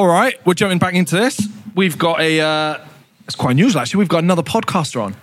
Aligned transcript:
All 0.00 0.06
right, 0.06 0.34
we're 0.46 0.54
jumping 0.54 0.78
back 0.78 0.94
into 0.94 1.14
this. 1.14 1.46
We've 1.74 1.98
got 1.98 2.22
a. 2.22 2.40
Uh, 2.40 2.78
it's 3.26 3.34
quite 3.34 3.50
unusual 3.50 3.82
actually. 3.82 3.98
We've 3.98 4.08
got 4.08 4.24
another 4.24 4.42
podcaster 4.42 5.04
on. 5.04 5.14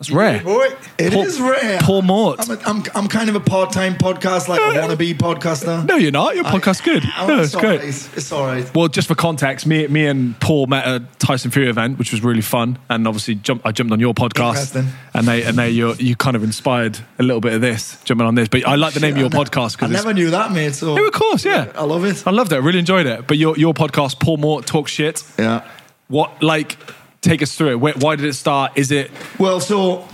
That's 0.00 0.10
rare. 0.10 0.42
Boy. 0.42 0.66
It 0.98 1.12
is 1.12 1.36
Paul- 1.36 1.50
rare. 1.50 1.78
Paul 1.82 2.00
Mort. 2.00 2.40
I'm, 2.40 2.56
a, 2.56 2.60
I'm, 2.64 2.82
I'm 2.94 3.06
kind 3.06 3.28
of 3.28 3.34
a 3.36 3.40
part-time 3.40 3.96
podcast, 3.96 4.48
like 4.48 4.58
a 4.58 4.78
wannabe 4.78 5.12
podcaster. 5.18 5.84
No, 5.86 5.96
you're 5.96 6.10
not. 6.10 6.34
Your 6.34 6.44
podcast's 6.44 6.80
good. 6.80 7.02
Oh, 7.18 7.26
No, 7.26 7.40
it's 7.42 7.52
it's 7.52 7.60
great. 7.60 7.80
all 7.80 7.86
right. 7.86 8.08
It's 8.16 8.32
all 8.32 8.46
right. 8.46 8.74
Well, 8.74 8.88
just 8.88 9.08
for 9.08 9.14
context, 9.14 9.66
me, 9.66 9.86
me 9.88 10.06
and 10.06 10.40
Paul 10.40 10.68
met 10.68 10.86
at 10.86 11.02
a 11.02 11.04
Tyson 11.18 11.50
Fury 11.50 11.68
event, 11.68 11.98
which 11.98 12.12
was 12.12 12.22
really 12.24 12.40
fun, 12.40 12.78
and 12.88 13.06
obviously 13.06 13.34
jumped, 13.34 13.66
I 13.66 13.72
jumped 13.72 13.92
on 13.92 14.00
your 14.00 14.14
podcast, 14.14 14.74
Interesting. 14.74 14.88
and 15.12 15.28
they 15.28 15.42
and 15.42 15.58
they 15.58 15.68
you 15.68 15.94
you 15.98 16.16
kind 16.16 16.34
of 16.34 16.44
inspired 16.44 16.98
a 17.18 17.22
little 17.22 17.42
bit 17.42 17.52
of 17.52 17.60
this 17.60 18.02
jumping 18.04 18.26
on 18.26 18.34
this. 18.36 18.48
But 18.48 18.66
I 18.66 18.76
like 18.76 18.94
the 18.94 19.00
name 19.00 19.12
of 19.12 19.18
your 19.18 19.26
I 19.26 19.36
ne- 19.36 19.44
podcast 19.44 19.74
I 19.74 19.86
because 19.88 19.90
never 19.92 20.14
knew 20.14 20.30
that, 20.30 20.50
mate. 20.50 20.72
So 20.74 20.96
Yeah, 20.98 21.08
of 21.08 21.12
course, 21.12 21.44
yeah. 21.44 21.72
I 21.74 21.84
love 21.84 22.06
it. 22.06 22.26
I 22.26 22.30
loved 22.30 22.52
it. 22.52 22.56
I 22.56 22.58
really 22.60 22.78
enjoyed 22.78 23.04
it. 23.04 23.26
But 23.26 23.36
your 23.36 23.54
your 23.58 23.74
podcast, 23.74 24.18
Paul 24.18 24.38
Mort 24.38 24.64
talk 24.64 24.88
shit. 24.88 25.22
Yeah. 25.38 25.62
What 26.08 26.42
like? 26.42 26.78
Take 27.20 27.42
us 27.42 27.54
through 27.54 27.72
it. 27.72 27.80
Where, 27.80 27.94
why 27.94 28.16
did 28.16 28.24
it 28.24 28.34
start? 28.34 28.72
Is 28.76 28.90
it 28.90 29.10
Well, 29.38 29.60
so 29.60 30.08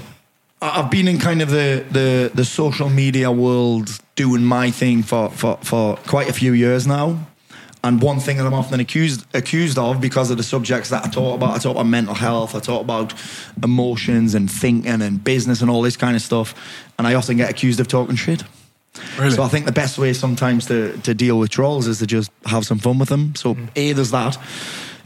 I've 0.60 0.90
been 0.90 1.06
in 1.06 1.18
kind 1.18 1.42
of 1.42 1.50
the, 1.50 1.84
the, 1.90 2.30
the 2.34 2.44
social 2.44 2.88
media 2.88 3.30
world 3.30 3.98
doing 4.16 4.44
my 4.44 4.70
thing 4.70 5.02
for, 5.02 5.30
for, 5.30 5.58
for 5.58 5.96
quite 5.96 6.28
a 6.28 6.32
few 6.32 6.52
years 6.52 6.86
now. 6.86 7.26
And 7.84 8.02
one 8.02 8.18
thing 8.18 8.38
that 8.38 8.46
I'm 8.46 8.54
often 8.54 8.80
accused 8.80 9.24
accused 9.32 9.78
of 9.78 10.00
because 10.00 10.32
of 10.32 10.38
the 10.38 10.42
subjects 10.42 10.88
that 10.90 11.06
I 11.06 11.08
talk 11.08 11.36
about, 11.36 11.54
I 11.54 11.58
talk 11.58 11.72
about 11.72 11.86
mental 11.86 12.14
health, 12.14 12.56
I 12.56 12.58
talk 12.58 12.80
about 12.80 13.14
emotions 13.62 14.34
and 14.34 14.50
thinking 14.50 15.02
and 15.02 15.22
business 15.22 15.60
and 15.60 15.70
all 15.70 15.82
this 15.82 15.96
kind 15.96 16.16
of 16.16 16.22
stuff. 16.22 16.54
And 16.98 17.06
I 17.06 17.14
often 17.14 17.36
get 17.36 17.48
accused 17.48 17.78
of 17.78 17.86
talking 17.86 18.16
shit. 18.16 18.42
really? 19.18 19.30
So 19.30 19.44
I 19.44 19.48
think 19.48 19.66
the 19.66 19.72
best 19.72 19.98
way 19.98 20.12
sometimes 20.14 20.66
to, 20.66 20.98
to 21.02 21.14
deal 21.14 21.38
with 21.38 21.50
trolls 21.50 21.86
is 21.86 22.00
to 22.00 22.06
just 22.08 22.32
have 22.46 22.66
some 22.66 22.78
fun 22.78 22.98
with 22.98 23.08
them. 23.08 23.36
So 23.36 23.56
A, 23.76 23.92
there's 23.92 24.10
that. 24.10 24.36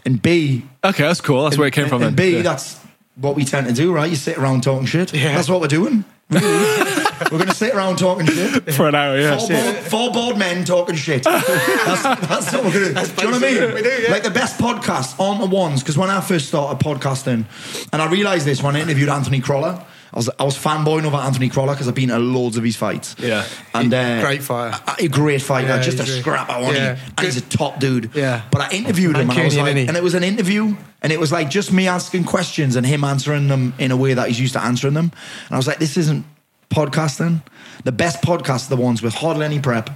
And 0.04 0.20
B, 0.22 0.64
okay, 0.84 1.02
that's 1.04 1.20
cool. 1.20 1.44
That's 1.44 1.58
where 1.58 1.68
it 1.68 1.72
came 1.74 1.88
from. 1.88 2.02
and 2.02 2.16
then. 2.16 2.30
B, 2.32 2.36
Yeah. 2.36 2.42
that's 2.42 2.78
what 3.16 3.36
we 3.36 3.44
tend 3.44 3.66
to 3.66 3.72
do, 3.72 3.92
right? 3.92 4.08
You 4.08 4.16
sit 4.16 4.38
around 4.38 4.62
talking 4.62 4.86
shit. 4.86 5.12
Yeah. 5.12 5.34
That's 5.34 5.48
what 5.48 5.60
we're 5.60 5.66
doing. 5.68 6.04
We're 6.30 7.38
going 7.38 7.48
to 7.48 7.54
sit 7.54 7.74
around 7.74 7.98
talking 7.98 8.26
shit. 8.26 8.72
for 8.74 8.88
an 8.88 8.94
hour. 8.94 9.18
Yeah. 9.18 9.36
Four 9.36 9.48
bored, 9.48 9.76
four 9.76 10.10
bored 10.12 10.38
men 10.38 10.64
talking 10.64 10.94
shit. 10.94 11.22
That's, 11.24 12.02
that's 12.02 12.52
what 12.52 12.64
we're 12.64 12.72
going 12.72 12.94
to 12.94 13.00
do. 13.04 13.14
Do 13.16 13.22
you 13.26 13.30
know 13.30 13.38
what 13.38 13.44
I 13.44 13.66
mean? 13.66 13.74
we 13.74 13.82
do, 13.82 13.88
yeah. 14.02 14.10
Like 14.12 14.22
the 14.22 14.30
best 14.30 14.58
podcasts 14.58 15.18
aren't 15.20 15.40
the 15.40 15.46
ones, 15.54 15.80
because 15.82 15.98
when 15.98 16.08
I 16.08 16.20
first 16.20 16.48
started 16.48 16.82
podcasting, 16.84 17.44
and 17.92 18.00
I 18.02 18.08
realised 18.10 18.46
this 18.46 18.62
when 18.62 18.74
I 18.76 18.80
interviewed 18.80 19.08
Anthony 19.08 19.40
Crolla, 19.40 19.84
I 20.12 20.16
was, 20.16 20.30
I 20.38 20.44
was 20.44 20.58
fanboying 20.58 21.04
over 21.04 21.16
Anthony 21.16 21.48
Crolla 21.48 21.72
because 21.72 21.86
I've 21.86 21.94
been 21.94 22.10
at 22.10 22.20
loads 22.20 22.56
of 22.56 22.64
his 22.64 22.76
fights. 22.76 23.14
Yeah. 23.18 23.46
And, 23.72 23.94
uh, 23.94 24.20
Great 24.20 24.42
fighter. 24.42 24.82
A, 24.86 25.04
a 25.04 25.08
great 25.08 25.40
fighter. 25.40 25.68
Yeah, 25.68 25.82
just 25.82 26.00
a 26.00 26.06
scrap 26.06 26.50
I 26.50 26.60
want 26.60 26.76
yeah. 26.76 26.98
And 27.16 27.26
he's 27.26 27.36
a 27.36 27.42
top 27.42 27.78
dude. 27.78 28.10
Yeah. 28.14 28.42
But 28.50 28.60
I 28.62 28.70
interviewed 28.72 29.16
him 29.16 29.30
and 29.30 29.38
I 29.38 29.44
was 29.44 29.56
like, 29.56 29.76
and 29.76 29.96
it 29.96 30.02
was 30.02 30.14
an 30.14 30.24
interview 30.24 30.76
and 31.02 31.12
it 31.12 31.20
was 31.20 31.30
like 31.30 31.48
just 31.48 31.72
me 31.72 31.86
asking 31.86 32.24
questions 32.24 32.76
and 32.76 32.84
him 32.84 33.04
answering 33.04 33.48
them 33.48 33.72
in 33.78 33.92
a 33.92 33.96
way 33.96 34.14
that 34.14 34.28
he's 34.28 34.40
used 34.40 34.54
to 34.54 34.62
answering 34.62 34.94
them. 34.94 35.12
And 35.46 35.54
I 35.54 35.56
was 35.56 35.66
like, 35.66 35.78
this 35.78 35.96
isn't 35.96 36.26
podcasting. 36.70 37.42
The 37.84 37.92
best 37.92 38.22
podcasts 38.22 38.66
are 38.70 38.76
the 38.76 38.82
ones 38.82 39.02
with 39.02 39.14
hardly 39.14 39.44
any 39.44 39.60
prep. 39.60 39.90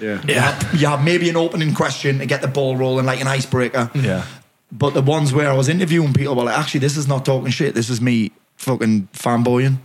Yeah. 0.00 0.20
You 0.26 0.34
have, 0.34 0.74
you 0.74 0.86
have 0.86 1.04
maybe 1.04 1.28
an 1.28 1.36
opening 1.36 1.74
question 1.74 2.18
to 2.18 2.26
get 2.26 2.40
the 2.42 2.48
ball 2.48 2.76
rolling, 2.76 3.06
like 3.06 3.20
an 3.20 3.28
icebreaker. 3.28 3.90
Yeah. 3.94 4.26
But 4.72 4.94
the 4.94 5.02
ones 5.02 5.32
where 5.32 5.50
I 5.50 5.52
was 5.52 5.68
interviewing 5.68 6.12
people 6.12 6.36
were 6.36 6.44
like, 6.44 6.58
actually, 6.58 6.80
this 6.80 6.96
is 6.96 7.08
not 7.08 7.24
talking 7.24 7.50
shit. 7.50 7.74
This 7.74 7.90
is 7.90 8.00
me 8.00 8.32
fucking 8.60 9.08
fanboying. 9.14 9.78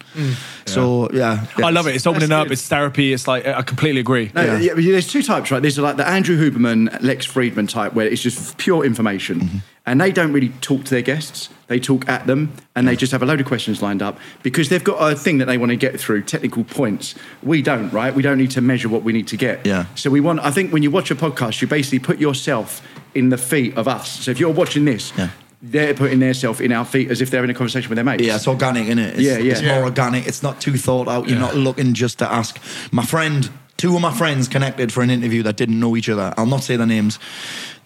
So 0.65 1.09
yeah, 1.11 1.45
I 1.57 1.69
love 1.71 1.87
it. 1.87 1.95
It's 1.95 2.05
opening 2.05 2.29
That's 2.29 2.41
up. 2.41 2.47
good. 2.47 2.53
It's 2.53 2.67
therapy. 2.67 3.13
It's 3.13 3.27
like 3.27 3.45
I 3.47 3.61
completely 3.61 4.01
agree. 4.01 4.31
No, 4.35 4.43
Yeah. 4.43 4.73
yeah. 4.75 4.91
there's 4.91 5.07
two 5.07 5.23
types, 5.23 5.49
right? 5.51 5.61
There's 5.61 5.77
like 5.79 5.95
the 5.97 6.07
Andrew 6.07 6.37
Huberman, 6.37 7.01
Lex 7.01 7.25
Fridman 7.25 7.69
type, 7.69 7.93
where 7.93 8.05
it's 8.07 8.21
just 8.21 8.57
pure 8.57 8.83
information, 8.85 9.39
Mm-hmm. 9.39 9.57
and 9.85 10.01
they 10.01 10.11
don't 10.11 10.33
really 10.33 10.49
talk 10.61 10.83
to 10.85 10.89
their 10.91 11.01
guests. 11.01 11.49
They 11.67 11.79
talk 11.79 12.07
at 12.09 12.27
them, 12.27 12.51
and 12.75 12.87
they 12.87 12.95
just 12.95 13.11
have 13.11 13.23
a 13.23 13.25
load 13.25 13.39
of 13.39 13.47
questions 13.47 13.81
lined 13.81 14.01
up 14.03 14.19
because 14.43 14.69
they've 14.69 14.83
got 14.83 14.97
a 15.11 15.15
thing 15.15 15.37
that 15.39 15.45
they 15.45 15.57
want 15.57 15.71
to 15.71 15.75
get 15.77 15.99
through, 15.99 16.21
technical 16.23 16.63
points. 16.63 17.15
We 17.41 17.61
don't, 17.63 17.89
right? 17.91 18.13
We 18.13 18.21
don't 18.21 18.37
need 18.37 18.51
to 18.51 18.61
measure 18.61 18.87
what 18.89 19.01
we 19.03 19.13
need 19.13 19.27
to 19.29 19.37
get. 19.37 19.65
Yeah. 19.65 19.85
So 19.95 20.09
we 20.09 20.19
want. 20.19 20.41
I 20.41 20.51
think 20.51 20.71
when 20.73 20.83
you 20.83 20.91
watch 20.91 21.09
a 21.11 21.15
podcast, 21.15 21.61
you 21.61 21.67
basically 21.67 21.99
put 21.99 22.19
yourself 22.19 22.81
in 23.15 23.29
the 23.29 23.37
feet 23.37 23.75
of 23.77 23.87
us. 23.87 24.09
So 24.25 24.31
if 24.31 24.39
you're 24.39 24.51
watching 24.53 24.85
this. 24.85 25.13
Yeah. 25.17 25.29
They're 25.61 25.93
putting 25.93 26.19
themselves 26.19 26.61
in 26.61 26.71
our 26.71 26.85
feet 26.85 27.09
as 27.09 27.21
if 27.21 27.31
they're 27.31 27.43
in 27.43 27.49
a 27.49 27.53
conversation 27.53 27.89
with 27.89 27.95
their 27.95 28.05
mates. 28.05 28.23
Yeah, 28.23 28.35
it's 28.35 28.47
organic, 28.47 28.85
isn't 28.85 28.99
it? 28.99 29.13
It's, 29.15 29.21
Yeah, 29.21 29.37
yeah. 29.37 29.53
It's 29.53 29.61
more 29.63 29.83
organic. 29.83 30.27
It's 30.27 30.43
not 30.43 30.61
too 30.61 30.77
thought 30.77 31.07
out. 31.07 31.27
You're 31.27 31.39
not 31.39 31.55
looking 31.55 31.93
just 31.93 32.19
to 32.19 32.31
ask. 32.31 32.59
My 32.91 33.05
friend, 33.05 33.49
two 33.77 33.95
of 33.95 34.01
my 34.01 34.13
friends 34.13 34.47
connected 34.47 34.91
for 34.91 35.01
an 35.01 35.09
interview 35.09 35.43
that 35.43 35.57
didn't 35.57 35.79
know 35.79 35.95
each 35.95 36.09
other. 36.09 36.33
I'll 36.37 36.45
not 36.45 36.63
say 36.63 36.75
their 36.75 36.87
names. 36.87 37.19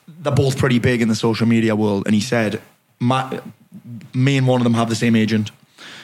They're 0.08 0.34
both 0.34 0.58
pretty 0.58 0.80
big 0.80 1.02
in 1.02 1.08
the 1.08 1.16
social 1.16 1.48
media 1.48 1.76
world, 1.76 2.04
and 2.06 2.14
he 2.14 2.22
said, 2.22 2.62
"My, 3.00 3.40
me 4.14 4.38
and 4.38 4.48
one 4.48 4.60
of 4.60 4.66
them 4.66 4.74
have 4.74 4.90
the 4.90 4.96
same 4.96 5.16
agent." 5.16 5.52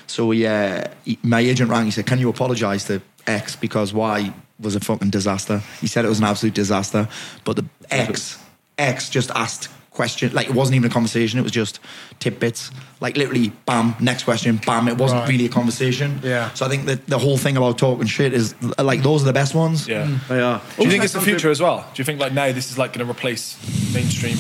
So 0.08 0.32
yeah, 0.32 0.94
he, 1.04 1.18
my 1.24 1.40
agent 1.42 1.70
rang. 1.70 1.86
He 1.86 1.92
said, 1.92 2.06
"Can 2.06 2.20
you 2.20 2.30
apologise 2.30 2.86
to 2.86 3.02
X 3.28 3.56
because 3.56 3.94
Y 3.94 4.34
was 4.60 4.76
a 4.76 4.80
fucking 4.80 5.10
disaster?" 5.10 5.62
He 5.82 5.88
said 5.88 6.06
it 6.06 6.10
was 6.10 6.20
an 6.20 6.26
absolute 6.26 6.54
disaster, 6.54 7.10
but 7.44 7.58
the 7.58 7.66
X 7.90 8.40
X 8.78 9.10
just 9.10 9.32
asked 9.32 9.70
question 9.96 10.32
like 10.34 10.48
it 10.48 10.54
wasn't 10.54 10.76
even 10.76 10.90
a 10.92 10.94
conversation. 10.94 11.40
It 11.40 11.44
was 11.44 11.52
just 11.52 11.80
tidbits, 12.20 12.70
like 13.00 13.18
literally, 13.18 13.52
bam, 13.66 13.96
next 14.00 14.24
question, 14.24 14.60
bam. 14.66 14.88
It 14.88 14.98
wasn't 14.98 15.22
Right. 15.22 15.30
really 15.30 15.46
a 15.46 15.50
conversation. 15.50 16.20
Yeah. 16.24 16.52
So 16.54 16.66
I 16.66 16.70
think 16.70 16.86
that 16.86 17.08
the 17.08 17.18
whole 17.18 17.38
thing 17.38 17.58
about 17.58 17.78
talking 17.78 18.06
shit 18.08 18.34
is 18.34 18.54
like 18.78 19.02
those 19.02 19.24
are 19.24 19.26
the 19.26 19.34
best 19.34 19.56
ones. 19.56 19.88
Yeah. 19.88 20.06
Mm. 20.06 20.28
They 20.28 20.42
are. 20.42 20.62
Do 20.78 20.84
you 20.84 20.90
think 20.92 21.04
it's 21.04 21.14
the 21.14 21.22
future 21.22 21.50
as 21.50 21.62
well? 21.62 21.78
Do 21.94 22.00
you 22.02 22.04
think 22.06 22.20
like 22.20 22.34
now 22.34 22.52
this 22.52 22.70
is 22.72 22.78
like 22.78 22.94
going 22.94 23.06
to 23.06 23.12
replace 23.12 23.56
mainstream 23.94 24.38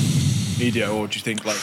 media, 0.59 0.91
or 0.91 1.07
do 1.07 1.15
you 1.17 1.21
think 1.23 1.45
like 1.45 1.57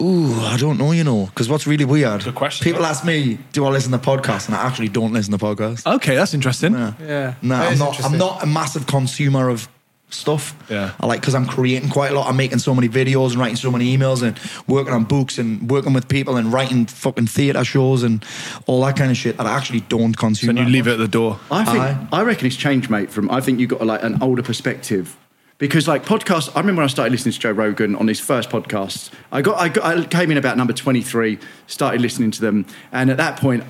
Ooh, 0.00 0.40
I 0.40 0.56
don't 0.56 0.76
know, 0.76 0.90
you 0.90 1.04
know, 1.04 1.26
because 1.26 1.48
what's 1.48 1.68
really 1.68 1.84
weird. 1.84 2.24
Good 2.24 2.34
question, 2.34 2.64
People 2.64 2.84
ask 2.84 3.04
me, 3.04 3.38
"Do 3.52 3.64
I 3.64 3.70
listen 3.70 3.92
to 3.92 3.98
podcasts?" 3.98 4.46
And 4.48 4.56
I 4.56 4.64
actually 4.66 4.88
don't 4.88 5.12
listen 5.12 5.30
to 5.30 5.38
podcasts. 5.38 5.86
okay, 5.86 6.16
that's 6.16 6.34
interesting. 6.34 6.72
Yeah. 6.74 7.34
No, 7.42 7.56
That 7.58 7.72
I'm 7.72 7.78
not. 7.78 8.04
I'm 8.04 8.18
not 8.18 8.42
a 8.42 8.46
massive 8.46 8.86
consumer 8.88 9.48
of 9.48 9.68
stuff. 10.14 10.56
Yeah. 10.70 10.92
I 11.00 11.06
like 11.06 11.20
because 11.20 11.34
I'm 11.34 11.46
creating 11.46 11.90
quite 11.90 12.12
a 12.12 12.14
lot. 12.14 12.28
I'm 12.28 12.36
making 12.36 12.58
so 12.58 12.74
many 12.74 12.88
videos 12.88 13.30
and 13.32 13.40
writing 13.40 13.56
so 13.56 13.70
many 13.70 13.96
emails 13.96 14.22
and 14.22 14.38
working 14.66 14.92
on 14.92 15.04
books 15.04 15.38
and 15.38 15.68
working 15.70 15.92
with 15.92 16.08
people 16.08 16.36
and 16.36 16.52
writing 16.52 16.86
fucking 16.86 17.26
theatre 17.26 17.64
shows 17.64 18.02
and 18.02 18.24
all 18.66 18.80
that 18.84 18.96
kind 18.96 19.10
of 19.10 19.16
shit 19.16 19.36
that 19.36 19.46
I 19.46 19.56
actually 19.56 19.80
don't 19.80 20.16
consume. 20.16 20.50
And 20.50 20.58
you 20.58 20.64
that 20.64 20.70
leave 20.70 20.86
it 20.86 20.92
at 20.92 20.98
the 20.98 21.08
door. 21.08 21.38
I 21.50 21.64
think 21.64 21.78
Aye. 21.78 22.06
I 22.12 22.22
reckon 22.22 22.46
it's 22.46 22.56
changed, 22.56 22.90
mate. 22.90 23.10
From 23.10 23.30
I 23.30 23.40
think 23.40 23.60
you 23.60 23.66
got 23.66 23.84
like 23.84 24.02
an 24.02 24.22
older 24.22 24.42
perspective 24.42 25.16
because 25.58 25.88
like 25.88 26.04
podcasts. 26.04 26.50
I 26.54 26.60
remember 26.60 26.80
when 26.80 26.84
I 26.84 26.88
started 26.88 27.12
listening 27.12 27.32
to 27.32 27.38
Joe 27.40 27.52
Rogan 27.52 27.96
on 27.96 28.08
his 28.08 28.20
first 28.20 28.50
podcast. 28.50 29.10
I 29.32 29.42
got 29.42 29.58
I, 29.58 29.68
got, 29.68 29.84
I 29.84 30.04
came 30.04 30.30
in 30.30 30.36
about 30.36 30.56
number 30.56 30.72
twenty 30.72 31.02
three, 31.02 31.38
started 31.66 32.00
listening 32.00 32.30
to 32.32 32.40
them, 32.40 32.66
and 32.92 33.10
at 33.10 33.16
that 33.18 33.38
point. 33.38 33.64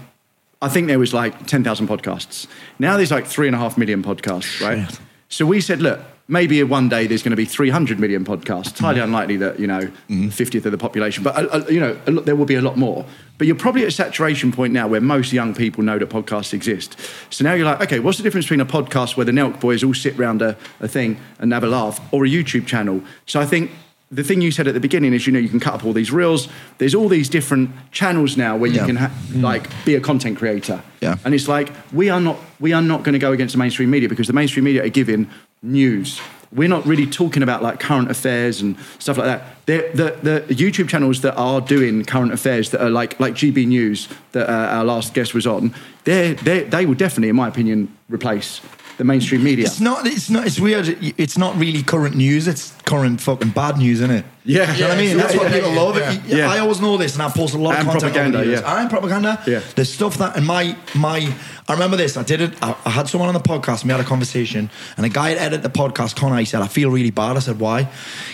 I 0.62 0.68
think 0.70 0.86
there 0.86 0.98
was 0.98 1.12
like 1.12 1.46
10,000 1.46 1.86
podcasts. 1.86 2.46
Now 2.78 2.96
there's 2.96 3.10
like 3.10 3.26
three 3.26 3.46
and 3.48 3.54
a 3.54 3.58
half 3.58 3.76
million 3.76 4.02
podcasts, 4.02 4.62
right? 4.62 4.90
Shit. 4.90 5.00
So 5.28 5.44
we 5.44 5.60
said, 5.60 5.82
look, 5.82 6.00
maybe 6.28 6.62
one 6.62 6.88
day 6.88 7.06
there's 7.06 7.22
going 7.22 7.30
to 7.30 7.36
be 7.36 7.44
300 7.44 7.98
million 8.00 8.24
podcasts. 8.24 8.78
Highly 8.78 9.00
unlikely 9.00 9.36
that, 9.38 9.60
you 9.60 9.66
know, 9.66 9.90
50th 10.08 10.64
of 10.64 10.72
the 10.72 10.78
population, 10.78 11.22
but, 11.22 11.36
uh, 11.36 11.48
uh, 11.58 11.64
you 11.68 11.80
know, 11.80 11.98
a 12.06 12.10
lot, 12.10 12.24
there 12.24 12.36
will 12.36 12.46
be 12.46 12.54
a 12.54 12.62
lot 12.62 12.76
more. 12.78 13.04
But 13.36 13.46
you're 13.46 13.56
probably 13.56 13.82
at 13.82 13.88
a 13.88 13.92
saturation 13.92 14.52
point 14.52 14.72
now 14.72 14.86
where 14.88 15.00
most 15.00 15.32
young 15.32 15.54
people 15.54 15.82
know 15.82 15.98
that 15.98 16.08
podcasts 16.08 16.52
exist. 16.54 16.96
So 17.30 17.44
now 17.44 17.52
you're 17.54 17.66
like, 17.66 17.80
okay, 17.82 17.98
what's 17.98 18.16
the 18.16 18.22
difference 18.24 18.46
between 18.46 18.60
a 18.60 18.66
podcast 18.66 19.16
where 19.16 19.26
the 19.26 19.32
Nelk 19.32 19.60
boys 19.60 19.82
all 19.84 19.92
sit 19.94 20.18
around 20.18 20.40
a, 20.40 20.56
a 20.80 20.88
thing 20.88 21.18
and 21.40 21.52
have 21.52 21.64
a 21.64 21.68
laugh 21.68 22.00
or 22.12 22.24
a 22.24 22.28
YouTube 22.28 22.66
channel? 22.66 23.02
So 23.26 23.40
I 23.40 23.44
think 23.46 23.72
the 24.10 24.22
thing 24.22 24.40
you 24.40 24.52
said 24.52 24.68
at 24.68 24.74
the 24.74 24.80
beginning 24.80 25.12
is, 25.12 25.26
you 25.26 25.32
know, 25.32 25.40
you 25.40 25.48
can 25.48 25.58
cut 25.58 25.74
up 25.74 25.84
all 25.84 25.92
these 25.92 26.12
reels. 26.12 26.46
There's 26.78 26.94
all 26.94 27.08
these 27.08 27.28
different 27.28 27.70
channels 27.90 28.36
now 28.36 28.56
where 28.56 28.70
you 28.70 28.76
Yeah. 28.76 28.86
can 28.86 28.96
ha- 28.96 29.10
like 29.34 29.68
be 29.84 29.96
a 29.96 30.00
content 30.00 30.38
creator. 30.38 30.80
Yeah. 31.00 31.16
And 31.24 31.34
it's 31.34 31.48
like 31.48 31.72
we 31.92 32.08
are 32.10 32.20
not 32.20 32.38
we 32.60 32.72
are 32.72 32.82
not 32.82 33.02
going 33.02 33.14
to 33.14 33.18
go 33.18 33.32
against 33.32 33.52
the 33.54 33.58
mainstream 33.58 33.90
media 33.90 34.08
because 34.08 34.28
the 34.28 34.32
mainstream 34.32 34.64
media 34.64 34.84
are 34.84 34.88
giving 34.88 35.28
news. 35.64 36.20
We're 36.52 36.68
not 36.68 36.86
really 36.86 37.06
talking 37.06 37.42
about 37.42 37.62
like 37.62 37.80
current 37.80 38.10
affairs 38.10 38.60
and 38.60 38.76
stuff 39.00 39.18
like 39.18 39.26
that. 39.26 39.42
They're, 39.66 39.90
the 39.92 40.42
the 40.46 40.54
YouTube 40.54 40.88
channels 40.88 41.22
that 41.22 41.34
are 41.34 41.60
doing 41.60 42.04
current 42.04 42.32
affairs 42.32 42.70
that 42.70 42.80
are 42.80 42.90
like 42.90 43.18
like 43.18 43.34
GB 43.34 43.66
News 43.66 44.08
that 44.32 44.48
uh, 44.48 44.76
our 44.76 44.84
last 44.84 45.14
guest 45.14 45.34
was 45.34 45.46
on. 45.46 45.74
They 46.04 46.34
they 46.34 46.86
will 46.86 46.94
definitely, 46.94 47.30
in 47.30 47.36
my 47.36 47.48
opinion, 47.48 47.96
replace 48.08 48.60
the 48.96 49.04
mainstream 49.04 49.42
media. 49.42 49.66
It's 49.66 49.80
not. 49.80 50.06
It's 50.06 50.30
not. 50.30 50.46
It's 50.46 50.60
weird. 50.60 50.86
It's 51.18 51.36
not 51.36 51.56
really 51.56 51.82
current 51.82 52.14
news. 52.14 52.46
It's 52.46 52.72
current 52.82 53.20
fucking 53.20 53.50
bad 53.50 53.78
news, 53.78 54.00
isn't 54.00 54.10
it? 54.10 54.24
Yeah. 54.44 54.66
Do 54.66 54.72
you 54.72 54.80
know 54.80 54.88
what 54.88 54.94
I 54.94 55.00
mean? 55.00 55.10
Yeah, 55.10 55.22
That's 55.22 55.36
what 55.36 55.52
people 55.52 55.72
yeah, 55.72 55.80
love. 55.80 55.96
yeah. 55.96 56.22
Yeah. 56.26 56.50
I 56.50 56.58
always 56.58 56.80
know 56.80 56.96
this, 56.96 57.14
and 57.14 57.22
I 57.22 57.30
post 57.30 57.54
a 57.54 57.58
lot 57.58 57.78
of 57.78 57.84
content 57.84 58.02
propaganda, 58.02 58.38
over 58.38 58.44
the 58.44 58.50
years. 58.52 58.62
yeah. 58.62 58.88
Propaganda. 58.88 59.42
Yeah. 59.46 59.60
The 59.74 59.84
stuff 59.84 60.18
that 60.18 60.36
and 60.36 60.46
my 60.46 60.76
my. 60.94 61.34
I 61.66 61.72
remember 61.72 61.96
this. 61.96 62.16
I 62.16 62.22
did 62.22 62.40
it. 62.40 62.62
I, 62.62 62.76
I 62.84 62.90
had 62.90 63.08
someone 63.08 63.28
on 63.28 63.34
the 63.34 63.40
podcast. 63.40 63.82
and 63.82 63.84
We 63.84 63.92
had 63.92 64.00
a 64.00 64.04
conversation, 64.04 64.70
and 64.96 65.06
a 65.06 65.08
guy 65.08 65.30
had 65.30 65.38
edited 65.38 65.62
the 65.62 65.70
podcast. 65.70 66.16
Connor, 66.16 66.36
he 66.36 66.44
said, 66.44 66.62
"I 66.62 66.68
feel 66.68 66.90
really 66.90 67.10
bad." 67.10 67.36
I 67.36 67.40
said, 67.40 67.58
"Why?" 67.58 67.88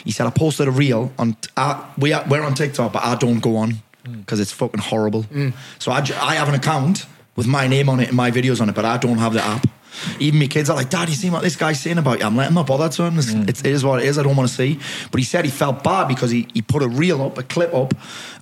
He 0.04 0.10
said, 0.10 0.26
"I 0.26 0.30
posted 0.30 0.68
a 0.68 0.72
reel 0.72 1.12
on. 1.18 1.36
I, 1.56 1.88
we 1.96 2.12
are, 2.12 2.24
we're 2.28 2.42
on 2.42 2.54
TikTok, 2.54 2.92
but 2.92 3.02
I 3.02 3.14
don't 3.14 3.40
go 3.40 3.56
on 3.56 3.74
mm. 4.04 4.20
because 4.20 4.40
it's 4.40 4.52
fucking 4.52 4.80
horrible. 4.80 5.24
Mm. 5.24 5.54
So 5.78 5.92
I 5.92 5.98
I 6.20 6.34
have 6.34 6.48
an 6.48 6.54
account 6.54 7.06
with 7.36 7.46
my 7.46 7.66
name 7.66 7.88
on 7.88 8.00
it 8.00 8.08
and 8.08 8.16
my 8.16 8.30
videos 8.30 8.60
on 8.60 8.68
it, 8.68 8.74
but 8.74 8.84
I 8.84 8.98
don't 8.98 9.18
have 9.18 9.32
the 9.32 9.42
app." 9.42 9.66
Even 10.18 10.38
my 10.40 10.46
kids 10.46 10.70
are 10.70 10.76
like, 10.76 10.90
Dad, 10.90 11.08
you 11.08 11.14
see 11.14 11.30
what 11.30 11.42
this 11.42 11.56
guy's 11.56 11.80
saying 11.80 11.98
about 11.98 12.20
you? 12.20 12.26
I'm 12.26 12.36
like, 12.36 12.48
I'm 12.48 12.54
not 12.54 12.66
bothered 12.66 12.92
to 12.92 13.04
him. 13.04 13.18
It's, 13.18 13.32
mm. 13.32 13.48
it's, 13.48 13.60
it 13.60 13.66
is 13.66 13.84
what 13.84 14.00
it 14.02 14.06
is. 14.06 14.18
I 14.18 14.22
don't 14.22 14.36
want 14.36 14.48
to 14.48 14.54
see. 14.54 14.78
But 15.10 15.18
he 15.18 15.24
said 15.24 15.44
he 15.44 15.50
felt 15.50 15.82
bad 15.82 16.08
because 16.08 16.30
he, 16.30 16.48
he 16.54 16.62
put 16.62 16.82
a 16.82 16.88
reel 16.88 17.22
up, 17.22 17.38
a 17.38 17.42
clip 17.42 17.74
up, 17.74 17.94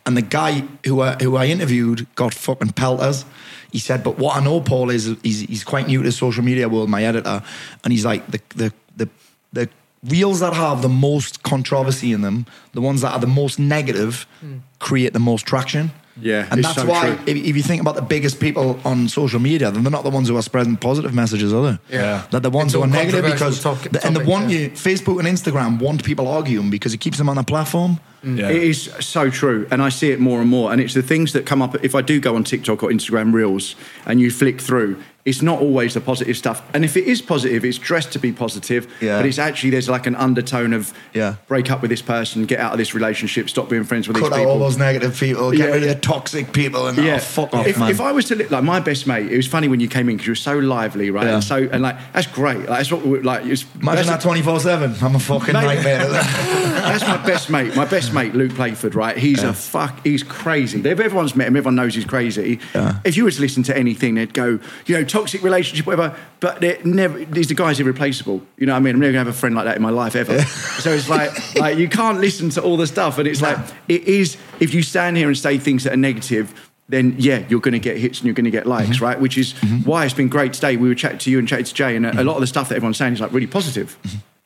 and 0.06 0.16
the 0.16 0.22
guy 0.22 0.64
who 0.84 1.00
I, 1.00 1.14
who 1.14 1.36
I 1.36 1.46
interviewed 1.46 2.06
got 2.14 2.34
fucking 2.34 2.72
pelters. 2.72 3.24
He 3.72 3.78
said, 3.78 4.02
but 4.02 4.18
what 4.18 4.36
I 4.36 4.40
know, 4.42 4.60
Paul, 4.60 4.90
is 4.90 5.14
he's, 5.22 5.40
he's 5.40 5.64
quite 5.64 5.86
new 5.86 5.98
to 5.98 6.08
the 6.08 6.12
social 6.12 6.42
media 6.42 6.68
world, 6.68 6.88
my 6.88 7.04
editor, 7.04 7.42
and 7.84 7.92
he's 7.92 8.04
like, 8.04 8.26
the, 8.30 8.40
the, 8.56 8.72
the, 8.96 9.08
the 9.52 9.68
reels 10.04 10.40
that 10.40 10.54
have 10.54 10.80
the 10.80 10.88
most 10.88 11.42
controversy 11.42 12.12
in 12.12 12.22
them, 12.22 12.46
the 12.72 12.80
ones 12.80 13.02
that 13.02 13.12
are 13.12 13.18
the 13.18 13.26
most 13.26 13.58
negative, 13.58 14.26
mm. 14.42 14.60
create 14.78 15.12
the 15.12 15.18
most 15.18 15.44
traction. 15.44 15.90
Yeah, 16.20 16.46
and 16.50 16.58
it's 16.60 16.68
that's 16.68 16.82
so 16.82 16.86
why 16.88 17.10
if, 17.26 17.36
if 17.36 17.56
you 17.56 17.62
think 17.62 17.80
about 17.80 17.94
the 17.94 18.02
biggest 18.02 18.40
people 18.40 18.78
on 18.84 19.08
social 19.08 19.40
media, 19.40 19.70
then 19.70 19.82
they're 19.82 19.90
not 19.90 20.04
the 20.04 20.10
ones 20.10 20.28
who 20.28 20.36
are 20.36 20.42
spreading 20.42 20.76
positive 20.76 21.14
messages, 21.14 21.52
are 21.52 21.72
they? 21.88 21.96
Yeah. 21.96 22.26
they're 22.30 22.40
the 22.40 22.50
ones 22.50 22.74
It's 22.74 22.74
who 22.74 22.82
are 22.82 22.86
negative 22.86 23.24
because 23.24 23.62
topic- 23.62 23.92
the- 23.92 24.04
and 24.06 24.16
they 24.16 24.20
topics, 24.20 24.30
want 24.30 24.50
yeah. 24.50 24.58
you. 24.58 24.70
Facebook 24.70 25.18
and 25.18 25.28
Instagram 25.28 25.80
want 25.80 26.02
people 26.04 26.26
arguing 26.28 26.70
because 26.70 26.92
it 26.94 26.98
keeps 27.00 27.18
them 27.18 27.28
on 27.28 27.36
the 27.36 27.44
platform. 27.44 28.00
Mm. 28.24 28.38
Yeah. 28.38 28.48
It 28.50 28.62
is 28.64 28.90
so 29.00 29.30
true, 29.30 29.68
and 29.70 29.80
I 29.80 29.90
see 29.90 30.10
it 30.10 30.18
more 30.18 30.40
and 30.40 30.50
more. 30.50 30.72
And 30.72 30.80
it's 30.80 30.94
the 30.94 31.02
things 31.02 31.32
that 31.34 31.46
come 31.46 31.62
up 31.62 31.76
if 31.84 31.94
I 31.94 32.02
do 32.02 32.18
go 32.20 32.34
on 32.34 32.42
TikTok 32.44 32.82
or 32.82 32.90
Instagram 32.90 33.32
Reels, 33.32 33.76
and 34.06 34.20
you 34.20 34.30
flick 34.30 34.60
through. 34.60 34.96
It's 35.28 35.42
not 35.42 35.60
always 35.60 35.94
the 35.94 36.00
positive 36.00 36.36
stuff, 36.36 36.62
and 36.74 36.84
if 36.84 36.96
it 36.96 37.04
is 37.04 37.20
positive, 37.22 37.64
it's 37.64 37.78
dressed 37.78 38.12
to 38.12 38.18
be 38.18 38.32
positive. 38.32 38.86
Yeah. 39.00 39.18
But 39.18 39.26
it's 39.26 39.38
actually 39.38 39.70
there's 39.70 39.88
like 39.88 40.06
an 40.06 40.16
undertone 40.16 40.72
of 40.72 40.92
Yeah. 41.12 41.34
break 41.46 41.70
up 41.70 41.82
with 41.82 41.90
this 41.90 42.02
person, 42.02 42.46
get 42.46 42.60
out 42.60 42.72
of 42.72 42.78
this 42.78 42.94
relationship, 42.94 43.48
stop 43.50 43.68
being 43.68 43.84
friends 43.84 44.08
with 44.08 44.16
Cut 44.16 44.24
these 44.24 44.32
out 44.32 44.38
people. 44.38 44.52
all 44.52 44.58
those 44.58 44.78
negative 44.78 45.18
people, 45.18 45.50
get 45.50 45.58
Yeah. 45.60 45.66
rid 45.74 45.82
of 45.82 45.88
the 45.90 45.94
toxic 45.96 46.52
people, 46.52 46.86
and 46.86 46.96
yeah. 46.98 47.04
yeah, 47.04 47.14
oh, 47.16 47.18
fuck 47.18 47.54
off, 47.54 47.66
if, 47.66 47.78
man. 47.78 47.90
if 47.90 48.00
I 48.00 48.12
was 48.12 48.24
to 48.26 48.36
li- 48.36 48.46
like 48.48 48.64
my 48.64 48.80
best 48.80 49.06
mate, 49.06 49.30
it 49.30 49.36
was 49.36 49.46
funny 49.46 49.68
when 49.68 49.80
you 49.80 49.88
came 49.88 50.08
in 50.08 50.16
because 50.16 50.26
you 50.26 50.32
were 50.32 50.36
so 50.36 50.58
lively, 50.58 51.10
right? 51.10 51.26
Yeah. 51.26 51.34
And 51.34 51.44
so 51.44 51.68
and 51.70 51.82
like 51.82 51.96
that's 52.12 52.26
great. 52.26 52.58
Like, 52.60 52.68
that's 52.68 52.90
what 52.92 53.04
we, 53.06 53.20
like. 53.20 53.44
It's, 53.44 53.64
Imagine 53.80 54.06
that 54.06 54.20
twenty 54.20 54.42
four 54.42 54.58
seven. 54.60 54.94
I'm 55.02 55.14
a 55.14 55.18
fucking 55.18 55.52
Mate. 55.54 55.62
nightmare. 55.64 56.06
That's 56.88 57.06
my 57.06 57.18
best 57.18 57.50
mate. 57.50 57.76
My 57.76 57.84
best 57.84 58.14
mate, 58.14 58.34
Luke 58.34 58.54
Playford, 58.54 58.94
right? 58.94 59.16
He's 59.16 59.42
a 59.42 59.52
fuck. 59.52 60.00
He's 60.04 60.22
crazy. 60.22 60.78
If 60.78 60.86
everyone's 61.00 61.36
met 61.36 61.48
him, 61.48 61.56
everyone 61.56 61.74
knows 61.74 61.94
he's 61.94 62.04
crazy. 62.06 62.60
Yeah. 62.74 63.00
If 63.04 63.16
you 63.16 63.24
were 63.24 63.30
to 63.30 63.40
listen 63.40 63.62
to 63.64 63.76
anything, 63.76 64.14
they'd 64.14 64.32
go, 64.32 64.58
you 64.86 64.94
know, 64.96 65.04
toxic 65.18 65.42
relationship, 65.42 65.86
whatever. 65.86 66.16
But 66.40 66.60
they're 66.60 66.78
never. 66.84 67.24
These 67.24 67.48
the 67.48 67.54
guy's 67.54 67.80
irreplaceable. 67.80 68.42
You 68.56 68.66
know 68.66 68.72
what 68.72 68.78
I 68.78 68.80
mean? 68.80 68.94
I'm 68.94 69.00
never 69.00 69.12
gonna 69.12 69.24
have 69.24 69.34
a 69.34 69.38
friend 69.38 69.54
like 69.54 69.64
that 69.66 69.76
in 69.76 69.82
my 69.82 69.90
life 69.90 70.14
ever. 70.16 70.40
so 70.42 70.90
it's 70.90 71.08
like, 71.08 71.30
like 71.56 71.78
you 71.78 71.88
can't 71.88 72.20
listen 72.20 72.50
to 72.50 72.62
all 72.62 72.76
the 72.76 72.86
stuff, 72.86 73.18
and 73.18 73.26
it's 73.28 73.42
like 73.42 73.58
it 73.88 74.02
is. 74.04 74.36
If 74.60 74.74
you 74.74 74.82
stand 74.82 75.16
here 75.16 75.28
and 75.28 75.36
say 75.38 75.58
things 75.58 75.84
that 75.84 75.92
are 75.92 75.96
negative. 75.96 76.52
Then 76.90 77.16
yeah, 77.18 77.44
you're 77.50 77.60
going 77.60 77.72
to 77.74 77.78
get 77.78 77.98
hits 77.98 78.20
and 78.20 78.24
you're 78.26 78.34
going 78.34 78.46
to 78.46 78.50
get 78.50 78.66
likes, 78.66 78.88
Mm-hmm. 78.96 79.04
right? 79.04 79.20
Which 79.20 79.36
is 79.36 79.52
why 79.84 80.06
it's 80.06 80.14
been 80.14 80.30
great 80.30 80.54
today. 80.54 80.78
We 80.78 80.88
were 80.88 80.94
chatting 80.94 81.18
to 81.18 81.30
you 81.30 81.38
and 81.38 81.46
chatting 81.46 81.66
to 81.66 81.74
Jay, 81.74 81.94
and 81.94 82.06
a, 82.06 82.08
a 82.08 82.12
Mm-hmm. 82.12 82.26
lot 82.26 82.36
of 82.36 82.40
the 82.40 82.46
stuff 82.46 82.70
that 82.70 82.76
everyone's 82.76 82.96
saying 82.96 83.12
is 83.12 83.20
like 83.20 83.30
really 83.30 83.46
positive 83.46 83.98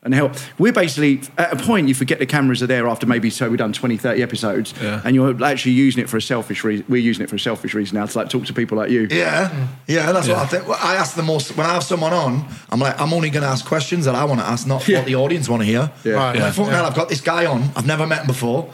and 0.05 0.13
help. 0.15 0.35
We're 0.59 0.73
basically 0.73 1.21
at 1.39 1.53
a 1.53 1.65
point 1.65 1.87
you 1.87 1.95
forget 1.95 2.19
the 2.19 2.27
cameras 2.27 2.61
are 2.63 2.67
there 2.67 2.89
after 2.89 3.07
maybe 3.07 3.31
so 3.31 3.49
we've 3.49 3.59
done 3.59 3.73
20, 3.73 3.97
30 3.97 4.23
episodes, 4.23 4.75
Yeah. 4.83 5.01
and 5.05 5.15
you're 5.15 5.45
actually 5.45 5.73
using 5.73 6.03
it 6.03 6.09
for 6.11 6.17
a 6.17 6.23
selfish 6.23 6.65
reason. 6.65 6.85
We're 6.89 7.01
using 7.03 7.23
it 7.23 7.31
for 7.31 7.37
a 7.37 7.41
selfish 7.41 7.73
reason 7.75 7.99
now 7.99 8.07
to 8.07 8.19
like 8.19 8.29
talk 8.29 8.45
to 8.47 8.53
people 8.53 8.77
like 8.79 8.91
you. 8.91 9.07
Yeah, 9.11 9.69
yeah, 9.87 10.11
that's 10.11 10.27
what 10.27 10.39
I 10.39 10.47
think. 10.47 10.67
Well, 10.67 10.79
I 10.83 10.97
ask 10.97 11.15
the 11.15 11.23
most 11.23 11.57
when 11.57 11.67
I 11.67 11.75
have 11.75 11.85
someone 11.85 12.13
on. 12.13 12.45
I'm 12.71 12.81
like, 12.81 13.01
I'm 13.01 13.13
only 13.13 13.31
going 13.31 13.45
to 13.45 13.49
ask 13.49 13.65
questions 13.65 14.05
that 14.07 14.15
I 14.17 14.25
want 14.25 14.41
to 14.41 14.47
ask, 14.47 14.67
not 14.67 14.87
Yeah. 14.89 14.99
what 14.99 15.07
the 15.07 15.15
audience 15.15 15.49
want 15.49 15.61
to 15.63 15.67
hear. 15.67 15.91
Yeah. 16.05 16.15
Right. 16.15 16.37
I'm 16.37 16.43
like, 16.43 16.53
fucking 16.55 16.71
Yeah. 16.73 16.77
hell, 16.79 16.87
I've 16.87 16.95
got 16.97 17.09
this 17.09 17.21
guy 17.21 17.47
on. 17.47 17.71
I've 17.77 17.87
never 17.87 18.05
met 18.07 18.23
him 18.23 18.27
before. 18.27 18.69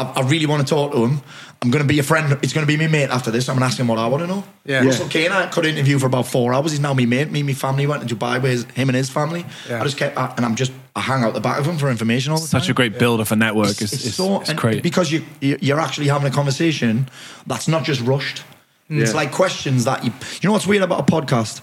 I, 0.00 0.20
I 0.20 0.22
really 0.28 0.46
want 0.46 0.66
to 0.66 0.74
talk 0.74 0.92
to 0.92 1.04
him. 1.04 1.20
I'm 1.62 1.70
going 1.70 1.82
to 1.82 1.88
be 1.88 1.98
a 1.98 2.02
friend. 2.02 2.38
It's 2.42 2.54
going 2.54 2.66
to 2.66 2.72
be 2.72 2.78
my 2.78 2.86
mate 2.90 3.10
after 3.10 3.30
this. 3.30 3.48
I'm 3.48 3.54
going 3.56 3.60
to 3.60 3.66
ask 3.66 3.78
him 3.78 3.88
what 3.88 3.98
I 3.98 4.06
want 4.06 4.22
to 4.22 4.26
know. 4.26 4.44
Yeah. 4.64 4.82
Russell 4.84 5.08
Kane, 5.08 5.30
I 5.30 5.46
could 5.46 5.66
interview 5.66 5.98
for 5.98 6.06
about 6.06 6.26
four 6.26 6.54
hours. 6.54 6.70
He's 6.70 6.80
now 6.80 6.94
my 6.94 7.04
mate. 7.04 7.30
Me 7.30 7.40
and 7.40 7.46
my 7.48 7.52
family 7.54 7.86
went 7.86 8.08
to 8.08 8.14
Dubai 8.16 8.40
with 8.42 8.50
his, 8.50 8.64
him 8.78 8.88
and 8.88 8.96
his 8.96 9.10
family. 9.10 9.44
Yeah. 9.68 9.80
I 9.80 9.84
just 9.84 9.98
kept, 9.98 10.16
and 10.16 10.46
I'm 10.46 10.54
just, 10.54 10.72
I 10.96 11.00
hang 11.00 11.22
out 11.22 11.34
the 11.34 11.40
back 11.40 11.58
of 11.60 11.66
him 11.66 11.76
for 11.76 11.90
information 11.90 12.32
all 12.32 12.38
the 12.38 12.48
time 12.48 12.60
Such 12.62 12.70
a 12.70 12.74
great 12.74 12.98
builder 12.98 13.26
for 13.26 13.36
network. 13.36 13.68
it's, 13.72 13.82
It's, 13.82 13.92
it's 13.92 14.06
it's, 14.06 14.14
so 14.16 14.40
it's 14.40 14.52
great. 14.54 14.82
because 14.82 15.12
you 15.12 15.22
you- 15.42 15.58
you're 15.60 15.80
actually 15.80 16.08
having 16.08 16.26
a 16.32 16.34
conversation 16.34 17.08
that's 17.46 17.68
not 17.68 17.84
just 17.84 18.00
rushed. 18.00 18.42
Mm. 18.90 19.02
It's 19.02 19.14
like 19.14 19.30
questions 19.30 19.84
that 19.84 20.02
you 20.04 20.12
you 20.40 20.48
know 20.48 20.52
what's 20.52 20.66
weird 20.66 20.82
about 20.82 21.00
a 21.00 21.12
podcast. 21.12 21.60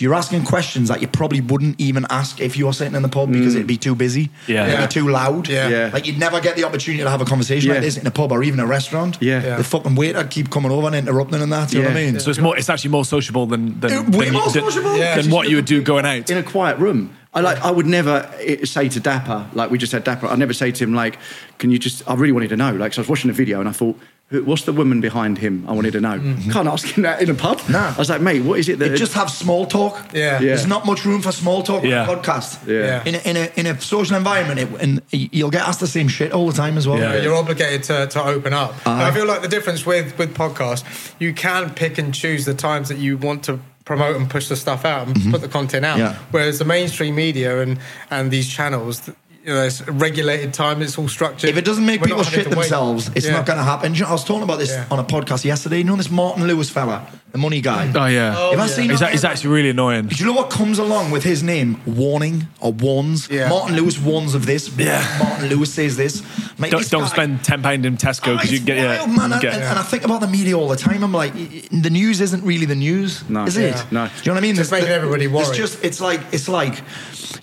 You're 0.00 0.14
asking 0.14 0.44
questions 0.44 0.88
that 0.88 1.02
you 1.02 1.08
probably 1.08 1.40
wouldn't 1.42 1.78
even 1.78 2.06
ask 2.08 2.40
if 2.40 2.56
you 2.56 2.64
were 2.66 2.72
sitting 2.72 2.94
in 2.94 3.02
the 3.02 3.08
pub 3.08 3.30
because 3.30 3.54
it'd 3.54 3.66
be 3.66 3.76
too 3.76 3.94
busy. 3.94 4.30
Yeah. 4.46 4.64
It'd 4.66 4.74
Yeah. 4.80 4.86
be 4.86 4.92
too 4.92 5.08
loud. 5.08 5.46
Yeah. 5.48 5.68
Yeah. 5.68 5.90
Like 5.92 6.06
you'd 6.06 6.18
never 6.18 6.40
get 6.40 6.56
the 6.56 6.64
opportunity 6.64 7.02
to 7.04 7.10
have 7.10 7.20
a 7.20 7.26
conversation 7.26 7.68
Yeah. 7.68 7.74
like 7.74 7.82
this 7.84 7.98
in 7.98 8.06
a 8.06 8.10
pub 8.10 8.32
or 8.32 8.42
even 8.42 8.60
a 8.60 8.66
restaurant. 8.66 9.18
Yeah. 9.20 9.42
Yeah. 9.42 9.56
The 9.58 9.64
fucking 9.64 9.94
waiter 9.96 10.24
keep 10.24 10.48
coming 10.50 10.72
over 10.72 10.86
and 10.86 10.96
interrupting 10.96 11.42
and 11.42 11.52
that. 11.52 11.68
Do 11.68 11.76
you 11.76 11.82
know 11.82 11.90
what 11.90 11.98
I 11.98 12.04
mean? 12.12 12.18
so 12.20 12.30
it's 12.30 12.38
more. 12.40 12.56
It's 12.56 12.70
actually 12.70 12.90
more 12.90 13.04
sociable 13.04 13.44
than 13.46 13.78
than, 13.80 13.92
Uh, 13.92 14.02
than, 14.02 14.10
way 14.12 14.30
more 14.30 14.48
than- 14.50 14.62
sociable. 14.64 14.96
Yeah. 14.96 15.20
than 15.20 15.30
what 15.30 15.50
you 15.50 15.56
would 15.56 15.66
do 15.66 15.82
going 15.82 16.06
out. 16.06 16.30
in 16.30 16.38
a 16.38 16.42
quiet 16.42 16.78
room. 16.78 17.10
I 17.34 17.40
like. 17.40 17.62
I 17.64 17.70
would 17.70 17.86
never 17.86 18.28
eh, 18.40 18.64
say 18.64 18.88
to 18.88 18.98
Dapper, 19.00 19.46
like 19.52 19.70
we 19.70 19.78
just 19.78 19.92
had 19.92 20.02
Dapper. 20.02 20.26
I'd 20.26 20.38
never 20.38 20.52
say 20.54 20.72
to 20.72 20.82
him, 20.84 20.94
like, 20.94 21.16
"Can 21.58 21.70
you 21.70 21.78
just?" 21.78 22.02
I 22.08 22.14
really 22.14 22.32
wanted 22.32 22.48
to 22.48 22.56
know. 22.56 22.72
Like, 22.74 22.92
so 22.92 23.00
I 23.00 23.02
was 23.02 23.08
watching 23.08 23.30
a 23.30 23.34
video 23.34 23.60
and 23.60 23.68
I 23.68 23.72
thought, 23.72 23.96
"Who- 24.30 24.44
"What's 24.44 24.62
the 24.62 24.72
woman 24.72 25.00
behind 25.00 25.38
him?" 25.38 25.64
I 25.68 25.72
wanted 25.72 25.92
to 25.92 26.00
know. 26.00 26.18
Mm-hmm. 26.18 26.50
Can't 26.50 26.68
ask 26.68 26.86
him 26.88 27.02
that 27.02 27.20
in 27.22 27.30
a 27.30 27.34
pub. 27.34 27.60
No. 27.68 27.78
I 27.78 27.98
was 27.98 28.08
like, 28.08 28.20
"Mate, 28.20 28.42
what 28.42 28.58
is 28.58 28.68
it 28.68 28.78
that?" 28.78 28.92
It 28.92 28.96
just 28.96 29.12
have 29.14 29.30
small 29.30 29.66
talk. 29.66 29.94
Yeah. 30.12 30.20
Yeah. 30.32 30.38
There's 30.38 30.66
not 30.66 30.86
much 30.86 31.04
room 31.04 31.20
for 31.22 31.32
small 31.32 31.62
talk 31.62 31.84
Yeah. 31.84 32.02
on 32.02 32.08
a 32.08 32.16
podcast. 32.16 32.66
Yeah. 32.66 33.02
In 33.04 33.14
a, 33.14 33.18
in 33.18 33.36
a 33.36 33.52
in 33.56 33.66
a 33.66 33.80
social 33.80 34.16
environment, 34.16 34.60
it, 34.60 34.68
and 34.80 35.02
you'll 35.10 35.50
get 35.50 35.62
asked 35.68 35.80
the 35.80 35.86
same 35.86 36.08
shit 36.08 36.32
all 36.32 36.46
the 36.46 36.52
time 36.52 36.76
as 36.78 36.86
well. 36.86 36.98
Yeah. 36.98 37.20
You're 37.22 37.34
obligated 37.34 37.82
to, 37.84 38.06
to 38.06 38.24
open 38.24 38.52
up. 38.52 38.70
Uh-huh. 38.70 38.90
And 38.90 39.02
I 39.02 39.10
feel 39.10 39.26
like 39.26 39.42
the 39.42 39.48
difference 39.48 39.84
with 39.84 40.16
with 40.18 40.34
podcasts, 40.34 41.14
you 41.18 41.32
can 41.34 41.70
pick 41.70 41.98
and 41.98 42.14
choose 42.14 42.44
the 42.44 42.54
times 42.54 42.88
that 42.88 42.98
you 42.98 43.18
want 43.18 43.44
to 43.44 43.60
promote 43.84 44.16
and 44.16 44.30
push 44.30 44.48
the 44.48 44.56
stuff 44.56 44.84
out 44.84 45.08
and 45.08 45.16
mm-hmm. 45.16 45.30
put 45.32 45.40
the 45.40 45.48
content 45.48 45.84
out. 45.84 45.98
Yeah. 45.98 46.14
Whereas 46.30 46.58
the 46.58 46.64
mainstream 46.64 47.14
media 47.16 47.60
and 47.60 47.78
and 48.10 48.30
these 48.30 48.48
channels, 48.48 49.10
you 49.50 49.56
know, 49.56 49.62
it's 49.64 49.82
regulated 49.88 50.54
time. 50.54 50.80
It's 50.80 50.96
all 50.96 51.08
structured. 51.08 51.50
If 51.50 51.56
it 51.56 51.64
doesn't 51.64 51.84
make 51.84 52.00
We're 52.00 52.06
people 52.08 52.22
shit 52.22 52.44
to 52.44 52.50
wait. 52.50 52.54
themselves, 52.54 53.10
it's 53.16 53.26
Yeah. 53.26 53.32
not 53.32 53.46
going 53.46 53.58
to 53.58 53.64
happen. 53.64 53.94
You 53.94 54.02
know, 54.02 54.08
I 54.08 54.12
was 54.12 54.22
talking 54.24 54.44
about 54.44 54.60
this 54.60 54.70
Yeah. 54.70 54.84
on 54.92 55.00
a 55.00 55.04
podcast 55.04 55.44
yesterday. 55.44 55.78
You 55.78 55.84
know 55.84 55.96
this 55.96 56.08
Martin 56.10 56.46
Lewis 56.46 56.70
fella, 56.70 57.06
the 57.32 57.38
money 57.38 57.60
guy. 57.60 57.92
oh 57.94 58.06
yeah, 58.06 58.34
Oh, 58.36 58.50
Have 58.50 58.60
I 58.60 58.62
oh, 58.62 58.66
yeah. 58.66 58.72
seen 58.72 58.90
he's, 58.90 59.00
that? 59.00 59.12
he's 59.12 59.24
actually 59.24 59.50
really 59.54 59.70
annoying. 59.70 60.06
Do 60.08 60.16
you 60.16 60.26
know 60.26 60.32
what 60.32 60.50
comes 60.50 60.78
along 60.78 61.10
with 61.12 61.22
his 61.24 61.42
name? 61.42 61.80
Warning 61.86 62.48
or 62.60 62.72
warns. 62.72 63.28
Yeah. 63.30 63.48
Martin 63.48 63.76
Lewis 63.76 63.98
warns 64.00 64.34
of 64.34 64.46
this. 64.46 64.68
Yeah. 64.76 65.04
Martin 65.22 65.48
Lewis 65.48 65.72
says 65.72 65.96
this. 65.96 66.22
Mate, 66.58 66.70
Don't, 66.72 66.80
this 66.80 66.90
don't 66.90 67.02
guy- 67.02 67.08
spend 67.08 67.44
ten 67.44 67.62
pound 67.62 67.86
in 67.86 67.96
Tesco 67.96 68.28
Oh, 68.28 68.36
because 68.36 68.50
you 68.50 68.56
it's 68.56 68.64
get 68.66 68.76
yeah, 68.78 69.06
man. 69.06 69.28
you 69.28 69.34
And, 69.34 69.40
get- 69.42 69.54
and 69.54 69.78
I 69.78 69.82
think 69.82 70.04
about 70.04 70.20
the 70.20 70.26
media 70.26 70.58
all 70.58 70.68
the 70.68 70.76
time. 70.76 71.02
I'm 71.04 71.12
like, 71.12 71.34
y- 71.34 71.48
y- 71.52 71.62
the 71.80 71.90
news 71.90 72.20
isn't 72.20 72.42
really 72.44 72.66
the 72.66 72.74
news, 72.74 73.28
No. 73.30 73.44
is 73.44 73.56
it? 73.56 73.74
Yeah. 73.74 73.84
No. 73.90 74.06
Do 74.06 74.12
you 74.16 74.26
know 74.26 74.32
what 74.34 74.38
I 74.38 74.40
mean? 74.40 74.56
Just 74.56 74.70
There's- 74.70 74.82
making 74.84 74.94
everybody 74.94 75.26
It's 75.26 75.56
just, 75.56 75.84
it's 75.84 76.00
like, 76.00 76.20
it's 76.32 76.48
like, 76.48 76.82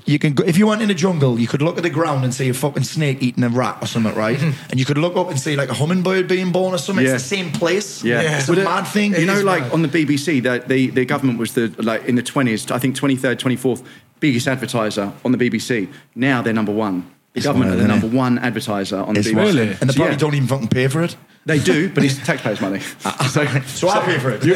you 0.06 0.20
can 0.20 0.34
go, 0.34 0.44
if 0.44 0.58
you 0.58 0.68
went 0.68 0.82
in 0.82 0.90
a 0.90 0.94
jungle, 0.94 1.40
you 1.40 1.48
could 1.48 1.62
look 1.62 1.78
at 1.78 1.84
the 1.84 1.90
ground 1.90 2.24
and 2.26 2.34
see 2.34 2.50
a 2.50 2.54
fucking 2.54 2.84
snake 2.84 3.22
eating 3.22 3.44
a 3.44 3.50
rat 3.50 3.78
or 3.82 3.88
something, 3.88 4.14
right? 4.16 4.40
and 4.70 4.80
you 4.80 4.86
could 4.86 4.98
look 4.98 5.16
up 5.16 5.30
and 5.30 5.40
see 5.40 5.56
like 5.56 5.70
a 5.70 5.74
hummingbird 5.74 6.28
being 6.28 6.52
born 6.52 6.74
or 6.74 6.78
something. 6.78 7.06
Yeah. 7.06 7.14
It's 7.16 7.24
the 7.24 7.36
same 7.36 7.52
place. 7.52 8.04
Yeah, 8.04 8.22
Yeah. 8.22 8.40
It's 8.40 8.50
a 8.50 8.54
mad 8.56 8.84
thing. 8.86 9.16
You 9.16 9.26
know, 9.26 9.42
like 9.42 9.64
mad. 9.64 9.74
On 9.78 9.88
the 9.88 10.06
BBC, 10.06 10.42
the, 10.42 10.64
the 10.68 10.90
the 10.90 11.06
government 11.06 11.38
was 11.40 11.54
the 11.54 11.68
like 11.78 12.06
in 12.06 12.16
the 12.16 12.24
twenties, 12.24 12.72
I 12.72 12.80
think 12.80 12.96
twenty 12.96 13.16
third, 13.16 13.38
twenty 13.40 13.56
fourth 13.56 13.84
biggest 14.20 14.48
advertiser 14.48 15.14
on 15.24 15.32
the 15.32 15.38
BBC. 15.38 15.88
Now 16.16 16.42
they're 16.42 16.54
number 16.54 16.72
one. 16.74 17.02
The 17.34 17.40
It's 17.40 17.46
government 17.46 17.70
wild, 17.72 17.80
are 17.80 17.84
the 17.84 17.88
number 17.88 18.08
it? 18.08 18.14
one 18.14 18.40
advertiser 18.40 18.98
on 18.98 19.16
It's 19.16 19.28
the 19.28 19.34
BBC. 19.34 19.38
wild. 19.38 19.48
Really? 19.56 19.68
And 19.80 19.90
they 19.90 19.94
probably 19.94 20.14
Yeah. 20.14 20.18
don't 20.18 20.34
even 20.34 20.48
fucking 20.48 20.68
pay 20.70 20.88
for 20.88 21.04
it. 21.04 21.16
They 21.46 21.60
do, 21.60 21.90
but 21.90 22.04
it's 22.04 22.18
taxpayers' 22.26 22.60
money. 22.60 22.80
so, 23.30 23.46
So 23.66 23.88
I 23.90 24.00
pay 24.04 24.18
for 24.20 24.32
it. 24.32 24.44
you 24.44 24.56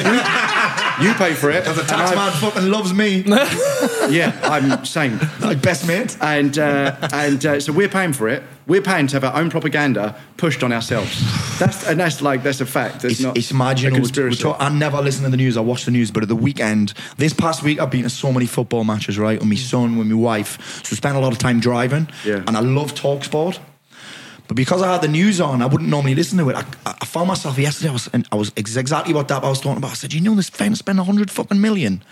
pay 1.16 1.34
for 1.34 1.50
it. 1.50 1.64
Because 1.64 1.78
the 1.78 1.84
tax 1.84 2.16
man 2.16 2.32
fucking 2.34 2.70
loves 2.70 2.94
me. 2.94 3.24
Yeah, 4.10 4.38
I'm 4.44 4.84
same. 4.84 5.20
like 5.40 5.62
best 5.62 5.88
mate. 5.88 6.18
And 6.22 6.58
uh, 6.58 6.96
and 7.14 7.46
uh, 7.46 7.60
so 7.60 7.72
we're 7.72 7.88
paying 7.88 8.14
for 8.14 8.28
it. 8.28 8.44
We're 8.68 8.82
paying 8.82 9.08
to 9.08 9.16
have 9.16 9.24
our 9.24 9.40
own 9.40 9.50
propaganda 9.50 10.16
pushed 10.38 10.64
on 10.64 10.74
ourselves. 10.74 11.20
That's 11.60 11.88
and 11.88 12.00
that's 12.00 12.22
like 12.22 12.44
that's 12.44 12.60
a 12.62 12.66
fact. 12.66 13.02
That's 13.02 13.14
It's, 13.16 13.22
not 13.22 13.38
it's 13.38 13.54
mad, 13.54 13.80
you 13.80 13.90
a 13.90 13.92
we 13.92 13.98
conspiracy. 14.00 14.42
talk- 14.42 14.58
I 14.60 14.70
never 14.70 15.02
listen 15.02 15.24
to 15.24 15.30
the 15.30 15.38
news. 15.38 15.56
I 15.56 15.62
watch 15.62 15.86
the 15.86 15.92
news, 15.92 16.12
but 16.12 16.24
at 16.24 16.30
the 16.30 16.36
weekend, 16.36 16.94
this 17.18 17.32
past 17.34 17.64
week, 17.64 17.80
I've 17.80 17.92
been 17.92 18.04
to 18.04 18.10
so 18.10 18.32
many 18.34 18.48
football 18.48 18.84
matches, 18.84 19.18
right, 19.18 19.40
with 19.40 19.48
my 19.48 19.56
son, 19.56 19.98
with 19.98 20.08
my 20.08 20.16
wife. 20.16 20.84
So 20.84 20.90
we 20.92 20.98
spent 20.98 21.16
a 21.16 21.20
lot 21.20 21.32
of 21.32 21.38
time 21.38 21.60
driving. 21.60 22.10
Yeah. 22.26 22.44
And 22.48 22.58
I 22.58 22.60
love 22.62 22.94
talk 22.96 23.24
sport. 23.24 23.60
But 24.52 24.58
because 24.58 24.82
I 24.82 24.92
had 24.92 25.02
the 25.02 25.08
news 25.08 25.40
on, 25.40 25.62
I 25.62 25.66
wouldn't 25.66 25.90
normally 25.90 26.14
listen 26.14 26.38
to 26.40 26.50
it. 26.50 26.58
I, 26.58 26.66
I 26.86 27.06
found 27.06 27.30
myself 27.30 27.58
yesterday. 27.58 27.88
I 27.88 27.94
was, 27.94 28.10
and 28.12 28.28
I 28.34 28.36
was 28.36 28.52
exactly 28.58 29.14
what 29.14 29.30
that 29.30 29.46
I 29.46 29.48
was 29.48 29.62
talking 29.62 29.78
about. 29.78 29.92
I 29.92 29.94
said, 29.94 30.12
"You 30.12 30.20
know, 30.20 30.36
this 30.36 30.50
fan 30.50 30.76
spent 30.76 31.00
a 31.00 31.06
hundred 31.06 31.32
fucking 31.32 31.62
million 31.62 32.04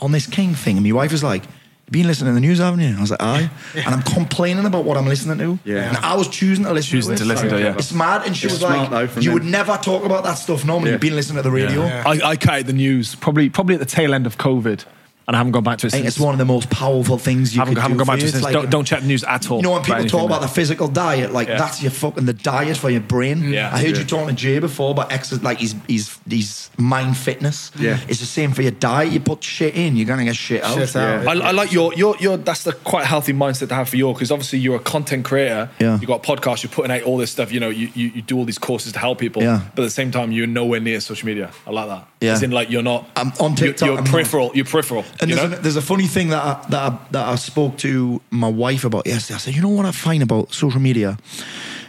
on 0.00 0.10
this 0.10 0.26
King 0.26 0.54
thing," 0.56 0.78
and 0.78 0.84
my 0.84 0.90
wife 0.90 1.12
was 1.12 1.22
like. 1.22 1.44
You've 1.44 1.92
been 1.92 2.06
listening 2.08 2.30
to 2.32 2.34
the 2.34 2.40
news, 2.40 2.58
haven't 2.58 2.80
you? 2.80 2.96
I 2.96 3.00
was 3.00 3.12
like, 3.12 3.22
aye. 3.22 3.48
And 3.76 3.86
I'm 3.94 4.02
complaining 4.02 4.66
about 4.66 4.84
what 4.84 4.96
I'm 4.96 5.06
listening 5.06 5.38
to. 5.38 5.56
Yeah. 5.64 5.86
And 5.90 5.96
I 5.98 6.16
was 6.16 6.26
choosing 6.26 6.64
to 6.64 6.72
listen 6.72 6.90
Choosing 6.90 7.14
to 7.14 7.22
it. 7.22 7.24
to 7.24 7.32
listen 7.32 7.48
to 7.50 7.60
yeah. 7.60 7.74
It's 7.78 7.92
mad. 7.92 8.26
And 8.26 8.36
she 8.36 8.46
It's 8.48 8.54
was 8.54 8.60
smart 8.62 8.90
like, 8.90 9.14
though 9.14 9.20
you 9.20 9.26
them. 9.30 9.34
would 9.34 9.44
never 9.44 9.76
talk 9.76 10.04
about 10.04 10.24
that 10.24 10.34
stuff 10.34 10.64
normally. 10.64 10.88
Yeah. 10.90 10.94
You've 10.94 11.00
been 11.02 11.14
listening 11.14 11.36
to 11.36 11.42
the 11.42 11.52
radio. 11.52 11.84
Yeah. 11.84 12.02
I, 12.04 12.30
I 12.30 12.36
cut 12.36 12.54
out 12.54 12.66
the 12.66 12.72
news 12.72 13.14
probably 13.14 13.50
probably 13.50 13.76
at 13.76 13.78
the 13.78 13.86
tail 13.86 14.14
end 14.14 14.26
of 14.26 14.36
COVID. 14.36 14.84
And 15.26 15.34
I 15.34 15.38
haven't 15.38 15.52
gone 15.52 15.64
back 15.64 15.78
to 15.78 15.88
it 15.88 15.90
since. 15.90 16.06
it's 16.06 16.20
one 16.20 16.34
of 16.34 16.38
the 16.38 16.44
most 16.44 16.70
powerful 16.70 17.18
things 17.18 17.54
you 17.54 17.58
haven't, 17.60 17.74
could 17.74 17.82
haven't 17.82 17.96
do 17.98 18.04
gone 18.04 18.14
back 18.14 18.20
to 18.20 18.26
it 18.26 18.30
since. 18.30 18.44
Like 18.44 18.52
don't, 18.52 18.70
don't 18.70 18.84
check 18.84 19.00
the 19.00 19.06
news 19.08 19.24
at 19.24 19.50
all. 19.50 19.56
You 19.58 19.64
know, 19.64 19.72
when 19.72 19.82
people 19.82 20.04
talk 20.04 20.24
about 20.26 20.40
there. 20.40 20.48
the 20.48 20.54
physical 20.54 20.88
diet, 20.88 21.32
like 21.32 21.48
Yeah. 21.48 21.58
that's 21.58 21.82
your 21.82 21.90
fucking 21.90 22.26
the 22.26 22.32
diet 22.32 22.76
for 22.76 22.90
your 22.90 23.00
brain. 23.00 23.42
Yeah. 23.52 23.70
I 23.74 23.78
heard 23.78 23.90
Yeah. 23.92 23.98
you 23.98 24.04
talking 24.04 24.28
to 24.28 24.34
Jay 24.34 24.58
before 24.60 24.92
about 24.92 25.10
exercise, 25.12 25.42
like 25.42 25.58
his 25.58 25.74
his 25.88 26.16
his 26.30 26.70
mind 26.76 27.16
fitness. 27.16 27.72
Yeah. 27.78 27.98
it's 28.08 28.20
the 28.20 28.26
same 28.26 28.52
for 28.52 28.62
your 28.62 28.70
diet. 28.70 29.12
You 29.12 29.20
put 29.20 29.42
shit 29.42 29.74
in, 29.74 29.96
you're 29.96 30.06
gonna 30.06 30.24
get 30.24 30.36
shit 30.36 30.62
out. 30.62 30.74
Shit 30.76 30.94
out. 30.94 31.24
Yeah. 31.24 31.30
I, 31.30 31.48
I 31.48 31.50
like 31.50 31.72
your 31.72 31.92
your 31.94 32.16
your. 32.18 32.36
That's 32.36 32.62
the 32.62 32.72
quite 32.72 33.04
healthy 33.06 33.32
mindset 33.32 33.68
to 33.68 33.74
have 33.74 33.88
for 33.88 33.96
your 33.96 34.14
because 34.14 34.30
obviously 34.30 34.60
you're 34.60 34.76
a 34.76 34.80
content 34.80 35.24
creator. 35.24 35.70
Yeah. 35.80 35.98
You 35.98 36.06
got 36.06 36.24
a 36.26 36.36
podcast. 36.36 36.62
You're 36.62 36.70
putting 36.70 36.92
out 36.92 37.02
all 37.02 37.16
this 37.16 37.32
stuff. 37.32 37.50
You 37.52 37.58
know, 37.60 37.70
you, 37.70 37.90
you 37.94 38.12
you 38.14 38.22
do 38.22 38.38
all 38.38 38.44
these 38.44 38.58
courses 38.58 38.92
to 38.92 38.98
help 39.00 39.18
people. 39.18 39.42
Yeah. 39.42 39.62
But 39.74 39.82
at 39.82 39.86
the 39.86 39.90
same 39.90 40.12
time, 40.12 40.30
you're 40.30 40.46
nowhere 40.46 40.78
near 40.80 41.00
social 41.00 41.26
media. 41.26 41.50
I 41.66 41.70
like 41.70 41.88
that. 41.88 42.06
Yeah. 42.20 42.32
As 42.32 42.42
in, 42.42 42.50
like 42.50 42.70
you're 42.70 42.82
not. 42.82 43.06
I'm 43.14 43.28
on 43.40 43.52
you're- 43.56 43.68
TikTok, 43.68 43.86
You're, 43.86 43.96
not. 43.96 44.06
peripheral. 44.06 44.50
You're 44.54 44.64
peripheral. 44.64 45.04
And 45.20 45.28
you 45.30 45.36
there's, 45.36 45.52
a, 45.52 45.56
there's 45.56 45.76
a 45.76 45.82
funny 45.82 46.06
thing 46.06 46.30
that 46.30 46.42
I, 46.42 46.66
that 46.70 46.92
I, 46.92 46.98
that 47.10 47.28
I 47.28 47.34
spoke 47.34 47.76
to 47.78 48.22
my 48.30 48.48
wife 48.48 48.84
about 48.84 49.06
yesterday. 49.06 49.34
I 49.34 49.38
said, 49.38 49.54
you 49.54 49.60
know 49.60 49.68
what 49.68 49.84
I 49.84 49.92
find 49.92 50.22
about 50.22 50.54
social 50.54 50.80
media? 50.80 51.18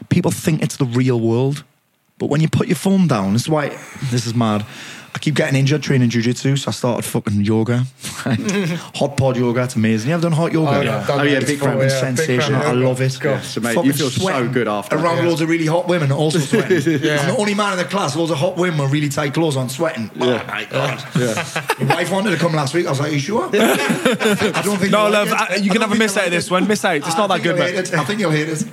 People 0.09 0.31
think 0.31 0.61
it's 0.61 0.75
the 0.77 0.85
real 0.85 1.19
world, 1.19 1.63
but 2.17 2.25
when 2.29 2.41
you 2.41 2.49
put 2.49 2.67
your 2.67 2.75
phone 2.75 3.07
down, 3.07 3.33
this 3.33 3.43
is 3.43 3.49
why 3.49 3.69
this 4.11 4.25
is 4.27 4.35
mad. 4.35 4.65
I 5.17 5.19
keep 5.19 5.33
getting 5.33 5.59
injured 5.59 5.81
training 5.81 6.11
jujitsu, 6.11 6.59
so 6.59 6.69
I 6.69 6.71
started 6.71 7.01
fucking 7.03 7.41
yoga, 7.43 7.85
hot 8.93 9.17
pod 9.17 9.35
yoga. 9.35 9.63
It's 9.63 9.75
amazing. 9.75 10.09
You 10.09 10.13
ever 10.13 10.21
done 10.21 10.31
hot 10.31 10.53
yoga? 10.53 10.69
Oh, 10.77 10.81
Yeah. 10.81 10.99
I've 10.99 11.07
done 11.07 11.19
Oh, 11.21 11.23
yeah, 11.23 11.39
big 11.39 11.47
before, 11.47 11.69
crowd, 11.69 11.89
fucking 11.89 11.89
yeah, 11.89 12.11
big 12.11 12.17
sensational. 12.17 12.61
I 12.61 12.71
love 12.73 13.01
it. 13.01 13.17
God. 13.19 13.43
So, 13.43 13.59
mate, 13.61 13.83
you 13.83 13.93
feel 13.93 14.11
so 14.11 14.47
good 14.47 14.67
after. 14.67 14.95
Around 14.95 15.17
Yeah. 15.17 15.23
loads 15.29 15.41
of 15.41 15.49
really 15.49 15.65
hot 15.65 15.87
women, 15.87 16.11
also 16.11 16.37
sweating. 16.37 17.01
Yeah. 17.07 17.19
I'm 17.21 17.27
the 17.33 17.37
only 17.37 17.55
man 17.55 17.71
in 17.73 17.79
the 17.79 17.85
class. 17.85 18.15
Loads 18.15 18.29
of 18.29 18.37
hot 18.37 18.57
women 18.57 18.79
with 18.79 18.91
really 18.91 19.09
tight 19.09 19.33
clothes 19.33 19.57
on, 19.57 19.69
sweating. 19.69 20.11
Oh 20.19 20.43
my 20.47 20.65
god! 20.69 21.03
My 21.79 21.95
wife 21.95 22.11
wanted 22.11 22.29
to 22.29 22.37
come 22.37 22.53
last 22.53 22.75
week. 22.75 22.85
I 22.85 22.89
was 22.91 22.99
like, 22.99 23.09
"Are 23.09 23.13
you 23.15 23.19
sure?" 23.19 23.45
I 23.53 24.61
don't 24.63 24.77
think. 24.77 24.91
No, 24.91 25.03
you'll 25.05 25.11
love. 25.13 25.31
like 25.31 25.49
it. 25.51 25.63
You 25.63 25.71
I 25.71 25.73
can 25.73 25.81
don't 25.81 25.89
have 25.89 25.93
a 25.93 25.99
miss 25.99 26.15
out 26.15 26.19
of 26.19 26.23
like 26.25 26.31
this 26.31 26.51
one. 26.51 26.67
Miss 26.67 26.85
out. 26.85 26.97
It's 26.97 27.17
not 27.17 27.27
that 27.29 27.41
good, 27.41 27.57
you'll 27.57 27.65
mate. 27.81 27.93
I 27.95 28.03
think 28.03 28.19
you'll 28.19 28.29
hate 28.31 28.49
it. 28.49 28.63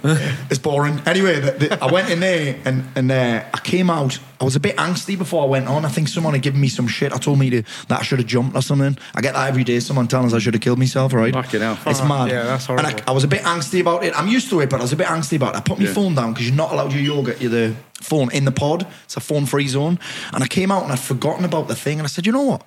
It's 0.51 0.59
boring. 0.59 1.01
Anyway, 1.07 1.41
the, 1.41 1.51
the, 1.53 1.83
I 1.83 1.91
went 1.91 2.11
in 2.11 2.21
there 2.21 2.61
and 2.67 2.85
and 2.95 3.11
uh, 3.11 3.45
I 3.55 3.61
came 3.61 3.89
out. 3.89 4.19
I 4.45 4.47
was 4.47 4.57
a 4.57 4.61
bit 4.61 4.77
angsty 4.77 5.17
before 5.17 5.43
I 5.43 5.47
went 5.47 5.69
on. 5.69 5.85
I 5.87 5.89
think 5.89 6.09
someone 6.09 6.35
had 6.35 6.43
given 6.43 6.61
me 6.61 6.69
some 6.69 6.87
shit. 6.87 7.13
I 7.13 7.17
told 7.17 7.39
me 7.39 7.49
to, 7.51 7.63
that 7.89 8.01
I 8.01 8.03
should 8.03 8.19
have 8.19 8.29
jumped 8.29 8.55
or 8.55 8.61
something. 8.61 8.99
I 9.15 9.21
get 9.23 9.33
that 9.35 9.49
every 9.49 9.65
day. 9.65 9.81
Someone 9.81 10.07
telling 10.07 10.27
us 10.27 10.35
I 10.35 10.39
should 10.39 10.53
have 10.53 10.61
killed 10.61 10.79
myself. 10.79 11.15
Right? 11.15 11.33
Fucking 11.33 11.61
hell. 11.63 11.79
It's 11.87 12.01
Oh, 12.01 12.07
mad. 12.07 12.29
yeah, 12.31 12.43
that's 12.45 12.69
And 12.69 12.81
horrible. 12.81 13.01
I, 13.07 13.11
I 13.11 13.15
was 13.15 13.25
a 13.25 13.29
bit 13.29 13.41
angsty 13.43 13.81
about 13.81 14.05
it. 14.05 14.13
I'm 14.19 14.29
used 14.29 14.51
to 14.51 14.61
it, 14.61 14.69
but 14.69 14.81
I 14.81 14.83
was 14.83 14.93
a 14.93 14.97
bit 14.97 15.07
angsty 15.07 15.37
about 15.37 15.55
it. 15.55 15.59
I 15.59 15.61
put 15.63 15.79
my 15.79 15.87
Yeah. 15.87 15.93
phone 15.95 16.15
down 16.15 16.35
because 16.35 16.47
you're 16.47 16.57
not 16.57 16.73
allowed 16.73 16.93
your 16.93 17.01
do 17.01 17.07
yoga. 17.07 17.37
You're 17.41 17.51
the 17.51 17.75
phone 18.03 18.31
in 18.33 18.45
the 18.45 18.53
pod. 18.53 18.87
It's 19.05 19.17
a 19.17 19.21
phone-free 19.21 19.69
zone. 19.69 19.99
And 20.35 20.45
I 20.45 20.47
came 20.47 20.71
out 20.71 20.83
and 20.83 20.93
I'd 20.93 21.01
forgotten 21.01 21.45
about 21.47 21.69
the 21.69 21.75
thing. 21.75 21.99
And 21.99 22.05
I 22.07 22.09
said, 22.09 22.27
you 22.27 22.33
know 22.33 22.43
what? 22.43 22.61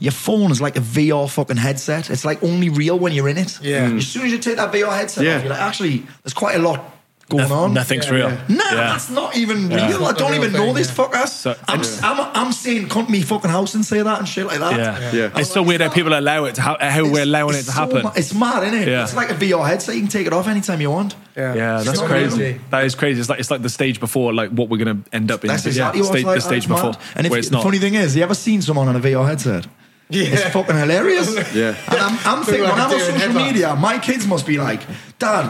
Your 0.00 0.12
phone 0.12 0.50
is 0.50 0.60
like 0.60 0.76
a 0.76 0.80
VR 0.80 1.26
fucking 1.28 1.56
headset. 1.56 2.10
It's 2.10 2.24
like 2.24 2.42
only 2.42 2.68
real 2.68 2.98
when 2.98 3.12
you're 3.12 3.28
in 3.30 3.38
it. 3.38 3.58
Yeah. 3.62 3.90
As 3.94 4.06
soon 4.06 4.26
as 4.26 4.32
you 4.32 4.38
take 4.38 4.56
that 4.56 4.70
VR 4.72 4.94
headset 4.94 5.24
Yeah. 5.24 5.36
off, 5.36 5.42
you're 5.42 5.50
like, 5.52 5.62
actually, 5.62 6.06
there's 6.22 6.34
quite 6.34 6.54
a 6.56 6.60
lot 6.60 6.84
going 7.28 7.50
on. 7.52 7.74
Nothing's 7.74 8.06
Yeah, 8.06 8.12
real. 8.14 8.28
yeah. 8.30 8.40
Nah, 8.48 8.64
Yeah. 8.70 8.74
that's 8.76 9.10
not 9.10 9.36
even 9.36 9.70
Yeah. 9.70 9.86
real. 9.88 9.96
I 9.98 10.00
Not 10.08 10.14
the 10.14 10.18
don't 10.24 10.32
real 10.32 10.40
even 10.44 10.52
know 10.54 10.64
thing, 10.66 10.74
this 10.74 10.88
yeah. 10.88 10.94
fucker. 11.04 11.28
So- 11.28 11.54
I'm, 11.68 11.80
I'm, 12.02 12.30
I'm 12.34 12.52
saying, 12.52 12.88
come 12.88 13.06
to 13.06 13.12
me 13.12 13.20
fucking 13.22 13.50
house 13.50 13.74
and 13.74 13.84
say 13.84 14.02
that 14.02 14.18
and 14.18 14.28
shit 14.28 14.46
like 14.46 14.58
that. 14.60 14.78
Yeah. 14.78 15.12
Yeah. 15.12 15.30
It's 15.36 15.50
so 15.52 15.62
weird 15.62 15.80
how 15.80 15.90
people 15.90 16.18
allow 16.18 16.44
it 16.46 16.54
to 16.56 16.62
ha- 16.62 16.78
how 16.80 17.04
we're 17.08 17.22
allowing 17.22 17.54
it 17.54 17.58
to 17.58 17.64
so 17.64 17.72
happen. 17.72 18.02
ma- 18.04 18.12
it's 18.16 18.32
mad, 18.34 18.62
isn't 18.64 18.78
it? 18.82 18.88
Yeah. 18.88 19.02
It's 19.04 19.14
like 19.14 19.30
a 19.30 19.34
VR 19.34 19.66
headset. 19.66 19.94
You 19.94 20.00
can 20.00 20.10
take 20.10 20.26
it 20.26 20.32
off 20.32 20.48
anytime 20.48 20.80
you 20.80 20.90
want. 20.90 21.14
Yeah, 21.36 21.54
Yeah, 21.54 21.82
that's 21.82 22.00
not 22.00 22.08
crazy. 22.08 22.60
That 22.70 22.84
is 22.84 22.94
crazy. 22.94 23.20
It's 23.20 23.28
like 23.28 23.38
it's 23.40 23.50
like 23.50 23.62
the 23.62 23.68
stage 23.68 24.00
before, 24.00 24.32
like 24.34 24.50
what 24.50 24.68
we're 24.68 24.78
gonna 24.84 24.98
end 25.12 25.30
up 25.30 25.44
in. 25.44 25.48
That's 25.48 25.66
exactly 25.66 26.00
the 26.00 26.06
what 26.08 26.12
stage, 26.12 26.20
it's 26.20 26.26
like. 26.26 26.34
the 26.36 26.40
stage 26.40 26.68
before. 26.68 26.92
And 27.14 27.26
if, 27.26 27.30
where 27.30 27.38
it's 27.38 27.48
the 27.50 27.60
funny 27.60 27.78
thing 27.78 27.94
is, 27.94 28.16
you 28.16 28.22
ever 28.22 28.34
seen 28.34 28.60
someone 28.62 28.88
on 28.88 28.96
a 28.96 29.00
VR 29.00 29.26
headset? 29.28 29.66
Yeah. 30.10 30.24
It's 30.24 30.44
fucking 30.54 30.76
hilarious. 30.76 31.34
Yeah. 31.54 31.76
And 31.90 31.98
I'm, 32.00 32.18
I'm 32.24 32.44
thinking, 32.44 32.64
like 32.64 32.72
when 32.72 32.80
I'm 32.80 32.92
on 32.92 32.98
social 33.00 33.14
headlights. 33.18 33.52
media, 33.52 33.76
my 33.76 33.98
kids 33.98 34.26
must 34.26 34.46
be 34.46 34.58
like, 34.58 34.80
Dad, 35.18 35.46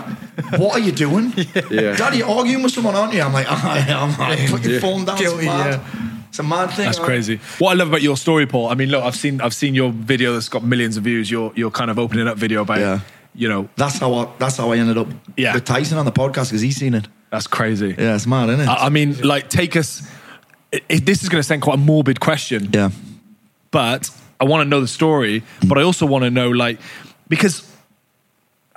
what 0.58 0.74
are 0.74 0.80
you 0.80 0.92
doing? 0.92 1.32
Yeah. 1.70 1.94
Dad, 1.96 2.14
you're 2.16 2.28
arguing 2.28 2.62
with 2.62 2.72
someone, 2.72 2.94
aren't 2.96 3.12
you? 3.14 3.22
I'm 3.22 3.32
like, 3.32 3.46
I 3.50 3.78
am. 3.78 4.48
Put 4.50 4.64
your 4.64 4.74
Yeah. 4.74 4.80
phone 4.80 5.04
down. 5.04 5.18
Guilty, 5.18 5.46
it's 5.46 5.46
mad. 5.46 5.80
yeah. 5.94 6.12
It's 6.28 6.38
a 6.38 6.42
mad 6.42 6.70
thing. 6.70 6.84
That's 6.86 6.98
right? 6.98 7.06
crazy. 7.06 7.40
What 7.58 7.70
I 7.70 7.74
love 7.74 7.88
about 7.88 8.02
your 8.02 8.16
story, 8.16 8.46
Paul. 8.46 8.68
I 8.68 8.74
mean, 8.74 8.90
look, 8.90 9.02
I've 9.02 9.16
seen 9.16 9.40
I've 9.40 9.54
seen 9.54 9.74
your 9.74 9.90
video 9.92 10.32
that's 10.34 10.48
got 10.48 10.62
millions 10.62 10.96
of 10.96 11.04
views. 11.04 11.30
Your 11.30 11.52
your 11.54 11.70
kind 11.70 11.90
of 11.90 11.98
opening 11.98 12.28
up 12.28 12.36
video 12.36 12.62
about 12.62 12.80
Yeah. 12.80 13.00
you 13.34 13.48
know 13.48 13.68
That's 13.76 13.98
how 13.98 14.12
I, 14.14 14.28
that's 14.38 14.56
how 14.58 14.72
I 14.72 14.76
ended 14.76 14.98
up 14.98 15.08
Yeah. 15.36 15.54
with 15.54 15.64
Tyson 15.64 15.98
on 15.98 16.04
the 16.04 16.12
podcast 16.12 16.48
because 16.50 16.60
he's 16.60 16.76
seen 16.76 16.94
it. 16.94 17.06
that's 17.30 17.46
crazy. 17.46 17.94
Yeah, 17.98 18.14
it's 18.16 18.26
mad, 18.26 18.48
isn't 18.50 18.60
it? 18.60 18.68
I, 18.68 18.86
I 18.86 18.88
mean, 18.90 19.16
like, 19.22 19.48
take 19.48 19.74
us. 19.76 20.02
i 20.72 20.80
i- 20.90 20.98
this 21.00 21.22
is 21.22 21.28
going 21.30 21.40
to 21.42 21.46
sound 21.46 21.62
quite 21.62 21.74
a 21.74 21.82
morbid 21.82 22.20
question, 22.20 22.68
yeah. 22.74 22.90
but 23.70 24.10
I 24.40 24.44
want 24.44 24.62
to 24.62 24.68
know 24.68 24.80
the 24.80 24.88
story. 24.88 25.42
But 25.66 25.78
I 25.78 25.82
also 25.82 26.06
want 26.06 26.24
to 26.24 26.30
know, 26.30 26.50
like, 26.50 26.78
because 27.28 27.68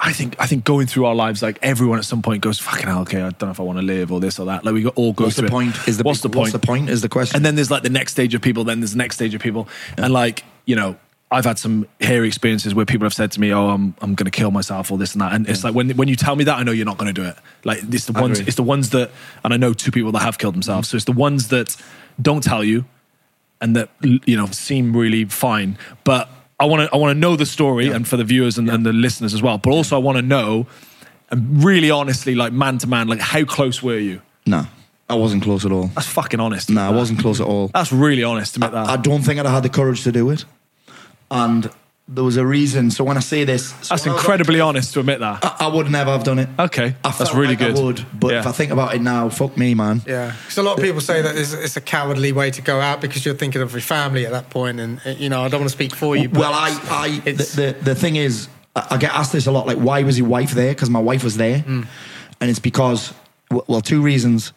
I 0.03 0.13
think 0.13 0.35
I 0.39 0.47
think 0.47 0.63
going 0.63 0.87
through 0.87 1.05
our 1.05 1.13
lives, 1.13 1.43
like 1.43 1.59
everyone 1.61 1.99
at 1.99 2.05
some 2.05 2.23
point 2.23 2.41
goes, 2.41 2.57
"Fucking 2.57 2.87
hell, 2.87 3.01
okay, 3.01 3.19
I 3.19 3.29
don't 3.29 3.41
know 3.43 3.51
if 3.51 3.59
I 3.59 3.63
want 3.63 3.77
to 3.77 3.85
live 3.85 4.11
or 4.11 4.19
this 4.19 4.39
or 4.39 4.47
that." 4.47 4.65
Like 4.65 4.73
we 4.73 4.87
all 4.87 5.13
go 5.13 5.25
What's 5.25 5.35
the 5.35 5.47
point? 5.47 5.75
Is 5.87 5.97
the 5.97 6.03
what's 6.03 6.21
the 6.21 6.29
point? 6.29 6.37
What's 6.37 6.51
the 6.53 6.59
point? 6.59 6.89
Is 6.89 7.01
the 7.01 7.09
question? 7.09 7.35
And 7.35 7.45
then 7.45 7.53
there's 7.55 7.69
like 7.69 7.83
the 7.83 7.89
next 7.89 8.13
stage 8.13 8.33
of 8.33 8.41
people. 8.41 8.63
Then 8.63 8.79
there's 8.79 8.93
the 8.93 8.97
next 8.97 9.15
stage 9.15 9.35
of 9.35 9.41
people, 9.41 9.69
and 9.97 10.11
like 10.11 10.43
you 10.65 10.75
know, 10.75 10.95
I've 11.29 11.45
had 11.45 11.59
some 11.59 11.87
hairy 11.99 12.27
experiences 12.27 12.73
where 12.73 12.85
people 12.85 13.05
have 13.05 13.13
said 13.13 13.31
to 13.33 13.39
me, 13.39 13.53
"Oh, 13.53 13.69
I'm 13.69 13.93
I'm 14.01 14.15
going 14.15 14.25
to 14.25 14.31
kill 14.31 14.49
myself" 14.49 14.91
or 14.91 14.97
this 14.97 15.13
and 15.13 15.21
that. 15.21 15.33
And 15.33 15.47
it's 15.47 15.63
like 15.63 15.75
when 15.75 15.91
when 15.91 16.07
you 16.07 16.15
tell 16.15 16.35
me 16.35 16.45
that, 16.45 16.57
I 16.57 16.63
know 16.63 16.71
you're 16.71 16.85
not 16.85 16.97
going 16.97 17.13
to 17.13 17.21
do 17.21 17.27
it. 17.27 17.35
Like 17.63 17.83
it's 17.91 18.05
the 18.05 18.17
I 18.17 18.21
ones, 18.21 18.39
agree. 18.39 18.47
it's 18.47 18.57
the 18.57 18.63
ones 18.63 18.89
that, 18.89 19.11
and 19.43 19.53
I 19.53 19.57
know 19.57 19.71
two 19.73 19.91
people 19.91 20.11
that 20.13 20.23
have 20.23 20.39
killed 20.39 20.55
themselves. 20.55 20.89
So 20.89 20.95
it's 20.97 21.05
the 21.05 21.11
ones 21.11 21.49
that 21.49 21.77
don't 22.19 22.43
tell 22.43 22.63
you, 22.63 22.85
and 23.61 23.75
that 23.75 23.89
you 24.01 24.35
know 24.35 24.47
seem 24.47 24.95
really 24.95 25.25
fine, 25.25 25.77
but. 26.03 26.29
I 26.59 26.65
want 26.65 26.87
to 26.87 26.95
I 26.95 26.97
want 26.99 27.15
to 27.15 27.19
know 27.19 27.35
the 27.35 27.47
story 27.47 27.87
and 27.87 28.07
for 28.07 28.17
the 28.17 28.23
viewers 28.23 28.59
and, 28.59 28.69
and 28.69 28.85
the 28.85 28.93
listeners 28.93 29.33
as 29.33 29.41
well. 29.41 29.57
But 29.57 29.71
also 29.71 29.95
I 29.95 29.99
want 29.99 30.19
to 30.19 30.21
know 30.21 30.67
and 31.31 31.63
really 31.63 31.89
honestly 31.89 32.35
like 32.35 32.53
man 32.53 32.77
to 32.77 32.87
man 32.87 33.07
like 33.07 33.19
how 33.19 33.43
close 33.45 33.81
were 33.81 33.97
you? 33.97 34.21
no, 34.45 34.67
I 35.09 35.15
wasn't 35.15 35.41
close 35.41 35.65
at 35.65 35.71
all. 35.71 35.87
That's 35.87 36.07
fucking 36.07 36.39
honest. 36.39 36.69
No, 36.69 36.81
I 36.81 36.91
wasn't 36.91 37.19
close 37.19 37.41
at 37.41 37.47
all. 37.47 37.69
That's 37.69 37.91
really 37.91 38.23
honest 38.23 38.53
to 38.53 38.59
admit 38.59 38.73
that. 38.73 38.89
I 38.89 38.97
don't 38.97 39.23
think 39.23 39.39
I'd 39.39 39.45
have 39.47 39.55
had 39.55 39.63
the 39.63 39.69
courage 39.69 40.03
to 40.03 40.11
do 40.11 40.29
it. 40.29 40.45
And 41.31 41.69
there 42.08 42.24
was 42.24 42.36
a 42.38 42.46
reason. 42.46 42.91
So 42.91 43.03
when 43.03 43.15
I 43.15 43.22
say 43.22 43.43
this, 43.46 43.70
so 43.70 43.75
That's 43.89 44.05
when 44.05 44.13
I 44.15 44.17
incredibly 44.17 44.60
honest 44.60 44.93
to 44.96 45.00
admit 45.00 45.20
that. 45.22 45.43
I, 45.46 45.55
I 45.62 45.67
would 45.67 45.89
never 45.89 46.12
have 46.12 46.24
done 46.24 46.39
it. 46.39 46.50
Okay, 46.60 46.96
I 47.05 47.12
that's 47.12 47.34
really 47.34 47.50
like 47.55 47.60
good. 47.60 47.77
I 47.77 47.81
would, 47.81 48.05
but 48.20 48.31
Yeah. 48.34 48.39
if 48.41 48.48
I 48.48 48.51
think 48.51 48.72
about 48.72 48.93
it 48.96 49.01
now, 49.01 49.29
fuck 49.29 49.55
me, 49.58 49.74
man. 49.75 50.01
Yeah, 50.05 50.34
because 50.41 50.58
a 50.58 50.63
lot 50.63 50.77
of 50.77 50.84
people 50.84 51.00
say 51.01 51.22
that 51.22 51.38
it's, 51.38 51.53
it's 51.53 51.77
a 51.77 51.81
cowardly 51.81 52.31
way 52.34 52.51
to 52.51 52.62
go 52.62 52.81
out 52.81 53.00
because 53.01 53.25
you're 53.25 53.36
thinking 53.36 53.62
of 53.62 53.72
your 53.72 53.81
family 53.81 54.25
at 54.25 54.31
that 54.34 54.50
point, 54.50 54.79
and 54.79 55.00
uh, 55.05 55.12
you 55.12 55.29
know 55.29 55.41
I 55.41 55.48
don't 55.48 55.62
want 55.62 55.70
to 55.72 55.75
speak 55.77 55.96
for 55.96 56.15
you. 56.17 56.27
But 56.27 56.39
Well, 56.39 56.53
I, 56.53 56.70
I 56.89 57.20
the, 57.31 57.31
the 57.34 57.75
the 57.84 57.96
thing 57.96 58.17
is, 58.17 58.50
I 58.75 58.88
I 58.91 58.98
get 58.98 59.13
asked 59.13 59.31
this 59.31 59.48
a 59.48 59.51
lot. 59.51 59.65
Like, 59.67 59.77
why 59.77 60.03
was 60.03 60.17
your 60.17 60.27
wife 60.27 60.51
there? 60.51 60.74
Because 60.74 60.89
my 60.89 61.00
wife 61.00 61.24
was 61.24 61.38
there, 61.38 61.60
Mm. 61.60 61.88
and 62.41 62.50
it's 62.50 62.60
because 62.60 63.13
well, 63.67 63.81
two 63.81 64.01
reasons. 64.01 64.53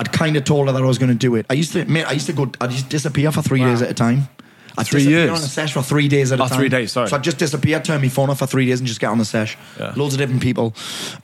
I'd 0.00 0.12
kind 0.12 0.36
of 0.36 0.44
told 0.44 0.68
her 0.68 0.72
that 0.72 0.80
I 0.80 0.86
was 0.86 0.96
going 0.98 1.10
to 1.10 1.16
do 1.16 1.34
it. 1.34 1.44
I 1.50 1.54
used 1.54 1.72
to 1.72 1.80
admit, 1.80 2.06
I 2.06 2.12
used 2.12 2.26
to 2.26 2.32
go, 2.32 2.48
I'd 2.60 2.70
just 2.70 2.88
disappear 2.88 3.32
for 3.32 3.42
three 3.42 3.60
Wow. 3.60 3.70
days 3.70 3.82
at 3.82 3.90
a 3.90 3.94
time. 3.94 4.28
I'd 4.78 4.86
Three 4.86 5.02
years? 5.02 5.30
on 5.30 5.36
a 5.36 5.40
sesh 5.40 5.72
for 5.72 5.82
three 5.82 6.08
days 6.08 6.30
at 6.32 6.38
a 6.40 6.42
Oh, 6.44 6.48
time. 6.48 6.58
three 6.58 6.68
days, 6.68 6.92
sorry. 6.92 7.08
So 7.08 7.16
I'd 7.16 7.24
just 7.24 7.38
disappear, 7.38 7.80
turn 7.80 8.00
my 8.00 8.08
phone 8.08 8.30
off 8.30 8.38
for 8.38 8.46
three 8.46 8.66
days, 8.66 8.78
and 8.80 8.86
just 8.86 9.00
get 9.00 9.08
on 9.08 9.18
the 9.18 9.24
sesh. 9.24 9.58
Yeah. 9.78 9.92
Loads 9.96 10.14
of 10.14 10.18
different 10.18 10.40
people. 10.40 10.74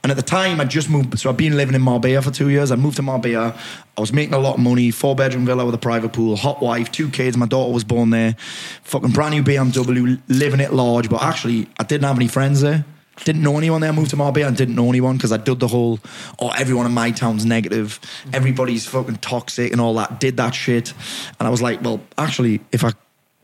And 0.03 0.11
at 0.11 0.17
the 0.17 0.23
time, 0.23 0.59
I'd 0.59 0.69
just 0.69 0.89
moved. 0.89 1.17
So 1.17 1.29
I'd 1.29 1.37
been 1.37 1.55
living 1.55 1.73
in 1.73 1.81
Marbella 1.81 2.21
for 2.21 2.31
two 2.31 2.49
years. 2.49 2.69
I 2.71 2.75
moved 2.75 2.97
to 2.97 3.01
Marbella. 3.01 3.55
I 3.97 4.01
was 4.01 4.11
making 4.11 4.33
a 4.33 4.39
lot 4.39 4.55
of 4.55 4.59
money. 4.61 4.91
Four 4.91 5.15
bedroom 5.15 5.45
villa 5.45 5.65
with 5.65 5.73
a 5.73 5.77
private 5.79 6.11
pool. 6.11 6.35
Hot 6.35 6.61
wife, 6.61 6.91
two 6.91 7.09
kids. 7.09 7.37
My 7.37 7.45
daughter 7.45 7.71
was 7.71 7.83
born 7.85 8.09
there. 8.09 8.35
Fucking 8.83 9.11
brand 9.11 9.33
new 9.35 9.43
BMW, 9.43 10.21
living 10.27 10.59
it 10.59 10.73
large. 10.73 11.09
But 11.09 11.23
actually, 11.23 11.67
I 11.79 11.83
didn't 11.83 12.03
have 12.05 12.17
any 12.17 12.27
friends 12.27 12.61
there. 12.61 12.83
Didn't 13.23 13.43
know 13.43 13.57
anyone 13.57 13.79
there. 13.79 13.91
I 13.91 13.95
moved 13.95 14.09
to 14.09 14.17
Marbella 14.17 14.47
and 14.49 14.57
didn't 14.57 14.75
know 14.75 14.89
anyone 14.89 15.15
because 15.15 15.31
I 15.31 15.37
did 15.37 15.61
the 15.61 15.69
whole, 15.69 15.99
oh, 16.39 16.49
everyone 16.49 16.85
in 16.85 16.91
my 16.91 17.11
town's 17.11 17.45
negative. 17.45 17.97
Everybody's 18.33 18.85
fucking 18.87 19.15
toxic 19.17 19.71
and 19.71 19.79
all 19.79 19.93
that. 19.93 20.19
Did 20.19 20.35
that 20.35 20.53
shit. 20.53 20.93
And 21.39 21.47
I 21.47 21.49
was 21.49 21.61
like, 21.61 21.81
well, 21.81 22.01
actually, 22.17 22.59
if 22.73 22.83
I 22.83 22.91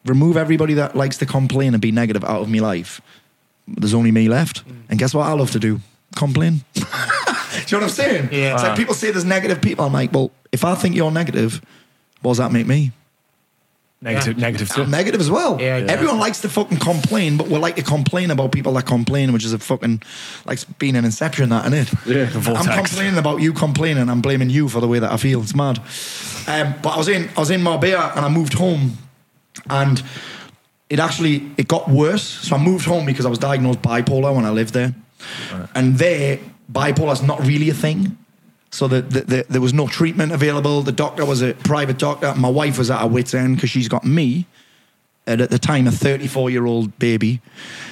remove 0.06 0.38
everybody 0.38 0.74
that 0.76 0.96
likes 0.96 1.18
to 1.18 1.26
complain 1.26 1.74
and 1.74 1.82
be 1.82 1.92
negative 1.92 2.24
out 2.24 2.42
of 2.42 2.50
my 2.50 2.60
life, 2.60 3.02
there's 3.68 3.94
only 3.94 4.12
me 4.12 4.28
left. 4.28 4.64
And 4.90 5.00
guess 5.00 5.14
what 5.14 5.28
I 5.28 5.34
love 5.34 5.52
to 5.52 5.60
do? 5.60 5.80
Complain. 6.16 6.64
do 6.74 6.82
you 6.82 6.86
know 6.86 7.78
what 7.78 7.84
I'm 7.84 7.90
saying? 7.90 8.30
Yeah. 8.32 8.54
It's 8.54 8.64
like 8.64 8.78
people 8.78 8.94
say 8.94 9.12
there's 9.12 9.26
negative 9.26 9.62
people. 9.62 9.86
I'm 9.86 9.94
like, 9.94 10.12
well, 10.12 10.32
if 10.52 10.66
I 10.66 10.76
think 10.76 10.96
you're 10.96 11.12
negative, 11.12 11.62
what 12.22 12.32
does 12.32 12.38
that 12.40 12.52
make 12.52 12.68
me? 12.68 12.92
Negative, 14.04 14.36
negative 14.36 14.70
too. 14.70 14.82
I'm 14.82 14.90
negative 14.90 15.22
as 15.22 15.30
well. 15.30 15.62
Yeah, 15.62 15.78
yeah. 15.78 15.92
Everyone 15.92 16.18
likes 16.18 16.42
to 16.42 16.50
fucking 16.50 16.80
complain, 16.80 17.38
but 17.38 17.50
we 17.50 17.60
like 17.60 17.76
to 17.76 17.84
complain 17.84 18.32
about 18.32 18.52
people 18.52 18.74
that 18.74 18.88
complain, 18.88 19.32
which 19.32 19.46
is 19.46 19.54
a 19.54 19.60
fucking 19.60 20.02
like 20.46 20.60
being 20.80 20.96
an 20.96 21.06
inception, 21.06 21.50
that 21.50 21.72
isn't 21.72 21.94
it? 22.08 22.08
Yeah. 22.08 22.54
I'm 22.56 22.66
complaining 22.66 23.20
about 23.20 23.42
you 23.42 23.54
complaining. 23.54 24.10
I'm 24.10 24.22
blaming 24.22 24.50
you 24.50 24.70
for 24.70 24.80
the 24.80 24.88
way 24.88 24.98
that 24.98 25.12
I 25.12 25.18
feel. 25.18 25.44
It's 25.44 25.54
mad. 25.54 25.78
Um, 26.48 26.74
but 26.82 26.96
I 26.96 26.98
was 26.98 27.10
in 27.10 27.30
I 27.38 27.42
was 27.42 27.52
in 27.52 27.62
Marbella 27.62 28.12
and 28.16 28.26
I 28.26 28.30
moved 28.30 28.54
home, 28.54 28.98
and 29.70 30.04
it 30.90 31.00
actually 31.00 31.52
it 31.58 31.68
got 31.68 31.90
worse. 31.90 32.24
So 32.24 32.56
I 32.56 32.60
moved 32.60 32.86
home 32.86 33.06
because 33.06 33.26
I 33.26 33.30
was 33.30 33.40
diagnosed 33.40 33.82
bipolar 33.82 34.36
when 34.36 34.46
I 34.46 34.50
lived 34.50 34.74
there, 34.74 34.94
and 35.76 35.98
there 35.98 36.40
bipolar 36.72 37.14
is 37.14 37.22
not 37.22 37.40
really 37.46 37.70
a 37.70 37.74
thing. 37.74 38.18
So 38.74 38.88
the, 38.88 39.02
the, 39.02 39.22
the, 39.22 39.46
there 39.50 39.62
was 39.62 39.74
no 39.74 39.88
treatment 39.88 40.32
available. 40.32 40.82
The 40.82 40.94
doctor 40.94 41.26
was 41.26 41.42
a 41.42 41.54
private 41.54 41.98
doctor. 41.98 42.34
My 42.36 42.50
wife 42.50 42.78
was 42.78 42.90
at 42.90 43.04
a 43.04 43.08
wits 43.08 43.34
end 43.34 43.58
because 43.58 43.70
she's 43.70 43.90
got 43.90 44.06
me, 44.06 44.48
and 45.28 45.42
at 45.42 45.50
the 45.50 45.60
time 45.60 45.88
a 45.88 45.92
34 45.92 46.50
year 46.50 46.66
old 46.66 46.98
baby. 46.98 47.42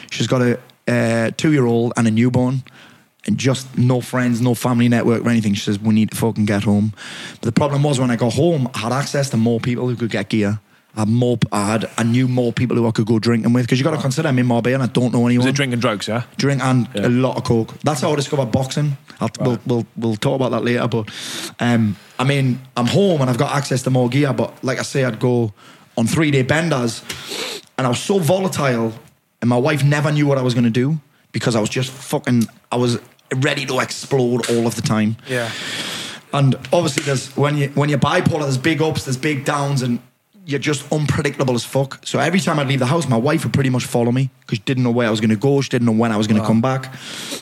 She's 0.10 0.28
got 0.28 0.42
a 0.42 0.60
uh, 0.88 1.32
two 1.38 1.52
year 1.52 1.66
old 1.66 1.94
and 1.98 2.08
a 2.08 2.12
newborn. 2.12 2.64
And 3.26 3.38
just 3.38 3.78
no 3.78 4.00
friends, 4.00 4.40
no 4.40 4.56
family 4.56 4.88
network 4.88 5.26
or 5.26 5.30
anything. 5.30 5.54
She 5.54 5.62
says, 5.62 5.78
We 5.78 5.94
need 5.94 6.12
to 6.12 6.18
fucking 6.18 6.46
get 6.46 6.64
home. 6.64 6.94
But 7.34 7.42
the 7.42 7.52
problem 7.52 7.84
was 7.84 8.00
when 8.00 8.10
I 8.10 8.16
got 8.16 8.34
home, 8.34 8.70
I 8.74 8.80
had 8.80 8.94
access 8.94 9.30
to 9.32 9.38
more 9.38 9.60
people 9.60 9.88
who 9.88 9.96
could 9.98 10.10
get 10.10 10.30
gear. 10.30 10.60
I 10.96 11.06
more, 11.06 11.38
I 11.52 11.68
had, 11.68 11.90
I 11.98 12.04
knew 12.04 12.28
more 12.28 12.52
people 12.52 12.76
who 12.76 12.88
I 12.88 12.92
could 12.92 13.06
go 13.06 13.20
drinking 13.20 13.54
with 13.54 13.64
because 13.66 13.80
you 13.80 13.84
got 13.86 13.96
to 13.96 14.02
consider 14.02 14.28
I'm 14.28 14.40
in 14.40 14.48
Marbella 14.48 14.76
and 14.76 14.84
I 14.84 14.88
don't 14.88 15.14
know 15.14 15.26
anyone 15.28 15.46
Was 15.46 15.54
it 15.54 15.56
drinking 15.56 15.80
drugs? 15.80 16.08
Yeah. 16.08 16.24
drink 16.38 16.62
and 16.64 16.90
Yeah. 16.96 17.08
a 17.08 17.10
lot 17.10 17.38
of 17.38 17.44
coke. 17.44 17.80
That's 17.84 18.02
how 18.02 18.12
I 18.12 18.16
discovered 18.16 18.48
boxing. 18.52 18.98
I'll, 19.22 19.30
we'll, 19.40 19.60
we'll 19.66 19.86
we'll 19.98 20.16
talk 20.16 20.36
about 20.36 20.50
that 20.52 20.64
later. 20.64 20.88
But 20.88 21.10
um, 21.60 21.96
I 22.18 22.24
mean, 22.24 22.60
I'm 22.76 22.88
home 22.88 23.22
and 23.22 23.30
I've 23.30 23.38
got 23.38 23.56
access 23.56 23.84
to 23.84 23.90
more 23.92 24.10
gear. 24.10 24.34
But 24.34 24.62
like 24.64 24.80
I 24.80 24.84
say, 24.84 25.04
I'd 25.06 25.20
go 25.20 25.54
on 25.98 26.08
three 26.08 26.32
day 26.32 26.42
benders, 26.42 27.04
and 27.78 27.86
I 27.86 27.90
was 27.90 28.00
so 28.00 28.18
volatile, 28.20 28.94
and 29.42 29.50
my 29.50 29.58
wife 29.58 29.84
never 29.84 30.12
knew 30.12 30.26
what 30.26 30.38
I 30.38 30.42
was 30.42 30.54
going 30.54 30.64
to 30.64 30.70
do 30.70 31.00
because 31.32 31.56
I 31.56 31.60
was 31.62 31.70
just 31.70 31.92
fucking. 31.92 32.44
I 32.72 32.78
was 32.78 33.00
ready 33.36 33.66
to 33.68 33.80
explode 33.80 34.50
all 34.50 34.66
of 34.66 34.76
the 34.76 34.82
time. 34.82 35.18
Yeah. 35.28 35.52
And 36.34 36.56
obviously, 36.74 37.04
there's 37.04 37.36
when 37.38 37.58
you 37.58 37.70
when 37.70 37.90
you're 37.90 38.00
bipolar, 38.00 38.42
there's 38.42 38.58
big 38.58 38.82
ups, 38.82 39.06
there's 39.06 39.18
big 39.18 39.46
downs, 39.46 39.82
and 39.82 40.00
you're 40.46 40.60
just 40.60 40.92
unpredictable 40.92 41.54
as 41.54 41.64
fuck. 41.64 42.00
So 42.06 42.18
every 42.18 42.40
time 42.40 42.58
I'd 42.60 42.68
leave 42.68 42.80
the 42.80 42.88
house, 42.88 43.08
my 43.08 43.18
wife 43.18 43.44
would 43.44 43.54
pretty 43.54 43.70
much 43.70 43.86
follow 43.86 44.12
me 44.12 44.30
because 44.42 44.58
she 44.58 44.64
didn't 44.64 44.84
know 44.84 44.92
where 44.92 45.08
I 45.08 45.12
was 45.12 45.20
going 45.20 45.30
to 45.30 45.36
go. 45.36 45.62
She 45.62 45.70
didn't 45.70 45.86
know 45.86 45.92
when 45.92 46.12
I 46.12 46.18
was 46.18 46.26
going 46.26 46.42
to 46.42 46.48
come 46.48 46.60
back. 46.60 46.94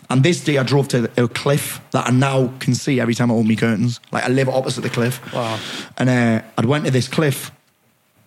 And 0.09 0.23
this 0.23 0.43
day, 0.43 0.57
I 0.57 0.63
drove 0.63 0.89
to 0.89 1.09
a 1.21 1.27
cliff 1.27 1.79
that 1.91 2.07
I 2.07 2.11
now 2.11 2.53
can 2.59 2.75
see 2.75 2.99
every 2.99 3.13
time 3.13 3.31
I 3.31 3.35
open 3.35 3.47
my 3.47 3.55
curtains. 3.55 3.99
Like 4.11 4.25
I 4.25 4.27
live 4.27 4.49
opposite 4.49 4.81
the 4.81 4.89
cliff. 4.89 5.21
Wow. 5.33 5.59
And 5.97 6.09
uh, 6.09 6.41
I'd 6.57 6.65
went 6.65 6.85
to 6.85 6.91
this 6.91 7.07
cliff, 7.07 7.51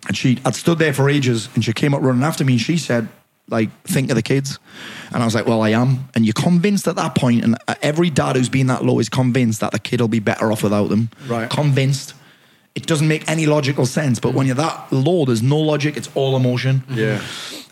and 0.07 0.17
she 0.17 0.39
I'd 0.45 0.55
stood 0.55 0.79
there 0.79 0.93
for 0.93 1.09
ages, 1.09 1.49
and 1.53 1.63
she 1.63 1.73
came 1.73 1.93
up 1.93 2.01
running 2.01 2.23
after 2.23 2.43
me, 2.43 2.53
and 2.53 2.61
she 2.61 2.77
said. 2.77 3.07
Like, 3.47 3.69
think 3.83 4.09
of 4.09 4.15
the 4.15 4.21
kids. 4.21 4.59
And 5.11 5.21
I 5.21 5.25
was 5.25 5.35
like, 5.35 5.45
well, 5.45 5.61
I 5.61 5.69
am. 5.69 6.07
And 6.15 6.25
you're 6.25 6.31
convinced 6.31 6.87
at 6.87 6.95
that 6.95 7.15
point, 7.15 7.43
and 7.43 7.57
every 7.81 8.09
dad 8.09 8.37
who's 8.37 8.47
been 8.47 8.67
that 8.67 8.85
low 8.85 8.97
is 8.99 9.09
convinced 9.09 9.59
that 9.59 9.73
the 9.73 9.79
kid 9.79 9.99
will 9.99 10.07
be 10.07 10.19
better 10.19 10.53
off 10.53 10.63
without 10.63 10.87
them. 10.87 11.09
Right. 11.27 11.49
Convinced. 11.49 12.13
It 12.73 12.87
doesn't 12.87 13.07
make 13.07 13.29
any 13.29 13.45
logical 13.45 13.85
sense. 13.85 14.19
But 14.19 14.33
when 14.33 14.47
you're 14.47 14.55
that 14.55 14.91
low, 14.91 15.25
there's 15.25 15.43
no 15.43 15.57
logic. 15.57 15.97
It's 15.97 16.09
all 16.15 16.35
emotion. 16.35 16.83
Yeah. 16.89 17.21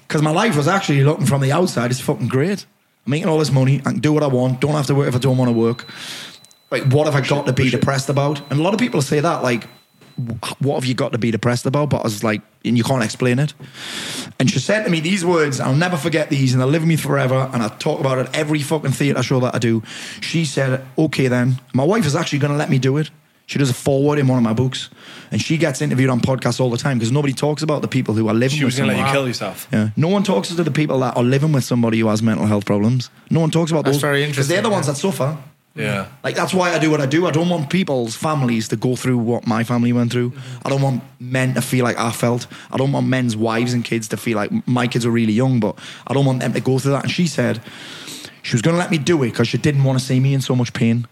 Because 0.08 0.22
my 0.22 0.32
life 0.32 0.58
was 0.58 0.68
actually 0.68 1.04
looking 1.04 1.26
from 1.26 1.42
the 1.42 1.52
outside, 1.52 1.92
it's 1.92 2.02
fucking 2.02 2.28
great. 2.28 2.66
I'm 3.06 3.12
making 3.12 3.30
all 3.30 3.40
this 3.40 3.52
money. 3.52 3.80
I 3.86 3.92
can 3.92 4.00
do 4.00 4.12
what 4.12 4.24
I 4.24 4.28
want. 4.28 4.60
Don't 4.60 4.74
have 4.74 4.88
to 4.88 4.96
work 4.96 5.08
if 5.08 5.16
I 5.16 5.20
don't 5.20 5.38
want 5.38 5.50
to 5.50 5.54
work. 5.54 5.86
Like, 6.72 6.84
what 6.92 7.06
have 7.06 7.16
I 7.16 7.26
got 7.26 7.46
to 7.46 7.54
be 7.54 7.70
depressed 7.70 8.10
about? 8.10 8.40
And 8.52 8.60
a 8.60 8.64
lot 8.64 8.74
of 8.74 8.80
people 8.80 9.02
say 9.02 9.20
that, 9.20 9.44
like, 9.44 9.68
what 10.60 10.76
have 10.76 10.86
you 10.86 10.94
got 10.96 11.14
to 11.14 11.18
be 11.18 11.32
depressed 11.32 11.66
about? 11.66 11.92
But 11.92 12.00
I 12.00 12.04
was 12.04 12.24
like, 12.24 12.42
and 12.66 12.78
you 12.78 12.84
can't 12.84 13.04
explain 13.04 13.40
it. 13.40 13.54
And 14.40 14.50
she 14.50 14.60
said 14.60 14.84
to 14.84 14.90
me 14.90 15.00
these 15.00 15.24
words, 15.24 15.60
I'll 15.60 15.76
never 15.76 15.96
forget 15.96 16.30
these, 16.30 16.54
and 16.54 16.62
they'll 16.62 16.68
live 16.68 16.82
with 16.82 16.90
me 16.90 16.98
forever. 16.98 17.50
And 17.54 17.64
I 17.64 17.70
talk 17.70 18.00
about 18.00 18.18
it 18.18 18.30
every 18.34 18.62
fucking 18.62 18.92
theatre 18.92 19.24
show 19.24 19.40
that 19.40 19.56
I 19.56 19.60
do. 19.60 19.82
She 20.22 20.44
said, 20.44 20.86
okay, 20.98 21.28
then. 21.28 21.62
My 21.74 21.84
wife 21.84 22.06
is 22.06 22.16
actually 22.16 22.40
going 22.40 22.52
to 22.52 22.58
let 22.58 22.70
me 22.70 22.80
do 22.80 22.98
it. 22.98 23.12
She 23.50 23.58
does 23.58 23.72
a 23.72 23.74
forward 23.74 24.20
in 24.20 24.28
one 24.28 24.38
of 24.38 24.44
my 24.44 24.54
books. 24.54 24.92
And 25.32 25.42
she 25.42 25.58
gets 25.58 25.82
interviewed 25.82 26.12
on 26.12 26.20
podcasts 26.20 26.60
all 26.60 26.70
the 26.70 26.78
time 26.78 27.00
because 27.00 27.12
nobody 27.12 27.34
talks 27.34 27.64
about 27.64 27.82
the 27.82 27.88
people 27.88 28.14
who 28.14 28.28
are 28.28 28.34
living 28.36 28.60
She 28.60 28.64
with 28.64 28.74
was 28.74 28.78
going 28.78 28.92
to 28.92 28.96
let 28.96 29.08
you 29.08 29.12
kill 29.12 29.28
yourself. 29.28 29.68
Yeah. 29.74 29.90
No 29.98 30.08
one 30.08 30.22
talks 30.22 30.50
to 30.50 30.64
the 30.64 30.70
people 30.70 31.00
that 31.00 31.18
are 31.18 31.24
living 31.24 31.52
with 31.52 31.64
somebody 31.64 31.98
who 32.00 32.10
has 32.10 32.22
mental 32.22 32.46
health 32.46 32.66
problems. 32.66 33.10
No 33.32 33.40
one 33.40 33.50
talks 33.50 33.72
about 33.72 33.86
That's 33.86 33.96
those. 33.98 34.02
very 34.02 34.32
'cause 34.32 34.48
They're 34.48 34.62
the 34.62 34.70
ones 34.70 34.86
that 34.86 34.98
suffer. 34.98 35.36
Yeah. 35.76 36.06
Like 36.24 36.36
that's 36.36 36.54
why 36.54 36.76
I 36.76 36.78
do 36.78 36.92
what 36.92 37.02
I 37.02 37.08
do. 37.08 37.26
I 37.26 37.32
don't 37.32 37.50
want 37.50 37.72
people's 37.72 38.16
families 38.16 38.68
to 38.68 38.76
go 38.76 38.96
through 38.96 39.18
what 39.18 39.48
my 39.48 39.64
family 39.64 39.94
went 39.94 40.12
through. 40.12 40.30
Mm-hmm. 40.30 40.68
I 40.68 40.70
don't 40.70 40.82
want 40.84 41.02
men 41.20 41.56
to 41.56 41.62
feel 41.62 41.84
like 41.84 41.98
I 41.98 42.12
felt. 42.12 42.46
I 42.72 42.78
don't 42.78 42.92
want 42.92 43.08
men's 43.08 43.36
wives 43.36 43.74
and 43.74 43.84
kids 43.84 44.08
to 44.10 44.18
feel 44.18 44.36
like 44.36 44.52
my 44.68 44.86
kids 44.86 45.08
are 45.08 45.12
really 45.12 45.34
young, 45.34 45.60
but 45.60 45.76
I 46.06 46.14
don't 46.14 46.26
want 46.26 46.42
them 46.42 46.54
to 46.54 46.60
go 46.60 46.78
through 46.78 46.92
that. 46.92 47.04
And 47.06 47.12
she 47.12 47.26
said 47.26 47.62
she 48.44 48.54
was 48.54 48.62
going 48.62 48.76
to 48.76 48.80
let 48.80 48.92
me 48.92 49.00
do 49.00 49.24
it 49.24 49.32
because 49.32 49.48
she 49.48 49.58
didn't 49.58 49.84
want 49.84 49.98
to 50.00 50.06
see 50.06 50.20
me 50.20 50.36
in 50.36 50.42
so 50.42 50.56
much 50.56 50.72
pain. 50.74 51.08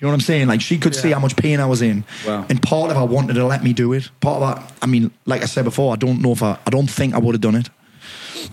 You 0.00 0.06
know 0.06 0.12
what 0.12 0.14
I'm 0.14 0.20
saying? 0.20 0.48
Like 0.48 0.62
she 0.62 0.78
could 0.78 0.94
see 0.94 1.10
how 1.10 1.18
much 1.20 1.36
pain 1.36 1.60
I 1.60 1.66
was 1.66 1.82
in, 1.82 2.04
Wow. 2.26 2.46
and 2.48 2.62
part 2.62 2.90
of 2.90 2.96
her 2.96 3.04
wanted 3.04 3.34
to 3.34 3.44
let 3.46 3.62
me 3.62 3.74
do 3.74 3.92
it. 3.92 4.08
Part 4.20 4.42
of 4.42 4.48
that, 4.48 4.72
I 4.80 4.86
mean, 4.86 5.10
like 5.26 5.42
I 5.42 5.46
said 5.46 5.64
before, 5.64 5.92
I 5.92 5.96
don't 5.96 6.22
know 6.22 6.32
if 6.32 6.42
I, 6.42 6.58
I 6.66 6.70
don't 6.70 6.90
think 6.90 7.12
I 7.14 7.18
would 7.18 7.34
have 7.34 7.42
done 7.42 7.54
it. 7.54 7.68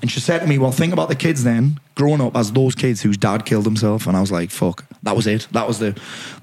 And 0.02 0.12
she 0.12 0.20
said 0.20 0.40
to 0.40 0.48
me, 0.48 0.58
Well, 0.58 0.72
think 0.74 0.92
about 0.92 1.08
the 1.08 1.16
kids 1.16 1.46
then, 1.46 1.80
growing 1.96 2.20
up 2.20 2.36
as 2.36 2.52
those 2.52 2.76
kids 2.76 3.02
whose 3.02 3.18
dad 3.18 3.46
killed 3.46 3.66
himself. 3.66 4.08
And 4.08 4.18
I 4.18 4.22
was 4.22 4.32
like, 4.32 4.52
Fuck, 4.52 4.84
that 5.04 5.16
was 5.16 5.26
it. 5.26 5.48
That 5.54 5.68
was 5.68 5.80
the, 5.80 5.98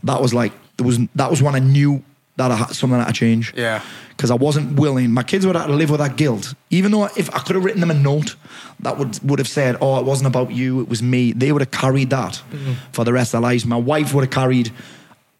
that 0.04 0.22
was 0.22 0.32
like, 0.32 0.52
there 0.78 0.86
was, 0.86 0.98
that 1.14 1.30
was 1.30 1.42
when 1.42 1.54
I 1.54 1.58
knew 1.58 2.02
that 2.36 2.50
I 2.50 2.56
had 2.56 2.70
something 2.70 2.98
had 2.98 3.06
to 3.06 3.12
change. 3.12 3.52
Yeah. 3.56 3.82
Because 4.08 4.30
I 4.30 4.34
wasn't 4.34 4.78
willing, 4.78 5.12
my 5.12 5.22
kids 5.22 5.46
would 5.46 5.54
have 5.56 5.66
to 5.66 5.72
live 5.72 5.90
with 5.90 6.00
that 6.00 6.16
guilt. 6.16 6.54
Even 6.70 6.92
though 6.92 7.04
if 7.16 7.32
I 7.34 7.38
could 7.40 7.54
have 7.54 7.64
written 7.64 7.80
them 7.80 7.90
a 7.90 7.94
note 7.94 8.36
that 8.80 8.98
would, 8.98 9.18
would 9.28 9.38
have 9.38 9.48
said, 9.48 9.76
Oh, 9.80 9.98
it 10.00 10.04
wasn't 10.04 10.28
about 10.28 10.50
you, 10.50 10.80
it 10.80 10.88
was 10.88 11.02
me, 11.02 11.32
they 11.32 11.52
would 11.52 11.62
have 11.62 11.70
carried 11.70 12.10
that 12.10 12.42
mm-hmm. 12.50 12.72
for 12.92 13.04
the 13.04 13.12
rest 13.12 13.34
of 13.34 13.42
their 13.42 13.50
lives. 13.50 13.64
My 13.66 13.76
wife 13.76 14.14
would 14.14 14.24
have 14.24 14.32
carried, 14.32 14.72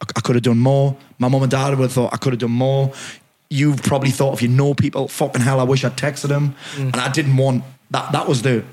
I 0.00 0.06
I 0.16 0.20
could 0.20 0.34
have 0.36 0.42
done 0.44 0.58
more. 0.58 0.96
My 1.18 1.28
mum 1.28 1.42
and 1.42 1.50
dad 1.50 1.70
would 1.70 1.80
have 1.84 1.92
thought 1.92 2.12
I 2.12 2.16
could 2.16 2.32
have 2.32 2.40
done 2.40 2.50
more. 2.52 2.92
You've 3.50 3.82
probably 3.82 4.10
thought 4.10 4.34
if 4.34 4.42
you 4.42 4.48
know 4.48 4.74
people, 4.74 5.06
fucking 5.08 5.42
hell, 5.42 5.60
I 5.60 5.64
wish 5.64 5.84
I'd 5.84 5.96
texted 5.96 6.28
them. 6.28 6.54
And 6.76 6.96
I 6.96 7.08
didn't 7.10 7.36
want 7.36 7.62
that. 7.90 8.12
That 8.12 8.26
was 8.28 8.42
the. 8.42 8.64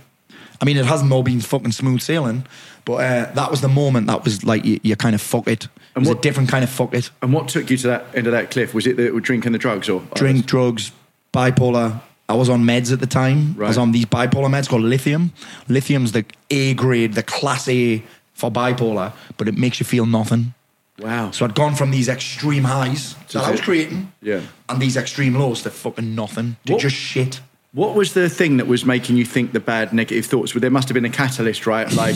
I 0.62 0.66
mean, 0.66 0.78
it 0.78 0.86
hasn't 0.86 1.12
all 1.12 1.24
been 1.24 1.42
fucking 1.42 1.72
smooth 1.72 2.02
sailing, 2.02 2.46
but 2.86 2.94
uh, 2.94 3.32
that 3.34 3.50
was 3.50 3.62
the 3.62 3.68
moment 3.68 4.08
that 4.08 4.24
was 4.24 4.44
like 4.44 4.64
you, 4.64 4.80
you 4.84 4.96
kind 4.96 5.16
of 5.16 5.22
fuck 5.22 5.48
it. 5.48 5.66
It 5.66 5.70
And 5.96 6.02
was 6.04 6.10
what- 6.10 6.18
a 6.20 6.22
different 6.22 6.50
kind 6.50 6.64
of 6.64 6.70
fuck 6.70 6.94
it. 6.94 7.10
And 7.22 7.34
what 7.34 7.48
took 7.48 7.70
you 7.70 7.78
to 7.78 7.88
that 7.88 8.06
end 8.16 8.28
of 8.28 8.34
that 8.34 8.52
cliff? 8.52 8.74
Was 8.74 8.86
it 8.88 8.96
the 8.98 9.10
drink 9.20 9.46
and 9.46 9.54
the 9.56 9.60
drugs 9.60 9.90
or 9.90 10.02
Drink, 10.16 10.46
drugs, 10.46 10.92
bipolar. 11.34 12.02
I 12.30 12.34
was 12.36 12.48
on 12.48 12.64
meds 12.64 12.94
at 12.94 13.00
the 13.02 13.08
time. 13.08 13.56
I 13.60 13.68
was 13.68 13.78
on 13.78 13.92
these 13.92 14.06
bipolar 14.06 14.50
meds 14.50 14.70
called 14.70 14.84
lithium. 14.84 15.34
Lithium's 15.68 16.12
the 16.14 16.24
A 16.50 16.74
grade, 16.76 17.14
the 17.14 17.24
class 17.24 17.68
A 17.68 18.02
for 18.34 18.50
bipolar, 18.52 19.12
but 19.38 19.48
it 19.50 19.58
makes 19.58 19.80
you 19.80 19.86
feel 19.86 20.06
nothing. 20.06 20.54
Wow. 21.02 21.32
So 21.32 21.46
I'd 21.46 21.56
gone 21.56 21.76
from 21.76 21.92
these 21.92 22.08
extreme 22.10 22.64
highs 22.64 23.16
To 23.30 23.40
that 23.40 23.48
I 23.48 23.52
was 23.52 23.62
creating, 23.62 24.12
Yeah. 24.22 24.42
and 24.70 24.82
these 24.82 24.96
extreme 24.98 25.36
lows 25.36 25.64
to 25.64 25.70
fucking 25.72 26.16
nothing, 26.16 26.58
to 26.66 26.74
What- 26.74 26.82
just 26.82 26.96
shit. 26.96 27.42
What 27.74 27.96
was 27.96 28.14
the 28.14 28.28
thing 28.30 28.58
that 28.58 28.68
was 28.68 28.86
making 28.86 29.16
you 29.18 29.24
think 29.26 29.54
the 29.54 29.60
bad 29.62 29.94
negative 29.94 30.26
thoughts? 30.26 30.54
Well, 30.54 30.60
there 30.60 30.70
must 30.70 30.90
have 30.90 30.94
been 30.94 31.06
a 31.06 31.10
catalyst, 31.10 31.66
right? 31.66 31.90
Like, 31.94 32.16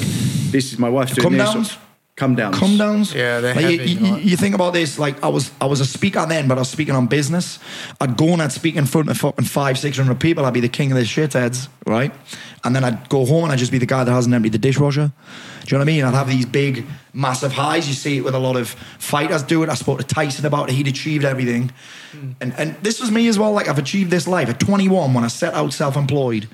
this 0.52 0.74
is 0.74 0.78
my 0.80 0.90
wife's 0.90 1.14
doing 1.16 1.24
Come 1.24 1.38
this. 1.38 1.54
downs? 1.54 1.78
Come 2.18 2.36
down. 2.36 2.54
come 2.54 2.78
downs. 2.78 3.14
Yeah, 3.14 3.42
they're 3.42 3.54
like, 3.56 3.64
you- 3.66 3.78
heavy, 3.80 3.92
You, 3.92 4.14
right? 4.14 4.24
you 4.24 4.38
think 4.38 4.56
about 4.56 4.72
this, 4.74 4.98
like 4.98 5.22
I 5.22 5.28
was, 5.28 5.52
I 5.60 5.66
was 5.66 5.82
a 5.82 5.86
speaker 5.86 6.26
then, 6.26 6.48
but 6.48 6.58
I 6.58 6.62
was 6.62 6.70
speaking 6.70 6.96
on 6.96 7.08
business. 7.08 7.60
I'd 8.00 8.16
go 8.16 8.28
and 8.30 8.42
I'd 8.42 8.54
speak 8.54 8.78
in 8.78 8.86
front 8.86 9.10
of 9.10 9.18
fucking 9.18 9.44
five, 9.46 9.78
six 9.78 9.98
hundred 9.98 10.20
people. 10.22 10.46
I'd 10.46 10.54
be 10.54 10.62
the 10.62 10.70
king 10.70 10.92
of 10.94 10.98
the 10.98 11.04
shitheads, 11.04 11.68
right? 11.86 12.14
And 12.64 12.74
then 12.74 12.86
I'd 12.86 13.10
go 13.10 13.26
home 13.26 13.44
and 13.44 13.52
I'd 13.54 13.60
just 13.60 13.72
be 13.72 13.80
the 13.80 13.86
guy 13.86 14.06
that 14.06 14.12
hasn't 14.14 14.34
emptied 14.34 14.54
the 14.54 14.58
dishwasher. 14.58 15.12
Do 15.66 15.68
you 15.68 15.72
know 15.78 15.80
what 15.80 15.90
I 15.90 15.94
mean? 15.94 16.04
I'd 16.06 16.14
have 16.14 16.30
these 16.30 16.46
big, 16.46 16.86
massive 17.16 17.54
highs. 17.54 17.88
You 17.88 17.94
see 17.94 18.18
it 18.18 18.24
with 18.24 18.36
a 18.36 18.40
lot 18.40 18.58
of 18.58 18.70
fighters 19.00 19.42
do 19.42 19.64
it. 19.64 19.70
I 19.70 19.74
spoke 19.74 20.00
to 20.00 20.06
Tyson 20.06 20.46
about 20.46 20.70
it. 20.70 20.74
He'd 20.74 20.88
achieved 20.88 21.26
everything. 21.26 21.72
Mm. 22.12 22.36
And, 22.42 22.54
and 22.58 22.76
this 22.84 23.00
was 23.00 23.10
me 23.10 23.28
as 23.28 23.40
well. 23.40 23.52
Like 23.54 23.68
I've 23.68 23.80
achieved 23.80 24.12
this 24.12 24.28
life. 24.28 24.50
At 24.50 24.60
21, 24.60 25.14
when 25.14 25.24
I 25.24 25.28
set 25.28 25.54
out 25.54 25.74
self-employed, 25.74 26.48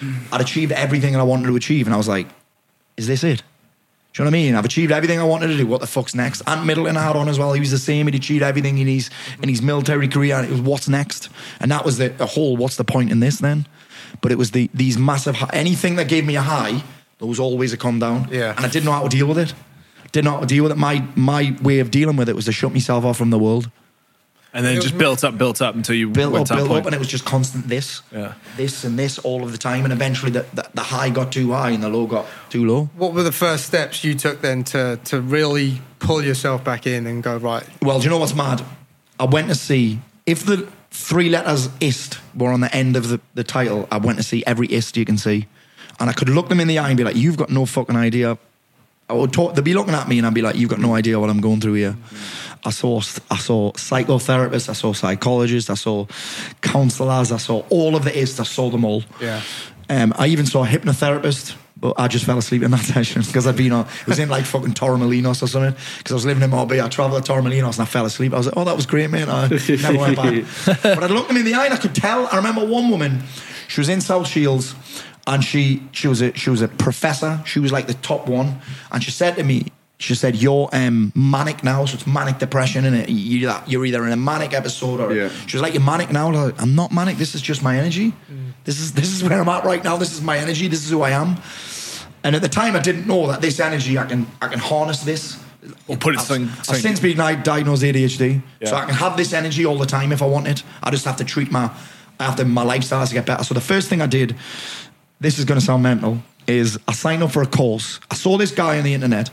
mm. 0.00 0.32
I'd 0.32 0.40
achieved 0.40 0.72
everything 0.72 1.12
that 1.12 1.20
I 1.20 1.24
wanted 1.24 1.46
to 1.46 1.56
achieve. 1.56 1.86
And 1.86 1.94
I 1.94 1.98
was 1.98 2.08
like, 2.08 2.26
is 2.96 3.06
this 3.06 3.22
it? 3.22 3.42
Do 4.16 4.22
you 4.22 4.24
know 4.24 4.30
what 4.30 4.38
I 4.38 4.42
mean? 4.44 4.54
I've 4.54 4.64
achieved 4.64 4.92
everything 4.92 5.20
I 5.20 5.24
wanted 5.24 5.48
to 5.48 5.58
do. 5.58 5.66
What 5.66 5.82
the 5.82 5.86
fuck's 5.86 6.14
next? 6.14 6.40
Ant 6.46 6.64
Middleton 6.64 6.96
I 6.96 7.02
had 7.02 7.16
on 7.16 7.28
as 7.28 7.38
well. 7.38 7.52
He 7.52 7.60
was 7.60 7.70
the 7.70 7.78
same. 7.78 8.06
He'd 8.06 8.14
achieved 8.14 8.42
everything 8.42 8.78
in 8.78 8.86
his 8.86 9.10
in 9.42 9.50
his 9.50 9.60
military 9.60 10.08
career. 10.08 10.36
And 10.36 10.46
it 10.46 10.52
was 10.52 10.62
what's 10.62 10.88
next, 10.88 11.28
and 11.60 11.70
that 11.70 11.84
was 11.84 11.98
the, 11.98 12.08
the 12.08 12.24
whole. 12.24 12.56
What's 12.56 12.76
the 12.76 12.84
point 12.84 13.10
in 13.12 13.20
this 13.20 13.40
then? 13.40 13.66
But 14.22 14.32
it 14.32 14.38
was 14.38 14.52
the 14.52 14.70
these 14.72 14.96
massive 14.96 15.36
anything 15.52 15.96
that 15.96 16.08
gave 16.08 16.24
me 16.24 16.34
a 16.36 16.40
high. 16.40 16.82
There 17.18 17.28
was 17.28 17.38
always 17.38 17.74
a 17.74 17.76
come 17.76 17.98
down. 17.98 18.28
Yeah. 18.30 18.54
and 18.56 18.64
I 18.64 18.68
didn't 18.68 18.86
know 18.86 18.92
how 18.92 19.02
to 19.02 19.08
deal 19.08 19.26
with 19.26 19.38
it. 19.38 19.52
Didn't 20.12 20.24
know 20.26 20.32
how 20.32 20.40
to 20.40 20.46
deal 20.46 20.62
with 20.62 20.72
it. 20.72 20.78
My 20.78 21.04
my 21.14 21.56
way 21.62 21.80
of 21.80 21.90
dealing 21.90 22.16
with 22.16 22.28
it 22.28 22.34
was 22.36 22.44
to 22.46 22.52
shut 22.52 22.72
myself 22.72 23.04
off 23.04 23.16
from 23.18 23.30
the 23.30 23.38
world. 23.38 23.70
And 24.54 24.64
then 24.64 24.78
it 24.78 24.80
just 24.80 24.96
built 24.96 25.22
up, 25.22 25.36
built 25.36 25.60
up 25.60 25.74
until 25.74 25.94
you 25.94 26.08
Built 26.08 26.32
went 26.32 26.42
up, 26.44 26.48
to 26.48 26.54
built 26.56 26.68
point. 26.68 26.80
up, 26.80 26.86
and 26.86 26.94
it 26.94 26.98
was 26.98 27.08
just 27.08 27.26
constant 27.26 27.68
this, 27.68 28.00
Yeah. 28.10 28.32
this, 28.56 28.84
and 28.84 28.98
this 28.98 29.18
all 29.18 29.44
of 29.44 29.52
the 29.52 29.58
time. 29.58 29.84
And 29.84 29.92
eventually, 29.92 30.30
the, 30.30 30.46
the 30.54 30.64
the 30.72 30.80
high 30.80 31.10
got 31.10 31.30
too 31.30 31.52
high 31.52 31.70
and 31.70 31.82
the 31.82 31.90
low 31.90 32.06
got 32.06 32.24
too 32.48 32.64
low. 32.64 32.88
What 32.96 33.12
were 33.12 33.22
the 33.22 33.32
first 33.32 33.66
steps 33.66 34.02
you 34.02 34.14
took 34.14 34.40
then 34.40 34.64
to 34.64 34.98
to 35.04 35.20
really 35.20 35.82
pull 35.98 36.22
yourself 36.24 36.64
back 36.64 36.86
in 36.86 37.06
and 37.06 37.22
go 37.22 37.36
right? 37.36 37.64
Well, 37.82 37.98
do 37.98 38.04
you 38.04 38.10
know 38.10 38.18
what's 38.18 38.34
mad? 38.34 38.62
I 39.20 39.24
went 39.26 39.48
to 39.48 39.54
see 39.54 39.98
if 40.24 40.46
the 40.46 40.66
three 40.90 41.28
letters 41.28 41.68
ist 41.80 42.18
were 42.34 42.50
on 42.50 42.60
the 42.60 42.74
end 42.74 42.96
of 42.96 43.08
the, 43.10 43.20
the 43.34 43.44
title. 43.44 43.86
I 43.90 43.98
went 43.98 44.16
to 44.18 44.24
see 44.24 44.42
every 44.46 44.68
ist 44.72 44.96
you 44.96 45.04
can 45.04 45.18
see, 45.18 45.46
and 46.00 46.08
I 46.08 46.14
could 46.14 46.30
look 46.30 46.48
them 46.48 46.60
in 46.60 46.68
the 46.68 46.78
eye 46.78 46.88
and 46.88 46.96
be 46.96 47.04
like, 47.04 47.16
"You've 47.16 47.36
got 47.36 47.50
no 47.50 47.66
fucking 47.66 47.96
idea." 47.96 48.38
I 49.08 49.12
would 49.12 49.32
talk. 49.32 49.54
They'd 49.54 49.64
be 49.64 49.74
looking 49.74 49.94
at 49.94 50.08
me, 50.08 50.18
and 50.18 50.26
I'd 50.26 50.34
be 50.34 50.42
like, 50.42 50.56
"You've 50.56 50.70
got 50.70 50.80
no 50.80 50.94
idea 50.94 51.18
what 51.20 51.30
I'm 51.30 51.40
going 51.40 51.60
through 51.60 51.74
here." 51.74 51.96
I 52.64 52.70
saw 52.70 52.98
I 53.30 53.36
saw 53.36 53.72
psychotherapists, 53.72 54.68
I 54.68 54.72
saw 54.72 54.92
psychologists, 54.92 55.70
I 55.70 55.74
saw 55.74 56.06
counselors, 56.60 57.30
I 57.30 57.36
saw 57.36 57.64
all 57.70 57.94
of 57.94 58.04
the 58.04 58.18
ists. 58.18 58.40
I 58.40 58.44
saw 58.44 58.70
them 58.70 58.84
all. 58.84 59.04
Yeah. 59.20 59.40
Um, 59.88 60.12
I 60.18 60.26
even 60.26 60.46
saw 60.46 60.64
a 60.64 60.68
hypnotherapist. 60.68 61.56
But 61.78 61.92
I 61.98 62.08
just 62.08 62.24
fell 62.24 62.38
asleep 62.38 62.62
in 62.62 62.70
that 62.70 62.80
session 62.94 63.20
because 63.20 63.46
I'd 63.46 63.54
been 63.56 63.70
on, 63.70 63.84
it 63.84 64.06
was 64.06 64.18
in 64.18 64.30
like 64.30 64.46
fucking 64.46 64.72
Torremolinos 64.72 65.42
or 65.42 65.46
something. 65.46 65.74
Because 65.98 66.12
I 66.12 66.14
was 66.14 66.24
living 66.24 66.42
in 66.42 66.48
Marbella. 66.48 66.86
I 66.86 66.88
travelled 66.88 67.22
to 67.22 67.30
Torremolinos 67.30 67.74
and 67.74 67.82
I 67.82 67.84
fell 67.84 68.06
asleep. 68.06 68.32
I 68.32 68.38
was 68.38 68.46
like, 68.46 68.56
oh, 68.56 68.64
that 68.64 68.74
was 68.74 68.86
great, 68.86 69.10
mate. 69.10 69.28
I 69.28 69.46
never 69.48 69.98
went 69.98 70.16
back. 70.16 70.44
but 70.82 71.02
I 71.02 71.06
looked 71.08 71.30
him 71.30 71.36
in 71.36 71.44
the 71.44 71.52
eye 71.52 71.66
and 71.66 71.74
I 71.74 71.76
could 71.76 71.94
tell. 71.94 72.26
I 72.28 72.36
remember 72.36 72.64
one 72.64 72.88
woman, 72.88 73.22
she 73.68 73.82
was 73.82 73.90
in 73.90 74.00
South 74.00 74.26
Shields 74.26 74.74
and 75.26 75.42
she 75.42 75.82
she 75.92 76.08
was 76.08 76.22
a 76.22 76.32
she 76.34 76.50
was 76.50 76.62
a 76.62 76.68
professor. 76.68 77.42
She 77.44 77.58
was 77.58 77.72
like 77.72 77.86
the 77.86 77.94
top 77.94 78.28
one. 78.28 78.60
And 78.92 79.02
she 79.02 79.10
said 79.10 79.36
to 79.36 79.42
me, 79.42 79.72
she 79.98 80.14
said, 80.14 80.36
"You're 80.36 80.68
um, 80.72 81.12
manic 81.14 81.64
now, 81.64 81.84
so 81.84 81.94
it's 81.94 82.06
manic 82.06 82.38
depression, 82.38 82.84
and 82.84 82.94
it 82.94 83.08
you're, 83.08 83.84
either 83.84 84.06
in 84.06 84.12
a 84.12 84.16
manic 84.16 84.52
episode 84.52 85.00
or." 85.00 85.12
Yeah. 85.12 85.30
She 85.46 85.56
was 85.56 85.62
like, 85.62 85.74
"You're 85.74 85.82
manic 85.82 86.10
now." 86.10 86.30
Like, 86.30 86.60
I'm 86.60 86.74
not 86.74 86.92
manic. 86.92 87.16
This 87.16 87.34
is 87.34 87.40
just 87.40 87.62
my 87.62 87.76
energy. 87.76 88.12
This 88.64 88.78
is 88.78 88.92
this 88.92 89.12
is 89.12 89.22
where 89.22 89.40
I'm 89.40 89.48
at 89.48 89.64
right 89.64 89.82
now. 89.82 89.96
This 89.96 90.12
is 90.12 90.20
my 90.20 90.38
energy. 90.38 90.68
This 90.68 90.84
is 90.84 90.90
who 90.90 91.02
I 91.02 91.10
am. 91.10 91.36
And 92.22 92.34
at 92.34 92.42
the 92.42 92.48
time, 92.48 92.74
I 92.74 92.80
didn't 92.80 93.06
know 93.06 93.28
that 93.28 93.40
this 93.40 93.60
energy, 93.60 93.98
I 93.98 94.04
can 94.04 94.26
I 94.40 94.48
can 94.48 94.58
harness 94.58 95.02
this. 95.02 95.42
Or 95.88 95.96
put 95.96 96.14
it 96.14 96.20
I've, 96.20 96.30
I've 96.70 96.76
since 96.76 97.00
been 97.00 97.16
di- 97.16 97.42
diagnosed 97.42 97.82
ADHD, 97.82 98.40
so 98.64 98.76
I 98.76 98.84
can 98.84 98.94
have 98.94 99.16
this 99.16 99.32
energy 99.32 99.66
all 99.66 99.78
the 99.78 99.86
time 99.86 100.12
if 100.12 100.22
I 100.22 100.26
want 100.26 100.46
it. 100.46 100.62
I 100.80 100.92
just 100.92 101.04
have 101.04 101.16
to 101.16 101.24
treat 101.24 101.50
my 101.50 101.70
I 102.18 102.24
have 102.24 102.36
to 102.36 102.44
my 102.44 102.62
lifestyle 102.62 103.06
to 103.06 103.12
get 103.12 103.26
better. 103.26 103.44
So 103.44 103.54
the 103.54 103.60
first 103.60 103.88
thing 103.88 104.00
I 104.00 104.06
did, 104.06 104.36
this 105.20 105.38
is 105.38 105.44
going 105.44 105.58
to 105.58 105.64
sound 105.64 105.82
mental, 105.82 106.18
is 106.46 106.78
I 106.86 106.92
signed 106.92 107.22
up 107.22 107.32
for 107.32 107.42
a 107.42 107.46
course. 107.46 108.00
I 108.10 108.14
saw 108.14 108.36
this 108.36 108.50
guy 108.50 108.78
on 108.78 108.84
the 108.84 108.94
internet. 108.94 109.30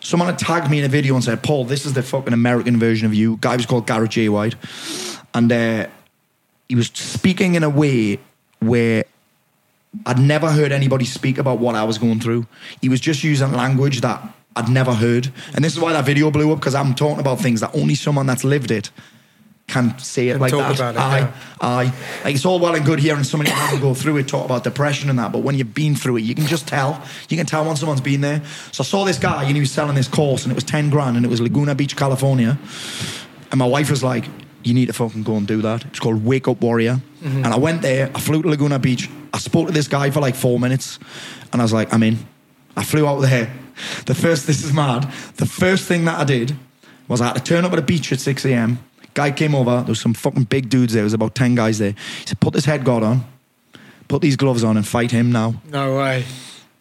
Someone 0.00 0.28
had 0.28 0.38
tagged 0.38 0.70
me 0.70 0.78
in 0.78 0.84
a 0.84 0.88
video 0.88 1.14
and 1.14 1.24
said, 1.24 1.42
"Paul, 1.42 1.64
this 1.64 1.86
is 1.86 1.94
the 1.94 2.02
fucking 2.02 2.32
American 2.32 2.78
version 2.78 3.06
of 3.06 3.14
you." 3.14 3.38
Guy 3.40 3.56
was 3.56 3.66
called 3.66 3.86
Garrett 3.86 4.10
J. 4.12 4.28
White, 4.28 4.54
and 5.34 5.50
uh, 5.50 5.86
he 6.68 6.74
was 6.74 6.88
speaking 6.88 7.54
in 7.54 7.62
a 7.62 7.70
way 7.70 8.18
where 8.60 9.04
I'd 10.04 10.18
never 10.18 10.50
heard 10.50 10.72
anybody 10.72 11.04
speak 11.04 11.38
about 11.38 11.58
what 11.58 11.74
I 11.74 11.84
was 11.84 11.98
going 11.98 12.20
through. 12.20 12.46
He 12.80 12.88
was 12.88 13.00
just 13.00 13.24
using 13.24 13.52
language 13.52 14.00
that 14.02 14.22
I'd 14.54 14.68
never 14.68 14.94
heard. 14.94 15.32
And 15.54 15.64
this 15.64 15.74
is 15.74 15.80
why 15.80 15.92
that 15.92 16.04
video 16.04 16.30
blew 16.30 16.52
up 16.52 16.58
because 16.58 16.74
I'm 16.74 16.94
talking 16.94 17.20
about 17.20 17.40
things 17.40 17.60
that 17.60 17.74
only 17.74 17.94
someone 17.94 18.26
that's 18.26 18.44
lived 18.44 18.70
it 18.70 18.90
can 19.66 19.98
say 19.98 20.28
it 20.28 20.40
like 20.40 20.52
talk 20.52 20.76
that. 20.76 20.94
about 20.94 20.94
it, 20.94 20.98
aye, 20.98 21.18
yeah. 21.18 21.32
aye. 21.60 21.92
Like 22.24 22.34
it's 22.34 22.44
all 22.44 22.60
well 22.60 22.74
and 22.74 22.84
good 22.84 23.00
hearing 23.00 23.24
somebody 23.24 23.50
hasn't 23.50 23.82
go 23.82 23.94
through 23.94 24.18
it 24.18 24.28
talk 24.28 24.44
about 24.44 24.62
depression 24.64 25.10
and 25.10 25.18
that, 25.18 25.32
but 25.32 25.40
when 25.40 25.56
you've 25.56 25.74
been 25.74 25.96
through 25.96 26.18
it, 26.18 26.22
you 26.22 26.34
can 26.34 26.46
just 26.46 26.68
tell. 26.68 27.02
You 27.28 27.36
can 27.36 27.46
tell 27.46 27.64
when 27.64 27.76
someone's 27.76 28.00
been 28.00 28.20
there. 28.20 28.44
So 28.70 28.82
I 28.82 28.84
saw 28.84 29.04
this 29.04 29.18
guy 29.18 29.44
and 29.44 29.54
he 29.56 29.60
was 29.60 29.72
selling 29.72 29.96
this 29.96 30.08
course 30.08 30.44
and 30.44 30.52
it 30.52 30.54
was 30.54 30.64
10 30.64 30.90
grand 30.90 31.16
and 31.16 31.26
it 31.26 31.28
was 31.28 31.40
Laguna 31.40 31.74
Beach, 31.74 31.96
California. 31.96 32.58
And 33.50 33.58
my 33.58 33.66
wife 33.66 33.90
was 33.90 34.04
like, 34.04 34.26
you 34.62 34.74
need 34.74 34.86
to 34.86 34.92
fucking 34.92 35.22
go 35.22 35.36
and 35.36 35.46
do 35.46 35.62
that. 35.62 35.84
It's 35.84 36.00
called 36.00 36.24
Wake 36.24 36.48
Up 36.48 36.60
Warrior. 36.60 37.00
Mm-hmm. 37.22 37.44
And 37.44 37.46
I 37.46 37.56
went 37.56 37.82
there, 37.82 38.10
I 38.14 38.20
flew 38.20 38.42
to 38.42 38.48
Laguna 38.48 38.78
Beach. 38.78 39.08
I 39.32 39.38
spoke 39.38 39.66
to 39.68 39.72
this 39.72 39.88
guy 39.88 40.10
for 40.10 40.20
like 40.20 40.34
four 40.34 40.58
minutes. 40.58 40.98
And 41.52 41.60
I 41.60 41.64
was 41.64 41.72
like, 41.72 41.92
I'm 41.92 42.02
in. 42.02 42.18
I 42.76 42.84
flew 42.84 43.06
out 43.06 43.20
there. 43.20 43.52
The 44.06 44.14
first, 44.14 44.46
this 44.46 44.64
is 44.64 44.72
mad. 44.72 45.02
The 45.36 45.46
first 45.46 45.86
thing 45.86 46.04
that 46.06 46.18
I 46.18 46.24
did 46.24 46.56
was 47.08 47.20
I 47.20 47.26
had 47.26 47.36
to 47.36 47.42
turn 47.42 47.64
up 47.64 47.72
at 47.72 47.78
a 47.78 47.82
beach 47.82 48.12
at 48.12 48.20
6 48.20 48.44
a.m. 48.46 48.78
Guy 49.16 49.30
came 49.30 49.54
over. 49.54 49.78
There 49.78 49.88
was 49.88 50.00
some 50.00 50.12
fucking 50.12 50.44
big 50.44 50.68
dudes 50.68 50.92
there. 50.92 51.00
There 51.00 51.04
was 51.04 51.14
about 51.14 51.34
10 51.34 51.54
guys 51.54 51.78
there. 51.78 51.92
He 51.92 52.26
said, 52.26 52.38
put 52.38 52.52
this 52.52 52.66
head 52.66 52.84
guard 52.84 53.02
on, 53.02 53.24
put 54.08 54.20
these 54.20 54.36
gloves 54.36 54.62
on 54.62 54.76
and 54.76 54.86
fight 54.86 55.10
him 55.10 55.32
now. 55.32 55.54
No 55.70 55.96
way. 55.96 56.24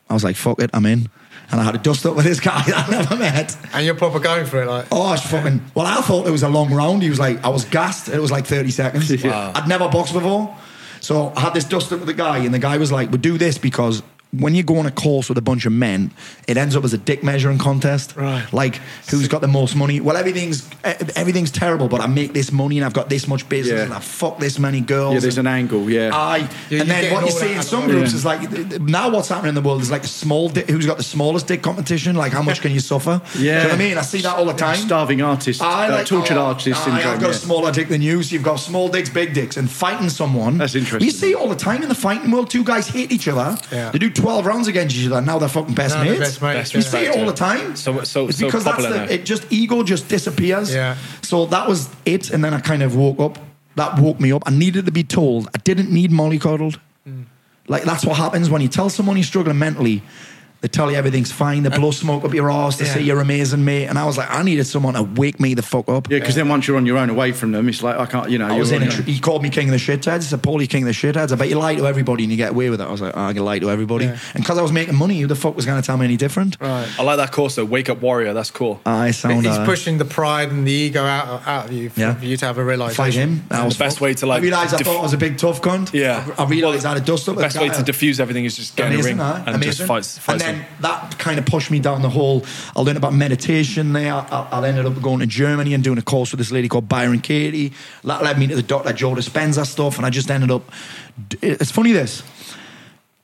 I 0.09 0.13
was 0.13 0.25
like, 0.25 0.35
fuck 0.35 0.61
it, 0.61 0.69
I'm 0.73 0.85
in. 0.85 1.09
And 1.49 1.61
I 1.61 1.63
had 1.63 1.71
to 1.71 1.77
dust 1.77 2.05
up 2.05 2.15
with 2.15 2.25
this 2.25 2.41
guy 2.41 2.61
that 2.67 2.89
I 2.89 2.91
never 2.91 3.15
met. 3.15 3.55
And 3.73 3.85
you're 3.85 3.95
proper 3.95 4.19
going 4.19 4.45
for 4.45 4.61
it, 4.61 4.67
like. 4.67 4.87
Oh, 4.91 5.01
I 5.03 5.11
was 5.11 5.21
fucking. 5.21 5.61
Well, 5.73 5.85
I 5.85 6.01
thought 6.01 6.27
it 6.27 6.31
was 6.31 6.43
a 6.43 6.49
long 6.49 6.73
round. 6.73 7.03
He 7.03 7.09
was 7.09 7.19
like, 7.19 7.41
I 7.45 7.49
was 7.49 7.63
gassed. 7.63 8.09
It 8.09 8.19
was 8.19 8.31
like 8.31 8.45
30 8.45 8.69
seconds. 8.71 9.11
Wow. 9.23 9.53
I'd 9.55 9.67
never 9.67 9.87
boxed 9.87 10.13
before. 10.13 10.55
So 10.99 11.31
I 11.37 11.39
had 11.39 11.53
this 11.53 11.63
dust 11.63 11.93
up 11.93 11.99
with 11.99 12.07
the 12.07 12.13
guy, 12.13 12.39
and 12.39 12.53
the 12.53 12.59
guy 12.59 12.77
was 12.77 12.91
like, 12.91 13.11
we 13.11 13.17
do 13.17 13.37
this 13.37 13.57
because 13.57 14.03
when 14.39 14.55
you 14.55 14.63
go 14.63 14.77
on 14.77 14.85
a 14.85 14.91
course 14.91 15.29
with 15.29 15.37
a 15.37 15.41
bunch 15.41 15.65
of 15.65 15.71
men, 15.73 16.11
it 16.47 16.57
ends 16.57 16.75
up 16.75 16.83
as 16.83 16.93
a 16.93 16.97
dick 16.97 17.23
measuring 17.23 17.57
contest. 17.57 18.15
Right. 18.15 18.45
Like, 18.53 18.79
who's 19.09 19.27
got 19.27 19.41
the 19.41 19.47
most 19.47 19.75
money? 19.75 19.99
Well, 19.99 20.17
everything's 20.17 20.67
everything's 21.15 21.51
terrible, 21.51 21.87
but 21.87 22.01
I 22.01 22.07
make 22.07 22.33
this 22.33 22.51
money 22.51 22.77
and 22.77 22.85
I've 22.85 22.93
got 22.93 23.09
this 23.09 23.27
much 23.27 23.47
business 23.49 23.77
Yeah. 23.79 23.85
and 23.85 23.93
I 23.93 23.99
fuck 23.99 24.39
this 24.39 24.59
many 24.59 24.81
girls. 24.81 25.13
Yeah, 25.15 25.19
there's 25.21 25.37
an 25.37 25.47
angle, 25.47 25.89
yeah. 25.89 26.11
Aye. 26.13 26.37
Yeah, 26.37 26.45
and 26.45 26.71
you're 26.71 26.85
then 26.85 27.13
what 27.13 27.25
you 27.25 27.31
see 27.31 27.53
in 27.53 27.61
some 27.63 27.87
groups 27.87 28.11
Yeah. 28.11 28.17
is 28.17 28.25
like 28.25 28.79
now 28.81 29.09
what's 29.09 29.29
happening 29.29 29.49
in 29.49 29.55
the 29.55 29.61
world 29.61 29.81
is 29.81 29.91
like 29.91 30.03
a 30.03 30.07
small 30.07 30.49
dick, 30.49 30.69
who's 30.69 30.85
got 30.85 30.97
the 30.97 31.03
smallest 31.03 31.47
dick 31.47 31.61
competition. 31.61 32.15
Like 32.15 32.31
how 32.31 32.41
much 32.41 32.61
can 32.61 32.71
you 32.71 32.79
suffer? 32.79 33.21
Do 33.33 33.43
you 33.43 33.51
know 33.51 33.63
what 33.63 33.71
I 33.73 33.77
mean? 33.77 33.97
I 33.97 34.01
see 34.01 34.21
that 34.21 34.37
all 34.37 34.45
the 34.45 34.53
time. 34.53 34.77
Starving 34.77 35.21
artist, 35.21 35.61
I 35.61 35.87
uh, 35.87 35.91
like 35.91 36.05
tortured 36.05 36.37
oh, 36.37 36.45
artist 36.45 36.79
I- 36.81 36.83
syndrome. 36.85 37.13
I've 37.13 37.19
got 37.19 37.27
yeah. 37.27 37.31
a 37.31 37.33
smaller 37.33 37.71
dick 37.71 37.87
than 37.89 38.01
you, 38.01 38.21
so 38.23 38.33
you've 38.33 38.43
got 38.43 38.57
small 38.57 38.89
dicks, 38.89 39.09
big 39.09 39.33
dicks, 39.33 39.57
and 39.57 39.69
fighting 39.69 40.09
someone. 40.09 40.57
That's 40.57 40.75
interesting. 40.75 41.05
You 41.05 41.11
see 41.11 41.33
all 41.35 41.49
the 41.49 41.55
time 41.55 41.81
in 41.83 41.89
the 41.89 41.95
fighting 41.95 42.31
world. 42.31 42.49
Two 42.49 42.63
guys 42.63 42.87
hate 42.87 43.11
each 43.11 43.27
other. 43.27 43.57
Yeah. 43.71 43.91
They 43.91 43.99
do 43.99 44.09
twelve 44.25 44.45
rounds 44.45 44.67
against 44.67 44.95
each 44.95 45.05
other. 45.11 45.21
Now 45.21 45.38
they're 45.39 45.49
fucking 45.49 45.75
best 45.75 45.95
Now 45.95 46.03
they're 46.03 46.13
mates. 46.19 46.38
best 46.38 46.41
mates, 46.41 46.73
we 46.73 46.81
yeah. 46.81 46.89
see 46.89 47.05
it 47.05 47.17
all 47.17 47.25
the 47.27 47.33
time. 47.33 47.75
So- 47.75 48.03
so- 48.03 48.27
it's 48.29 48.39
so 48.39 48.45
because 48.47 48.63
that's 48.63 48.77
popular 48.77 48.99
the, 48.99 49.05
now. 49.05 49.11
it. 49.11 49.25
Just 49.25 49.43
ego 49.51 49.83
just 49.83 50.07
disappears. 50.09 50.73
Yeah. 50.73 50.97
So 51.21 51.45
that 51.47 51.67
was 51.67 51.89
it, 52.05 52.31
and 52.31 52.43
then 52.43 52.53
I 52.53 52.59
kind 52.59 52.81
of 52.83 52.95
woke 52.95 53.19
up. 53.19 53.38
That 53.75 53.99
woke 53.99 54.19
me 54.19 54.31
up. 54.31 54.43
I 54.45 54.51
needed 54.51 54.85
to 54.85 54.91
be 54.91 55.03
told. 55.03 55.47
I 55.53 55.59
didn't 55.59 55.91
need 55.91 56.09
mollycoddled. 56.11 56.77
Mm. 57.07 57.25
Like 57.67 57.83
that's 57.83 58.05
what 58.05 58.15
happens 58.17 58.49
when 58.49 58.61
you 58.61 58.67
tell 58.69 58.89
someone 58.89 59.17
you're 59.17 59.23
struggling 59.23 59.59
mentally. 59.59 60.01
They 60.65 60.69
tell 60.69 60.89
you 60.89 60.97
everything's 60.97 61.32
fine. 61.32 61.62
They 61.62 61.69
blow 61.69 61.91
smoke 61.91 62.23
up 62.23 62.34
your 62.34 62.49
ass. 62.49 62.78
They 62.78 62.86
Yeah. 62.88 62.93
say 62.95 63.01
you're 63.04 63.19
amazing, 63.19 63.63
mate. 63.63 63.86
And 63.86 63.99
I 63.99 64.06
was 64.08 64.17
like, 64.17 64.32
I 64.32 64.41
needed 64.41 64.65
someone 64.65 64.95
to 64.95 65.04
wake 65.04 65.39
me 65.39 65.54
the 65.54 65.62
fuck 65.62 65.88
up. 65.88 66.10
Yeah, 66.10 66.17
because 66.17 66.34
then 66.34 66.49
once 66.49 66.67
you're 66.67 66.75
on 66.78 66.88
your 66.88 66.97
own 66.97 67.12
away 67.12 67.34
from 67.34 67.51
them, 67.51 67.69
it's 67.69 67.84
like 67.84 67.97
I 67.99 68.08
can't, 68.08 68.32
you 68.32 68.39
know. 68.39 68.47
I 68.47 68.58
was 68.58 68.71
in 68.71 68.82
a 68.82 68.89
tr- 68.89 69.04
he 69.04 69.19
called 69.19 69.43
me 69.43 69.51
king 69.51 69.67
of 69.69 69.73
the 69.73 69.78
shitheads. 69.78 70.23
He 70.23 70.30
said, 70.30 70.41
Paul, 70.41 70.60
you 70.60 70.67
king 70.67 70.82
of 70.82 70.88
the 70.88 70.93
shitheads. 70.93 71.32
I 71.32 71.36
bet 71.36 71.49
you 71.49 71.60
lie 71.60 71.75
to 71.75 71.86
everybody 71.86 72.23
and 72.23 72.32
you 72.32 72.38
get 72.38 72.49
away 72.49 72.71
with 72.71 72.82
it. 72.82 72.84
I 72.88 72.91
was 72.91 72.99
like, 72.99 73.13
oh, 73.15 73.25
I 73.25 73.34
can 73.34 73.45
lie 73.45 73.60
to 73.60 73.69
everybody. 73.69 74.06
Yeah. 74.06 74.17
And 74.34 74.41
because 74.43 74.58
I 74.58 74.63
was 74.63 74.71
making 74.71 74.95
money, 74.95 75.19
who 75.21 75.28
the 75.28 75.36
fuck 75.36 75.56
was 75.56 75.67
going 75.67 75.80
to 75.80 75.86
tell 75.86 75.97
me 75.97 76.06
any 76.06 76.17
different? 76.17 76.58
Right. 76.60 76.88
I 76.97 77.04
like 77.04 77.17
that 77.17 77.32
course 77.32 77.54
though. 77.58 77.65
Wake 77.65 77.88
Up 77.89 78.01
Warrior. 78.01 78.34
That's 78.34 78.49
cool. 78.49 78.82
I 78.88 79.12
sound 79.12 79.45
He's 79.45 79.56
uh, 79.56 79.65
pushing 79.67 79.99
the 79.99 80.06
pride 80.06 80.49
and 80.49 80.65
the 80.67 80.71
ego 80.71 81.04
out, 81.06 81.47
out 81.47 81.65
of 81.65 81.73
you 81.73 81.89
for, 81.91 81.99
Yeah. 81.99 82.15
for 82.15 82.25
you 82.25 82.38
to 82.38 82.45
have 82.47 82.58
a 82.58 82.63
realization. 82.65 82.95
fight 83.04 83.13
him. 83.13 83.43
I 83.51 83.56
And 83.58 83.65
was 83.65 83.78
the 83.78 83.84
best 83.84 83.97
fucked. 83.97 84.01
way 84.01 84.13
to, 84.15 84.25
like, 84.25 84.39
I 84.39 84.43
realised 84.43 84.73
I 84.73 84.78
thought 84.80 84.97
I 84.97 85.04
was 85.04 85.13
a 85.13 85.17
big 85.17 85.38
tough 85.38 85.62
cunt. 85.62 85.93
Yeah. 85.93 86.25
I, 86.39 86.43
I 86.43 86.47
realised 86.47 86.88
I 86.88 86.93
had 86.95 86.97
a 87.04 87.06
dust 87.06 87.30
up. 87.30 87.36
The 87.36 87.41
best 87.41 87.60
way 87.60 87.69
to 87.69 87.84
diffuse 87.84 88.19
everything 88.19 88.45
is 88.45 88.56
just 88.56 88.75
get 88.75 88.91
in 88.91 88.99
a 88.99 89.04
ring 89.04 89.19
aye, 89.19 89.43
and 89.45 89.62
just 89.62 89.80
amazing. 89.82 89.88
fight. 89.88 90.06
fight 90.06 90.34
and 90.34 90.41
then 90.41 90.54
someone. 90.55 90.81
that 90.81 91.17
kind 91.19 91.39
of 91.39 91.45
pushed 91.45 91.71
me 91.71 91.79
down 91.79 92.01
the 92.01 92.09
whole. 92.09 92.45
I 92.75 92.81
learned 92.81 92.97
about 92.97 93.13
meditation 93.13 93.93
there. 93.93 94.13
I, 94.13 94.47
I, 94.51 94.59
I 94.61 94.67
ended 94.67 94.85
up 94.85 95.01
going 95.01 95.19
to 95.19 95.25
Germany 95.25 95.73
and 95.73 95.83
doing 95.83 95.97
a 95.97 96.01
course 96.01 96.31
with 96.31 96.39
this 96.39 96.51
lady 96.51 96.67
called 96.67 96.87
Byron 96.89 97.19
Katie. 97.21 97.73
That 98.03 98.23
led 98.23 98.37
me 98.39 98.47
to 98.47 98.55
the 98.55 98.63
Dr. 98.63 98.93
Joe 98.93 99.15
Dispenza 99.15 99.65
stuff, 99.65 99.97
and 99.97 100.05
I 100.05 100.09
just 100.09 100.29
ended 100.31 100.51
up. 100.51 100.63
It's 101.41 101.71
funny 101.71 101.91
this. 101.91 102.23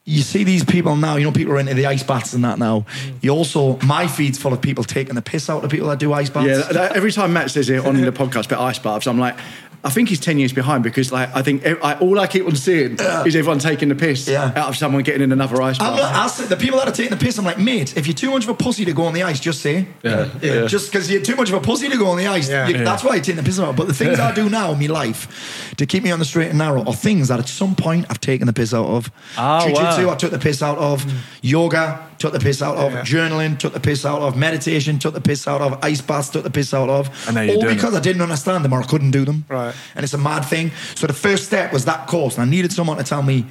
You 0.03 0.23
see 0.23 0.43
these 0.43 0.65
people 0.65 0.95
now, 0.95 1.15
you 1.17 1.25
know, 1.25 1.31
people 1.31 1.53
are 1.53 1.59
into 1.59 1.75
the 1.75 1.85
ice 1.85 2.01
baths 2.01 2.33
and 2.33 2.43
that 2.43 2.57
now. 2.57 2.81
Mm. 3.05 3.13
You 3.23 3.29
also, 3.31 3.77
my 3.85 4.07
feed's 4.07 4.37
full 4.39 4.51
of 4.51 4.59
people 4.59 4.83
taking 4.83 5.13
the 5.13 5.21
piss 5.21 5.47
out 5.47 5.63
of 5.63 5.69
people 5.69 5.89
that 5.89 5.99
do 5.99 6.11
ice 6.11 6.29
baths. 6.29 6.47
Yeah, 6.47 6.57
that- 6.57 6.73
that- 6.73 6.95
every 6.95 7.11
time 7.11 7.33
Matt 7.33 7.51
says 7.51 7.69
it 7.69 7.85
on 7.85 8.01
the 8.01 8.11
podcast 8.11 8.47
about 8.47 8.61
ice 8.61 8.79
baths, 8.79 9.05
I'm 9.05 9.19
like, 9.19 9.37
I 9.83 9.89
think 9.89 10.09
he's 10.09 10.19
10 10.19 10.37
years 10.37 10.53
behind 10.53 10.83
because 10.83 11.11
like 11.11 11.35
I 11.35 11.41
think 11.41 11.65
I, 11.65 11.97
all 11.99 12.19
I 12.19 12.27
keep 12.27 12.45
on 12.45 12.55
seeing 12.55 12.93
is 12.99 13.35
everyone 13.35 13.57
taking 13.57 13.89
the 13.89 13.95
piss 13.95 14.27
Yeah. 14.27 14.51
out 14.55 14.69
of 14.69 14.77
someone 14.77 15.01
getting 15.01 15.23
in 15.23 15.31
another 15.31 15.59
ice 15.61 15.79
I'm 15.79 15.95
bath. 15.97 16.13
not, 16.13 16.27
say, 16.27 16.45
the 16.45 16.55
people 16.55 16.77
that 16.79 16.87
are 16.87 16.91
taking 16.91 17.09
the 17.17 17.23
piss, 17.23 17.39
I'm 17.39 17.45
like, 17.45 17.57
mate, 17.57 17.97
if 17.97 18.05
you're 18.05 18.13
too 18.13 18.29
much 18.29 18.43
of 18.43 18.49
a 18.49 18.53
pussy 18.53 18.85
to 18.85 18.93
go 18.93 19.03
on 19.05 19.13
the 19.13 19.23
ice, 19.23 19.39
just 19.39 19.59
say. 19.61 19.87
Yeah. 20.03 20.29
Yeah. 20.41 20.67
Just 20.67 20.91
because 20.91 21.09
you're 21.09 21.23
too 21.23 21.35
much 21.35 21.49
of 21.49 21.55
a 21.55 21.61
pussy 21.61 21.89
to 21.89 21.97
go 21.97 22.07
on 22.07 22.17
the 22.17 22.27
ice, 22.27 22.47
Yeah. 22.47 22.67
you- 22.67 22.75
Yeah. 22.75 22.83
that's 22.83 23.03
why 23.03 23.15
you're 23.15 23.23
taking 23.23 23.37
the 23.37 23.43
piss 23.43 23.59
out. 23.59 23.75
But 23.75 23.87
the 23.87 23.93
things 23.95 24.19
I 24.19 24.31
do 24.35 24.49
now 24.49 24.71
in 24.73 24.79
my 24.79 24.85
life 24.85 25.73
to 25.77 25.85
keep 25.87 26.03
me 26.03 26.11
on 26.11 26.19
the 26.19 26.25
straight 26.25 26.49
and 26.49 26.59
narrow 26.59 26.83
are 26.85 26.93
things 26.93 27.29
that 27.29 27.39
at 27.39 27.49
some 27.49 27.73
point 27.75 28.05
I've 28.09 28.21
taken 28.21 28.45
the 28.45 28.53
piss 28.53 28.73
out 28.75 28.85
of. 28.85 29.09
Ah, 29.35 29.65
Jiu-jitsu, 29.65 30.05
wow. 30.05 30.13
I 30.13 30.15
took 30.15 30.29
the 30.31 30.39
piss 30.39 30.61
out 30.61 30.77
of. 30.77 31.03
Yoga, 31.41 31.99
took 32.21 32.31
the 32.33 32.39
piss 32.39 32.61
out 32.61 32.77
of. 32.77 32.93
Yeah. 32.93 33.01
Journaling, 33.01 33.57
took 33.59 33.73
the 33.73 33.79
piss 33.79 34.05
out 34.05 34.21
of. 34.21 34.37
Meditation, 34.37 34.99
took 34.99 35.13
the 35.13 35.19
piss 35.21 35.47
out 35.47 35.59
of. 35.61 35.83
Ice 35.83 35.99
baths, 36.01 36.29
took 36.29 36.43
the 36.43 36.49
piss 36.51 36.73
out 36.73 36.89
of. 36.89 37.09
And 37.27 37.35
now 37.35 37.41
you're 37.41 37.55
All 37.55 37.61
doing 37.61 37.75
because 37.75 37.93
it. 37.93 37.97
I 37.97 37.99
didn't 38.01 38.21
understand 38.21 38.63
them 38.63 38.71
or 38.73 38.79
I 38.81 38.83
couldn't 38.85 39.11
do 39.11 39.25
them. 39.25 39.43
Right. 39.49 39.75
And 39.95 40.03
it's 40.03 40.13
a 40.13 40.17
mad 40.17 40.41
thing. 40.45 40.71
So 40.95 41.07
the 41.07 41.13
first 41.13 41.45
step 41.45 41.73
was 41.73 41.85
that 41.85 42.07
course. 42.07 42.35
And 42.37 42.43
I 42.43 42.49
needed 42.49 42.71
someone 42.71 42.97
to 42.97 43.03
tell 43.03 43.23
me, 43.23 43.45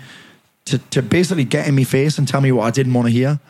to, 0.66 0.78
to 0.78 1.02
basically 1.02 1.44
get 1.44 1.66
in 1.68 1.74
my 1.74 1.84
face 1.84 2.16
and 2.16 2.26
tell 2.28 2.40
me 2.40 2.52
what 2.52 2.64
I 2.64 2.70
didn't 2.70 2.94
want 2.94 3.08
to 3.08 3.12
hear. 3.12 3.40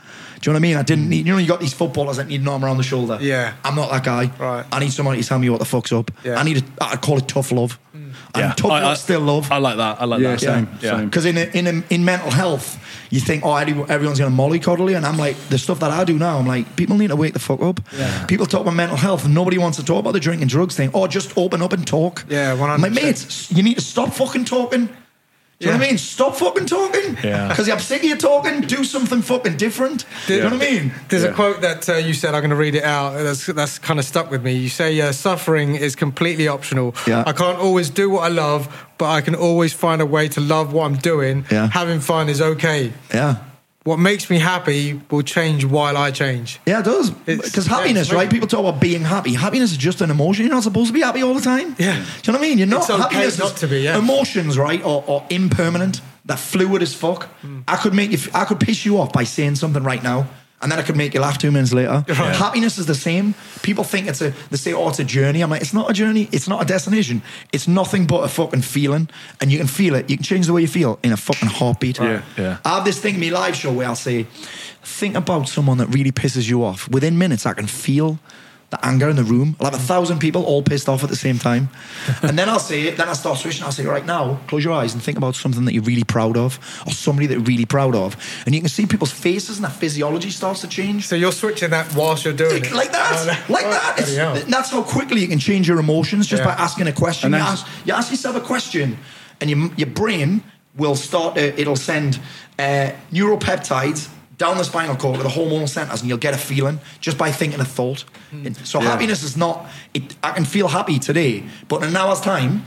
Do 0.40 0.48
you 0.48 0.54
know 0.54 0.56
what 0.56 0.60
I 0.60 0.68
mean? 0.68 0.76
I 0.78 0.82
didn't 0.82 1.08
need, 1.10 1.26
you 1.26 1.32
know, 1.34 1.38
you 1.38 1.46
got 1.46 1.60
these 1.60 1.74
footballers 1.74 2.16
that 2.16 2.26
need 2.26 2.40
an 2.40 2.48
arm 2.48 2.64
around 2.64 2.78
the 2.78 2.82
shoulder. 2.82 3.18
Yeah. 3.20 3.52
I'm 3.62 3.74
not 3.74 3.90
that 3.90 4.02
guy. 4.04 4.30
Right. 4.38 4.64
I 4.72 4.78
need 4.80 4.90
somebody 4.90 5.20
to 5.20 5.28
tell 5.28 5.38
me 5.38 5.50
what 5.50 5.58
the 5.58 5.66
fuck's 5.66 5.92
up. 5.92 6.10
Yeah. 6.24 6.36
I 6.36 6.44
need 6.44 6.64
a, 6.64 6.84
I 6.84 6.96
call 6.96 7.18
it 7.18 7.28
tough 7.28 7.52
love. 7.52 7.78
Mm. 7.94 8.14
And 8.34 8.56
tough 8.56 8.70
I, 8.70 8.80
love 8.80 8.92
I- 8.92 8.94
still 8.94 9.20
love. 9.20 9.52
I 9.52 9.58
like 9.58 9.76
that. 9.76 10.00
I 10.00 10.06
like 10.06 10.22
Yeah, 10.22 10.30
that. 10.30 10.40
same, 10.40 10.68
Yeah. 10.80 10.96
same. 10.96 11.04
Because 11.10 11.26
in, 11.26 11.36
a, 11.36 11.42
in, 11.52 11.66
a, 11.66 11.84
in 11.92 12.06
mental 12.06 12.30
health, 12.30 12.78
you 13.10 13.20
think, 13.20 13.44
oh, 13.44 13.54
everyone's 13.54 14.18
going 14.18 14.34
to 14.34 14.36
mollycoddle 14.36 14.88
you. 14.88 14.96
And 14.96 15.04
I'm 15.04 15.16
like, 15.16 15.36
the 15.48 15.58
stuff 15.58 15.80
that 15.80 15.90
I 15.90 16.04
do 16.04 16.18
now, 16.18 16.38
I'm 16.38 16.46
like, 16.46 16.76
people 16.76 16.96
need 16.96 17.08
to 17.08 17.16
wake 17.16 17.32
the 17.32 17.38
fuck 17.40 17.60
up. 17.60 17.80
Yeah. 17.96 18.26
People 18.26 18.46
talk 18.46 18.62
about 18.62 18.74
mental 18.74 18.96
health 18.96 19.24
and 19.24 19.34
nobody 19.34 19.58
wants 19.58 19.78
to 19.78 19.84
talk 19.84 20.00
about 20.00 20.12
the 20.12 20.20
drinking 20.20 20.48
drugs 20.48 20.76
thing. 20.76 20.90
Or 20.94 21.08
just 21.08 21.36
open 21.36 21.60
up 21.60 21.72
and 21.72 21.86
talk. 21.86 22.24
Yeah, 22.28 22.52
I'm 22.52 22.80
100%. 22.80 22.94
mate, 22.94 23.50
you 23.50 23.62
need 23.62 23.74
to 23.74 23.84
stop 23.84 24.12
fucking 24.12 24.44
talking. 24.44 24.88
Do 25.60 25.66
you 25.66 25.72
know 25.72 25.78
what 25.78 25.84
I 25.84 25.88
mean? 25.90 25.98
Stop 25.98 26.36
fucking 26.36 26.64
talking. 26.64 27.18
Yeah. 27.22 27.48
Because 27.48 27.68
I'm 27.68 27.80
sick 27.80 27.98
of 28.02 28.08
you 28.08 28.16
talking. 28.16 28.62
Do 28.62 28.82
something 28.82 29.20
fucking 29.20 29.58
different. 29.58 30.06
Do 30.26 30.34
you 30.36 30.40
know 30.40 30.56
what 30.56 30.62
I 30.66 30.70
mean? 30.70 30.92
There's 31.10 31.22
Yeah. 31.22 31.28
a 31.28 31.34
quote 31.34 31.60
that 31.60 31.86
uh, 31.86 31.96
you 31.96 32.14
said. 32.14 32.34
I'm 32.34 32.40
going 32.40 32.48
to 32.48 32.56
read 32.56 32.74
it 32.74 32.82
out. 32.82 33.12
That's 33.22 33.44
that's 33.44 33.78
kind 33.78 33.98
of 34.00 34.06
stuck 34.06 34.30
with 34.30 34.42
me. 34.42 34.54
You 34.54 34.70
say 34.70 34.98
uh, 35.02 35.12
suffering 35.12 35.74
is 35.74 35.94
completely 35.96 36.48
optional. 36.48 36.94
Yeah. 37.06 37.24
I 37.26 37.32
can't 37.32 37.58
always 37.58 37.90
do 37.90 38.08
what 38.08 38.22
I 38.24 38.28
love, 38.28 38.86
but 38.96 39.10
I 39.10 39.20
can 39.20 39.34
always 39.34 39.74
find 39.74 40.00
a 40.00 40.06
way 40.06 40.28
to 40.28 40.40
love 40.40 40.72
what 40.72 40.86
I'm 40.86 40.96
doing. 40.96 41.44
Yeah. 41.50 41.68
Having 41.68 42.00
fun 42.00 42.30
is 42.30 42.40
okay. 42.40 42.94
Yeah. 43.12 43.36
What 43.84 43.98
makes 43.98 44.28
me 44.28 44.38
happy 44.38 45.00
will 45.10 45.22
change 45.22 45.64
while 45.64 45.96
I 45.96 46.10
change. 46.10 46.60
Yeah, 46.66 46.80
it 46.80 46.84
does. 46.84 47.10
Because 47.10 47.66
happiness, 47.66 48.08
it's 48.08 48.12
right? 48.12 48.30
People 48.30 48.46
talk 48.46 48.60
about 48.60 48.80
being 48.80 49.02
happy. 49.02 49.32
Happiness 49.32 49.72
is 49.72 49.78
just 49.78 50.02
an 50.02 50.10
emotion. 50.10 50.44
You're 50.44 50.54
not 50.54 50.64
supposed 50.64 50.88
to 50.88 50.92
be 50.92 51.00
happy 51.00 51.22
all 51.22 51.34
the 51.34 51.40
time. 51.40 51.74
Yeah. 51.78 51.94
Do 51.94 52.00
you 52.00 52.32
know 52.32 52.38
what 52.38 52.38
I 52.38 52.40
mean? 52.40 52.58
You're 52.58 52.66
not. 52.66 52.82
It's 52.82 52.90
okay 52.90 53.02
happiness 53.02 53.38
not 53.38 53.56
to 53.56 53.68
be, 53.68 53.80
yeah. 53.80 53.98
Emotions, 53.98 54.58
right, 54.58 54.82
are, 54.84 55.02
are 55.08 55.26
impermanent. 55.30 56.02
They're 56.26 56.36
fluid 56.36 56.82
as 56.82 56.94
fuck. 56.94 57.24
Hmm. 57.40 57.60
I 57.66 57.76
could 57.76 57.94
make 57.94 58.10
you. 58.12 58.18
I 58.34 58.44
could 58.44 58.60
piss 58.60 58.84
you 58.84 58.98
off 58.98 59.12
by 59.12 59.24
saying 59.24 59.56
something 59.56 59.82
right 59.82 60.02
now. 60.02 60.28
And 60.62 60.70
then 60.70 60.78
I 60.78 60.82
could 60.82 60.96
make 60.96 61.14
you 61.14 61.20
laugh 61.20 61.38
two 61.38 61.50
minutes 61.50 61.72
later. 61.72 62.04
Happiness 62.08 62.76
is 62.76 62.84
the 62.84 62.94
same. 62.94 63.34
People 63.62 63.82
think 63.82 64.08
it's 64.08 64.20
a, 64.20 64.34
they 64.50 64.58
say, 64.58 64.74
oh, 64.74 64.90
it's 64.90 64.98
a 64.98 65.04
journey. 65.04 65.40
I'm 65.40 65.48
like, 65.48 65.62
it's 65.62 65.72
not 65.72 65.88
a 65.88 65.94
journey. 65.94 66.28
It's 66.32 66.48
not 66.48 66.62
a 66.62 66.66
destination. 66.66 67.22
It's 67.52 67.66
nothing 67.66 68.06
but 68.06 68.24
a 68.24 68.28
fucking 68.28 68.62
feeling. 68.62 69.08
And 69.40 69.50
you 69.50 69.56
can 69.56 69.66
feel 69.66 69.94
it. 69.94 70.10
You 70.10 70.16
can 70.16 70.24
change 70.24 70.46
the 70.46 70.52
way 70.52 70.60
you 70.60 70.68
feel 70.68 70.98
in 71.02 71.12
a 71.12 71.16
fucking 71.16 71.48
heartbeat. 71.48 71.98
Yeah. 71.98 72.22
Yeah. 72.36 72.58
I 72.64 72.74
have 72.74 72.84
this 72.84 73.00
thing 73.00 73.14
in 73.14 73.20
my 73.20 73.30
live 73.30 73.56
show 73.56 73.72
where 73.72 73.86
I'll 73.86 73.94
say, 73.96 74.26
think 74.82 75.16
about 75.16 75.48
someone 75.48 75.78
that 75.78 75.86
really 75.86 76.12
pisses 76.12 76.48
you 76.48 76.62
off. 76.62 76.90
Within 76.90 77.16
minutes, 77.16 77.46
I 77.46 77.54
can 77.54 77.66
feel 77.66 78.18
the 78.70 78.84
anger 78.86 79.08
in 79.08 79.16
the 79.16 79.24
room. 79.24 79.56
I'll 79.58 79.70
have 79.70 79.74
a 79.74 79.82
thousand 79.82 80.20
people 80.20 80.44
all 80.44 80.62
pissed 80.62 80.88
off 80.88 81.02
at 81.02 81.10
the 81.10 81.16
same 81.16 81.38
time. 81.38 81.68
and 82.22 82.38
then 82.38 82.48
I'll 82.48 82.60
say 82.60 82.82
it, 82.82 82.96
then 82.96 83.08
I'll 83.08 83.16
start 83.16 83.38
switching. 83.38 83.64
I'll 83.64 83.72
say, 83.72 83.84
right 83.84 84.06
now, 84.06 84.38
close 84.46 84.64
your 84.64 84.72
eyes 84.74 84.94
and 84.94 85.02
think 85.02 85.18
about 85.18 85.34
something 85.34 85.64
that 85.64 85.72
you're 85.74 85.82
really 85.82 86.04
proud 86.04 86.36
of 86.36 86.58
or 86.86 86.92
somebody 86.92 87.26
that 87.26 87.34
you're 87.34 87.42
really 87.42 87.64
proud 87.64 87.96
of. 87.96 88.16
And 88.46 88.54
you 88.54 88.60
can 88.60 88.68
see 88.70 88.86
people's 88.86 89.10
faces 89.12 89.56
and 89.56 89.64
their 89.64 89.72
physiology 89.72 90.30
starts 90.30 90.60
to 90.60 90.68
change. 90.68 91.08
So 91.08 91.16
you're 91.16 91.32
switching 91.32 91.70
that 91.70 91.92
whilst 91.96 92.24
you're 92.24 92.32
doing 92.32 92.64
it. 92.64 92.72
Like 92.72 92.92
that, 92.92 93.10
Oh, 93.12 93.26
no. 93.26 93.54
like 93.54 93.64
that. 93.64 93.96
Bloody 93.96 94.50
that's 94.50 94.70
how 94.70 94.82
quickly 94.84 95.20
you 95.20 95.28
can 95.28 95.40
change 95.40 95.66
your 95.68 95.80
emotions 95.80 96.28
just 96.28 96.42
Yeah. 96.42 96.54
by 96.54 96.62
asking 96.62 96.86
a 96.86 96.92
question. 96.92 97.32
You 97.32 97.38
ask, 97.38 97.66
you 97.84 97.92
ask 97.92 98.10
yourself 98.12 98.36
a 98.36 98.40
question, 98.40 98.98
and 99.40 99.50
your, 99.50 99.70
your 99.76 99.88
brain 99.88 100.42
will 100.76 100.94
start. 100.94 101.34
To, 101.34 101.60
it'll 101.60 101.74
send 101.76 102.20
uh, 102.58 102.92
neuropeptides 103.12 104.08
down 104.40 104.56
the 104.56 104.64
spinal 104.64 104.96
cord 104.96 105.18
to 105.18 105.22
the 105.22 105.28
hormonal 105.28 105.68
centers, 105.68 106.00
and 106.00 106.08
you'll 106.08 106.16
get 106.28 106.32
a 106.32 106.38
feeling 106.38 106.80
just 107.00 107.18
by 107.18 107.30
thinking 107.30 107.60
a 107.60 107.64
thought. 107.64 108.04
Hmm. 108.30 108.46
It- 108.46 108.56
so 108.66 108.80
happiness 108.80 109.22
is 109.22 109.36
not. 109.36 109.66
It, 109.92 110.16
I 110.22 110.30
can 110.32 110.46
feel 110.46 110.66
happy 110.68 110.98
today, 110.98 111.44
but 111.68 111.82
in 111.82 111.88
an 111.90 111.96
hour's 111.96 112.20
time, 112.22 112.64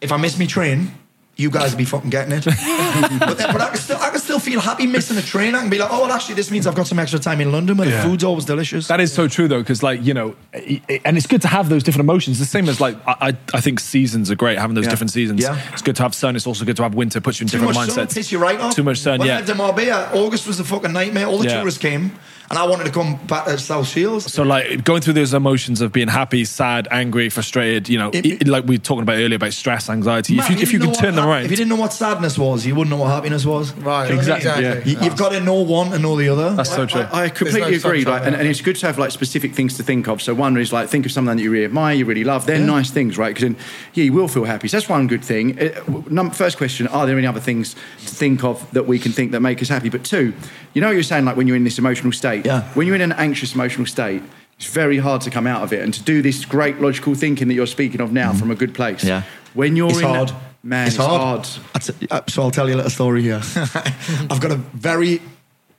if 0.00 0.12
I 0.12 0.16
miss 0.16 0.38
me 0.38 0.46
train. 0.46 0.92
You 1.36 1.50
guys 1.50 1.72
will 1.72 1.78
be 1.78 1.84
fucking 1.84 2.10
getting 2.10 2.32
it, 2.32 2.44
but, 3.18 3.36
then, 3.38 3.52
but 3.52 3.60
I 3.60 3.68
can 3.70 3.78
still 3.78 3.96
I 3.98 4.10
can 4.10 4.20
still 4.20 4.38
feel 4.38 4.60
happy 4.60 4.86
missing 4.86 5.16
a 5.16 5.22
train. 5.22 5.56
I 5.56 5.60
can 5.62 5.68
be 5.68 5.78
like, 5.78 5.88
oh, 5.92 6.02
well, 6.02 6.12
actually, 6.12 6.36
this 6.36 6.48
means 6.48 6.64
I've 6.64 6.76
got 6.76 6.86
some 6.86 7.00
extra 7.00 7.18
time 7.18 7.40
in 7.40 7.50
London 7.50 7.76
where 7.76 7.88
Yeah. 7.88 8.02
the 8.02 8.08
food's 8.08 8.22
always 8.22 8.44
delicious. 8.44 8.86
That 8.86 9.00
is 9.00 9.12
so 9.12 9.26
true 9.26 9.48
though, 9.48 9.58
because 9.58 9.82
like 9.82 10.04
you 10.04 10.14
know, 10.14 10.36
i- 10.54 10.80
i- 10.88 11.00
and 11.04 11.16
it's 11.16 11.26
good 11.26 11.42
to 11.42 11.48
have 11.48 11.68
those 11.68 11.82
different 11.82 12.04
emotions. 12.08 12.38
The 12.38 12.44
same 12.44 12.68
as 12.68 12.80
like 12.80 12.96
I, 13.04 13.16
I 13.30 13.36
I 13.52 13.60
think 13.60 13.80
seasons 13.80 14.30
are 14.30 14.36
great 14.36 14.58
having 14.58 14.76
those 14.76 14.84
Yeah. 14.84 14.90
different 14.90 15.10
seasons. 15.10 15.42
Yeah. 15.42 15.60
It's 15.72 15.82
good 15.82 15.96
to 15.96 16.04
have 16.04 16.14
sun. 16.14 16.36
It's 16.36 16.46
also 16.46 16.64
good 16.64 16.76
to 16.76 16.84
have 16.84 16.94
winter. 16.94 17.20
Puts 17.20 17.40
you 17.40 17.44
in 17.44 17.48
Too 17.48 17.58
different 17.58 17.74
much 17.78 17.90
sun 17.90 18.06
mindsets. 18.06 18.14
piss 18.14 18.30
you 18.30 18.38
right 18.38 18.60
off. 18.60 18.76
Too 18.76 18.84
much 18.84 18.98
sun. 18.98 19.18
When 19.18 19.28
I 19.28 19.32
yeah. 19.32 19.36
lived 19.38 19.50
in 19.50 19.56
Marbella, 19.56 20.10
August 20.14 20.46
was 20.46 20.60
a 20.60 20.64
fucking 20.64 20.92
nightmare. 20.92 21.26
All 21.26 21.38
the 21.38 21.48
Yeah. 21.48 21.56
tourists 21.58 21.80
came, 21.80 22.12
and 22.54 22.62
I 22.62 22.66
wanted 22.66 22.84
to 22.84 22.92
come 22.92 23.16
back 23.26 23.46
to 23.46 23.58
South 23.58 23.88
Shields. 23.88 24.32
So 24.32 24.44
like 24.44 24.84
going 24.84 25.00
through 25.02 25.14
those 25.14 25.34
emotions 25.34 25.80
of 25.80 25.92
being 25.92 26.06
happy, 26.06 26.44
sad, 26.44 26.86
angry, 26.92 27.28
frustrated. 27.28 27.88
You 27.88 27.98
know, 27.98 28.10
It- 28.12 28.46
i- 28.46 28.48
like 28.48 28.64
we 28.64 28.76
were 28.76 28.82
talking 28.82 29.02
about 29.02 29.14
earlier 29.16 29.34
about 29.36 29.52
stress, 29.52 29.90
anxiety. 29.90 30.36
Man, 30.36 30.44
if 30.44 30.50
you 30.50 30.62
if 30.62 30.72
you 30.72 30.78
didn't 30.78 30.92
could 30.94 31.00
turn 31.00 31.10
what 31.10 31.16
them 31.16 31.24
hap- 31.24 31.28
around, 31.34 31.44
If 31.46 31.50
you 31.50 31.56
didn't 31.56 31.70
know 31.70 31.76
what 31.76 31.92
sadness 31.92 32.38
was, 32.38 32.64
you 32.64 32.76
wouldn't 32.76 32.90
know 32.96 33.02
what 33.02 33.10
happiness 33.10 33.44
was. 33.44 33.72
Right. 33.72 34.08
Exactly, 34.10 34.50
Exactly. 34.50 34.92
yeah. 34.92 34.98
You, 35.02 35.08
have 35.10 35.18
got 35.18 35.30
to 35.32 35.40
know 35.40 35.54
one 35.62 35.92
and 35.92 36.02
know 36.02 36.16
the 36.16 36.28
other. 36.28 36.54
that's 36.54 36.72
so 36.72 36.86
true. 36.86 37.00
I, 37.12 37.24
I 37.24 37.28
completely 37.28 37.60
no 37.60 37.66
agree. 37.66 37.80
sunshine 37.80 38.04
Like, 38.12 38.26
and, 38.26 38.36
and 38.36 38.46
it's 38.46 38.60
good 38.60 38.76
to 38.76 38.86
have 38.86 38.98
like 38.98 39.10
specific 39.10 39.52
things 39.54 39.76
to 39.78 39.82
think 39.82 40.06
of. 40.06 40.22
So 40.22 40.32
one 40.34 40.56
is 40.56 40.72
like 40.72 40.88
think 40.88 41.06
of 41.06 41.12
something 41.12 41.36
that 41.36 41.42
you 41.42 41.50
really 41.50 41.64
admire, 41.64 41.94
you 41.94 42.04
really 42.04 42.22
love. 42.24 42.46
They're 42.46 42.58
nice 42.60 42.90
things, 42.92 43.18
right? 43.18 43.34
Because 43.34 43.42
then, 43.42 43.56
yeah, 43.94 44.04
you 44.04 44.12
will 44.12 44.28
feel 44.28 44.44
happy. 44.44 44.68
So 44.68 44.76
that's 44.76 44.88
one 44.88 45.08
good 45.08 45.24
thing. 45.24 45.58
Uh, 45.58 45.70
num- 46.08 46.30
first 46.30 46.56
question: 46.56 46.86
Are 46.88 47.04
there 47.06 47.18
any 47.18 47.26
other 47.26 47.40
things 47.40 47.74
to 48.06 48.14
think 48.14 48.44
of 48.44 48.70
that 48.72 48.86
we 48.86 48.98
can 49.00 49.10
think 49.10 49.32
that 49.32 49.40
make 49.40 49.60
us 49.60 49.68
happy? 49.68 49.88
But 49.88 50.04
two, 50.04 50.32
you 50.74 50.80
know, 50.80 50.88
what 50.88 50.94
you're 50.94 51.02
saying 51.02 51.24
like 51.24 51.36
when 51.36 51.46
you're 51.46 51.56
in 51.56 51.64
this 51.64 51.78
emotional 51.78 52.12
state. 52.12 52.44
Yeah. 52.44 52.62
When 52.74 52.86
you're 52.86 52.96
in 52.96 53.02
an 53.02 53.12
anxious 53.12 53.54
emotional 53.54 53.86
state. 53.86 54.22
It's 54.56 54.66
very 54.66 54.98
hard 54.98 55.20
to 55.22 55.30
come 55.30 55.48
out 55.48 55.62
of 55.62 55.72
it 55.72 55.82
and 55.82 55.92
to 55.94 56.02
do 56.02 56.22
this 56.22 56.44
great 56.44 56.80
logical 56.80 57.16
thinking 57.16 57.48
that 57.48 57.54
you're 57.54 57.66
speaking 57.66 58.00
of 58.00 58.12
now 58.12 58.32
from 58.32 58.52
a 58.52 58.54
good 58.54 58.72
place. 58.72 59.02
Yeah. 59.02 59.22
When 59.52 59.74
you're 59.74 59.88
It's 59.90 59.98
in 59.98 60.04
hard. 60.04 60.28
That, 60.28 60.40
man, 60.62 60.86
it's, 60.86 60.96
hard. 60.96 61.48
I 61.74 61.78
t- 61.80 62.06
uh, 62.08 62.20
so 62.28 62.42
I'll 62.42 62.52
tell 62.52 62.68
you 62.68 62.76
a 62.76 62.78
little 62.78 62.90
story 62.90 63.22
here. 63.22 63.40
I've 63.56 64.40
got 64.40 64.52
a 64.52 64.56
very 64.56 65.20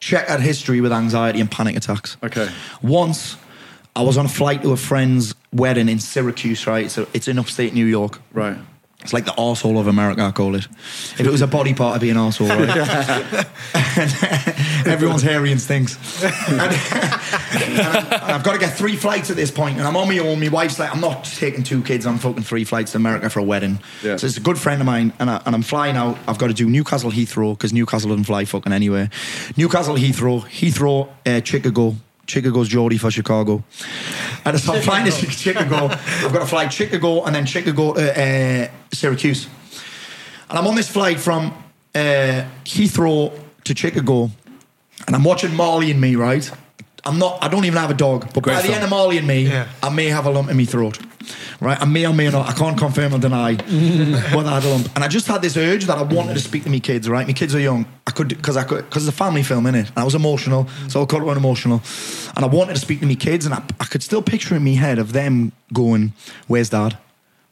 checkered 0.01 0.41
history 0.41 0.81
with 0.81 0.91
anxiety 0.91 1.39
and 1.39 1.49
panic 1.49 1.77
attacks. 1.77 2.17
Okay. 2.21 2.49
Once, 2.81 3.37
I 3.95 4.01
was 4.01 4.17
on 4.17 4.25
a 4.25 4.29
flight 4.29 4.61
to 4.63 4.73
a 4.73 4.77
friend's 4.77 5.33
wedding 5.53 5.87
in 5.87 5.99
Syracuse, 5.99 6.67
right? 6.67 6.91
So 6.91 7.07
it's 7.13 7.29
in 7.29 7.39
upstate 7.39 7.73
New 7.73 7.85
York. 7.85 8.19
Right. 8.33 8.57
It's 9.05 9.13
like 9.13 9.25
the 9.25 9.31
arsehole 9.33 9.79
of 9.79 9.87
America, 9.87 10.21
I 10.23 10.31
call 10.31 10.55
it. 10.55 10.65
If 10.65 11.21
it 11.21 11.29
was 11.31 11.41
a 11.41 11.47
body 11.47 11.73
part, 11.73 11.91
it'd 11.93 12.01
be 12.01 12.09
an 12.09 12.17
arsehole, 12.17 12.49
right? 12.49 13.47
And 13.97 14.11
everyone's 14.87 15.21
hairy 15.21 15.51
and 15.51 15.61
stinks. 15.61 15.97
And, 16.23 16.59
and 16.59 17.81
I'm- 17.81 18.35
I've 18.35 18.43
got 18.43 18.53
to 18.53 18.59
get 18.59 18.73
three 18.75 18.95
flights 18.97 19.29
at 19.29 19.35
this 19.37 19.51
point, 19.51 19.77
and 19.77 19.87
I'm 19.87 19.95
on 19.95 20.07
my 20.09 20.17
own. 20.19 20.39
My 20.39 20.49
wife's 20.49 20.79
like, 20.79 20.93
I'm 20.93 20.99
not 20.99 21.23
taking 21.23 21.63
two 21.63 21.81
kids 21.81 22.05
on 22.05 22.17
fucking 22.17 22.43
three 22.43 22.63
flights 22.65 22.91
to 22.91 22.97
America 22.97 23.29
for 23.29 23.39
a 23.39 23.43
wedding. 23.43 23.79
Yeah. 24.03 24.17
So 24.17 24.27
it's 24.27 24.35
a 24.37 24.41
good 24.41 24.57
friend 24.57 24.81
of 24.81 24.85
mine, 24.85 25.13
and, 25.19 25.29
I, 25.29 25.41
and 25.45 25.55
I'm 25.55 25.61
flying 25.61 25.95
out. 25.95 26.17
I've 26.27 26.37
got 26.37 26.47
to 26.47 26.53
do 26.53 26.67
Newcastle 26.69 27.11
Heathrow 27.11 27.53
because 27.55 27.71
Newcastle 27.71 28.09
doesn't 28.09 28.25
fly 28.25 28.43
fucking 28.45 28.73
anywhere. 28.73 29.09
Newcastle 29.55 29.95
Heathrow, 29.95 30.41
Heathrow, 30.43 31.09
uh, 31.25 31.41
Chicago. 31.43 31.95
Chicago's 32.27 32.67
Geordie 32.69 32.97
for 32.97 33.11
Chicago. 33.11 33.63
And 34.45 34.59
so 34.59 34.73
I'm 34.73 34.81
flying 34.81 35.05
to 35.05 35.11
Chicago. 35.11 35.87
I've 35.91 36.31
got 36.33 36.39
to 36.39 36.45
fly 36.45 36.67
Chicago 36.69 37.23
and 37.25 37.35
then 37.35 37.45
Chicago 37.45 37.93
to 37.93 38.11
uh, 38.21 38.67
Syracuse. 38.93 39.47
And 40.49 40.59
I'm 40.59 40.67
on 40.67 40.75
this 40.75 40.89
flight 40.89 41.19
from 41.19 41.51
uh, 41.95 42.45
Heathrow 42.65 43.31
to 43.63 43.75
Chicago, 43.75 44.29
and 45.07 45.15
I'm 45.15 45.23
watching 45.23 45.55
Marley 45.55 45.89
and 45.91 45.99
Me, 45.99 46.15
right? 46.15 46.49
I'm 47.03 47.17
not. 47.17 47.43
I 47.43 47.47
don't 47.47 47.65
even 47.65 47.77
have 47.79 47.89
a 47.91 47.95
dog, 47.95 48.31
but 48.33 48.43
Great 48.43 48.55
by 48.55 48.61
the 48.61 48.67
film. 48.67 48.75
end 48.75 48.83
of 48.83 48.89
Marley 48.89 49.17
and 49.17 49.27
Me, 49.27 49.47
Yeah. 49.47 49.67
I 49.81 49.89
may 49.89 50.05
have 50.07 50.25
a 50.27 50.29
lump 50.29 50.49
in 50.49 50.57
my 50.57 50.65
throat, 50.65 50.99
right? 51.59 51.79
I 51.81 51.85
may 51.85 52.05
or 52.05 52.13
may 52.13 52.29
not. 52.29 52.47
I 52.47 52.53
can't 52.53 52.77
confirm 52.77 53.13
or 53.13 53.19
deny 53.19 53.53
whether 53.55 54.49
I 54.49 54.55
had 54.55 54.63
a 54.63 54.69
lump. 54.69 54.89
And 54.95 55.03
I 55.03 55.07
just 55.07 55.27
had 55.27 55.41
this 55.41 55.57
urge 55.57 55.85
that 55.85 55.97
I 55.97 56.03
wanted 56.03 56.33
to 56.33 56.39
speak 56.39 56.63
to 56.63 56.69
my 56.69 56.79
kids, 56.79 57.09
right? 57.09 57.25
My 57.27 57.33
kids 57.33 57.55
are 57.55 57.59
young. 57.59 57.85
I 58.07 58.11
could 58.11 58.29
because 58.29 58.57
I 58.57 58.63
could 58.63 58.85
because 58.85 59.07
it's 59.07 59.15
a 59.15 59.17
family 59.17 59.43
film, 59.43 59.65
innit? 59.65 59.89
And 59.89 59.97
I 59.97 60.03
was 60.03 60.15
emotional, 60.15 60.67
so 60.87 61.01
I 61.01 61.05
cut 61.05 61.21
it 61.21 61.37
emotional, 61.37 61.81
and 62.35 62.45
I 62.45 62.47
wanted 62.47 62.75
to 62.75 62.79
speak 62.79 62.99
to 62.99 63.05
my 63.05 63.15
kids, 63.15 63.45
and 63.45 63.55
I, 63.55 63.63
I 63.79 63.85
could 63.85 64.03
still 64.03 64.21
picture 64.21 64.55
in 64.55 64.63
my 64.63 64.71
head 64.71 64.99
of 64.99 65.13
them 65.13 65.51
going, 65.73 66.13
"Where's 66.47 66.69
Dad?" 66.69 66.97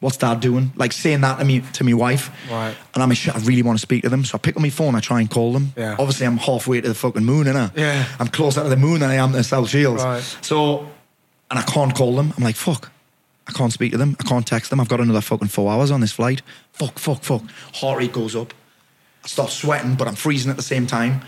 What's 0.04 0.18
dad 0.18 0.42
doing? 0.42 0.74
Like 0.76 0.92
saying 0.92 1.22
that 1.22 1.40
to 1.40 1.46
me 1.46 1.62
to 1.62 1.84
my 1.86 1.94
wife. 1.94 2.30
Right. 2.52 2.76
And 2.94 3.02
I'm 3.02 3.10
a 3.10 3.16
shit, 3.16 3.34
I 3.34 3.40
really 3.40 3.64
want 3.64 3.80
to 3.80 3.82
speak 3.82 4.04
to 4.04 4.10
them. 4.10 4.26
So 4.26 4.36
I 4.36 4.38
pick 4.38 4.58
up 4.58 4.62
my 4.62 4.70
phone, 4.70 4.96
I 4.96 5.00
try 5.00 5.22
and 5.22 5.32
call 5.32 5.54
them. 5.54 5.72
Yeah. 5.78 5.96
Obviously 5.98 6.28
I'm 6.28 6.36
halfway 6.36 6.82
to 6.82 6.90
the 6.90 6.94
fucking 6.94 7.24
moon, 7.24 7.46
innit? 7.48 7.78
Yeah. 7.78 8.06
I'm 8.20 8.28
closer 8.28 8.64
to 8.64 8.68
the 8.68 8.76
moon 8.76 9.00
than 9.00 9.10
I 9.10 9.16
am 9.16 9.32
to 9.32 9.42
South 9.46 9.70
Shields. 9.70 10.04
Right. 10.04 10.22
So 10.42 10.90
and 11.50 11.58
I 11.58 11.62
can't 11.62 11.96
call 11.96 12.18
them. 12.18 12.34
I'm 12.36 12.44
like, 12.44 12.58
fuck. 12.58 12.92
I 13.48 13.52
can't 13.52 13.74
speak 13.74 13.92
to 13.92 13.98
them. 13.98 14.16
I 14.20 14.24
can't 14.24 14.48
text 14.48 14.70
them. 14.70 14.80
I've 14.80 14.88
got 14.90 15.02
another 15.02 15.22
fucking 15.22 15.50
four 15.50 15.72
hours 15.72 15.92
on 15.92 16.00
this 16.02 16.12
flight. 16.14 16.42
Fuck, 16.72 16.98
fuck, 16.98 17.24
fuck. 17.24 17.42
Heart 17.76 17.98
rate 18.00 18.14
goes 18.14 18.36
up. 18.36 18.54
I 19.24 19.28
start 19.28 19.50
sweating, 19.50 19.96
but 19.96 20.08
I'm 20.08 20.16
freezing 20.16 20.50
at 20.50 20.58
the 20.58 20.64
same 20.64 20.88
time. 20.88 21.22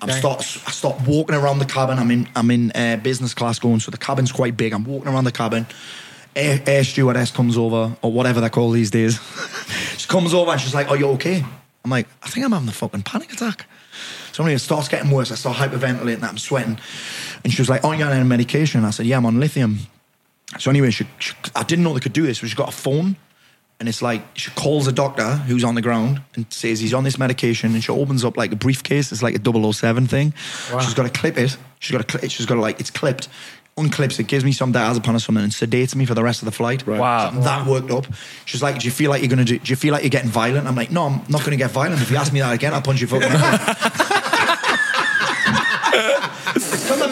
I'm 0.00 0.08
Okay. 0.08 0.18
start. 0.20 0.40
I 0.66 0.70
start 0.70 1.00
walking 1.06 1.34
around 1.34 1.58
the 1.58 1.64
cabin. 1.66 1.98
I'm 1.98 2.10
in. 2.10 2.28
I'm 2.36 2.50
in 2.50 2.70
uh, 2.72 2.96
business 3.02 3.34
class 3.34 3.58
going, 3.58 3.80
so 3.80 3.90
the 3.90 3.98
cabin's 3.98 4.30
quite 4.32 4.56
big. 4.56 4.72
I'm 4.72 4.84
walking 4.84 5.08
around 5.12 5.24
the 5.24 5.32
cabin. 5.32 5.66
Air, 6.36 6.62
air 6.64 6.84
stewardess 6.84 7.32
comes 7.32 7.58
over, 7.58 7.96
or 8.02 8.12
whatever 8.12 8.40
they're 8.40 8.50
called 8.50 8.74
these 8.74 8.90
days. 8.90 9.18
she 9.98 10.06
comes 10.06 10.32
over 10.32 10.52
and 10.52 10.60
she's 10.60 10.74
like, 10.74 10.88
"Are 10.90 10.96
you 10.96 11.08
okay?" 11.10 11.44
I'm 11.84 11.90
like, 11.90 12.06
"I 12.22 12.28
think 12.28 12.46
I'm 12.46 12.52
having 12.52 12.68
a 12.68 12.72
fucking 12.72 13.02
panic 13.02 13.32
attack." 13.32 13.66
So 14.32 14.44
anyway, 14.44 14.54
it 14.54 14.60
starts 14.60 14.86
getting 14.88 15.10
worse. 15.10 15.32
I 15.32 15.34
start 15.34 15.56
hyperventilating. 15.56 16.20
That, 16.20 16.30
I'm 16.30 16.38
sweating, 16.38 16.78
and 17.42 17.52
she 17.52 17.60
was 17.60 17.68
like, 17.68 17.84
"Oh, 17.84 17.90
you 17.90 18.04
on 18.04 18.12
any 18.12 18.24
medication?" 18.24 18.84
I 18.84 18.90
said, 18.90 19.06
"Yeah, 19.06 19.16
I'm 19.16 19.26
on 19.26 19.40
lithium." 19.40 19.80
So 20.58 20.70
anyway, 20.70 20.90
she, 20.90 21.06
she, 21.18 21.34
I 21.54 21.62
didn't 21.62 21.84
know 21.84 21.94
they 21.94 22.00
could 22.00 22.12
do 22.12 22.26
this. 22.26 22.40
So 22.40 22.46
she 22.46 22.56
got 22.56 22.68
a 22.68 22.76
phone, 22.76 23.16
and 23.78 23.88
it's 23.88 24.02
like 24.02 24.22
she 24.34 24.50
calls 24.50 24.86
a 24.86 24.92
doctor 24.92 25.36
who's 25.36 25.64
on 25.64 25.74
the 25.74 25.82
ground 25.82 26.20
and 26.34 26.46
says 26.52 26.80
he's 26.80 26.94
on 26.94 27.04
this 27.04 27.18
medication, 27.18 27.74
and 27.74 27.84
she 27.84 27.92
opens 27.92 28.24
up 28.24 28.36
like 28.36 28.52
a 28.52 28.56
briefcase. 28.56 29.12
It's 29.12 29.22
like 29.22 29.34
a 29.34 29.72
007 29.72 30.06
thing. 30.06 30.34
She's 30.80 30.94
got 30.94 31.04
to 31.04 31.10
clip 31.10 31.38
it. 31.38 31.56
She's 31.78 31.92
got 31.92 32.06
to 32.06 32.18
clip. 32.18 32.30
She's 32.30 32.46
got 32.46 32.56
to 32.56 32.60
like 32.60 32.80
it's 32.80 32.90
clipped. 32.90 33.28
Unclips 33.76 34.18
it, 34.18 34.26
gives 34.26 34.44
me 34.44 34.52
some 34.52 34.72
diazepam 34.72 35.14
or 35.14 35.20
something, 35.20 35.44
and 35.44 35.52
sedates 35.52 35.94
me 35.94 36.04
for 36.04 36.14
the 36.14 36.24
rest 36.24 36.42
of 36.42 36.46
the 36.46 36.52
flight. 36.52 36.86
Wow. 36.86 37.30
So 37.30 37.36
I'm 37.36 37.42
that 37.44 37.66
worked 37.66 37.90
up. 37.90 38.06
She's 38.44 38.62
like, 38.62 38.80
"Do 38.80 38.84
you 38.84 38.90
feel 38.90 39.10
like 39.10 39.22
you're 39.22 39.30
gonna 39.30 39.44
do? 39.44 39.58
Do 39.58 39.70
you 39.70 39.76
feel 39.76 39.92
like 39.92 40.02
you're 40.02 40.10
getting 40.10 40.28
violent?" 40.28 40.66
I'm 40.66 40.74
like, 40.74 40.90
"No, 40.90 41.06
I'm 41.06 41.22
not 41.28 41.44
gonna 41.44 41.56
get 41.56 41.70
violent. 41.70 42.02
If 42.02 42.10
you 42.10 42.16
ask 42.16 42.32
me 42.32 42.40
that 42.40 42.52
again, 42.52 42.74
I'll 42.74 42.82
punch 42.82 43.00
you 43.00 43.06
fucking." 43.06 43.30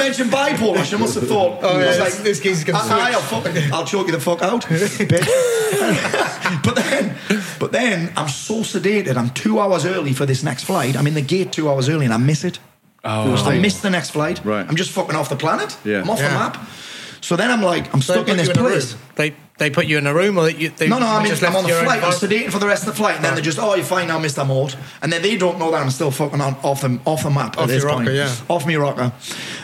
head." 0.08 0.16
Because 0.16 0.38
I 0.38 0.44
mentioned 0.44 0.58
bipolar, 0.76 0.84
she 0.84 0.96
must 0.96 1.14
have 1.14 1.28
thought. 1.28 1.58
Oh, 1.62 1.68
I 1.78 1.80
yeah, 1.80 1.86
was 1.86 1.98
this- 1.98 2.16
this 2.18 2.40
geezer's 2.40 2.64
gonna 2.64 2.78
"Aye, 2.78 3.12
switch." 3.12 3.14
I'll, 3.14 3.42
fucking, 3.42 3.72
I'll 3.72 3.84
choke 3.84 4.06
you 4.06 4.12
the 4.12 4.20
fuck 4.20 4.42
out, 4.42 4.62
bitch. 4.66 6.62
but 6.64 6.74
then, 6.76 7.14
but 7.58 7.72
then 7.72 8.12
I'm 8.16 8.28
so 8.28 8.60
sedated. 8.60 9.16
I'm 9.16 9.30
two 9.30 9.60
hours 9.60 9.84
early 9.84 10.12
for 10.12 10.26
this 10.26 10.42
next 10.42 10.64
flight. 10.64 10.96
I'm 10.96 11.06
in 11.06 11.14
the 11.14 11.22
gate 11.22 11.52
two 11.52 11.68
hours 11.70 11.88
early, 11.88 12.04
and 12.04 12.14
I 12.14 12.18
miss 12.18 12.44
it. 12.44 12.58
Oh. 13.04 13.34
I 13.46 13.58
miss 13.58 13.80
the 13.80 13.90
next 13.90 14.10
flight. 14.10 14.44
Right. 14.44 14.66
I'm 14.68 14.76
just 14.76 14.90
fucking 14.90 15.14
off 15.14 15.28
the 15.28 15.36
planet. 15.36 15.76
Yeah. 15.84 16.00
I'm 16.00 16.10
off 16.10 16.18
Yeah. 16.18 16.28
the 16.28 16.34
map. 16.34 16.68
So 17.20 17.36
then 17.36 17.50
I'm 17.50 17.62
like, 17.62 17.92
I'm 17.94 18.02
stuck 18.02 18.26
they 18.26 18.32
in 18.32 18.38
this 18.38 18.48
place. 18.50 18.92
room. 18.92 19.02
They 19.16 19.34
They 19.58 19.70
put 19.70 19.86
you 19.86 19.98
in 19.98 20.06
a 20.06 20.14
room, 20.14 20.38
or 20.38 20.44
they, 20.50 20.68
they 20.68 20.88
No, 20.88 20.98
no, 21.00 21.06
I 21.06 21.22
you 21.24 21.32
mean, 21.32 21.44
I'm 21.44 21.56
on 21.56 21.64
the 21.64 21.70
flight. 21.70 22.02
I'm 22.02 22.12
sedated 22.12 22.52
for 22.52 22.60
the 22.60 22.66
rest 22.66 22.84
of 22.84 22.90
the 22.90 22.94
flight, 22.94 23.16
and 23.16 23.24
then 23.24 23.34
they're 23.34 23.42
just, 23.42 23.58
oh, 23.58 23.74
you're 23.74 23.84
fine 23.84 24.06
now, 24.06 24.20
Mr. 24.20 24.46
Mort. 24.46 24.76
And 25.02 25.12
then 25.12 25.20
they 25.20 25.36
don't 25.36 25.58
know 25.58 25.72
that 25.72 25.82
I'm 25.82 25.90
still 25.90 26.12
fucking 26.12 26.40
on, 26.40 26.54
off, 26.62 26.82
the, 26.82 27.00
off 27.04 27.24
the 27.24 27.30
map 27.30 27.56
Off 27.58 27.64
at 27.64 27.68
this 27.68 27.82
your 27.82 27.90
rocker, 27.90 28.04
point. 28.04 28.14
yeah. 28.16 28.34
Off 28.48 28.64
me 28.66 28.76
rocker. 28.76 29.12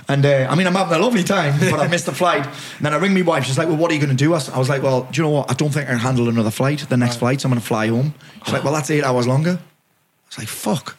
And 0.09 0.27
uh, 0.27 0.49
I 0.51 0.57
mean, 0.57 0.67
I'm 0.67 0.75
having 0.75 0.99
a 0.99 1.01
lovely 1.01 1.23
time, 1.23 1.59
but 1.61 1.79
I 1.79 1.87
missed 1.87 2.07
the 2.07 2.13
flight. 2.13 2.45
And 2.45 2.85
then 2.87 2.93
I 2.93 2.97
ring 2.97 3.15
my 3.15 3.23
wife. 3.23 3.45
She's 3.45 3.57
like, 3.57 3.69
well, 3.69 3.77
what 3.77 3.91
are 3.91 3.95
you 3.95 4.01
going 4.01 4.15
to 4.15 4.17
do? 4.17 4.33
I 4.33 4.37
was 4.37 4.49
I 4.49 4.59
was 4.59 4.69
like, 4.69 4.83
well, 4.83 5.03
do 5.11 5.17
you 5.17 5.23
know 5.23 5.31
what? 5.31 5.49
I 5.51 5.55
don't 5.55 5.71
think 5.71 5.87
I 5.89 5.93
can 5.93 6.01
handle 6.01 6.29
another 6.29 6.51
flight, 6.51 6.81
the 6.89 6.97
next 6.97 7.17
flight, 7.19 7.41
so 7.41 7.47
I'm 7.47 7.53
going 7.53 7.61
to 7.61 7.67
fly 7.67 7.87
home. 7.87 8.15
She's 8.45 8.53
like, 8.53 8.65
well, 8.65 8.73
that's 8.73 8.91
eight 8.91 9.05
hours 9.05 9.27
longer. 9.29 9.61
I 9.61 10.27
was 10.29 10.39
like, 10.39 10.49
fuck. 10.49 10.97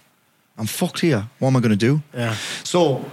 I'm 0.58 0.67
fucked 0.67 1.01
here. 1.01 1.27
What 1.39 1.49
am 1.49 1.58
I 1.58 1.60
going 1.60 1.71
to 1.71 1.75
do? 1.75 2.01
Yeah. 2.13 2.36
So 2.63 3.03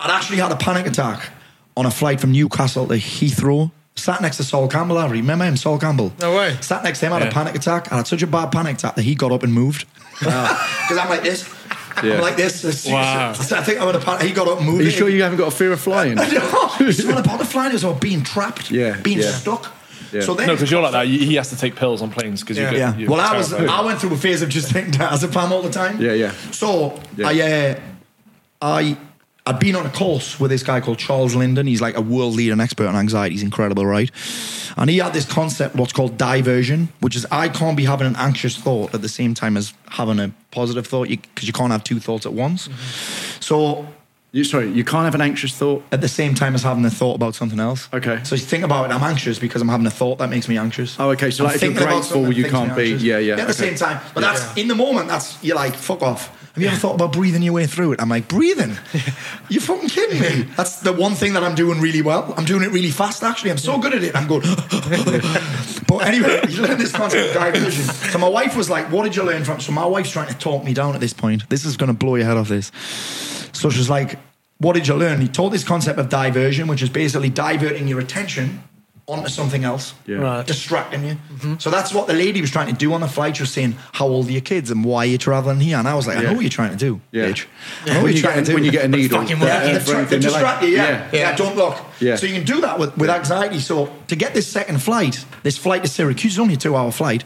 I'd 0.00 0.10
actually 0.10 0.38
had 0.38 0.50
a 0.50 0.56
panic 0.56 0.86
attack 0.86 1.28
on 1.76 1.84
a 1.84 1.90
flight 1.90 2.20
from 2.20 2.32
Newcastle 2.32 2.86
to 2.88 2.94
Heathrow. 2.94 3.70
Sat 3.98 4.20
next 4.22 4.36
to 4.38 4.44
Sol 4.44 4.68
Campbell, 4.68 4.98
I 4.98 5.06
remember 5.08 5.44
him, 5.44 5.56
Sol 5.56 5.78
Campbell. 5.78 6.12
No 6.20 6.36
way. 6.36 6.56
Sat 6.60 6.82
next 6.84 7.00
to 7.00 7.06
him, 7.06 7.12
had 7.12 7.22
Yeah. 7.22 7.28
a 7.28 7.32
panic 7.32 7.54
attack. 7.54 7.86
And 7.86 7.94
I 7.94 7.96
had 7.98 8.06
such 8.06 8.22
a 8.22 8.26
bad 8.26 8.50
panic 8.52 8.76
attack 8.76 8.94
that 8.96 9.02
he 9.02 9.14
got 9.14 9.32
up 9.32 9.42
and 9.42 9.52
moved. 9.52 9.86
Because 10.18 10.98
I'm 10.98 11.08
like 11.08 11.22
this. 11.22 11.48
Yeah. 12.02 12.14
I'm 12.14 12.20
like 12.20 12.36
this. 12.36 12.86
Wow. 12.86 13.30
I 13.30 13.30
I 13.30 13.34
think 13.64 13.80
I'm 13.80 13.88
in 13.88 13.96
a 13.96 14.00
panic. 14.00 14.22
He 14.22 14.32
got 14.32 14.46
up 14.48 14.58
and 14.58 14.66
moved. 14.66 14.80
Are 14.80 14.84
you 14.84 14.90
sure 14.90 15.08
you 15.08 15.22
haven't 15.22 15.38
got 15.38 15.48
a 15.48 15.56
fear 15.56 15.72
of 15.72 15.80
flying? 15.80 16.14
No, 16.14 16.22
it's 16.24 17.04
not 17.04 17.24
about 17.24 17.38
the 17.40 17.44
flying. 17.44 17.74
It's 17.74 17.82
about 17.82 18.00
being 18.00 18.22
trapped. 18.22 18.70
Yeah, 18.70 18.96
Being 19.00 19.18
yeah. 19.18 19.30
stuck. 19.32 19.74
Yeah. 20.12 20.20
So 20.22 20.32
then 20.34 20.46
No, 20.46 20.54
because 20.54 20.70
you're 20.70 20.80
like 20.80 20.92
that. 20.92 21.06
He 21.06 21.34
has 21.34 21.50
to 21.50 21.56
take 21.56 21.76
pills 21.76 22.00
on 22.00 22.10
planes 22.10 22.40
because 22.40 22.56
Yeah. 22.56 22.70
you 22.70 22.78
yeah. 22.78 22.90
get. 22.92 23.00
you're 23.00 23.10
Well, 23.10 23.20
I 23.20 23.36
was. 23.36 23.50
terrified. 23.50 23.68
I 23.68 23.84
went 23.84 24.00
through 24.00 24.14
a 24.14 24.16
phase 24.16 24.40
of 24.42 24.48
just 24.48 24.72
thinking 24.72 24.92
diazepam 24.94 25.50
all 25.50 25.60
the 25.62 25.70
time. 25.70 26.00
Yeah, 26.00 26.12
yeah. 26.12 26.32
So 26.52 26.98
Yeah. 27.16 27.28
I, 27.28 27.40
uh, 27.40 27.80
I, 28.62 28.96
I'd 29.48 29.58
been 29.58 29.76
on 29.76 29.86
a 29.86 29.90
course 29.90 30.38
with 30.38 30.50
this 30.50 30.62
guy 30.62 30.80
called 30.82 30.98
Charles 30.98 31.34
Linden. 31.34 31.66
He's 31.66 31.80
like 31.80 31.96
a 31.96 32.02
world 32.02 32.34
leader 32.34 32.52
and 32.52 32.60
expert 32.60 32.86
on 32.86 32.94
anxiety. 32.94 33.34
He's 33.34 33.42
incredible, 33.42 33.86
right? 33.86 34.10
And 34.76 34.90
he 34.90 34.98
had 34.98 35.14
this 35.14 35.24
concept, 35.24 35.74
what's 35.74 35.94
called 35.94 36.18
diversion, 36.18 36.90
which 37.00 37.16
is 37.16 37.26
I 37.30 37.48
can't 37.48 37.74
be 37.76 37.86
having 37.86 38.06
an 38.06 38.16
anxious 38.16 38.56
thought 38.58 38.94
at 38.94 39.00
the 39.00 39.08
same 39.08 39.32
time 39.32 39.56
as 39.56 39.72
having 39.86 40.18
a 40.20 40.32
positive 40.50 40.86
thought, 40.86 41.08
because 41.08 41.46
you, 41.46 41.54
can't 41.54 41.72
have 41.72 41.82
two 41.82 41.98
thoughts 41.98 42.26
at 42.26 42.34
once. 42.34 42.68
Mm-hmm. 42.68 43.40
So 43.40 43.86
You, 44.32 44.44
sorry, 44.44 44.70
you 44.70 44.84
can't 44.84 45.04
have 45.06 45.14
an 45.14 45.22
anxious 45.22 45.56
thought. 45.56 45.82
at 45.92 46.02
the 46.02 46.08
same 46.08 46.34
time 46.34 46.54
as 46.54 46.62
having 46.62 46.84
a 46.84 46.90
thought 46.90 47.14
about 47.14 47.34
something 47.34 47.58
else. 47.58 47.88
Okay. 47.94 48.20
So 48.24 48.34
you 48.34 48.42
think 48.42 48.64
about 48.64 48.90
it, 48.90 48.94
I'm 48.94 49.02
anxious 49.02 49.38
because 49.38 49.62
I'm 49.62 49.68
having 49.70 49.86
a 49.86 49.90
thought 49.90 50.18
that 50.18 50.28
makes 50.28 50.46
me 50.46 50.58
anxious. 50.58 51.00
Oh, 51.00 51.08
okay, 51.12 51.30
so 51.30 51.44
I'm 51.44 51.48
like 51.52 51.56
if 51.56 51.62
you're 51.62 51.72
grateful, 51.72 52.30
you 52.30 52.44
can't 52.50 52.76
be- 52.76 52.90
yeah, 52.96 53.16
yeah, 53.18 53.36
At 53.40 53.46
the 53.46 53.54
same 53.54 53.76
time. 53.76 53.98
But 54.12 54.20
that's 54.20 54.54
Yeah. 54.54 54.62
in 54.62 54.68
the 54.68 54.74
moment, 54.74 55.08
that's 55.08 55.42
you're 55.42 55.56
like, 55.56 55.74
fuck 55.74 56.02
off. 56.02 56.34
Have 56.58 56.62
you 56.64 56.68
ever 56.70 56.76
thought 56.76 56.94
about 56.96 57.12
breathing 57.12 57.42
your 57.42 57.52
way 57.52 57.68
through 57.68 57.92
it? 57.92 58.02
I'm 58.02 58.08
like, 58.08 58.26
breathing? 58.26 58.76
You're 59.48 59.60
fucking 59.60 59.90
kidding 59.90 60.20
me? 60.20 60.42
That's 60.56 60.80
the 60.80 60.92
one 60.92 61.14
thing 61.14 61.34
that 61.34 61.44
I'm 61.44 61.54
doing 61.54 61.80
really 61.80 62.02
well. 62.02 62.34
I'm 62.36 62.44
doing 62.44 62.64
it 62.64 62.72
really 62.72 62.90
fast, 62.90 63.22
actually. 63.22 63.52
I'm 63.52 63.58
so 63.58 63.78
good 63.78 63.94
at 63.94 64.02
it. 64.02 64.16
I'm 64.16 64.26
going, 64.26 64.40
but 65.86 65.98
anyway, 65.98 66.40
you 66.48 66.62
learn 66.62 66.76
this 66.76 66.90
concept 66.90 67.28
of 67.28 67.34
diversion. 67.34 67.84
So 67.84 68.18
my 68.18 68.26
wife 68.26 68.56
was 68.56 68.68
like, 68.68 68.90
what 68.90 69.04
did 69.04 69.14
you 69.14 69.22
learn 69.22 69.44
from? 69.44 69.60
So 69.60 69.70
my 69.70 69.86
wife's 69.86 70.10
trying 70.10 70.26
to 70.26 70.36
talk 70.36 70.64
me 70.64 70.74
down 70.74 70.96
at 70.96 71.00
this 71.00 71.12
point. 71.12 71.48
This 71.48 71.64
is 71.64 71.76
going 71.76 71.92
to 71.92 71.96
blow 71.96 72.16
your 72.16 72.26
head 72.26 72.36
off 72.36 72.48
this. 72.48 72.72
So 73.52 73.70
she's 73.70 73.88
like, 73.88 74.18
what 74.56 74.72
did 74.72 74.88
you 74.88 74.96
learn? 74.96 75.20
He 75.20 75.28
taught 75.28 75.50
this 75.50 75.62
concept 75.62 76.00
of 76.00 76.08
diversion, 76.08 76.66
which 76.66 76.82
is 76.82 76.90
basically 76.90 77.30
diverting 77.30 77.86
your 77.86 78.00
attention 78.00 78.64
onto 79.08 79.28
something 79.30 79.64
else, 79.64 79.94
Yeah. 80.06 80.18
Right. 80.18 80.46
distracting 80.46 81.02
you. 81.04 81.14
Mm-hmm. 81.14 81.54
So 81.58 81.70
that's 81.70 81.94
what 81.94 82.06
the 82.06 82.12
lady 82.12 82.40
was 82.42 82.50
trying 82.50 82.66
to 82.68 82.74
do 82.74 82.92
on 82.92 83.00
the 83.00 83.08
flight. 83.08 83.36
She 83.36 83.42
was 83.42 83.50
saying, 83.50 83.74
how 83.92 84.06
old 84.06 84.28
are 84.28 84.32
your 84.32 84.42
kids 84.42 84.70
and 84.70 84.84
why 84.84 84.98
are 85.04 85.06
you 85.06 85.16
traveling 85.18 85.60
here? 85.60 85.78
And 85.78 85.88
I 85.88 85.94
was 85.94 86.06
like, 86.06 86.18
I 86.18 86.22
know 86.22 86.34
what 86.34 86.42
you're 86.42 86.50
trying 86.50 86.72
to 86.72 86.76
do, 86.76 87.00
Yeah. 87.10 87.26
bitch. 87.30 87.46
I 87.84 87.88
know 87.88 87.94
When 87.94 88.02
what 88.02 88.08
you, 88.08 88.14
you're 88.14 88.22
trying 88.22 88.34
get, 88.36 88.44
to 88.44 88.50
do. 88.50 88.54
when 88.54 88.64
you 88.64 88.70
get 88.70 88.84
a 88.84 88.88
needle, 88.88 89.20
fucking 89.22 89.36
yeah, 89.38 89.42
working. 89.42 89.68
Yeah, 89.72 89.78
for 89.78 89.84
they, 89.86 89.90
try, 89.92 90.00
anything, 90.00 90.20
they 90.20 90.26
they're 90.26 90.30
distract 90.30 90.62
you, 90.62 90.68
yeah. 90.68 91.08
yeah. 91.12 91.18
yeah. 91.30 91.36
don't 91.36 91.56
look. 91.56 91.78
Yeah. 92.00 92.16
So 92.16 92.26
you 92.26 92.34
can 92.34 92.44
do 92.44 92.60
that 92.60 92.78
with, 92.78 92.96
with 92.96 93.10
anxiety. 93.10 93.58
So 93.58 93.92
to 94.08 94.16
get 94.16 94.34
this 94.34 94.46
second 94.46 94.82
flight, 94.82 95.24
this 95.42 95.58
flight 95.58 95.82
to 95.82 95.88
Syracuse 95.88 96.34
is 96.34 96.38
only 96.38 96.54
a 96.54 96.56
two 96.56 96.76
hour 96.76 96.92
flight, 96.92 97.24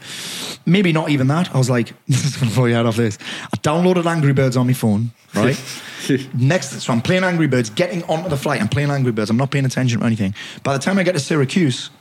maybe 0.65 0.91
not 0.91 1.09
even 1.09 1.27
that. 1.27 1.53
I 1.53 1.57
was 1.57 1.69
like, 1.69 1.93
this 2.07 2.25
is 2.25 2.37
going 2.37 2.49
to 2.49 2.55
blow 2.55 2.65
you 2.65 2.75
out 2.75 2.85
of 2.85 2.95
this. 2.95 3.17
I 3.53 3.57
downloaded 3.57 4.05
Angry 4.05 4.33
Birds 4.33 4.57
on 4.57 4.67
my 4.67 4.73
phone, 4.73 5.11
right? 5.33 5.59
Next, 6.33 6.81
so 6.81 6.91
I'm 6.91 7.01
playing 7.01 7.23
Angry 7.23 7.47
Birds, 7.47 7.69
getting 7.69 8.03
onto 8.03 8.29
the 8.29 8.35
flight, 8.35 8.59
I'm 8.61 8.67
playing 8.67 8.89
Angry 8.91 9.13
Birds, 9.13 9.29
I'm 9.29 9.37
not 9.37 9.51
paying 9.51 9.65
attention 9.65 10.03
or 10.03 10.05
anything. 10.05 10.35
By 10.61 10.73
the 10.73 10.79
time 10.79 10.99
I 10.99 11.03
get 11.03 11.13
to 11.13 11.19
Syracuse, 11.19 11.91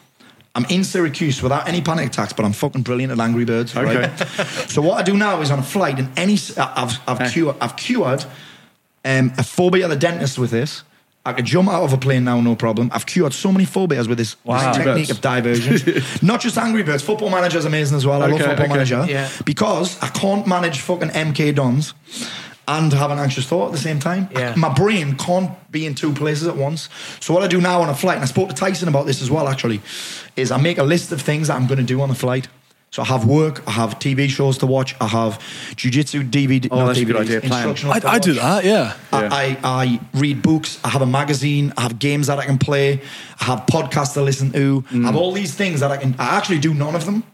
I'm 0.55 0.67
in 0.67 0.85
Syracuse 0.85 1.43
without 1.43 1.67
any 1.67 1.81
panic 1.81 2.09
attacks, 2.09 2.33
but 2.33 2.45
I'm 2.45 2.53
fucking 2.53 2.83
brilliant 2.83 3.13
at 3.13 3.21
Angry 3.21 3.45
Birds. 3.45 3.75
Right? 3.75 3.97
Okay. 3.97 4.45
so 4.67 4.83
what 4.83 4.99
I 4.99 5.03
do 5.03 5.17
now 5.17 5.41
is 5.41 5.51
on 5.51 5.59
a 5.59 5.63
flight, 5.63 5.99
and 5.99 6.11
any 6.19 6.37
I've 6.59 6.99
I've 7.09 7.33
cured 7.33 7.57
I've 7.61 7.77
cured 7.77 8.25
um, 9.05 9.33
a 9.39 9.43
phobia 9.43 9.85
at 9.85 9.89
the 9.89 9.97
dentist 9.97 10.39
with 10.39 10.51
this. 10.51 10.83
I 11.25 11.33
could 11.33 11.45
jump 11.45 11.69
out 11.69 11.85
of 11.85 11.93
a 11.93 11.99
plane 11.99 12.25
now, 12.25 12.41
no 12.41 12.57
problem. 12.57 12.91
I've 12.93 13.07
cured 13.07 13.33
so 13.33 13.53
many 13.53 13.65
phobias 13.65 14.09
with 14.09 14.19
this, 14.19 14.35
Wow. 14.45 14.73
this 14.73 14.85
technique 14.85 15.11
of 15.11 15.21
diversion. 15.21 16.03
Not 16.23 16.41
just 16.41 16.59
Angry 16.59 16.83
Birds. 16.83 17.03
Football 17.03 17.31
Manager 17.31 17.59
is 17.59 17.65
amazing 17.65 17.97
as 17.97 18.05
well. 18.05 18.23
I 18.23 18.27
love 18.27 18.41
Football 18.41 18.65
okay. 18.65 18.69
Manager 18.73 19.07
Yeah. 19.09 19.29
because 19.45 20.03
I 20.03 20.09
can't 20.09 20.47
manage 20.49 20.81
fucking 20.81 21.11
MK 21.11 21.55
Dons 21.55 21.95
and 22.67 22.93
have 22.93 23.11
an 23.13 23.19
anxious 23.19 23.47
thought 23.47 23.67
at 23.67 23.73
the 23.73 23.79
same 23.79 24.01
time. 24.01 24.29
Yeah. 24.33 24.55
My 24.57 24.73
brain 24.73 25.17
can't 25.17 25.51
be 25.71 25.87
in 25.87 25.95
two 25.95 26.13
places 26.13 26.49
at 26.49 26.57
once. 26.57 26.89
So 27.21 27.33
what 27.35 27.43
I 27.45 27.47
do 27.47 27.61
now 27.61 27.83
on 27.83 27.89
a 27.89 27.95
flight, 27.95 28.17
and 28.17 28.25
I 28.25 28.27
spoke 28.27 28.49
to 28.49 28.55
Tyson 28.55 28.89
about 28.89 29.07
this 29.07 29.23
as 29.23 29.31
well, 29.31 29.49
actually, 29.49 29.81
is 30.37 30.51
I 30.51 30.57
make 30.59 30.79
a 30.79 30.85
list 30.85 31.13
of 31.13 31.21
things 31.23 31.49
that 31.49 31.55
I'm 31.57 31.67
going 31.67 31.79
to 31.79 31.85
do 31.85 32.01
on 32.01 32.09
the 32.09 32.15
flight. 32.17 32.49
So 32.93 33.01
I 33.01 33.07
have 33.07 33.25
work, 33.25 33.67
I 33.67 33.71
have 33.71 33.99
TV 33.99 34.29
shows 34.29 34.59
to 34.59 34.67
watch, 34.67 34.95
I 35.01 35.07
have 35.07 35.39
jujitsu 35.77 36.31
DVD. 36.31 36.69
Oh, 36.71 36.81
not 36.81 36.87
that's 36.89 36.99
a 36.99 37.05
good 37.07 37.17
idea, 37.17 37.41
plan. 37.41 37.69
instructional 37.71 38.07
I, 38.07 38.17
I 38.17 38.19
do 38.19 38.35
that. 38.35 38.65
Yeah. 38.65 38.95
Yeah. 39.13 39.29
I, 39.33 39.59
I, 39.65 39.83
I 39.83 40.01
read 40.13 40.43
books. 40.43 40.79
I 40.85 40.91
have 40.91 41.01
a 41.01 41.07
magazine. 41.07 41.73
I 41.79 41.83
have 41.83 41.99
games 41.99 42.27
that 42.27 42.39
I 42.39 42.45
can 42.45 42.59
play. 42.59 43.01
I 43.41 43.45
have 43.45 43.61
podcasts 43.61 44.13
to 44.13 44.23
listen 44.23 44.53
to. 44.53 44.85
I 44.91 44.97
have 44.97 45.15
mm. 45.15 45.17
all 45.17 45.33
these 45.33 45.55
things 45.55 45.81
that 45.81 45.91
I 45.91 45.97
can. 45.97 46.15
I 46.19 46.37
actually 46.37 46.59
do 46.59 46.75
none 46.75 46.95
of 46.95 47.07
them. 47.07 47.25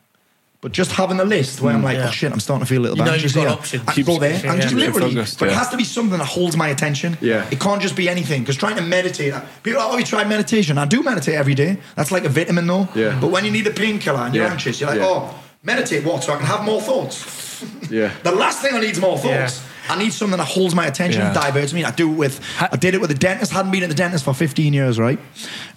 But 0.61 0.73
just 0.73 0.93
having 0.93 1.19
a 1.19 1.25
list 1.25 1.61
where 1.61 1.75
I'm 1.75 1.81
mm. 1.81 1.85
like, 1.85 1.97
oh, 1.97 2.01
Yeah. 2.03 2.09
oh 2.09 2.11
shit, 2.13 2.33
I'm 2.33 2.41
starting 2.41 2.65
to 2.65 2.69
feel 2.69 2.81
a 2.81 2.83
little 2.83 2.97
You 2.97 3.03
bit 3.03 3.09
know 3.09 3.15
anxious 3.15 3.35
you've 3.35 3.45
got 3.45 3.51
here. 3.51 3.59
options. 3.59 3.83
I 3.89 3.93
can 3.95 4.05
go 4.05 4.19
there 4.19 4.33
Keeps- 4.33 4.45
and 4.45 4.55
yeah. 4.55 4.61
just 4.61 4.75
literally, 4.75 5.15
focused, 5.15 5.39
but 5.41 5.49
it 5.49 5.55
has 5.55 5.69
to 5.71 5.77
be 5.77 5.85
something 5.85 6.19
that 6.19 6.25
holds 6.25 6.57
my 6.57 6.69
attention. 6.69 7.19
Yeah. 7.21 7.49
It 7.51 7.59
can't 7.59 7.83
just 7.83 7.97
be 7.97 8.09
anything 8.09 8.43
because 8.43 8.57
trying 8.57 8.77
to 8.77 8.83
meditate, 8.83 9.35
people 9.65 9.81
are 9.81 9.93
like, 9.93 10.03
oh, 10.03 10.05
try 10.05 10.23
meditation. 10.23 10.79
I 10.79 10.85
do 10.85 11.03
meditate 11.03 11.35
every 11.35 11.55
day. 11.55 11.79
That's 11.97 12.13
like 12.13 12.25
a 12.25 12.29
vitamin 12.29 12.67
though. 12.69 12.89
Yeah. 12.95 13.19
But 13.21 13.33
when 13.33 13.45
you 13.45 13.51
need 13.51 13.67
a 13.67 13.73
painkiller 13.73 14.21
and 14.21 14.35
you're 14.35 14.45
Yeah. 14.45 14.53
anxious, 14.53 14.81
you're 14.81 14.91
like, 14.91 15.01
Yeah. 15.01 15.07
oh, 15.07 15.35
meditate 15.63 16.05
what? 16.05 16.23
So 16.25 16.33
I 16.33 16.37
can 16.37 16.47
have 16.47 16.65
more 16.65 16.81
thoughts. 16.81 17.37
Yeah. 17.91 18.13
The 18.23 18.31
last 18.31 18.63
thing 18.63 18.73
I 18.75 18.79
need 18.81 18.91
is 18.91 19.01
more 19.01 19.19
thoughts. 19.19 19.65
I 19.89 19.99
need 19.99 20.13
something 20.13 20.39
that 20.39 20.45
holds 20.47 20.77
my 20.77 20.87
attention, 20.87 21.23
Yeah. 21.23 21.33
diverts 21.33 21.73
me. 21.73 21.83
I 21.85 21.91
do 21.91 22.09
it 22.13 22.15
with, 22.15 22.41
I 22.61 22.77
did 22.77 22.95
it 22.95 23.01
with 23.01 23.11
a 23.11 23.15
dentist. 23.15 23.51
Hadn't 23.51 23.73
been 23.73 23.83
at 23.83 23.89
the 23.89 23.97
dentist 23.97 24.25
for 24.27 24.33
15 24.35 24.73
years, 24.75 24.97
right? 24.97 25.19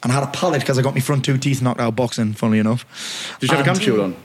And 0.04 0.12
I 0.12 0.16
had 0.16 0.24
a 0.24 0.28
palate 0.28 0.60
because 0.62 0.78
I 0.78 0.84
got 0.84 0.94
my 0.94 1.00
front 1.00 1.26
two 1.26 1.38
teeth 1.40 1.60
knocked 1.62 1.80
out 1.80 1.96
boxing. 1.96 2.34
Funnily 2.34 2.60
enough. 2.60 2.86
Did 3.40 3.50
you 3.50 3.58
have 3.58 3.66
a 3.66 3.70
And- 3.70 3.78
gum 3.78 3.84
shield 3.84 4.00
on? 4.02 4.16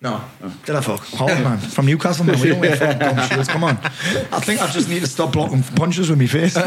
No. 0.00 0.20
Oh. 0.42 0.54
Did 0.66 0.74
I 0.74 0.80
fuck? 0.80 1.00
Hold 1.04 1.30
on, 1.30 1.44
man. 1.44 1.58
From 1.58 1.86
Newcastle, 1.86 2.24
man. 2.24 2.40
We 2.40 2.48
don't 2.48 2.58
wear 2.60 2.74
fucking 2.76 2.98
gum 2.98 3.28
shields. 3.28 3.48
Come 3.48 3.62
on. 3.64 3.76
I 3.78 4.40
think 4.40 4.60
I 4.60 4.66
just 4.70 4.88
need 4.88 5.00
to 5.00 5.06
stop 5.06 5.32
blocking 5.32 5.62
punches 5.62 6.10
with 6.10 6.18
my 6.18 6.26
face. 6.26 6.54
but 6.54 6.66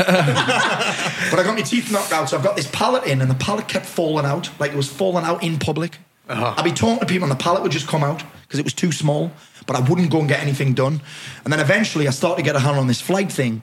I 1.40 1.44
got 1.44 1.56
my 1.56 1.62
teeth 1.62 1.92
knocked 1.92 2.14
out, 2.14 2.30
so 2.30 2.38
I've 2.38 2.44
got 2.44 2.56
this 2.56 2.70
palate 2.72 3.04
in, 3.06 3.22
and 3.22 3.30
the 3.30 3.36
palate 3.36 3.68
kept 3.68 3.86
falling 3.86 4.26
out, 4.26 4.50
like 4.60 4.72
it 4.72 4.78
was 4.78 4.88
falling 4.90 5.26
out 5.26 5.44
in 5.44 5.60
public. 5.60 5.98
Uh-huh. 6.30 6.54
I'd 6.58 6.64
be 6.64 6.72
talking 6.72 7.00
to 7.00 7.06
people, 7.06 7.30
and 7.30 7.32
the 7.32 7.42
palate 7.42 7.64
would 7.64 7.72
just 7.72 7.88
come 7.88 8.04
out 8.04 8.24
because 8.42 8.60
it 8.60 8.64
was 8.64 8.74
too 8.74 8.92
small, 8.92 9.32
but 9.66 9.76
I 9.76 9.80
wouldn't 9.82 10.10
go 10.12 10.20
and 10.20 10.28
get 10.28 10.42
anything 10.42 10.74
done. 10.74 11.02
And 11.44 11.54
then 11.54 11.60
eventually, 11.60 12.08
I 12.08 12.12
started 12.12 12.38
to 12.38 12.44
get 12.44 12.56
a 12.56 12.60
hand 12.60 12.78
on 12.78 12.88
this 12.88 13.02
flight 13.02 13.32
thing. 13.32 13.62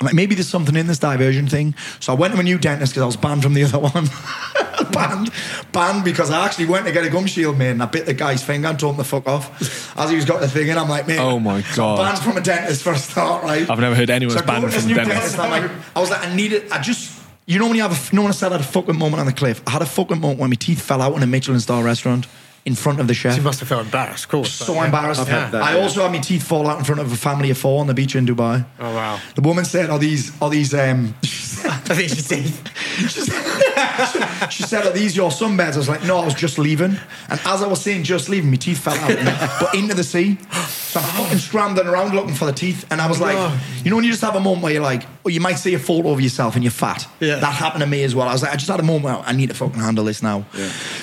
I'm 0.00 0.04
like, 0.04 0.14
maybe 0.14 0.34
there's 0.34 0.48
something 0.48 0.76
in 0.76 0.86
this 0.86 0.98
diversion 0.98 1.48
thing. 1.48 1.74
So 1.98 2.12
I 2.12 2.16
went 2.16 2.34
to 2.34 2.40
a 2.40 2.42
new 2.42 2.58
dentist 2.58 2.92
because 2.92 3.02
I 3.02 3.06
was 3.06 3.16
banned 3.16 3.42
from 3.42 3.54
the 3.54 3.64
other 3.72 3.78
one. 3.78 4.08
banned, 4.92 5.30
banned 5.72 6.04
because 6.04 6.30
I 6.30 6.44
actually 6.44 6.66
went 6.66 6.86
to 6.86 6.92
get 6.92 7.04
a 7.04 7.10
gum 7.10 7.26
shield 7.26 7.58
made 7.58 7.70
and 7.70 7.82
I 7.82 7.86
bit 7.86 8.06
the 8.06 8.14
guy's 8.14 8.42
finger 8.44 8.68
and 8.68 8.78
told 8.78 8.94
him 8.94 8.98
to 8.98 9.08
fuck 9.08 9.26
off. 9.26 9.96
As 9.98 10.10
he 10.10 10.16
was 10.16 10.24
got 10.24 10.40
the 10.40 10.48
thing 10.48 10.68
in, 10.68 10.78
I'm 10.78 10.88
like, 10.88 11.06
mate. 11.06 11.18
Oh 11.18 11.40
my 11.40 11.62
so 11.62 11.84
I'm 11.84 11.96
God. 11.96 12.04
banned 12.04 12.18
from 12.18 12.36
a 12.36 12.40
dentist 12.40 12.82
for 12.82 12.92
a 12.92 12.98
start, 12.98 13.42
right? 13.42 13.68
I've 13.68 13.80
never 13.80 13.94
heard 13.94 14.10
anyone 14.10 14.36
so 14.36 14.42
was 14.42 14.42
I 14.42 14.46
go 14.46 14.60
banned 14.60 14.74
from 14.74 14.84
a 14.84 14.86
new 14.86 14.94
dentist. 14.94 15.38
I'm 15.38 15.50
like, 15.50 15.70
I 15.96 16.00
was 16.00 16.10
like, 16.10 16.26
I 16.26 16.34
needed, 16.34 16.70
I 16.70 16.80
just, 16.80 17.17
you 17.48 17.58
know 17.58 17.66
when 17.66 17.76
you 17.76 17.82
have 17.82 18.12
a, 18.12 18.14
no 18.14 18.22
one 18.22 18.32
said 18.34 18.52
I 18.52 18.56
had 18.56 18.60
a 18.60 18.68
fucking 18.68 18.96
moment 18.96 19.20
on 19.20 19.26
the 19.26 19.32
cliff. 19.32 19.62
I 19.66 19.70
had 19.70 19.80
a 19.80 19.86
fucking 19.86 20.20
moment 20.20 20.38
when 20.38 20.50
my 20.50 20.56
teeth 20.56 20.82
fell 20.82 21.00
out 21.00 21.16
in 21.16 21.22
a 21.22 21.26
Michelin 21.26 21.58
star 21.60 21.82
restaurant 21.82 22.26
in 22.66 22.74
front 22.74 23.00
of 23.00 23.08
the 23.08 23.14
chef. 23.14 23.36
You 23.36 23.42
must 23.42 23.60
have 23.60 23.68
felt 23.70 23.86
embarrassed, 23.86 24.24
of 24.24 24.30
course. 24.30 24.52
So 24.52 24.74
yeah. 24.74 24.84
embarrassed. 24.84 25.22
I've 25.22 25.28
had 25.28 25.52
that, 25.52 25.62
I 25.62 25.76
yeah. 25.76 25.82
also 25.82 26.02
had 26.02 26.12
my 26.12 26.18
teeth 26.18 26.42
fall 26.42 26.68
out 26.68 26.78
in 26.78 26.84
front 26.84 27.00
of 27.00 27.10
a 27.10 27.16
family 27.16 27.48
of 27.48 27.56
four 27.56 27.80
on 27.80 27.86
the 27.86 27.94
beach 27.94 28.14
in 28.14 28.26
Dubai. 28.26 28.66
Oh, 28.78 28.94
wow. 28.94 29.18
The 29.34 29.40
woman 29.40 29.64
said, 29.64 29.88
"Are 29.88 29.98
these? 29.98 30.30
Are 30.42 30.50
these?" 30.50 30.74
Um, 30.74 31.14
I 31.90 31.94
think 31.94 32.10
you 32.10 32.16
see. 32.16 32.42
she 33.08 33.20
said, 33.20 34.48
she 34.50 34.62
said, 34.62 34.86
"Are 34.86 34.92
these 34.92 35.16
your 35.16 35.30
sunbeds?" 35.30 35.74
I 35.74 35.78
was 35.78 35.88
like, 35.88 36.04
"No, 36.04 36.18
I 36.18 36.24
was 36.24 36.34
just 36.34 36.58
leaving." 36.58 36.96
And 37.30 37.40
as 37.44 37.62
I 37.62 37.66
was 37.66 37.80
saying, 37.82 38.04
"Just 38.04 38.28
leaving," 38.28 38.50
my 38.50 38.56
teeth 38.56 38.78
fell 38.78 38.94
out, 38.94 39.58
but 39.60 39.74
into 39.74 39.94
the 39.94 40.04
sea. 40.04 40.36
So 40.52 41.00
I'm 41.00 41.06
fucking 41.06 41.38
scrambling 41.38 41.86
around 41.86 42.14
looking 42.14 42.34
for 42.34 42.46
the 42.46 42.52
teeth, 42.52 42.86
and 42.90 43.00
I 43.00 43.06
was 43.08 43.20
like, 43.20 43.34
No. 43.36 43.58
you 43.84 43.90
know, 43.90 43.96
when 43.96 44.04
you 44.04 44.10
just 44.10 44.22
have 44.22 44.36
a 44.36 44.40
moment 44.40 44.62
where 44.62 44.72
you're 44.72 44.82
like, 44.82 45.02
oh, 45.24 45.28
you 45.28 45.40
might 45.40 45.56
see 45.56 45.74
a 45.74 45.78
photo 45.78 46.10
of 46.10 46.20
yourself 46.20 46.54
and 46.54 46.64
you're 46.64 46.70
fat. 46.70 47.06
Yeah. 47.20 47.36
That 47.36 47.52
happened 47.52 47.82
to 47.82 47.86
me 47.86 48.04
as 48.04 48.14
well. 48.14 48.26
I 48.26 48.32
was 48.32 48.42
like, 48.42 48.52
I 48.52 48.56
just 48.56 48.70
had 48.70 48.80
a 48.80 48.82
moment 48.82 49.04
where 49.04 49.14
I 49.16 49.32
need 49.32 49.48
to 49.50 49.54
fucking 49.54 49.78
handle 49.80 50.04
this 50.04 50.22
now. 50.22 50.46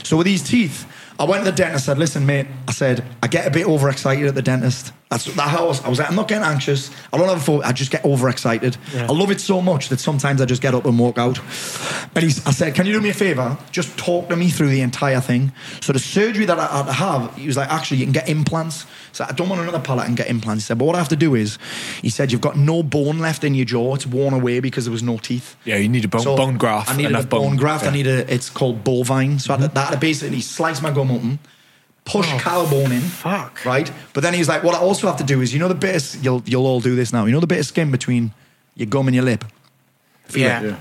So 0.03 0.17
with 0.17 0.25
these 0.25 0.41
teeth. 0.41 0.87
I 1.19 1.23
went 1.23 1.45
to 1.45 1.51
the 1.51 1.55
dentist. 1.55 1.87
I 1.87 1.93
said, 1.93 1.97
"Listen, 1.99 2.25
mate." 2.25 2.47
I 2.67 2.71
said, 2.71 3.03
"I 3.23 3.27
get 3.27 3.47
a 3.47 3.51
bit 3.51 3.67
overexcited 3.67 4.25
at 4.25 4.35
the 4.35 4.41
dentist." 4.41 4.91
That's 5.09 5.25
that 5.35 5.47
how 5.47 5.65
I 5.65 5.67
was. 5.67 5.83
I 5.83 5.89
was 5.89 5.99
like, 5.99 6.09
I'm 6.09 6.15
not 6.15 6.27
getting 6.27 6.43
anxious. 6.43 6.89
I 7.13 7.17
don't 7.17 7.29
have 7.29 7.37
a 7.37 7.41
phobia. 7.41 7.67
I 7.67 7.73
just 7.73 7.91
get 7.91 8.03
overexcited. 8.03 8.75
I 8.95 9.11
love 9.13 9.29
it 9.29 9.39
so 9.39 9.61
much 9.61 9.89
that 9.89 9.99
sometimes 9.99 10.41
I 10.41 10.45
just 10.45 10.61
get 10.63 10.73
up 10.73 10.85
and 10.85 10.97
walk 10.97 11.17
out. 11.19 11.39
But 12.13 12.23
he's, 12.23 12.45
I 12.45 12.51
said, 12.51 12.73
Can 12.73 12.85
you 12.87 12.93
do 12.93 13.01
me 13.01 13.09
a 13.09 13.13
favor? 13.13 13.55
Just 13.71 13.97
talk 13.97 14.29
to 14.29 14.35
me 14.35 14.49
through 14.49 14.69
the 14.69 14.81
entire 14.81 15.21
thing. 15.21 15.51
So 15.79 15.93
the 15.93 15.99
surgery 15.99 16.45
that 16.45 16.57
I 16.59 16.65
had 16.65 16.85
to 16.87 16.93
have, 16.93 17.35
he 17.35 17.45
was 17.45 17.55
like, 17.55 17.69
Actually, 17.69 17.97
you 17.97 18.05
can 18.07 18.13
get 18.13 18.27
implants. 18.27 18.85
So 19.15 19.25
I 19.27 19.31
don't 19.31 19.47
want 19.47 19.61
another 19.61 19.79
palate 19.79 20.07
and 20.07 20.17
get 20.17 20.27
implants. 20.27 20.65
He 20.65 20.67
said, 20.67 20.77
But 20.77 20.85
what 20.85 20.95
I 20.95 20.99
have 20.99 21.07
to 21.07 21.15
do 21.15 21.35
is, 21.35 21.57
he 22.01 22.09
said, 22.09 22.33
You've 22.33 22.41
got 22.41 22.57
no 22.57 22.83
bone 22.83 23.19
left 23.19 23.45
in 23.45 23.55
your 23.55 23.63
jaw. 23.65 23.95
It's 23.95 24.05
worn 24.05 24.33
away 24.33 24.59
because 24.59 24.83
there 24.83 24.91
was 24.91 25.03
no 25.03 25.17
teeth. 25.17 25.55
Yeah, 25.63 25.77
you 25.77 25.87
need 25.87 26.03
a 26.03 26.09
bone, 26.09 26.21
So 26.21 26.35
bone 26.35 26.57
graft. 26.57 26.91
I 26.91 26.97
needed 26.97 27.15
a 27.15 27.23
bone, 27.23 27.55
graft. 27.55 27.85
yeah. 27.85 27.91
I 27.91 27.93
need 27.93 28.07
a. 28.07 28.33
It's 28.33 28.49
called 28.49 28.83
bovine. 28.83 29.39
So 29.39 29.53
I 29.53 29.57
had 29.57 29.69
to- 29.69 29.73
that 29.73 29.85
had 29.87 29.93
to 29.93 29.99
basically 30.01 30.41
slice 30.41 30.81
my 30.81 30.91
gum 30.91 31.11
open, 31.11 31.39
push 32.03 32.27
oh, 32.29 32.39
cow 32.39 32.69
bone 32.69 32.91
in. 32.91 32.99
fuck. 32.99 33.63
Right. 33.63 33.89
But 34.13 34.23
then 34.23 34.33
he 34.33 34.39
was 34.39 34.49
like, 34.49 34.63
"What 34.63 34.75
I 34.75 34.79
also 34.79 35.07
have 35.07 35.17
to 35.17 35.23
do 35.23 35.39
is, 35.39 35.53
you 35.53 35.59
know, 35.61 35.69
the 35.69 35.75
bit 35.75 35.95
of, 35.95 36.23
you'll 36.23 36.43
you'll 36.45 36.67
all 36.67 36.81
do 36.81 36.95
this 36.97 37.13
now. 37.13 37.23
You 37.25 37.31
know, 37.31 37.39
the 37.39 37.47
bit 37.47 37.59
of 37.59 37.65
skin 37.65 37.91
between 37.91 38.33
your 38.75 38.87
gum 38.87 39.07
and 39.07 39.15
your 39.15 39.23
lip. 39.23 39.45
Feel 40.25 40.41
Yeah. 40.43 40.61
it? 40.61 40.65
Yeah. 40.65 40.75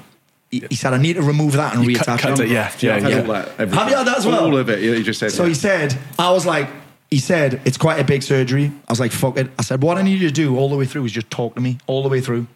He, 0.51 0.62
he 0.70 0.74
said, 0.76 0.93
I 0.93 0.99
need 0.99 1.14
to 1.14 1.22
remove 1.22 1.53
that 1.53 1.74
and 1.76 1.85
You 1.85 1.97
reattach 1.97 2.18
cut- 2.18 2.20
cut 2.20 2.41
it. 2.41 2.47
it, 2.47 2.51
yeah, 2.51 2.72
Yeah, 2.80 2.99
yeah. 3.09 3.20
all 3.20 3.26
that. 3.32 3.49
everything. 3.59 3.74
Have 3.78 3.89
you 3.91 3.97
had 3.97 4.07
that 4.09 4.18
as 4.18 4.26
well? 4.26 4.45
All 4.45 4.57
of 4.57 4.68
it. 4.68 4.82
Yeah, 4.82 4.93
you 4.93 5.05
just 5.05 5.20
said. 5.20 5.30
So 5.30 5.45
yeah. 5.45 5.49
he 5.51 5.55
said, 5.55 5.97
I 6.18 6.30
was 6.32 6.45
like, 6.47 6.68
he 7.11 7.19
said, 7.19 7.61
it's 7.65 7.77
quite 7.77 8.01
a 8.01 8.05
big 8.05 8.23
surgery. 8.23 8.73
I 8.89 8.93
was 8.93 9.01
like, 9.01 9.13
fuck 9.13 9.37
it. 9.39 9.51
I 9.59 9.63
said, 9.63 9.83
what 9.83 9.99
I 9.99 10.03
need 10.03 10.21
you 10.21 10.29
to 10.29 10.35
do 10.35 10.57
all 10.59 10.69
the 10.69 10.77
way 10.77 10.85
through 10.87 11.05
is 11.05 11.13
just 11.13 11.31
talk 11.31 11.55
to 11.55 11.61
me 11.61 11.79
all 11.87 12.03
the 12.03 12.09
way 12.09 12.21
through. 12.21 12.47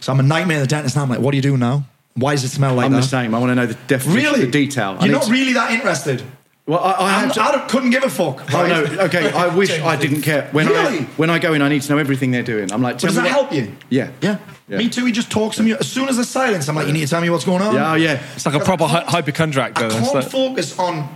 So 0.00 0.12
I'm 0.12 0.20
a 0.20 0.22
nightmare 0.22 0.58
at 0.58 0.60
the 0.60 0.66
dentist 0.68 0.96
now. 0.96 1.02
I'm 1.02 1.08
like, 1.10 1.20
what 1.20 1.32
do 1.32 1.36
you 1.38 1.42
do 1.42 1.56
now? 1.56 1.84
Why 2.14 2.32
does 2.34 2.44
it 2.44 2.48
smell 2.48 2.74
like 2.74 2.86
I'm 2.86 2.92
that? 2.92 3.00
the 3.02 3.06
same. 3.06 3.34
I 3.34 3.38
want 3.38 3.50
to 3.50 3.54
know 3.56 3.66
the 3.66 3.74
definition, 3.88 4.22
Really? 4.32 4.44
the 4.46 4.50
detail. 4.50 4.96
I 4.98 5.04
You're 5.06 5.14
not 5.14 5.24
to- 5.24 5.32
really 5.32 5.52
that 5.54 5.70
interested. 5.72 6.22
Well, 6.66 6.80
I, 6.80 6.92
I 6.98 7.10
have 7.20 7.32
to- 7.34 7.40
I 7.42 7.58
couldn't 7.68 7.90
give 7.90 8.02
a 8.02 8.10
fuck. 8.10 8.42
Oh 8.52 8.62
right? 8.62 8.68
no! 8.68 9.02
Okay, 9.04 9.30
I 9.30 9.54
wish 9.54 9.70
I 9.80 9.94
didn't 9.96 10.22
care. 10.22 10.48
When 10.52 10.66
Really? 10.66 10.98
I 11.00 11.02
when 11.16 11.30
I 11.30 11.38
go 11.38 11.52
in, 11.54 11.62
I 11.62 11.68
need 11.68 11.82
to 11.82 11.92
know 11.92 11.98
everything 11.98 12.32
they're 12.32 12.42
doing. 12.42 12.72
I'm 12.72 12.82
like, 12.82 12.98
tell 12.98 13.08
does 13.08 13.16
me 13.16 13.22
that 13.28 13.36
what- 13.36 13.52
help 13.52 13.52
you? 13.52 13.72
Yeah. 13.88 14.10
Yeah. 14.20 14.38
Yeah. 14.68 14.78
Me 14.78 14.88
too. 14.88 15.04
He 15.04 15.12
just 15.12 15.30
talks 15.30 15.56
to 15.58 15.62
me. 15.62 15.72
As 15.74 15.86
soon 15.86 16.08
as 16.08 16.16
there's 16.16 16.28
silence, 16.28 16.68
I'm 16.68 16.74
like, 16.74 16.88
you 16.88 16.92
need 16.92 17.02
to 17.02 17.06
tell 17.08 17.20
me 17.20 17.30
what's 17.30 17.44
going 17.44 17.62
on. 17.62 17.72
Yeah, 17.74 17.92
oh, 17.92 17.94
yeah. 17.94 18.20
It's 18.34 18.44
like 18.46 18.56
a 18.56 18.60
proper 18.64 18.84
hy- 18.86 19.04
hypochondriac. 19.06 19.78
I 19.78 19.80
Though. 19.82 19.86
It's 19.96 19.96
can't 20.10 20.14
like- 20.14 20.28
focus 20.30 20.76
on 20.76 21.08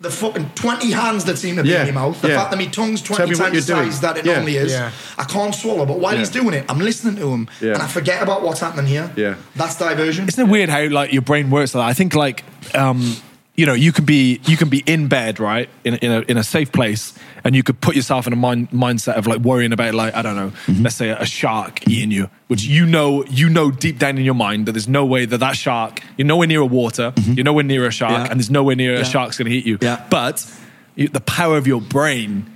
the 0.00 0.10
fucking 0.10 0.48
20 0.54 0.92
hands 0.92 1.24
that 1.24 1.36
seem 1.38 1.56
to 1.56 1.62
be 1.64 1.70
Yeah, 1.70 1.84
in 1.84 1.92
my 1.94 2.02
mouth. 2.02 2.20
The 2.22 2.28
yeah. 2.28 2.36
fact 2.38 2.50
that 2.52 2.56
my 2.56 2.66
tongue's 2.66 3.02
20 3.02 3.24
times 3.26 3.40
what 3.40 3.50
the 3.50 3.56
you're 3.56 3.62
doing. 3.66 3.90
size 3.90 4.00
that 4.02 4.16
it 4.18 4.24
Yeah. 4.24 4.34
normally 4.34 4.56
is. 4.56 4.70
Yeah. 4.70 4.90
I 5.18 5.24
can't 5.24 5.52
swallow. 5.52 5.86
But 5.86 5.98
while 5.98 6.12
Yeah. 6.12 6.20
he's 6.20 6.28
doing 6.30 6.54
it, 6.54 6.64
I'm 6.68 6.78
listening 6.78 7.16
to 7.16 7.28
him 7.32 7.48
Yeah. 7.60 7.72
and 7.74 7.82
I 7.82 7.88
forget 7.88 8.22
about 8.22 8.42
what's 8.42 8.60
happening 8.60 8.86
here. 8.86 9.10
Yeah. 9.16 9.34
That's 9.56 9.74
diversion. 9.76 10.28
Isn't 10.28 10.46
it 10.46 10.50
weird 10.50 10.68
how 10.68 10.86
like 10.88 11.12
your 11.12 11.22
brain 11.22 11.50
works 11.50 11.74
like 11.74 11.84
that? 11.84 11.90
I 11.90 11.94
think 11.94 12.14
like 12.14 12.44
um, 12.76 13.16
you 13.58 13.66
know 13.66 13.74
you 13.74 13.90
can 13.90 14.04
be 14.04 14.40
you 14.46 14.56
can 14.56 14.68
be 14.68 14.84
in 14.86 15.08
bed 15.08 15.40
right 15.40 15.68
in 15.84 15.94
a, 15.94 15.96
in 15.96 16.12
a 16.12 16.20
in 16.30 16.36
a 16.36 16.44
safe 16.44 16.70
place 16.70 17.12
and 17.42 17.56
you 17.56 17.64
could 17.64 17.80
put 17.80 17.96
yourself 17.96 18.26
in 18.28 18.32
a 18.32 18.36
mind, 18.36 18.70
mindset 18.70 19.16
of 19.16 19.26
like 19.26 19.40
worrying 19.40 19.72
about 19.72 19.94
like 19.94 20.14
I 20.14 20.22
don't 20.22 20.36
know 20.36 20.50
mm-hmm. 20.50 20.84
let's 20.84 20.94
say 20.94 21.10
a 21.10 21.26
shark 21.26 21.86
eating 21.88 22.12
you 22.12 22.30
which 22.46 22.62
you 22.62 22.86
know 22.86 23.24
you 23.24 23.48
know 23.48 23.72
deep 23.72 23.98
down 23.98 24.16
in 24.16 24.24
your 24.24 24.34
mind 24.34 24.66
that 24.66 24.72
there's 24.72 24.86
no 24.86 25.04
way 25.04 25.26
that 25.26 25.38
that 25.38 25.56
shark 25.56 26.00
you're 26.16 26.26
nowhere 26.26 26.46
near 26.46 26.60
a 26.60 26.66
water 26.66 27.10
mm-hmm. 27.10 27.32
you're 27.32 27.44
nowhere 27.44 27.64
near 27.64 27.84
a 27.84 27.90
shark 27.90 28.12
Yeah. 28.12 28.30
and 28.30 28.38
there's 28.38 28.50
nowhere 28.50 28.76
near 28.76 28.94
Yeah. 28.94 29.00
a 29.00 29.04
shark's 29.04 29.36
going 29.36 29.50
to 29.50 29.56
eat 29.56 29.66
you 29.66 29.78
Yeah. 29.82 30.06
but 30.08 30.46
you, 30.94 31.08
the 31.08 31.20
power 31.20 31.56
of 31.56 31.66
your 31.66 31.80
brain 31.80 32.46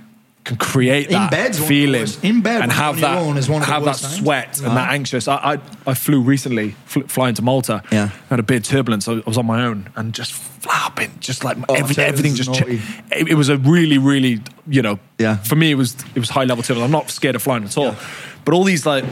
can 0.43 0.57
create 0.57 1.09
that 1.09 1.33
of 1.33 1.57
the 1.57 1.63
feeling. 1.63 2.07
In 2.21 2.41
bed 2.41 2.61
and 2.61 2.71
have 2.71 2.99
that 2.99 3.17
own 3.17 3.37
is 3.37 3.47
one 3.49 3.61
of 3.61 3.67
have 3.67 3.85
that 3.85 3.95
times. 3.95 4.17
sweat 4.17 4.57
and 4.57 4.67
that 4.67 4.77
uh-huh. 4.77 4.91
anxious 4.91 5.27
I, 5.27 5.53
I 5.53 5.59
I 5.87 5.93
flew 5.93 6.21
recently 6.21 6.75
fl- 6.85 7.07
flying 7.07 7.35
to 7.35 7.41
Malta 7.41 7.81
Yeah. 7.91 8.09
had 8.29 8.39
a 8.39 8.43
big 8.43 8.63
turbulence. 8.63 9.07
I 9.07 9.21
was 9.25 9.37
on 9.37 9.45
my 9.45 9.65
own 9.65 9.89
and 9.95 10.13
just 10.13 10.33
flapping, 10.33 11.11
just 11.19 11.43
like 11.43 11.57
Oh, 11.69 11.75
every, 11.75 12.03
everything 12.03 12.35
just. 12.35 12.49
It, 12.61 13.29
it 13.29 13.35
was 13.35 13.49
a 13.49 13.57
really, 13.57 13.97
really, 13.97 14.41
you 14.67 14.81
know. 14.81 14.99
Yeah. 15.17 15.37
For 15.37 15.55
me, 15.55 15.71
it 15.71 15.75
was 15.75 15.95
it 16.15 16.19
was 16.19 16.29
high 16.29 16.43
level 16.45 16.63
turbulence. 16.63 16.87
I'm 16.87 16.91
not 16.91 17.09
scared 17.09 17.35
of 17.35 17.41
flying 17.41 17.63
at 17.63 17.77
all, 17.77 17.95
but 18.43 18.53
all 18.53 18.63
these 18.63 18.85
like 18.85 19.05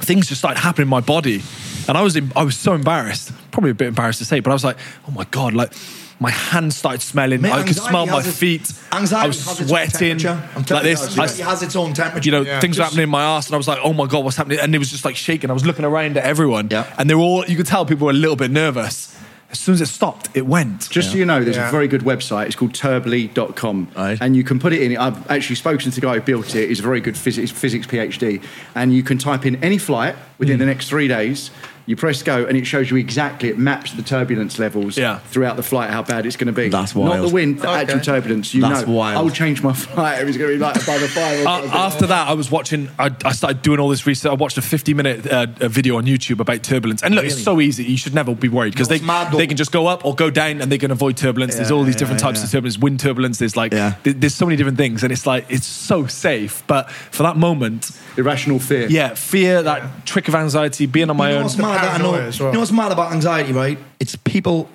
things 0.00 0.28
just 0.28 0.40
started 0.40 0.60
happening 0.60 0.86
in 0.86 0.90
my 0.90 1.00
body, 1.00 1.42
and 1.88 1.96
I 1.96 2.02
was 2.02 2.16
in, 2.16 2.32
I 2.34 2.42
was 2.42 2.56
so 2.56 2.74
embarrassed. 2.74 3.32
Probably 3.50 3.70
a 3.70 3.74
bit 3.74 3.88
embarrassed 3.88 4.18
to 4.20 4.24
say, 4.24 4.40
but 4.40 4.50
I 4.50 4.54
was 4.54 4.64
like, 4.64 4.78
oh 5.06 5.12
my 5.12 5.24
god, 5.30 5.54
like. 5.54 5.72
My 6.20 6.30
hands 6.30 6.76
started 6.76 7.00
smelling. 7.00 7.40
Mate, 7.42 7.52
I 7.52 7.62
could 7.62 7.76
smell 7.76 8.04
my 8.06 8.16
has 8.16 8.26
its- 8.26 8.38
feet. 8.38 8.72
Anxiety 8.92 9.24
I 9.24 9.26
was 9.28 9.44
has 9.46 9.60
its 9.60 9.60
own 9.62 9.68
sweating 9.68 10.18
temperature. 10.18 10.42
Like 10.56 10.66
telling 10.66 10.84
you, 10.84 10.90
this. 10.90 11.02
anxiety 11.06 11.42
I- 11.44 11.50
has 11.50 11.62
its 11.62 11.76
own 11.76 11.92
temperature. 11.94 12.26
you 12.26 12.32
know, 12.32 12.40
Yeah. 12.42 12.58
things 12.60 12.76
were 12.76 12.84
happening 12.84 13.04
in 13.04 13.08
my 13.10 13.22
ass, 13.22 13.46
and 13.46 13.54
I 13.54 13.56
was 13.58 13.68
like, 13.68 13.78
"Oh 13.84 13.92
my 13.92 14.06
god, 14.06 14.24
what's 14.24 14.36
happening?" 14.36 14.58
And 14.58 14.74
it 14.74 14.78
was 14.78 14.90
just 14.90 15.04
like 15.04 15.14
shaking. 15.14 15.48
I 15.48 15.52
was 15.52 15.64
looking 15.64 15.84
around 15.84 16.16
at 16.16 16.24
everyone, 16.24 16.68
Yeah. 16.70 16.84
and 16.98 17.08
they 17.08 17.14
were 17.14 17.20
all. 17.22 17.44
You 17.46 17.56
could 17.56 17.66
tell 17.66 17.86
people 17.86 18.06
were 18.06 18.10
a 18.10 18.14
little 18.14 18.34
bit 18.36 18.50
nervous. 18.50 19.14
As 19.50 19.58
soon 19.58 19.74
as 19.76 19.80
it 19.80 19.86
stopped, 19.86 20.28
it 20.34 20.44
went. 20.46 20.90
Just 20.90 21.12
so 21.12 21.16
you 21.16 21.24
know, 21.24 21.42
there's 21.42 21.56
Yeah. 21.56 21.68
a 21.68 21.70
very 21.70 21.88
good 21.88 22.02
website. 22.02 22.46
It's 22.46 22.56
called 22.56 22.74
turbli.com. 22.74 23.88
Right. 23.96 24.18
And 24.20 24.36
you 24.36 24.44
can 24.44 24.58
put 24.58 24.72
it 24.74 24.82
in. 24.82 24.96
I've 24.98 25.30
actually 25.30 25.56
spoken 25.56 25.90
to 25.90 26.00
the 26.00 26.06
guy 26.06 26.14
who 26.14 26.20
built 26.20 26.54
it. 26.54 26.68
He's 26.68 26.80
a 26.80 26.82
very 26.82 27.00
good 27.00 27.16
physics, 27.16 27.50
physics 27.50 27.86
PhD. 27.86 28.40
And 28.74 28.92
you 28.94 29.02
can 29.02 29.16
type 29.18 29.46
in 29.46 29.56
any 29.62 29.78
flight 29.78 30.16
within 30.38 30.56
Hmm. 30.56 30.60
the 30.60 30.66
next 30.66 30.88
three 30.88 31.08
days. 31.08 31.50
You 31.88 31.96
press 31.96 32.22
go, 32.22 32.44
and 32.44 32.54
it 32.54 32.66
shows 32.66 32.90
you 32.90 32.98
exactly. 32.98 33.48
It 33.48 33.56
maps 33.56 33.92
the 33.94 34.02
turbulence 34.02 34.58
levels 34.58 34.98
Yeah. 34.98 35.20
throughout 35.30 35.56
the 35.56 35.62
flight, 35.62 35.88
how 35.88 36.02
bad 36.02 36.26
it's 36.26 36.36
going 36.36 36.48
to 36.48 36.52
be. 36.52 36.68
That's 36.68 36.94
wild. 36.94 37.16
Not 37.16 37.26
the 37.28 37.32
wind, 37.34 37.60
the 37.60 37.70
Okay. 37.70 37.80
actual 37.80 38.00
turbulence. 38.00 38.52
You 38.52 38.60
That's 38.60 38.86
know, 38.86 38.92
wild. 38.92 39.16
I'll 39.16 39.30
change 39.34 39.62
my 39.62 39.72
flight. 39.86 40.18
It's 40.28 40.36
going 40.36 40.50
to 40.50 40.56
be 40.58 40.62
like 40.62 40.76
above 40.76 41.02
a 41.02 41.08
five. 41.08 41.40
or 41.46 41.48
Uh, 41.48 41.86
after 41.86 42.06
that, 42.06 42.28
I 42.28 42.34
was 42.34 42.50
watching. 42.50 42.90
I, 42.98 43.10
I 43.24 43.32
started 43.32 43.62
doing 43.62 43.80
all 43.80 43.88
this 43.88 44.06
research. 44.06 44.30
I 44.30 44.34
watched 44.34 44.58
a 44.58 44.62
50 44.62 44.92
minute 44.92 45.26
uh, 45.26 45.46
video 45.60 45.96
on 45.96 46.04
YouTube 46.04 46.40
about 46.40 46.62
turbulence. 46.62 47.02
And 47.02 47.14
look, 47.14 47.24
it's 47.24 47.42
so 47.42 47.58
easy. 47.58 47.84
You 47.84 47.96
should 47.96 48.14
never 48.14 48.34
be 48.34 48.48
worried 48.50 48.74
because 48.74 48.88
they 48.88 48.96
it's 48.96 49.04
mad 49.04 49.32
though. 49.32 49.38
they 49.38 49.46
can 49.46 49.56
just 49.56 49.72
go 49.72 49.86
up 49.86 50.04
or 50.04 50.14
go 50.14 50.28
down 50.28 50.60
and 50.60 50.70
they 50.70 50.76
can 50.78 50.90
avoid 50.90 51.16
turbulence. 51.16 51.56
there's 51.56 51.70
all 51.70 51.84
these 51.84 51.94
yeah, 51.94 52.00
different 52.00 52.20
types 52.20 52.40
yeah. 52.40 52.44
of 52.44 52.50
turbulence. 52.50 52.76
Wind 52.78 53.00
turbulence. 53.00 53.38
There's 53.38 53.56
like 53.56 53.72
Yeah. 53.72 53.94
there- 54.02 54.12
there's 54.12 54.34
so 54.34 54.44
many 54.44 54.56
different 54.56 54.76
things, 54.76 55.02
and 55.02 55.10
it's 55.10 55.24
like 55.26 55.46
it's 55.48 55.66
so 55.66 56.06
safe. 56.06 56.62
But 56.66 56.90
for 56.90 57.22
that 57.22 57.38
moment, 57.38 57.92
Irrational 58.18 58.58
fear. 58.58 58.88
yeah, 58.90 59.14
fear, 59.14 59.62
that 59.62 60.04
trick 60.04 60.28
of 60.28 60.34
anxiety, 60.34 60.84
being 60.84 61.08
on 61.08 61.16
my 61.16 61.30
you 61.30 61.38
know 61.38 61.44
own. 61.44 61.48
What's 61.82 61.92
mad? 61.92 61.92
that 61.92 61.94
I 61.94 61.98
know, 62.02 62.10
paranoia 62.10 62.28
as 62.28 62.40
well. 62.40 62.48
you 62.48 62.52
know 62.54 62.58
what's 62.60 62.72
mad 62.72 62.92
about 62.92 63.12
anxiety, 63.12 63.52
right? 63.52 63.78
It's 64.00 64.16
people. 64.16 64.68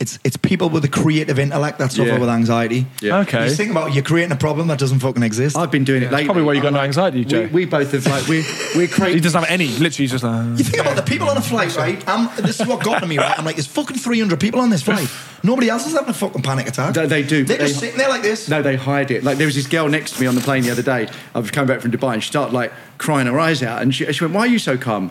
It's 0.00 0.16
it's 0.22 0.36
people 0.36 0.68
with 0.68 0.84
a 0.84 0.88
creative 0.88 1.40
intellect 1.40 1.78
that 1.80 1.90
suffer 1.90 2.08
Yeah. 2.08 2.18
with 2.18 2.28
anxiety. 2.28 2.86
Yeah. 3.02 3.18
Okay. 3.18 3.48
You 3.48 3.54
think 3.54 3.72
about 3.72 3.94
you're 3.94 4.04
creating 4.04 4.30
a 4.30 4.36
problem 4.36 4.68
that 4.68 4.78
doesn't 4.78 5.00
fucking 5.00 5.24
exist. 5.24 5.56
I've 5.56 5.72
been 5.72 5.82
doing 5.82 6.04
it 6.04 6.12
lately. 6.12 6.24
probably 6.26 6.44
why 6.44 6.52
you 6.52 6.60
got 6.60 6.68
I'm 6.68 6.74
no 6.74 6.78
like- 6.78 6.86
anxiety, 6.88 7.24
Joe. 7.24 7.42
We, 7.42 7.46
we 7.48 7.64
both 7.64 7.90
have 7.90 8.06
like 8.06 8.28
we're 8.28 8.44
we're 8.76 8.86
He 9.08 9.18
doesn't 9.18 9.40
have 9.40 9.50
any. 9.50 9.66
Literally, 9.66 9.90
he's 10.04 10.12
just 10.12 10.22
like. 10.22 10.56
You 10.56 10.62
think 10.64 10.80
about 10.82 10.94
the 10.94 11.02
people 11.02 11.28
on 11.28 11.36
a 11.36 11.40
flight, 11.40 11.76
right? 11.76 12.00
I'm, 12.08 12.28
this 12.44 12.60
is 12.60 12.66
what 12.68 12.84
got 12.84 13.00
to 13.00 13.06
me, 13.06 13.18
right? 13.18 13.36
I'm 13.36 13.44
like, 13.44 13.56
there's 13.56 13.66
fucking 13.66 13.96
300 13.96 14.38
people 14.38 14.60
on 14.60 14.70
this 14.70 14.82
flight. 14.82 15.08
Nobody 15.42 15.68
else 15.68 15.84
is 15.86 15.94
having 15.94 16.10
a 16.10 16.14
fucking 16.14 16.42
panic 16.42 16.68
attack. 16.68 16.94
They- 16.94 17.06
they 17.06 17.22
do, 17.24 17.42
They're 17.44 17.58
but 17.58 17.66
just 17.66 17.80
they- 17.80 17.86
sitting 17.88 17.98
there 17.98 18.08
like 18.08 18.22
this. 18.22 18.48
No, 18.48 18.62
they 18.62 18.76
hide 18.76 19.10
it. 19.10 19.24
Like 19.24 19.38
there 19.38 19.46
was 19.48 19.56
this 19.56 19.66
girl 19.66 19.88
next 19.88 20.12
to 20.14 20.20
me 20.20 20.28
on 20.28 20.36
the 20.36 20.40
plane 20.42 20.62
the 20.62 20.70
other 20.70 20.82
day. 20.82 21.08
I 21.34 21.38
was 21.40 21.50
coming 21.50 21.66
back 21.68 21.80
from 21.80 21.90
Dubai, 21.90 22.14
and 22.14 22.22
she 22.22 22.28
started 22.28 22.54
like 22.54 22.72
crying 22.98 23.26
her 23.26 23.38
eyes 23.40 23.64
out, 23.64 23.82
and 23.82 23.92
she, 23.92 24.10
she 24.12 24.22
went, 24.24 24.34
"Why 24.34 24.42
are 24.42 24.46
you 24.46 24.60
so 24.60 24.78
calm?" 24.78 25.10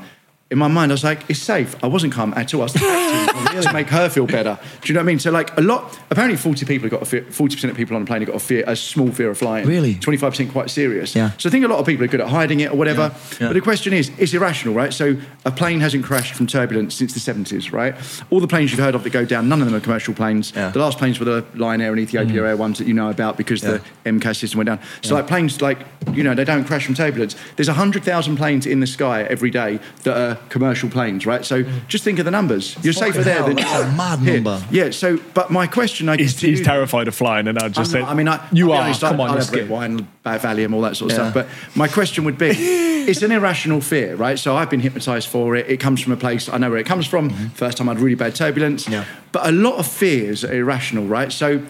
In 0.49 0.57
my 0.57 0.69
mind, 0.69 0.91
I 0.91 0.93
was 0.93 1.03
like, 1.03 1.29
"It's 1.29 1.41
safe." 1.41 1.75
I 1.83 1.87
wasn't 1.87 2.13
calm 2.13 2.33
at 2.37 2.53
all. 2.53 2.61
I 2.61 2.63
was 2.63 2.75
acting 2.77 3.61
to 3.61 3.73
make 3.73 3.89
her 3.89 4.07
feel 4.07 4.25
better. 4.25 4.57
Do 4.81 4.87
you 4.87 4.93
know 4.93 5.01
what 5.01 5.03
I 5.03 5.07
mean? 5.07 5.19
So, 5.19 5.29
like 5.29 5.55
a 5.57 5.61
lot, 5.61 5.99
apparently, 6.09 6.37
forty 6.37 6.65
people 6.65 6.83
have 6.85 6.91
got 6.91 7.01
a 7.01 7.05
fear. 7.05 7.23
Forty 7.23 7.55
percent 7.55 7.71
of 7.71 7.75
people 7.75 7.97
on 7.97 8.03
a 8.03 8.05
plane 8.05 8.21
have 8.21 8.27
got 8.27 8.37
a 8.37 8.39
fear, 8.39 8.63
a 8.65 8.75
small 8.75 9.11
fear 9.11 9.29
of 9.29 9.37
flying. 9.37 9.67
Really? 9.67 9.95
Twenty-five 9.95 10.31
percent 10.31 10.51
quite 10.53 10.69
serious. 10.69 11.13
Yeah. 11.15 11.31
So 11.37 11.49
I 11.49 11.51
think 11.51 11.65
a 11.65 11.67
lot 11.67 11.79
of 11.79 11.85
people 11.85 12.05
are 12.05 12.07
good 12.07 12.21
at 12.21 12.29
hiding 12.29 12.61
it 12.61 12.71
or 12.71 12.77
whatever. 12.77 13.11
Yeah. 13.13 13.37
Yeah. 13.41 13.47
But 13.47 13.53
the 13.53 13.61
question 13.61 13.91
is, 13.91 14.09
it's 14.17 14.33
irrational, 14.33 14.73
right? 14.73 14.93
So 14.93 15.17
a 15.43 15.51
plane 15.51 15.81
hasn't 15.81 16.05
crashed 16.05 16.33
from 16.33 16.47
turbulence 16.47 16.95
since 16.95 17.13
the 17.13 17.19
seventies, 17.19 17.73
right? 17.73 17.95
All 18.29 18.39
the 18.39 18.47
planes 18.47 18.71
you've 18.71 18.79
heard 18.79 18.95
of 18.95 19.03
that 19.03 19.09
go 19.09 19.25
down, 19.25 19.49
none 19.49 19.59
of 19.61 19.67
them 19.67 19.75
are 19.75 19.81
commercial 19.81 20.13
planes. 20.13 20.53
Yeah. 20.55 20.69
The 20.69 20.79
last 20.79 20.97
planes 20.97 21.19
were 21.19 21.25
the 21.25 21.45
Lion 21.55 21.81
Air 21.81 21.91
and 21.91 21.99
Ethiopia 21.99 22.41
mm. 22.41 22.47
Air 22.47 22.55
ones 22.55 22.77
that 22.77 22.87
you 22.87 22.93
know 22.93 23.09
about 23.09 23.35
because 23.35 23.59
the 23.59 23.81
MCAS 24.05 24.37
system 24.37 24.59
went 24.59 24.67
down. 24.67 24.79
So 25.01 25.13
like 25.13 25.27
planes, 25.27 25.61
like 25.61 25.79
you 26.13 26.23
know, 26.23 26.33
they 26.33 26.45
don't 26.45 26.63
crash 26.63 26.85
from 26.85 26.95
turbulence. 26.95 27.35
There's 27.57 27.67
hundred 27.67 28.05
thousand 28.05 28.37
planes 28.37 28.65
in 28.65 28.79
the 28.79 28.87
sky 28.87 29.23
every 29.23 29.49
day 29.49 29.79
that 30.03 30.17
are 30.17 30.36
commercial 30.49 30.89
planes, 30.89 31.25
right? 31.25 31.43
So 31.45 31.63
just 31.87 32.03
think 32.03 32.19
of 32.19 32.25
the 32.25 32.31
numbers. 32.31 32.75
You're 32.83 32.93
Fucking 32.93 33.13
safer 33.13 33.23
there 33.23 33.35
hell, 33.37 33.47
than 33.47 33.55
that's 33.57 33.83
a 33.93 33.95
mad 33.95 34.19
here. 34.19 34.35
number. 34.35 34.63
Yeah. 34.71 34.89
So, 34.91 35.17
but 35.33 35.49
my 35.51 35.67
question, 35.67 36.09
I 36.09 36.15
guess, 36.17 36.31
He's, 36.33 36.39
he's 36.41 36.59
you- 36.59 36.65
terrified 36.65 37.07
of 37.07 37.15
flying, 37.15 37.47
and 37.47 37.57
I 37.59 37.65
I'm 37.65 37.73
just 37.73 37.91
not- 37.93 37.99
said, 38.01 38.09
I 38.09 38.13
mean, 38.13 38.27
I, 38.27 38.45
you 38.51 38.71
I'll 38.71 38.79
are. 38.79 38.83
honest, 38.85 39.01
Come 39.01 39.19
I, 39.21 39.23
on, 39.25 39.29
I 39.29 39.33
you're 39.33 39.41
have 39.43 39.53
red 39.53 39.69
wine, 39.69 40.07
bad 40.23 40.41
Valium, 40.41 40.73
all 40.73 40.81
that 40.81 40.95
sort 40.97 41.11
of 41.11 41.17
Yeah. 41.17 41.31
stuff. 41.31 41.33
But 41.33 41.77
my 41.77 41.87
question 41.87 42.23
would 42.25 42.37
be, 42.37 42.47
it's 43.07 43.21
an 43.21 43.31
irrational 43.31 43.81
fear, 43.81 44.15
right? 44.15 44.37
So 44.37 44.55
I've 44.55 44.69
been 44.69 44.79
hypnotised 44.81 45.27
for 45.27 45.55
it. 45.55 45.67
It 45.69 45.77
comes 45.79 46.01
from 46.01 46.13
a 46.13 46.17
place 46.17 46.49
I 46.49 46.57
know 46.57 46.69
where 46.69 46.79
it 46.79 46.85
comes 46.85 47.07
from. 47.07 47.29
First 47.51 47.77
time 47.77 47.89
I 47.89 47.93
had 47.93 48.01
really 48.01 48.15
bad 48.15 48.35
turbulence. 48.35 48.83
Mm-hmm. 48.83 48.93
Yeah. 48.93 49.05
But 49.31 49.47
a 49.47 49.51
lot 49.51 49.75
of 49.77 49.87
fears 49.87 50.43
are 50.45 50.53
irrational, 50.53 51.05
right? 51.05 51.31
So. 51.31 51.61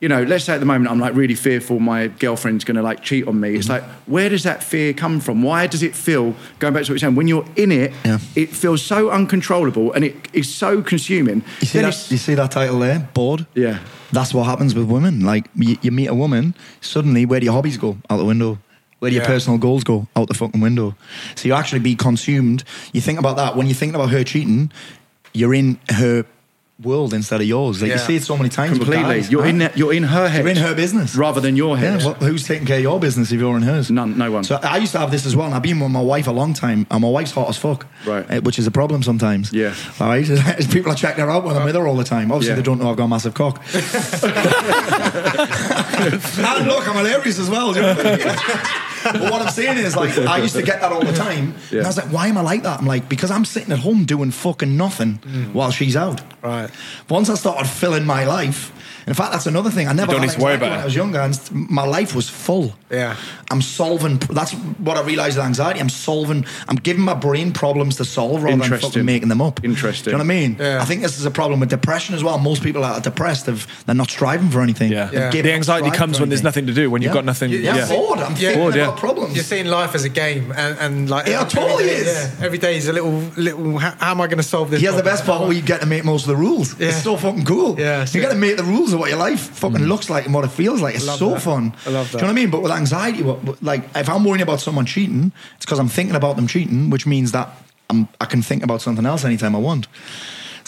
You 0.00 0.08
know, 0.08 0.22
let's 0.22 0.44
say 0.44 0.54
at 0.54 0.60
the 0.60 0.66
moment 0.66 0.90
I'm 0.90 1.00
like 1.00 1.14
really 1.16 1.34
fearful 1.34 1.80
my 1.80 2.06
girlfriend's 2.06 2.62
going 2.64 2.76
to 2.76 2.82
like 2.82 3.02
cheat 3.02 3.26
on 3.26 3.40
me. 3.40 3.48
Mm-hmm. 3.48 3.58
It's 3.58 3.68
like, 3.68 3.82
where 4.06 4.28
does 4.28 4.44
that 4.44 4.62
fear 4.62 4.92
come 4.92 5.18
from? 5.18 5.42
Why 5.42 5.66
does 5.66 5.82
it 5.82 5.94
feel, 5.96 6.36
going 6.60 6.72
back 6.72 6.84
to 6.84 6.92
what 6.92 6.94
you're 6.94 6.98
saying, 6.98 7.16
when 7.16 7.26
you're 7.26 7.44
in 7.56 7.72
it, 7.72 7.92
Yeah. 8.04 8.18
it 8.36 8.50
feels 8.50 8.80
so 8.80 9.10
uncontrollable 9.10 9.92
and 9.94 10.04
it 10.04 10.14
is 10.32 10.54
so 10.54 10.82
consuming. 10.82 11.42
You 11.60 11.66
see, 11.66 11.80
that, 11.80 12.10
you 12.12 12.16
see 12.16 12.34
that 12.34 12.52
title 12.52 12.78
there? 12.78 13.08
Bored? 13.12 13.46
Yeah. 13.54 13.80
That's 14.12 14.32
what 14.32 14.44
happens 14.44 14.72
with 14.74 14.88
women. 14.88 15.24
Like, 15.24 15.46
you, 15.56 15.76
you 15.82 15.90
meet 15.90 16.06
a 16.06 16.14
woman, 16.14 16.54
suddenly, 16.80 17.26
where 17.26 17.40
do 17.40 17.44
your 17.46 17.54
hobbies 17.54 17.76
go? 17.76 17.98
Out 18.08 18.18
the 18.18 18.24
window. 18.24 18.58
Where 19.00 19.10
do 19.10 19.14
your 19.16 19.24
Yeah. 19.24 19.28
personal 19.28 19.58
goals 19.58 19.82
go? 19.84 20.06
Out 20.14 20.28
the 20.28 20.34
fucking 20.34 20.60
window. 20.60 20.94
So 21.34 21.48
you 21.48 21.54
actually 21.54 21.80
be 21.80 21.96
consumed. 21.96 22.62
You 22.92 23.00
think 23.00 23.18
about 23.18 23.36
that. 23.36 23.56
When 23.56 23.66
you're 23.66 23.74
thinking 23.74 23.96
about 23.96 24.10
her 24.10 24.22
cheating, 24.24 24.70
you're 25.34 25.54
in 25.54 25.78
her 25.90 26.24
world 26.80 27.12
instead 27.12 27.40
of 27.40 27.46
yours. 27.48 27.82
Like 27.82 27.90
you 27.90 27.98
see 27.98 28.14
it 28.16 28.22
so 28.22 28.36
many 28.36 28.48
times. 28.48 28.78
with 28.78 28.86
Completely. 28.88 29.16
guys, 29.20 29.30
You're 29.32 29.42
right? 29.42 29.52
in 29.54 29.70
you're 29.74 29.92
in 29.92 30.04
her 30.04 30.28
head. 30.28 30.42
You're 30.42 30.50
in 30.50 30.56
her 30.58 30.74
business. 30.76 31.16
rather 31.16 31.40
than 31.40 31.56
your 31.56 31.76
Yeah, 31.76 31.90
head. 31.98 32.04
well, 32.04 32.14
who's 32.14 32.46
taking 32.46 32.66
care 32.68 32.76
of 32.76 32.82
your 32.82 33.00
business 33.00 33.32
if 33.32 33.40
you're 33.40 33.56
in 33.56 33.62
hers? 33.64 33.90
None- 33.90 34.16
no 34.16 34.30
one. 34.30 34.44
So 34.44 34.60
I 34.62 34.76
used 34.76 34.92
to 34.92 35.00
have 35.00 35.10
this 35.10 35.26
as 35.26 35.34
well. 35.34 35.46
And 35.46 35.54
I've 35.56 35.62
been 35.62 35.80
with 35.80 35.90
my 35.90 36.00
wife 36.00 36.28
a 36.28 36.32
long 36.32 36.54
time, 36.54 36.86
and 36.90 37.02
my 37.02 37.08
wife's 37.08 37.32
hot 37.32 37.48
as 37.48 37.56
fuck, 37.56 37.86
Right. 38.06 38.30
uh, 38.30 38.40
which 38.42 38.60
is 38.60 38.66
a 38.68 38.70
problem 38.70 39.02
sometimes. 39.02 39.52
Yeah. 39.52 39.74
all 39.98 40.06
right. 40.08 40.24
People 40.70 40.92
are 40.92 40.94
checking 40.94 41.24
her 41.24 41.30
out 41.30 41.42
when 41.44 41.56
I'm 41.56 41.64
with 41.64 41.74
her 41.74 41.86
all 41.88 41.96
the 41.96 42.04
time. 42.04 42.30
Obviously, 42.30 42.50
Yeah. 42.52 42.56
they 42.56 42.62
don't 42.62 42.78
know 42.80 42.90
I've 42.90 42.96
got 42.96 43.04
a 43.04 43.08
massive 43.08 43.34
cock. 43.34 43.60
and 43.74 43.82
look, 46.68 46.86
I'm 46.88 46.96
hilarious 46.96 47.38
as 47.40 47.50
well. 47.50 47.74
Do 49.02 49.08
you 49.08 49.12
know 49.12 49.18
what 49.18 49.18
I 49.18 49.18
mean? 49.18 49.22
but 49.22 49.32
what 49.32 49.42
I'm 49.42 49.52
saying 49.52 49.78
is, 49.78 49.96
like, 49.96 50.18
I 50.18 50.38
used 50.38 50.54
to 50.56 50.62
get 50.62 50.80
that 50.80 50.92
all 50.92 51.04
the 51.04 51.12
time, 51.12 51.54
and 51.70 51.80
I 51.82 51.86
was 51.86 51.96
like, 51.96 52.12
why 52.12 52.28
am 52.28 52.38
I 52.38 52.42
like 52.42 52.62
that? 52.62 52.80
I'm 52.80 52.86
like, 52.86 53.08
because 53.08 53.30
I'm 53.30 53.44
sitting 53.44 53.72
at 53.72 53.78
home 53.80 54.04
doing 54.04 54.30
fucking 54.30 54.76
nothing 54.76 55.18
Mm. 55.18 55.52
while 55.52 55.70
she's 55.70 55.96
out. 55.96 56.20
Right. 56.42 56.70
Once 57.08 57.28
I 57.30 57.34
started 57.34 57.68
filling 57.68 58.04
my 58.04 58.24
life, 58.24 58.72
in 59.06 59.14
fact, 59.14 59.32
that's 59.32 59.46
another 59.46 59.70
thing. 59.70 59.88
I 59.88 59.94
never 59.94 60.12
don't 60.12 60.20
had 60.20 60.28
need 60.28 60.36
to 60.36 60.42
worry 60.42 60.54
about 60.56 60.70
when 60.70 60.78
it. 60.80 60.82
I 60.82 60.84
was 60.84 60.94
younger, 60.94 61.18
and 61.20 61.50
my 61.52 61.84
life 61.86 62.14
was 62.14 62.28
full. 62.28 62.74
Yeah. 62.90 63.16
I'm 63.50 63.62
solving. 63.62 64.18
That's 64.18 64.52
what 64.52 64.98
I 64.98 65.02
realised 65.02 65.38
with 65.38 65.46
anxiety. 65.46 65.80
I'm 65.80 65.88
solving. 65.88 66.44
I'm 66.68 66.76
giving 66.76 67.02
my 67.02 67.14
brain 67.14 67.52
problems 67.52 67.96
to 67.96 68.04
solve 68.04 68.42
rather 68.42 68.56
than 68.56 68.62
Interesting. 68.64 68.90
fucking 68.90 69.04
making 69.06 69.28
them 69.30 69.40
up. 69.40 69.64
Interesting. 69.64 70.04
Do 70.04 70.10
you 70.10 70.18
know 70.18 70.24
what 70.24 70.34
I 70.34 70.40
mean? 70.40 70.56
Yeah. 70.60 70.82
I 70.82 70.84
think 70.84 71.00
this 71.00 71.18
is 71.18 71.24
a 71.24 71.30
problem 71.30 71.58
with 71.60 71.70
depression 71.70 72.14
as 72.14 72.22
well. 72.22 72.38
Most 72.38 72.62
people 72.62 72.82
that 72.82 72.98
are 72.98 73.00
depressed 73.00 73.46
have 73.46 73.66
they're 73.86 73.94
not 73.94 74.10
striving 74.10 74.50
for 74.50 74.60
anything. 74.60 74.92
Yeah. 74.92 75.10
Yeah. 75.10 75.30
The 75.30 75.52
anxiety 75.54 75.90
comes 75.90 76.18
for 76.18 76.22
when 76.24 76.28
there's 76.28 76.42
nothing 76.42 76.66
to 76.66 76.74
do, 76.74 76.90
when 76.90 77.00
you've 77.00 77.10
Yeah. 77.10 77.14
got 77.14 77.24
nothing. 77.24 77.50
Yeah, 77.50 77.76
Yeah. 77.76 77.82
I'm 77.84 77.88
bored. 77.88 78.18
I'm 78.18 78.36
Yeah. 78.36 78.54
Bored, 78.56 78.74
yeah. 78.74 78.87
About 78.88 78.98
problems. 78.98 79.34
You're 79.34 79.44
seeing 79.44 79.66
life 79.66 79.94
as 79.94 80.04
a 80.04 80.08
game, 80.08 80.52
and, 80.56 80.78
and 80.78 81.10
like 81.10 81.26
Yeah, 81.26 81.42
it 81.44 81.50
totally 81.50 81.84
day- 81.84 81.96
is. 81.96 82.06
Yeah, 82.06 82.44
every 82.44 82.58
day 82.58 82.76
is 82.76 82.88
a 82.88 82.92
little 82.92 83.18
little. 83.36 83.78
How, 83.78 83.90
how 83.98 84.10
am 84.12 84.20
I 84.20 84.26
going 84.26 84.38
to 84.38 84.42
solve 84.42 84.70
this? 84.70 84.80
Here's 84.80 84.94
the 84.94 85.02
problem? 85.02 85.14
best 85.16 85.26
part 85.26 85.42
where 85.42 85.52
you 85.52 85.62
get 85.62 85.80
to 85.80 85.86
make 85.86 86.04
most 86.04 86.22
of 86.22 86.28
the 86.28 86.36
rules. 86.36 86.78
Yeah. 86.78 86.88
It's 86.88 87.02
so 87.02 87.16
fucking 87.16 87.44
cool. 87.44 87.78
Yeah, 87.78 88.06
you 88.10 88.20
get 88.20 88.30
to 88.30 88.36
make 88.36 88.56
the 88.56 88.64
rules 88.64 88.92
of 88.92 89.00
what 89.00 89.10
your 89.10 89.18
life 89.18 89.40
fucking 89.40 89.78
mm. 89.78 89.88
looks 89.88 90.10
like 90.10 90.24
and 90.24 90.34
what 90.34 90.44
it 90.44 90.50
feels 90.50 90.80
like. 90.80 90.94
It's 90.94 91.04
so 91.04 91.30
that. 91.30 91.42
fun. 91.42 91.74
I 91.86 91.90
love 91.90 92.10
that. 92.12 92.18
Do 92.18 92.18
you 92.18 92.22
know 92.22 92.28
what 92.28 92.30
I 92.30 92.34
mean? 92.34 92.50
But 92.50 92.62
with 92.62 92.72
anxiety, 92.72 93.22
what, 93.22 93.42
what- 93.44 93.62
like 93.62 93.84
if 93.94 94.08
I'm 94.08 94.24
worrying 94.24 94.42
about 94.42 94.60
someone 94.60 94.86
cheating, 94.86 95.32
it's 95.56 95.64
because 95.64 95.78
I'm 95.78 95.88
thinking 95.88 96.16
about 96.16 96.36
them 96.36 96.46
cheating, 96.46 96.90
which 96.90 97.06
means 97.06 97.32
that 97.32 97.50
I'm, 97.90 98.08
I 98.20 98.26
can 98.26 98.42
think 98.42 98.62
about 98.62 98.82
something 98.82 99.06
else 99.06 99.24
anytime 99.24 99.56
I 99.56 99.58
want. 99.58 99.86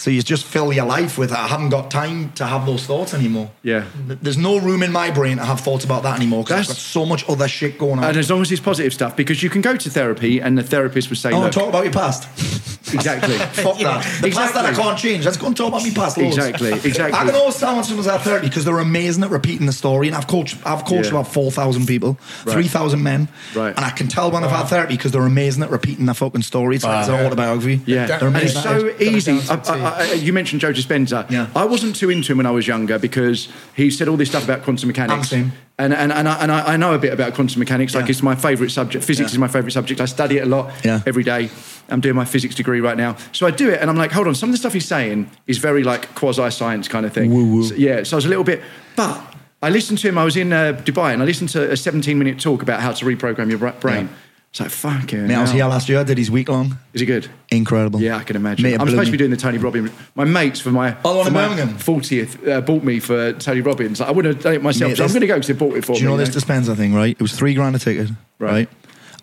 So 0.01 0.09
you 0.09 0.23
just 0.23 0.45
fill 0.45 0.73
your 0.73 0.85
life 0.85 1.19
with 1.19 1.31
I 1.31 1.45
haven't 1.47 1.69
got 1.69 1.91
time 1.91 2.31
to 2.31 2.45
have 2.47 2.65
those 2.65 2.87
thoughts 2.87 3.13
anymore. 3.13 3.51
Yeah. 3.61 3.85
There's 4.07 4.35
no 4.35 4.57
room 4.57 4.81
in 4.81 4.91
my 4.91 5.11
brain 5.11 5.37
to 5.37 5.45
have 5.45 5.59
thoughts 5.59 5.85
about 5.85 6.01
that 6.01 6.15
anymore 6.17 6.43
because 6.43 6.61
I've 6.61 6.67
got 6.69 6.77
so 6.77 7.05
much 7.05 7.23
other 7.29 7.47
shit 7.47 7.77
going 7.77 7.99
on. 7.99 8.05
And 8.05 8.17
as 8.17 8.27
long 8.31 8.41
as 8.41 8.51
it's 8.51 8.59
positive 8.59 8.95
stuff, 8.95 9.15
because 9.15 9.43
you 9.43 9.51
can 9.51 9.61
go 9.61 9.77
to 9.77 9.89
therapy 9.91 10.41
and 10.41 10.57
the 10.57 10.63
therapist 10.63 11.09
would 11.11 11.19
say, 11.19 11.29
I 11.29 11.33
want 11.33 11.43
look, 11.43 11.51
to 11.53 11.59
talk 11.59 11.69
about 11.69 11.83
your 11.83 11.93
past. 11.93 12.27
exactly. 12.95 13.35
Fuck 13.63 13.77
that. 13.77 14.03
The 14.21 14.31
past 14.31 14.55
that 14.55 14.65
I 14.65 14.73
can't 14.73 14.97
change. 14.97 15.23
Let's 15.23 15.37
go 15.37 15.45
and 15.47 15.55
talk 15.55 15.67
about 15.67 15.83
my 15.83 15.91
past. 15.91 16.17
loads. 16.17 16.35
Exactly, 16.35 16.71
exactly. 16.73 17.19
I 17.19 17.25
can 17.25 17.35
always 17.35 17.59
tell 17.59 17.75
when 17.75 17.83
someone's 17.83 18.07
at 18.07 18.21
therapy 18.21 18.47
because 18.47 18.65
they're 18.65 18.79
amazing 18.79 19.23
at 19.23 19.29
repeating 19.29 19.67
the 19.67 19.71
story. 19.71 20.07
And 20.07 20.15
I've 20.17 20.25
coached, 20.27 20.57
I've 20.65 20.83
coached 20.83 21.11
Yeah. 21.11 21.19
about 21.19 21.27
four 21.31 21.51
thousand 21.51 21.85
people, 21.85 22.17
Right. 22.45 22.53
three 22.53 22.67
thousand 22.67 23.03
men, 23.03 23.27
Right. 23.53 23.75
and 23.75 23.85
I 23.85 23.91
can 23.91 24.07
tell 24.07 24.31
when 24.31 24.43
I've 24.43 24.49
had 24.51 24.63
therapy 24.63 24.97
because 24.97 25.11
they're 25.11 25.21
amazing 25.25 25.61
at 25.61 25.69
repeating 25.69 26.07
their 26.07 26.15
fucking 26.15 26.41
story. 26.41 26.75
It's 26.77 26.83
like 26.83 27.01
it's 27.01 27.09
an 27.09 27.23
autobiography. 27.23 27.81
Yeah, 27.85 28.07
they're 28.17 28.27
and 28.29 28.37
it's 28.37 28.53
so 28.53 28.91
easy. 28.99 29.39
I, 29.49 29.55
I, 29.55 29.90
I, 29.93 30.13
you 30.13 30.33
mentioned 30.33 30.61
Joe 30.61 30.71
Dispenza. 30.73 31.29
Yeah. 31.29 31.47
I 31.55 31.65
wasn't 31.65 31.95
too 31.95 32.09
into 32.09 32.31
him 32.31 32.37
when 32.37 32.45
I 32.45 32.51
was 32.51 32.67
younger 32.67 32.97
because 32.99 33.47
he 33.75 33.89
said 33.91 34.07
all 34.07 34.17
this 34.17 34.29
stuff 34.29 34.43
about 34.43 34.63
quantum 34.63 34.87
mechanics. 34.87 35.29
same. 35.29 35.51
And, 35.79 35.93
and, 35.93 36.11
and, 36.11 36.27
I, 36.29 36.43
and 36.43 36.51
I 36.51 36.77
know 36.77 36.93
a 36.93 36.99
bit 36.99 37.11
about 37.11 37.33
quantum 37.33 37.59
mechanics. 37.59 37.95
Like 37.95 38.05
Yeah. 38.05 38.11
it's 38.11 38.21
my 38.21 38.35
favourite 38.35 38.71
subject. 38.71 39.03
Physics 39.03 39.31
Yeah. 39.31 39.35
is 39.35 39.39
my 39.39 39.47
favourite 39.47 39.73
subject. 39.73 39.99
I 40.01 40.05
study 40.05 40.37
it 40.37 40.43
a 40.43 40.45
lot 40.45 40.71
Yeah. 40.85 41.01
every 41.07 41.23
day. 41.23 41.49
I'm 41.89 42.01
doing 42.01 42.15
my 42.15 42.25
physics 42.25 42.53
degree 42.55 42.81
right 42.81 42.97
now. 42.97 43.15
So 43.31 43.47
I 43.47 43.51
do 43.51 43.69
it 43.69 43.81
and 43.81 43.89
I'm 43.89 43.97
like, 43.97 44.11
hold 44.11 44.27
on, 44.27 44.35
some 44.35 44.49
of 44.49 44.53
the 44.53 44.57
stuff 44.59 44.73
he's 44.73 44.87
saying 44.87 45.29
is 45.47 45.57
very 45.57 45.83
like 45.83 46.13
quasi 46.15 46.49
science 46.51 46.87
kind 46.87 47.05
of 47.05 47.13
thing. 47.13 47.33
Woo-woo. 47.33 47.63
So, 47.63 47.75
yeah, 47.75 48.03
so 48.03 48.15
I 48.15 48.17
was 48.17 48.25
a 48.25 48.29
little 48.29 48.43
bit, 48.43 48.61
but 48.95 49.19
I 49.63 49.69
listened 49.69 49.99
to 49.99 50.07
him. 50.09 50.17
I 50.17 50.23
was 50.23 50.35
in 50.37 50.53
uh, 50.53 50.73
Dubai 50.85 51.13
and 51.13 51.21
I 51.21 51.25
listened 51.25 51.49
to 51.49 51.71
a 51.71 51.75
17 51.77 52.17
minute 52.17 52.39
talk 52.39 52.61
about 52.61 52.79
how 52.81 52.91
to 52.91 53.05
reprogram 53.05 53.49
your 53.49 53.71
brain. 53.73 54.05
Yeah. 54.05 54.13
It's 54.51 54.59
like, 54.59 54.69
fucking 54.69 55.27
Mate, 55.27 55.35
I 55.35 55.41
was 55.41 55.51
hell. 55.51 55.55
here 55.57 55.65
last 55.67 55.87
year. 55.87 55.99
I 55.99 56.03
did 56.03 56.17
his 56.17 56.29
week 56.29 56.49
long. 56.49 56.77
Is 56.93 56.99
he 56.99 57.07
good? 57.07 57.29
Incredible. 57.49 58.01
Yeah, 58.01 58.17
I 58.17 58.23
can 58.23 58.35
imagine. 58.35 58.63
Mate, 58.63 58.79
I'm 58.81 58.89
supposed 58.89 59.05
to 59.07 59.11
be 59.13 59.17
doing 59.17 59.31
the 59.31 59.37
Tony 59.37 59.57
Robbins. 59.57 59.91
My 60.13 60.25
mates 60.25 60.59
for 60.59 60.71
my 60.71 60.97
Oh, 61.05 61.23
for 61.23 61.31
my 61.31 61.47
Birmingham? 61.47 61.77
40th 61.77 62.47
uh, 62.49 62.59
bought 62.59 62.83
me 62.83 62.99
for 62.99 63.31
Tony 63.33 63.61
Robbins. 63.61 64.01
Like, 64.01 64.09
I 64.09 64.11
wouldn't 64.11 64.35
have 64.35 64.43
done 64.43 64.53
it 64.55 64.61
myself. 64.61 64.89
Mate, 64.91 64.97
so 64.97 65.03
I'm 65.05 65.09
going 65.09 65.21
to 65.21 65.27
go 65.27 65.35
because 65.35 65.47
they 65.47 65.53
bought 65.53 65.77
it 65.77 65.85
for 65.85 65.95
Do 65.95 66.01
you 66.01 66.07
me. 66.09 66.11
know 66.11 66.17
this 66.17 66.35
Dispenza 66.35 66.75
thing, 66.75 66.93
right? 66.93 67.11
It 67.17 67.21
was 67.21 67.31
three 67.31 67.53
grand 67.53 67.77
a 67.77 67.79
ticket, 67.79 68.09
Right. 68.39 68.51
right? 68.51 68.69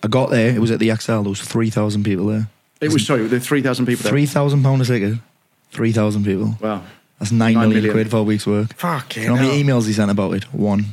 I 0.03 0.09
got 0.09 0.31
there. 0.31 0.49
It 0.55 0.61
was 0.61 0.71
at 0.71 0.79
the 0.79 0.89
ExCeL. 0.89 1.23
There 1.25 1.29
was 1.31 1.43
three 1.43 1.69
thousand 1.69 2.05
people 2.05 2.27
there. 2.27 2.49
It 2.81 2.91
was 2.93 3.05
sorry, 3.05 3.27
there 3.27 3.41
3,000 3.41 3.85
people 3.87 4.05
there. 4.05 4.11
Three 4.11 4.25
thousand 4.27 4.63
pound 4.63 4.81
a 4.81 4.85
ticket. 4.87 5.19
Three 5.73 5.93
thousand 5.93 6.25
people. 6.25 6.57
Wow. 6.61 6.85
That's 7.19 7.33
nine 7.33 7.53
Nine 7.55 7.69
million, 7.69 7.75
million. 7.83 7.93
quid 7.93 8.11
for 8.11 8.19
a 8.19 8.23
week's 8.23 8.47
work. 8.47 8.73
Fucking 8.75 9.25
You 9.25 9.29
know 9.31 9.35
how 9.37 9.43
many 9.43 9.63
emails 9.63 9.87
he 9.87 9.93
sent 9.93 10.11
about 10.11 10.33
it? 10.35 10.45
One. 10.55 10.87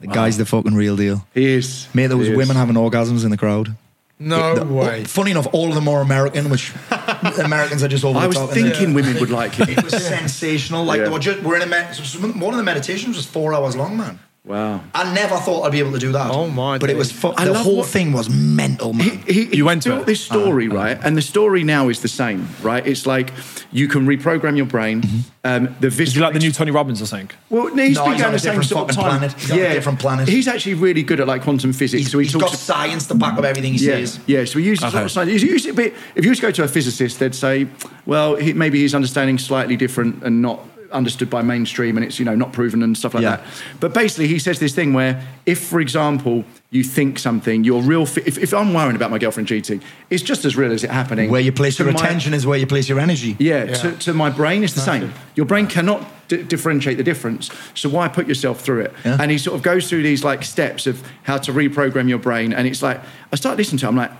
The 0.00 0.06
guy's 0.06 0.36
the 0.36 0.46
fucking 0.46 0.74
real 0.74 0.96
deal. 0.96 1.26
He 1.34 1.46
is. 1.54 1.88
Mate, 1.94 2.06
there 2.08 2.16
was 2.16 2.30
women 2.30 2.56
having 2.56 2.76
orgasms 2.76 3.24
in 3.24 3.30
the 3.30 3.36
crowd. 3.36 3.74
No 4.20 4.54
The- 4.56 4.64
way. 4.64 5.04
Funny 5.04 5.30
enough, 5.30 5.46
all 5.52 5.68
of 5.68 5.74
them 5.74 5.86
are 5.88 6.00
American, 6.00 6.50
which 6.50 6.72
Americans 7.38 7.82
are 7.84 7.88
just 7.88 8.04
over 8.04 8.18
I 8.18 8.22
the 8.22 8.28
was 8.28 8.36
top. 8.36 8.50
isn't 8.56 8.70
thinking 8.72 8.94
women 8.94 9.18
would 9.20 9.30
like 9.30 9.58
it. 9.60 9.68
It 9.70 9.82
was 9.84 9.92
sensational. 10.04 10.84
Like 10.84 10.98
Yeah. 10.98 11.04
they 11.04 11.10
were 11.10 11.18
just, 11.20 11.42
we're 11.42 11.56
in 11.56 11.62
a 11.62 11.66
med- 11.66 11.96
one 12.40 12.52
of 12.52 12.58
the 12.58 12.64
meditations 12.64 13.16
was 13.16 13.26
four 13.26 13.54
hours 13.54 13.76
long, 13.76 13.96
man. 13.96 14.18
Wow. 14.48 14.80
I 14.94 15.12
never 15.14 15.36
thought 15.36 15.64
I'd 15.64 15.72
be 15.72 15.78
able 15.80 15.92
to 15.92 15.98
do 15.98 16.12
that. 16.12 16.30
Oh, 16.30 16.48
my 16.48 16.78
But 16.78 16.88
it 16.88 16.96
was 16.96 17.12
fu- 17.12 17.34
the 17.34 17.52
whole 17.54 17.76
what- 17.78 17.86
thing 17.86 18.12
was 18.12 18.30
mental, 18.30 18.94
man. 18.94 19.18
He, 19.26 19.44
he 19.44 19.56
You 19.58 19.64
went 19.66 19.82
to 19.82 20.02
this 20.06 20.20
story, 20.24 20.66
Uh-huh. 20.68 20.76
right? 20.76 20.98
And 21.04 21.16
the 21.16 21.22
story 21.22 21.64
now 21.64 21.88
is 21.90 22.00
the 22.00 22.08
same, 22.08 22.48
right? 22.62 22.84
It's 22.86 23.06
like 23.06 23.32
you 23.72 23.86
can 23.88 24.06
reprogram 24.06 24.56
your 24.56 24.64
brain. 24.66 25.02
Mm-hmm. 25.02 25.18
Um, 25.44 25.64
the 25.80 25.88
Did 25.88 25.92
visceral 25.92 26.14
you 26.16 26.22
like 26.22 26.32
the 26.32 26.38
new 26.40 26.50
Tony 26.50 26.70
Robbins, 26.70 27.02
I 27.02 27.06
think? 27.06 27.34
Well, 27.50 27.66
he's 27.66 27.74
No, 27.74 27.76
been 27.76 27.86
he's 27.86 27.96
going 27.98 28.24
on 28.24 28.30
the 28.30 28.36
a 28.36 28.38
same 28.38 28.52
different 28.52 28.68
sort 28.70 28.90
of 28.90 28.96
time. 28.96 29.04
planet. 29.18 29.32
He's 29.34 29.50
on 29.50 29.58
a 29.58 29.74
different 29.74 29.98
planet. 30.00 30.28
He's 30.28 30.48
actually 30.48 30.74
really 30.74 31.02
good 31.02 31.20
at 31.20 31.26
like 31.26 31.42
quantum 31.42 31.72
physics. 31.74 32.04
He's, 32.04 32.10
so 32.10 32.18
he 32.18 32.24
he's 32.24 32.32
talks 32.32 32.44
got 32.52 32.54
science 32.58 33.06
to 33.08 33.14
back 33.14 33.34
up 33.38 33.44
everything 33.44 33.74
he 33.74 33.84
Yeah, 33.86 33.96
says. 33.96 34.18
yeah. 34.26 34.44
So 34.46 34.58
he 34.58 34.64
uses 34.66 34.84
Okay. 34.84 34.92
sort 34.92 35.04
of 35.04 35.10
science. 35.12 35.42
He's 35.42 35.66
it 35.66 35.70
a 35.70 35.74
bit. 35.74 35.94
If 36.14 36.24
you 36.24 36.30
was 36.30 36.38
to 36.38 36.46
go 36.46 36.50
to 36.52 36.64
a 36.64 36.68
physicist, 36.68 37.18
they'd 37.18 37.34
say, 37.34 37.66
well, 38.06 38.36
he, 38.36 38.54
maybe 38.54 38.80
his 38.80 38.94
understanding 38.94 39.36
slightly 39.38 39.76
different 39.76 40.22
and 40.22 40.40
not 40.40 40.60
understood 40.92 41.28
by 41.30 41.42
mainstream, 41.42 41.96
and 41.96 42.04
it's 42.06 42.18
you 42.18 42.24
know 42.24 42.34
not 42.34 42.52
proven 42.52 42.82
and 42.82 42.96
stuff 42.96 43.14
like 43.14 43.22
Yeah. 43.22 43.36
that. 43.36 43.46
But 43.80 43.94
basically, 43.94 44.28
he 44.28 44.38
says 44.38 44.58
this 44.58 44.74
thing 44.74 44.92
where 44.92 45.22
if, 45.46 45.60
for 45.60 45.80
example, 45.80 46.44
you 46.70 46.82
think 46.84 47.18
something, 47.18 47.64
your 47.64 47.82
real. 47.82 48.06
Fi- 48.06 48.22
if, 48.26 48.38
if 48.38 48.52
I'm 48.52 48.74
worrying 48.74 48.96
about 48.96 49.10
my 49.10 49.18
girlfriend 49.18 49.48
cheating, 49.48 49.80
it's 50.10 50.22
just 50.22 50.44
as 50.44 50.56
real 50.56 50.72
as 50.72 50.84
it 50.84 50.90
happening. 50.90 51.30
Where 51.30 51.40
you 51.40 51.52
place 51.52 51.76
To 51.76 51.84
your 51.84 51.92
my- 51.92 51.98
attention 52.00 52.34
is 52.34 52.46
where 52.46 52.58
you 52.58 52.66
place 52.66 52.88
your 52.88 53.00
energy. 53.00 53.36
yeah, 53.38 53.64
Yeah. 53.64 53.74
To, 53.74 53.92
to 53.92 54.12
my 54.14 54.30
brain, 54.30 54.62
it's 54.64 54.74
the 54.74 54.80
same. 54.80 55.12
Your 55.34 55.46
brain 55.46 55.66
cannot 55.66 56.04
d- 56.28 56.42
differentiate 56.42 56.96
the 56.98 57.04
difference. 57.04 57.50
So 57.74 57.88
why 57.88 58.08
put 58.08 58.26
yourself 58.28 58.60
through 58.60 58.80
it? 58.82 58.92
Yeah. 59.04 59.16
And 59.20 59.30
he 59.30 59.38
sort 59.38 59.56
of 59.56 59.62
goes 59.62 59.88
through 59.88 60.02
these 60.02 60.24
like 60.24 60.42
steps 60.44 60.86
of 60.86 61.02
how 61.22 61.38
to 61.38 61.52
reprogram 61.52 62.08
your 62.08 62.18
brain. 62.18 62.52
And 62.52 62.66
it's 62.68 62.82
like, 62.82 63.00
I 63.32 63.36
start 63.36 63.56
listening 63.56 63.78
to 63.80 63.86
it, 63.86 63.88
I'm 63.88 63.96
like, 63.96 64.10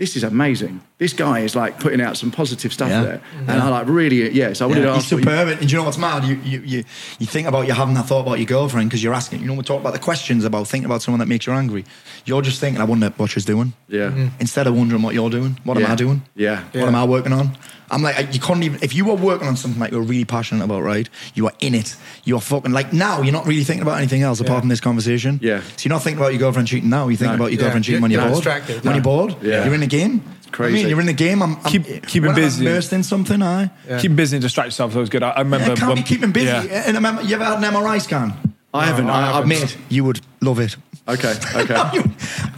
this 0.00 0.16
is 0.16 0.24
amazing. 0.24 0.80
This 0.96 1.12
guy 1.12 1.40
is 1.40 1.54
like 1.54 1.78
putting 1.78 2.00
out 2.00 2.16
some 2.16 2.30
positive 2.30 2.72
stuff 2.72 2.88
Yeah. 2.88 3.02
there. 3.02 3.20
And 3.46 3.50
I 3.62 3.68
like 3.68 3.86
really, 3.86 4.26
uh, 4.26 4.30
yes, 4.32 4.60
I 4.62 4.64
wanted 4.66 4.80
Yeah, 4.80 4.86
to 4.86 4.94
he's 4.94 5.02
ask 5.04 5.12
what 5.12 5.18
you- 5.18 5.24
superb. 5.24 5.48
And 5.48 5.60
do 5.60 5.66
you 5.66 5.76
know 5.78 5.84
what's 5.84 5.98
mad? 5.98 6.24
You, 6.24 6.36
you, 6.42 6.58
you, 6.72 6.84
you 7.20 7.26
think 7.26 7.46
about 7.46 7.66
you 7.68 7.74
having 7.74 7.94
that 7.98 8.06
thought 8.06 8.22
about 8.26 8.38
your 8.38 8.46
girlfriend 8.46 8.88
because 8.88 9.02
you're 9.04 9.12
asking, 9.12 9.40
you 9.42 9.46
know, 9.46 9.54
we 9.54 9.62
talk 9.62 9.80
about 9.84 9.92
the 9.92 9.98
questions 9.98 10.44
about 10.46 10.66
thinking 10.68 10.86
about 10.86 11.02
someone 11.02 11.18
that 11.20 11.28
makes 11.28 11.46
you 11.46 11.52
angry. 11.52 11.84
You're 12.24 12.40
just 12.42 12.60
thinking, 12.60 12.80
I 12.80 12.84
wonder 12.84 13.12
what 13.18 13.28
she's 13.30 13.44
doing. 13.44 13.74
Yeah. 13.88 14.08
Mm-hmm. 14.08 14.28
Instead 14.40 14.66
of 14.66 14.74
wondering 14.74 15.02
what 15.02 15.12
you're 15.14 15.30
doing, 15.30 15.58
what 15.64 15.76
am 15.76 15.84
I 15.86 15.94
doing? 15.96 16.22
Yeah. 16.34 16.62
What 16.72 16.88
am 16.88 16.94
I 16.94 17.04
working 17.04 17.34
on? 17.34 17.56
I'm 17.90 18.02
like, 18.02 18.32
you 18.32 18.40
can't 18.40 18.62
even, 18.62 18.82
if 18.82 18.94
you 18.94 19.04
were 19.04 19.14
working 19.14 19.48
on 19.48 19.56
something 19.56 19.80
that 19.80 19.90
you're 19.92 20.02
really 20.02 20.24
passionate 20.24 20.64
about, 20.64 20.82
right? 20.82 21.08
You 21.34 21.46
are 21.46 21.52
in 21.60 21.74
it. 21.74 21.96
You're 22.24 22.40
fucking, 22.40 22.72
like 22.72 22.92
now, 22.92 23.20
you're 23.22 23.32
not 23.32 23.46
really 23.46 23.64
thinking 23.64 23.82
about 23.82 23.98
anything 23.98 24.22
else 24.22 24.40
apart 24.40 24.60
from 24.60 24.68
this 24.68 24.80
conversation. 24.80 25.40
Yeah. 25.42 25.60
So 25.76 25.88
you're 25.88 25.94
not 25.94 26.02
thinking 26.02 26.18
about 26.20 26.32
your 26.32 26.38
girlfriend 26.38 26.68
cheating 26.68 26.88
now. 26.90 27.08
You 27.08 27.16
think 27.16 27.30
No. 27.30 27.34
about 27.34 27.46
your 27.52 27.60
Yeah. 27.60 27.64
girlfriend 27.66 27.84
cheating 27.84 27.94
You're- 27.96 28.02
when 28.02 28.10
you're 28.12 28.20
you're 28.22 28.30
bored. 28.30 28.44
When 28.68 28.84
No. 28.84 28.92
you're 28.92 29.02
bored, 29.02 29.36
Yeah. 29.42 29.64
you're 29.64 29.74
in 29.74 29.80
the 29.80 29.86
game. 29.86 30.22
I 30.46 30.50
crazy. 30.50 30.74
mean, 30.74 30.88
you're 30.88 31.00
in 31.00 31.06
the 31.06 31.12
game. 31.12 31.42
I'm, 31.42 31.56
I'm 31.56 31.62
Keep- 31.70 32.06
keep 32.06 32.22
when 32.24 32.32
I'm 32.32 32.38
immersed 32.38 32.92
in 32.92 33.02
something, 33.02 33.40
I. 33.42 33.70
Keep 34.00 34.16
busy 34.16 34.36
and 34.36 34.42
distract 34.42 34.66
yourself 34.68 34.90
is 34.90 34.96
always 34.96 35.08
good. 35.10 35.22
I, 35.22 35.30
I 35.30 35.40
remember. 35.40 35.68
Yeah, 35.68 35.74
can't 35.76 35.94
be 35.96 36.02
keeping 36.02 36.32
busy. 36.32 36.46
Yeah. 36.46 36.62
And 36.86 36.96
I 36.96 36.98
remember, 36.98 37.22
you 37.22 37.34
ever 37.36 37.44
had 37.44 37.58
an 37.58 37.64
MRI 37.64 38.00
scan? 38.00 38.34
I 38.74 38.86
haven't. 38.86 39.06
No, 39.06 39.12
I, 39.12 39.16
I 39.16 39.28
I've 39.28 39.34
haven't. 39.34 39.48
Mate, 39.48 39.76
you 39.88 40.04
would 40.04 40.20
love 40.40 40.58
it. 40.60 40.76
Okay. 41.08 41.34
Okay. 41.56 41.74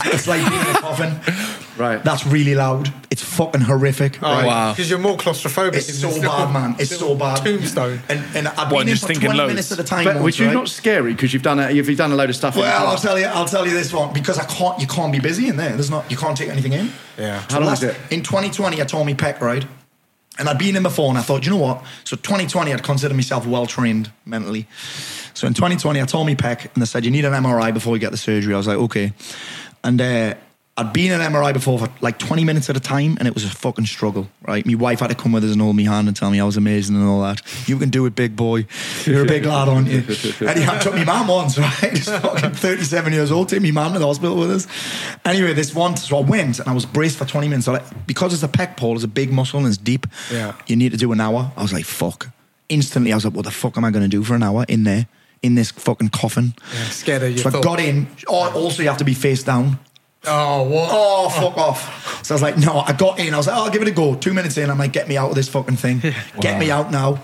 it's 0.06 0.26
like 0.26 0.46
being 0.48 0.60
in 0.60 0.66
a 0.68 0.78
coffin. 0.78 1.14
Right. 1.78 2.02
That's 2.04 2.26
really 2.26 2.54
loud. 2.54 2.92
It's 3.10 3.22
fucking 3.22 3.62
horrific. 3.62 4.22
Oh, 4.22 4.26
right? 4.26 4.46
Wow. 4.46 4.72
Because 4.72 4.90
you're 4.90 4.98
more 4.98 5.16
claustrophobic. 5.16 5.74
It's 5.74 5.98
so 5.98 6.10
bad, 6.20 6.52
man. 6.52 6.76
It's 6.78 6.96
so 6.96 7.14
bad. 7.14 7.42
Tombstone. 7.44 8.00
And, 8.08 8.24
and 8.36 8.48
I've 8.48 8.70
What, 8.70 8.80
been 8.80 8.88
in 8.90 8.96
for 8.98 9.06
thinking 9.06 9.26
20 9.30 9.38
loads? 9.38 9.50
minutes 9.52 9.72
at 9.72 9.78
a 9.78 9.84
time. 9.84 10.04
but 10.04 10.14
once, 10.16 10.24
was 10.24 10.38
you 10.38 10.46
right? 10.46 10.54
not 10.54 10.68
scary 10.68 11.12
because 11.14 11.32
you've 11.32 11.42
done 11.42 11.58
a, 11.58 11.70
you've 11.70 11.96
done 11.96 12.12
a 12.12 12.16
load 12.16 12.30
of 12.30 12.36
stuff? 12.36 12.56
Well, 12.56 12.86
I'll 12.86 12.96
tell 12.98 13.18
you. 13.18 13.24
I'll 13.26 13.46
tell 13.46 13.66
you 13.66 13.72
this 13.72 13.92
one 13.92 14.12
because 14.12 14.38
I 14.38 14.44
can't. 14.44 14.80
You 14.80 14.86
can't 14.86 15.12
be 15.12 15.20
busy 15.20 15.48
in 15.48 15.56
there. 15.56 15.70
There's 15.70 15.90
not. 15.90 16.10
You 16.10 16.16
can't 16.16 16.36
take 16.36 16.50
anything 16.50 16.72
in. 16.72 16.90
Yeah. 17.18 17.42
How 17.48 17.58
long 17.58 17.68
last- 17.68 17.82
is 17.82 17.90
it? 17.90 17.96
In 18.10 18.22
2020, 18.22 18.80
I 18.80 18.84
tore 18.84 19.04
me 19.04 19.14
pec 19.14 19.40
right, 19.40 19.64
and 20.38 20.48
I'd 20.48 20.58
been 20.58 20.76
in 20.76 20.82
before, 20.82 21.08
and 21.08 21.16
I 21.18 21.22
thought, 21.22 21.44
you 21.44 21.52
know 21.52 21.58
what? 21.58 21.82
So 22.04 22.16
2020, 22.16 22.72
I'd 22.72 22.82
consider 22.82 23.14
myself 23.14 23.46
well 23.46 23.66
trained 23.66 24.10
mentally. 24.26 24.66
So 25.34 25.46
in 25.46 25.54
2020, 25.54 26.00
I 26.00 26.04
told 26.04 26.26
me 26.26 26.34
pec 26.34 26.64
and 26.74 26.82
they 26.82 26.86
said 26.86 27.04
you 27.06 27.10
need 27.10 27.24
an 27.24 27.32
MRI 27.32 27.72
before 27.72 27.96
you 27.96 28.00
get 28.00 28.10
the 28.10 28.18
surgery. 28.18 28.52
I 28.52 28.58
was 28.58 28.66
like, 28.66 28.76
okay, 28.78 29.12
and 29.82 30.00
uh, 30.00 30.34
I'd 30.74 30.90
been 30.94 31.12
in 31.12 31.20
an 31.20 31.32
MRI 31.32 31.52
before 31.52 31.78
for 31.78 31.90
like 32.00 32.18
20 32.18 32.44
minutes 32.44 32.70
at 32.70 32.78
a 32.78 32.80
time 32.80 33.18
and 33.18 33.28
it 33.28 33.34
was 33.34 33.44
a 33.44 33.50
fucking 33.50 33.84
struggle, 33.84 34.28
right? 34.48 34.64
My 34.64 34.74
wife 34.74 35.00
had 35.00 35.08
to 35.10 35.14
come 35.14 35.30
with 35.32 35.44
us 35.44 35.52
and 35.52 35.60
hold 35.60 35.76
me 35.76 35.84
hand 35.84 36.08
and 36.08 36.16
tell 36.16 36.30
me 36.30 36.40
I 36.40 36.44
was 36.44 36.56
amazing 36.56 36.96
and 36.96 37.06
all 37.06 37.20
that. 37.20 37.42
You 37.68 37.76
can 37.78 37.90
do 37.90 38.06
it, 38.06 38.14
big 38.14 38.36
boy. 38.36 38.66
You're 39.04 39.24
a 39.24 39.26
big 39.26 39.44
lad, 39.44 39.68
aren't 39.68 39.88
you? 39.88 40.02
Anyway, 40.48 40.66
I 40.66 40.78
took 40.78 40.94
my 40.94 41.04
mum 41.04 41.28
once, 41.28 41.58
right? 41.58 41.92
Just 41.92 42.08
fucking 42.10 42.52
37 42.52 43.12
years 43.12 43.30
old, 43.30 43.50
take 43.50 43.60
my 43.60 43.70
mum 43.70 43.92
to 43.92 43.98
the 43.98 44.06
hospital 44.06 44.36
with 44.38 44.50
us. 44.50 44.66
Anyway, 45.26 45.52
this 45.52 45.74
one, 45.74 45.94
so 45.96 46.16
I 46.16 46.20
went 46.22 46.58
and 46.58 46.66
I 46.68 46.72
was 46.72 46.86
braced 46.86 47.18
for 47.18 47.26
20 47.26 47.48
minutes. 47.48 47.66
So 47.66 47.72
like, 47.72 48.06
because 48.06 48.32
it's 48.32 48.42
a 48.42 48.48
pec 48.48 48.78
pole, 48.78 48.94
it's 48.94 49.04
a 49.04 49.08
big 49.08 49.30
muscle 49.30 49.58
and 49.58 49.68
it's 49.68 49.76
deep, 49.76 50.06
Yeah. 50.32 50.54
you 50.66 50.76
need 50.76 50.92
to 50.92 50.98
do 50.98 51.12
an 51.12 51.20
hour. 51.20 51.52
I 51.54 51.60
was 51.62 51.74
like, 51.74 51.84
fuck. 51.84 52.30
Instantly, 52.70 53.12
I 53.12 53.16
was 53.16 53.26
like, 53.26 53.34
what 53.34 53.44
the 53.44 53.50
fuck 53.50 53.76
am 53.76 53.84
I 53.84 53.90
going 53.90 54.04
to 54.04 54.08
do 54.08 54.22
for 54.24 54.34
an 54.34 54.42
hour 54.42 54.64
in 54.68 54.84
there? 54.84 55.06
In 55.42 55.54
this 55.54 55.70
fucking 55.70 56.08
coffin. 56.10 56.54
Yeah, 56.72 56.84
scared 56.84 57.22
of 57.24 57.32
you. 57.32 57.38
So 57.38 57.50
I 57.50 57.60
got 57.60 57.78
in. 57.78 58.06
Oh, 58.26 58.50
also, 58.54 58.82
you 58.82 58.88
have 58.88 58.98
to 58.98 59.04
be 59.04 59.12
face 59.12 59.42
down. 59.42 59.78
Oh, 60.26 60.62
what? 60.62 60.88
Oh, 60.92 61.28
fuck 61.28 61.58
off. 61.58 62.24
So 62.24 62.34
I 62.34 62.36
was 62.36 62.42
like, 62.42 62.56
no, 62.56 62.78
I 62.80 62.92
got 62.92 63.18
in. 63.18 63.34
I 63.34 63.36
was 63.36 63.46
like, 63.46 63.56
oh, 63.56 63.64
I'll 63.64 63.70
give 63.70 63.82
it 63.82 63.88
a 63.88 63.92
go. 63.92 64.14
Two 64.14 64.32
minutes 64.32 64.56
in, 64.56 64.70
I'm 64.70 64.78
like, 64.78 64.92
get 64.92 65.08
me 65.08 65.16
out 65.16 65.30
of 65.30 65.34
this 65.34 65.48
fucking 65.48 65.76
thing. 65.76 66.00
Get 66.40 66.58
me 66.58 66.70
out 66.70 66.90
now. 66.90 67.22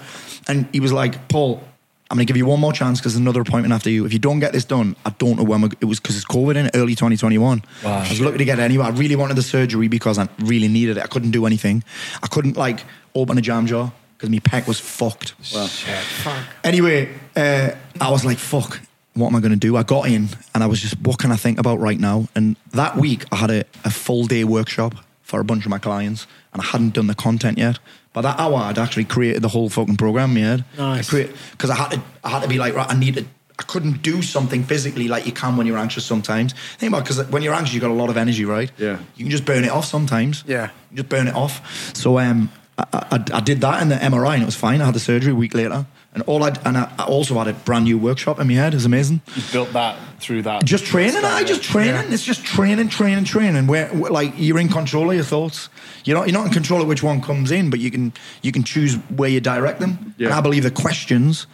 And 0.48 0.68
he 0.72 0.80
was 0.80 0.92
like, 0.92 1.28
Paul, 1.28 1.62
I'm 2.10 2.16
going 2.16 2.26
to 2.26 2.30
give 2.30 2.38
you 2.38 2.46
one 2.46 2.58
more 2.58 2.72
chance 2.72 2.98
because 2.98 3.12
there's 3.12 3.20
another 3.20 3.42
appointment 3.42 3.72
after 3.74 3.90
you. 3.90 4.06
If 4.06 4.12
you 4.12 4.18
don't 4.18 4.40
get 4.40 4.52
this 4.52 4.64
done, 4.64 4.96
I 5.04 5.10
don't 5.18 5.36
know 5.36 5.44
when 5.44 5.60
we're, 5.60 5.68
it 5.80 5.84
was 5.84 6.00
because 6.00 6.16
it's 6.16 6.24
COVID 6.24 6.56
in 6.56 6.70
early 6.74 6.94
2021. 6.94 7.62
Wow. 7.84 7.98
I 7.98 8.08
was 8.08 8.20
looking 8.20 8.38
to 8.38 8.44
get 8.44 8.58
it 8.58 8.62
anyway. 8.62 8.86
I 8.86 8.90
really 8.90 9.14
wanted 9.14 9.36
the 9.36 9.42
surgery 9.42 9.88
because 9.88 10.18
I 10.18 10.26
really 10.40 10.68
needed 10.68 10.96
it. 10.96 11.02
I 11.02 11.06
couldn't 11.06 11.32
do 11.32 11.44
anything. 11.46 11.84
I 12.22 12.26
couldn't 12.26 12.56
like 12.56 12.80
open 13.14 13.36
a 13.36 13.42
jam 13.42 13.66
jar 13.66 13.92
because 14.16 14.30
my 14.30 14.38
pec 14.38 14.66
was 14.66 14.80
fucked. 14.80 15.32
Fuck. 15.32 16.42
Anyway, 16.64 17.14
uh, 17.36 17.72
I 18.00 18.10
was 18.10 18.24
like, 18.24 18.38
fuck, 18.38 18.80
what 19.18 19.28
am 19.28 19.36
I 19.36 19.40
going 19.40 19.52
to 19.52 19.56
do? 19.58 19.76
I 19.76 19.82
got 19.82 20.08
in 20.08 20.28
and 20.54 20.62
I 20.62 20.66
was 20.66 20.80
just, 20.80 20.98
what 21.00 21.18
can 21.18 21.32
I 21.32 21.36
think 21.36 21.58
about 21.58 21.78
right 21.78 21.98
now? 21.98 22.28
And 22.34 22.56
that 22.72 22.96
week 22.96 23.24
I 23.32 23.36
had 23.36 23.50
a, 23.50 23.64
a 23.84 23.90
full 23.90 24.26
day 24.26 24.44
workshop 24.44 24.94
for 25.22 25.40
a 25.40 25.44
bunch 25.44 25.64
of 25.64 25.70
my 25.70 25.78
clients 25.78 26.26
and 26.52 26.62
I 26.62 26.64
hadn't 26.64 26.94
done 26.94 27.06
the 27.06 27.14
content 27.14 27.58
yet. 27.58 27.78
By 28.12 28.22
that 28.22 28.38
hour, 28.38 28.56
I'd 28.56 28.78
actually 28.78 29.04
created 29.04 29.42
the 29.42 29.48
whole 29.48 29.68
fucking 29.68 29.96
program 29.96 30.30
in 30.30 30.42
my 30.42 30.48
head. 30.48 30.64
Nice. 30.76 31.10
Because 31.10 31.70
I, 31.70 31.74
had 31.74 31.90
to, 31.92 32.02
I 32.24 32.30
had 32.30 32.42
to 32.42 32.48
be 32.48 32.58
like, 32.58 32.74
right, 32.74 32.90
I 32.90 32.98
needed, 32.98 33.28
I 33.58 33.62
couldn't 33.64 34.02
do 34.02 34.22
something 34.22 34.64
physically 34.64 35.08
like 35.08 35.26
you 35.26 35.32
can 35.32 35.56
when 35.56 35.66
you're 35.66 35.78
anxious 35.78 36.04
sometimes. 36.04 36.54
Think 36.78 36.92
about 36.92 37.04
because 37.04 37.28
when 37.28 37.42
you're 37.42 37.54
anxious, 37.54 37.74
you've 37.74 37.82
got 37.82 37.90
a 37.90 37.94
lot 37.94 38.08
of 38.08 38.16
energy, 38.16 38.44
right? 38.44 38.70
Yeah. 38.78 38.98
You 39.16 39.24
can 39.24 39.30
just 39.30 39.44
burn 39.44 39.64
it 39.64 39.70
off 39.70 39.84
sometimes. 39.84 40.44
Yeah. 40.46 40.70
You 40.90 40.98
just 40.98 41.08
burn 41.08 41.28
it 41.28 41.34
off. 41.34 41.94
So 41.94 42.18
um, 42.18 42.50
I, 42.78 42.84
I, 42.92 43.24
I 43.34 43.40
did 43.40 43.60
that 43.60 43.82
in 43.82 43.88
the 43.88 43.96
MRI 43.96 44.34
and 44.34 44.42
it 44.42 44.46
was 44.46 44.56
fine. 44.56 44.80
I 44.80 44.86
had 44.86 44.94
the 44.94 45.00
surgery 45.00 45.32
a 45.32 45.36
week 45.36 45.54
later. 45.54 45.86
And 46.14 46.22
all 46.22 46.42
I 46.42 46.48
and 46.64 46.76
I, 46.78 46.90
also 47.06 47.34
had 47.34 47.48
a 47.48 47.52
brand 47.52 47.84
new 47.84 47.98
workshop 47.98 48.40
in 48.40 48.48
my 48.48 48.54
head. 48.54 48.72
It 48.72 48.76
was 48.76 48.86
amazing. 48.86 49.20
You 49.36 49.42
built 49.52 49.72
that 49.74 49.98
through 50.18 50.42
that. 50.42 50.64
Just 50.64 50.86
training, 50.86 51.22
I 51.22 51.44
just 51.44 51.62
training. 51.62 51.94
Yeah. 51.94 52.14
It's 52.14 52.24
just 52.24 52.44
training, 52.44 52.88
training, 52.88 53.24
training. 53.24 53.66
Where, 53.66 53.88
where 53.88 54.10
like 54.10 54.32
you're 54.36 54.58
in 54.58 54.68
control 54.68 55.10
of 55.10 55.16
your 55.16 55.24
thoughts. 55.24 55.68
You're 56.04 56.16
not 56.16 56.26
you're 56.26 56.38
not 56.38 56.46
in 56.46 56.52
control 56.52 56.80
of 56.80 56.88
which 56.88 57.02
one 57.02 57.20
comes 57.20 57.50
in, 57.50 57.68
but 57.68 57.78
you 57.78 57.90
can 57.90 58.12
you 58.42 58.52
can 58.52 58.64
choose 58.64 58.94
where 59.10 59.28
you 59.28 59.40
direct 59.40 59.80
them. 59.80 60.14
Yeah. 60.16 60.28
And 60.28 60.34
I 60.34 60.40
believe 60.40 60.62
the 60.62 60.70
questions 60.70 61.46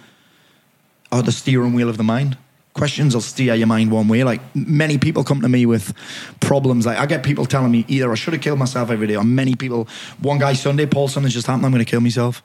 are 1.11 1.23
the 1.23 1.33
steering 1.33 1.75
wheel 1.75 1.89
of 1.89 1.97
the 1.97 2.05
mind. 2.05 2.39
Questions 2.75 3.15
will 3.15 3.23
steer 3.23 3.55
your 3.55 3.67
mind 3.67 3.91
one 3.91 4.09
way. 4.09 4.25
Like 4.25 4.41
many 4.55 4.99
people 4.99 5.25
come 5.25 5.41
to 5.43 5.49
me 5.49 5.67
with 5.67 5.93
problems. 6.41 6.87
Like 6.87 6.99
I 6.99 7.07
get 7.07 7.25
people 7.25 7.45
telling 7.45 7.73
me 7.73 7.85
either 7.89 8.11
I 8.11 8.15
should 8.15 8.35
have 8.35 8.43
killed 8.43 8.61
myself 8.61 8.91
every 8.91 9.09
day, 9.09 9.17
or 9.17 9.25
many 9.25 9.57
people. 9.57 9.89
One 10.21 10.39
guy 10.39 10.55
Sunday, 10.55 10.87
Paul, 10.87 11.09
something's 11.09 11.35
just 11.35 11.49
happened. 11.49 11.67
I'm 11.67 11.73
going 11.73 11.85
to 11.85 11.91
kill 11.91 12.01
myself. 12.01 12.43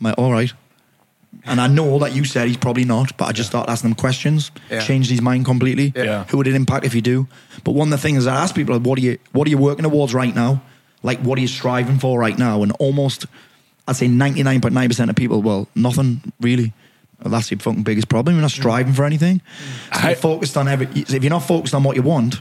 I'm 0.00 0.06
like, 0.06 0.18
all 0.18 0.32
right. 0.32 0.52
And 1.44 1.60
I 1.60 1.66
know 1.68 1.98
that 1.98 2.14
you 2.14 2.24
said 2.24 2.48
he's 2.48 2.56
probably 2.56 2.84
not, 2.84 3.16
but 3.16 3.26
I 3.26 3.32
just 3.32 3.48
start 3.50 3.68
asking 3.68 3.90
him 3.90 3.96
questions, 3.96 4.50
Yeah. 4.70 4.80
changed 4.80 5.10
his 5.10 5.20
mind 5.20 5.44
completely. 5.44 5.92
Yeah. 5.94 6.24
Who 6.28 6.38
would 6.38 6.46
it 6.46 6.54
impact 6.54 6.84
if 6.84 6.94
you 6.94 7.02
do? 7.02 7.28
But 7.64 7.72
one 7.72 7.88
of 7.88 7.92
the 7.92 7.98
things 7.98 8.26
I 8.26 8.34
ask 8.36 8.54
people, 8.54 8.74
like, 8.76 8.84
what 8.86 8.98
are 8.98 9.02
you, 9.02 9.18
what 9.32 9.46
are 9.46 9.50
you 9.50 9.58
working 9.58 9.84
towards 9.84 10.14
right 10.14 10.34
now? 10.34 10.62
Like, 11.02 11.20
what 11.20 11.38
are 11.38 11.42
you 11.42 11.48
striving 11.48 11.98
for 11.98 12.18
right 12.18 12.36
now? 12.38 12.62
And 12.62 12.72
almost, 12.78 13.26
I'd 13.86 13.96
say 13.96 14.08
99.9% 14.08 15.10
of 15.10 15.16
people, 15.16 15.42
well, 15.42 15.68
nothing 15.74 16.20
really. 16.40 16.72
Well, 17.22 17.30
that's 17.32 17.50
your 17.50 17.60
fucking 17.60 17.82
biggest 17.82 18.08
problem. 18.08 18.36
You're 18.36 18.42
not 18.42 18.50
striving 18.50 18.92
for 18.92 19.04
anything. 19.04 19.40
So 19.92 20.00
How- 20.00 20.08
you're 20.08 20.16
focused 20.16 20.56
on 20.56 20.68
every. 20.68 20.86
If 20.94 21.10
you're 21.22 21.30
not 21.30 21.46
focused 21.46 21.74
on 21.74 21.82
what 21.82 21.96
you 21.96 22.02
want, 22.02 22.40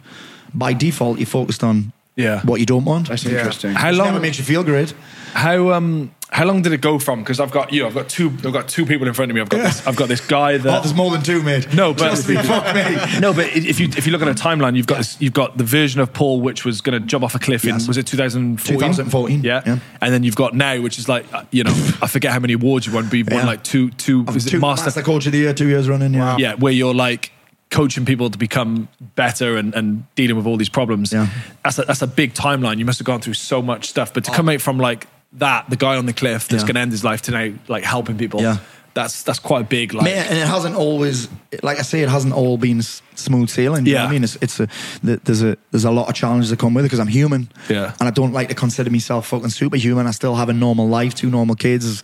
by 0.53 0.73
default, 0.73 1.17
you're 1.19 1.25
focused 1.27 1.63
on 1.63 1.91
Yeah. 2.17 2.41
what 2.43 2.59
you 2.59 2.65
don't 2.65 2.83
want. 2.85 3.07
That's 3.09 3.23
Yeah. 3.23 3.37
interesting. 3.37 3.73
How 3.73 3.89
Which 3.89 3.97
long? 3.97 4.07
never 4.07 4.19
makes 4.19 4.37
you 4.37 4.43
feel 4.43 4.63
great. 4.63 4.93
How 5.33 5.71
um 5.71 6.11
how 6.35 6.43
long 6.43 6.61
did 6.61 6.73
it 6.73 6.81
go 6.81 6.99
from? 6.99 7.21
Because 7.21 7.39
I've 7.39 7.51
got 7.51 7.71
you, 7.71 7.87
I've 7.87 7.93
got 7.93 8.09
two, 8.09 8.27
I've 8.27 8.51
got 8.51 8.67
two 8.67 8.85
people 8.85 9.07
in 9.07 9.13
front 9.13 9.31
of 9.31 9.35
me. 9.35 9.39
I've 9.39 9.47
got 9.47 9.63
this, 9.63 9.87
I've 9.87 9.95
got 9.95 10.09
this 10.09 10.19
guy 10.19 10.55
Oh, 10.55 10.57
there's 10.57 10.93
more 10.93 11.09
than 11.09 11.23
two, 11.23 11.41
mate. 11.41 11.73
No, 11.73 11.93
but- 11.93 11.99
Trust 11.99 12.27
me, 12.27 12.35
fuck 12.35 12.75
me. 12.75 13.19
no, 13.21 13.33
but 13.33 13.55
if 13.55 13.79
you 13.79 13.87
if 13.95 14.05
you 14.05 14.11
look 14.11 14.21
at 14.21 14.27
a 14.27 14.33
timeline, 14.33 14.75
you've 14.75 14.85
got 14.85 14.97
this, 14.97 15.15
you've 15.21 15.31
got 15.31 15.57
the 15.57 15.63
version 15.63 16.01
of 16.01 16.11
Paul 16.11 16.41
which 16.41 16.65
was 16.65 16.81
going 16.81 16.99
to 17.01 17.07
jump 17.07 17.23
off 17.23 17.35
a 17.35 17.39
cliff 17.39 17.63
in 17.63 17.75
was 17.87 17.97
it 17.97 18.05
2014? 18.05 18.77
2014, 18.77 19.43
Yeah. 19.43 19.61
yeah. 19.65 19.79
and 20.01 20.13
then 20.13 20.23
you've 20.23 20.35
got 20.35 20.53
now, 20.53 20.81
which 20.81 20.99
is 20.99 21.07
like 21.07 21.25
you 21.51 21.63
know 21.63 21.71
I 22.01 22.07
forget 22.07 22.33
how 22.33 22.39
many 22.39 22.51
awards 22.51 22.85
you 22.85 22.91
won, 22.91 23.05
but 23.05 23.13
you've 23.13 23.29
won 23.29 23.39
Yeah. 23.39 23.45
like 23.45 23.63
two 23.63 23.91
two 23.91 24.25
I've 24.27 24.35
is 24.35 24.53
it 24.53 24.59
master, 24.59 24.87
master 24.87 25.03
coach 25.03 25.25
of 25.27 25.31
the 25.31 25.37
year, 25.37 25.53
two 25.53 25.69
years 25.69 25.87
running. 25.87 26.15
Yeah. 26.15 26.35
yeah, 26.37 26.55
where 26.55 26.73
you're 26.73 26.93
like 26.93 27.31
coaching 27.71 28.03
people 28.05 28.29
to 28.29 28.37
become 28.37 28.89
better 29.15 29.55
and, 29.55 29.73
and 29.73 30.03
dealing 30.15 30.35
with 30.35 30.45
all 30.45 30.57
these 30.57 30.69
problems. 30.69 31.13
Yeah. 31.13 31.29
That's 31.63 31.79
a, 31.79 31.83
that's 31.83 32.01
a 32.01 32.07
big 32.07 32.33
timeline. 32.33 32.77
You 32.77 32.85
must 32.85 32.99
have 32.99 33.05
gone 33.05 33.21
through 33.21 33.33
so 33.35 33.61
much 33.61 33.87
stuff, 33.87 34.13
but 34.13 34.25
to 34.25 34.31
oh. 34.31 34.33
come 34.33 34.49
out 34.49 34.59
from 34.59 34.77
like 34.77 35.07
that, 35.37 35.69
the 35.69 35.75
guy 35.75 35.95
on 35.97 36.05
the 36.05 36.13
cliff 36.13 36.47
that's 36.47 36.63
Yeah. 36.63 36.67
going 36.67 36.75
to 36.75 36.81
end 36.81 36.91
his 36.91 37.03
life 37.03 37.21
tonight, 37.21 37.55
like 37.67 37.83
helping 37.83 38.17
people. 38.17 38.41
Yeah. 38.41 38.57
That's 38.93 39.23
that's 39.23 39.39
quite 39.39 39.61
a 39.63 39.65
big 39.65 39.93
like. 39.93 40.05
Mate, 40.05 40.13
and 40.29 40.37
it 40.37 40.47
hasn't 40.47 40.75
always, 40.77 41.27
like 41.61 41.79
I 41.79 41.81
say, 41.81 42.01
it 42.01 42.07
hasn't 42.07 42.33
all 42.33 42.57
been 42.57 42.81
smooth 42.81 43.49
sailing. 43.49 43.85
Yeah. 43.85 44.05
I 44.05 44.09
mean, 44.09 44.23
it's 44.23 44.37
it's 44.41 44.57
a 44.61 44.67
th- 45.05 45.19
there's 45.25 45.43
a 45.43 45.57
there's 45.71 45.83
a 45.83 45.91
lot 45.91 46.07
of 46.07 46.15
challenges 46.15 46.49
that 46.49 46.59
come 46.59 46.73
with 46.73 46.85
it 46.85 46.87
because 46.87 46.99
I'm 46.99 47.09
human. 47.09 47.49
Yeah. 47.69 47.91
and 47.99 48.07
I 48.07 48.11
don't 48.11 48.31
like 48.31 48.47
to 48.47 48.55
consider 48.55 48.89
myself 48.89 49.27
fucking 49.27 49.49
superhuman. 49.49 50.07
I 50.07 50.11
still 50.11 50.35
have 50.35 50.47
a 50.47 50.53
normal 50.53 50.87
life, 50.87 51.13
two 51.13 51.29
normal 51.29 51.55
kids. 51.55 52.03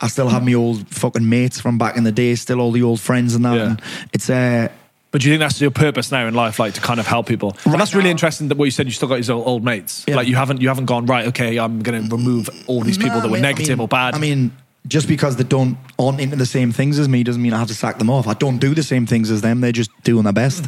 I 0.00 0.08
still 0.08 0.30
have 0.30 0.42
my 0.42 0.54
old 0.54 0.88
fucking 0.88 1.28
mates 1.28 1.60
from 1.60 1.76
back 1.76 1.98
in 1.98 2.04
the 2.04 2.12
day, 2.12 2.34
still 2.34 2.60
all 2.62 2.72
the 2.72 2.82
old 2.82 3.00
friends 3.00 3.34
and 3.34 3.44
that. 3.44 3.54
Yeah. 3.56 3.64
And 3.66 3.82
it's 4.14 4.30
uh, 4.30 4.68
But 5.12 5.20
do 5.20 5.28
you 5.28 5.32
think 5.34 5.40
that's 5.40 5.60
your 5.60 5.70
purpose 5.70 6.10
now 6.10 6.26
in 6.26 6.34
life, 6.34 6.58
like 6.58 6.74
to 6.74 6.80
kind 6.80 6.98
of 6.98 7.06
help 7.06 7.26
people? 7.26 7.54
and 7.66 7.74
that's 7.74 7.94
really 7.94 8.10
interesting 8.10 8.48
that 8.48 8.56
what 8.58 8.64
you 8.64 8.70
said. 8.70 8.86
You 8.86 8.92
still 8.92 9.08
got 9.08 9.24
your 9.24 9.36
old, 9.36 9.46
old 9.46 9.64
mates. 9.64 10.04
Yeah. 10.08 10.16
Like 10.16 10.26
you 10.26 10.34
haven't 10.36 10.60
you 10.62 10.68
haven't 10.68 10.86
gone 10.86 11.06
right. 11.06 11.26
Okay, 11.28 11.58
I'm 11.58 11.80
going 11.82 12.02
to 12.08 12.16
remove 12.16 12.48
all 12.66 12.80
these 12.80 12.96
people 12.98 13.16
Nah, 13.16 13.20
that 13.20 13.28
were 13.28 13.34
mate, 13.34 13.38
I 13.46 13.52
negative 13.52 13.78
mean- 13.78 13.84
or 13.84 13.88
bad. 13.88 14.14
I 14.14 14.18
mean, 14.18 14.56
just 14.88 15.06
because 15.06 15.36
they 15.36 15.44
don't 15.44 15.76
aren't 15.98 16.18
into 16.20 16.36
the 16.36 16.46
same 16.46 16.72
things 16.72 16.98
as 16.98 17.08
me 17.08 17.22
doesn't 17.22 17.42
mean 17.42 17.52
I 17.52 17.58
have 17.58 17.68
to 17.68 17.74
sack 17.74 17.98
them 17.98 18.08
off. 18.10 18.26
I 18.26 18.34
don't 18.34 18.58
do 18.58 18.74
the 18.74 18.82
same 18.82 19.04
things 19.06 19.30
as 19.30 19.42
them. 19.42 19.60
They're 19.60 19.70
just 19.70 19.90
doing 20.02 20.24
their 20.24 20.32
best. 20.32 20.64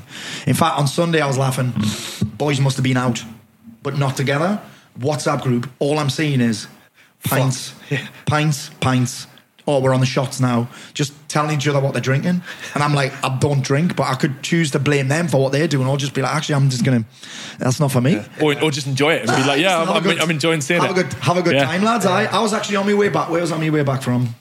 In 0.47 0.55
fact, 0.55 0.79
on 0.79 0.87
Sunday 0.87 1.21
I 1.23 1.27
was 1.27 1.39
laughing. 1.39 1.73
Boys 2.37 2.61
must 2.61 2.77
have 2.77 2.85
been 2.85 2.99
out, 2.99 3.25
but 3.83 3.99
not 3.99 4.15
together. 4.17 4.61
WhatsApp 4.99 5.43
group. 5.43 5.69
All 5.79 5.99
I'm 5.99 6.11
seeing 6.11 6.41
is 6.43 6.69
pints, 7.25 7.73
pints, 8.27 8.69
pints. 8.81 9.27
Oh, 9.67 9.81
we're 9.81 9.95
on 9.95 10.01
the 10.01 10.07
shots 10.07 10.41
now. 10.41 10.69
Just 10.93 11.15
telling 11.29 11.57
each 11.57 11.67
other 11.67 11.81
what 11.81 11.93
they're 11.95 12.03
drinking, 12.03 12.43
and 12.75 12.83
I'm 12.83 12.93
like, 12.93 13.13
I 13.25 13.35
don't 13.39 13.63
drink, 13.65 13.97
but 13.97 14.03
I 14.05 14.15
could 14.15 14.43
choose 14.43 14.71
to 14.73 14.79
blame 14.79 15.09
them 15.09 15.27
for 15.27 15.41
what 15.41 15.53
they're 15.53 15.67
doing, 15.69 15.89
or 15.89 15.97
just 15.97 16.13
be 16.13 16.21
like, 16.21 16.35
actually, 16.35 16.57
I'm 16.57 16.69
just 16.69 16.85
gonna. 16.85 17.05
That's 17.59 17.81
not 17.81 17.91
for 17.91 18.03
me. 18.03 18.21
or, 18.43 18.63
or 18.63 18.71
just 18.71 18.87
enjoy 18.87 19.15
it 19.15 19.27
and 19.29 19.31
be 19.43 19.49
like, 19.49 19.61
yeah, 19.63 19.79
I'm, 19.81 19.87
Have 19.87 19.97
a 19.97 19.99
I'm, 19.99 20.03
good- 20.03 20.21
I'm 20.21 20.31
enjoying 20.31 20.61
seeing 20.61 20.83
have 20.83 20.91
it. 20.97 21.01
A 21.01 21.03
good, 21.05 21.13
have 21.15 21.37
a 21.39 21.43
good 21.43 21.55
Yeah. 21.55 21.65
time, 21.65 21.83
lads. 21.83 22.05
I, 22.05 22.25
I 22.27 22.41
was 22.41 22.53
actually 22.53 22.77
on 22.77 22.85
my 22.87 22.93
way 22.95 23.09
back. 23.09 23.31
Where 23.31 23.41
was 23.41 23.53
I 23.53 23.55
on 23.55 23.61
my 23.63 23.71
way 23.71 23.83
back 23.83 24.03
from? 24.03 24.35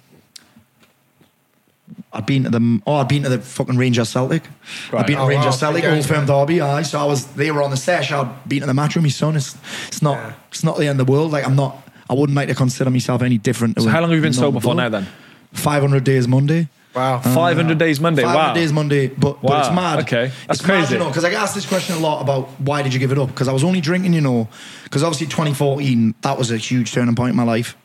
I'd 2.11 2.25
been 2.25 2.43
to 2.43 2.49
the 2.49 2.81
oh, 2.85 2.95
I'd 2.95 3.07
been 3.07 3.23
to 3.23 3.29
the 3.29 3.39
fucking 3.39 3.77
Rangers 3.77 4.09
Celtic. 4.09 4.43
Right. 4.91 4.99
I'd 5.01 5.07
been 5.07 5.15
to 5.17 5.23
Oh, 5.23 5.27
Rangers 5.27 5.45
wow. 5.45 5.51
Celtic, 5.51 5.83
Okay. 5.83 5.95
Old 5.95 6.05
Firm 6.05 6.25
Derby. 6.25 6.61
Aye, 6.61 6.83
so 6.83 6.99
I 6.99 7.05
was. 7.05 7.25
They 7.33 7.49
were 7.51 7.63
on 7.63 7.71
the 7.71 7.77
sesh. 7.77 8.11
I'd 8.11 8.29
been 8.47 8.59
to 8.61 8.65
the 8.67 8.73
match 8.73 8.95
with 8.95 9.03
my 9.03 9.09
son. 9.09 9.35
It's 9.35 9.55
it's 9.87 10.01
not 10.01 10.17
Yeah. 10.17 10.33
it's 10.49 10.63
not 10.63 10.77
the 10.77 10.87
end 10.87 10.99
of 10.99 11.07
the 11.07 11.11
world. 11.11 11.31
Like 11.31 11.45
I'm 11.45 11.55
not. 11.55 11.77
I 12.09 12.13
wouldn't 12.13 12.35
like 12.35 12.47
to 12.49 12.55
consider 12.55 12.89
myself 12.89 13.21
any 13.21 13.37
different. 13.37 13.81
So 13.81 13.89
how 13.89 14.01
long 14.01 14.09
have 14.09 14.17
you 14.17 14.21
been 14.21 14.33
sober 14.33 14.59
for 14.59 14.67
normal 14.75 14.83
now 14.83 14.89
then? 14.99 15.07
Five 15.53 15.81
hundred 15.81 16.03
days 16.03 16.27
Monday. 16.27 16.67
Wow. 16.95 17.15
Uh, 17.15 17.33
500 17.33 17.79
days 17.79 17.99
Monday. 17.99 18.21
500 18.21 18.37
Wow. 18.47 18.53
days 18.53 18.71
Monday, 18.71 19.07
but, 19.07 19.41
but 19.41 19.65
it's 19.65 19.73
mad. 19.75 19.99
okay. 20.01 20.31
That's 20.47 20.59
it's 20.59 20.67
mad, 20.67 20.77
crazy. 20.81 20.93
you 20.93 20.99
know, 20.99 21.07
because 21.07 21.23
I 21.25 21.31
get 21.31 21.41
asked 21.41 21.55
this 21.55 21.65
question 21.65 21.95
a 21.95 21.99
lot 21.99 22.21
about 22.21 22.49
why 22.61 22.83
did 22.83 22.93
you 22.93 22.99
give 22.99 23.11
it 23.11 23.17
up? 23.17 23.29
Because 23.29 23.47
I 23.47 23.51
was 23.51 23.63
only 23.63 23.81
drinking, 23.81 24.13
you 24.13 24.21
know, 24.21 24.47
because 24.83 25.01
obviously 25.01 25.25
2014, 25.25 26.13
that 26.21 26.37
was 26.37 26.51
a 26.51 26.57
huge 26.57 26.91
turning 26.93 27.15
point 27.15 27.31
in 27.31 27.35
my 27.35 27.41
life. 27.41 27.75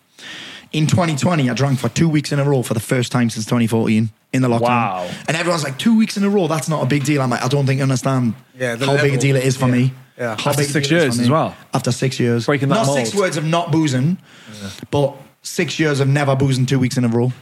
In 0.73 0.87
2020, 0.87 1.49
I 1.49 1.55
drank 1.55 1.79
for 1.79 1.89
two 1.89 2.07
weeks 2.07 2.33
in 2.33 2.39
a 2.39 2.45
row 2.45 2.63
for 2.63 2.75
the 2.75 2.81
first 2.81 3.11
time 3.11 3.31
since 3.31 3.47
2014 3.47 4.11
in 4.35 4.43
the 4.43 4.49
lockdown. 4.49 4.61
Wow. 4.61 5.11
And 5.27 5.39
everyone's 5.39 5.65
like, 5.65 5.79
two 5.79 5.97
weeks 5.97 6.19
in 6.19 6.25
a 6.25 6.29
row, 6.29 6.47
that's 6.47 6.69
not 6.69 6.83
a 6.83 6.87
big 6.87 7.05
deal. 7.05 7.23
I'm 7.23 7.31
like, 7.31 7.43
I 7.43 7.49
don't 7.49 7.65
think 7.65 7.79
you 7.79 7.85
understand 7.85 8.35
Yeah, 8.59 8.75
the 8.77 8.85
how 8.85 9.01
big 9.01 9.15
a 9.15 9.17
deal 9.17 9.37
it 9.37 9.45
is 9.45 9.57
for 9.57 9.69
Yeah. 9.69 9.73
me. 9.73 9.93
Yeah. 10.19 10.37
How 10.39 10.51
After 10.51 10.63
a 10.63 10.65
six 10.65 10.89
deal 10.89 10.99
it 10.99 11.09
is 11.09 11.17
years 11.17 11.21
as 11.21 11.31
well. 11.31 11.57
After 11.73 11.93
six 11.93 12.19
years. 12.19 12.47
Breaking 12.47 12.69
that 12.71 12.75
Not 12.75 12.87
mold. 12.87 12.99
six 12.99 13.15
words 13.15 13.37
of 13.37 13.45
not 13.45 13.71
boozing, 13.71 14.19
but 14.91 15.17
six 15.43 15.79
years 15.79 16.01
of 16.01 16.09
never 16.09 16.35
boozing 16.35 16.67
two 16.67 16.79
weeks 16.79 16.97
in 16.97 17.05
a 17.05 17.09
row. 17.09 17.33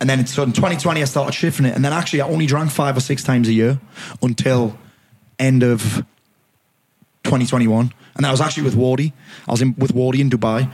And 0.00 0.10
then 0.10 0.20
it's, 0.20 0.34
so 0.34 0.42
in 0.42 0.52
2020, 0.52 1.00
I 1.00 1.04
started 1.04 1.32
shifting 1.32 1.64
it. 1.64 1.74
And 1.74 1.82
then 1.84 1.92
actually, 1.94 2.20
I 2.20 2.28
only 2.28 2.44
drank 2.46 2.70
five 2.70 2.96
or 2.96 3.00
six 3.00 3.22
times 3.22 3.48
a 3.48 3.52
year 3.52 3.80
until 4.22 4.76
end 5.38 5.62
of 5.62 6.04
2021. 7.24 7.92
And 8.16 8.26
I 8.26 8.30
was 8.30 8.40
actually 8.40 8.64
with 8.64 8.74
Wardy. 8.76 9.12
I 9.48 9.52
was 9.52 9.62
in 9.62 9.74
with 9.78 9.94
Wardy 9.94 10.20
in 10.20 10.28
Dubai. 10.30 10.70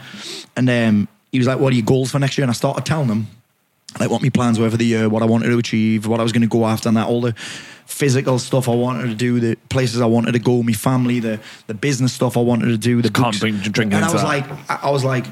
And 0.56 0.68
um, 0.68 1.08
he 1.30 1.38
was 1.38 1.46
like, 1.46 1.60
What 1.60 1.72
are 1.72 1.76
your 1.76 1.84
goals 1.86 2.10
for 2.10 2.18
next 2.18 2.36
year? 2.36 2.42
And 2.44 2.50
I 2.50 2.54
started 2.54 2.84
telling 2.84 3.08
him 3.08 3.28
like 3.98 4.10
what 4.10 4.22
my 4.22 4.28
plans 4.28 4.58
were 4.58 4.70
for 4.70 4.76
the 4.76 4.84
year, 4.84 5.08
what 5.08 5.22
I 5.22 5.26
wanted 5.26 5.48
to 5.48 5.58
achieve, 5.58 6.06
what 6.06 6.20
I 6.20 6.22
was 6.22 6.32
going 6.32 6.42
to 6.42 6.48
go 6.48 6.66
after, 6.66 6.88
and 6.88 6.96
that 6.96 7.08
all 7.08 7.20
the 7.20 7.34
physical 7.86 8.38
stuff 8.38 8.68
I 8.68 8.74
wanted 8.74 9.08
to 9.08 9.14
do, 9.14 9.40
the 9.40 9.56
places 9.68 10.00
I 10.00 10.06
wanted 10.06 10.32
to 10.32 10.38
go, 10.38 10.62
my 10.62 10.72
family, 10.72 11.18
the 11.20 11.40
the 11.66 11.74
business 11.74 12.12
stuff 12.12 12.36
I 12.36 12.40
wanted 12.40 12.66
to 12.66 12.78
do, 12.78 13.02
the 13.02 13.10
can't 13.10 13.26
books. 13.26 13.40
bring 13.40 13.56
drinking 13.58 13.96
and 13.96 14.04
I 14.04 14.12
was 14.12 14.22
that. 14.22 14.28
like, 14.28 14.70
I, 14.70 14.80
I 14.84 14.90
was 14.90 15.04
like, 15.04 15.26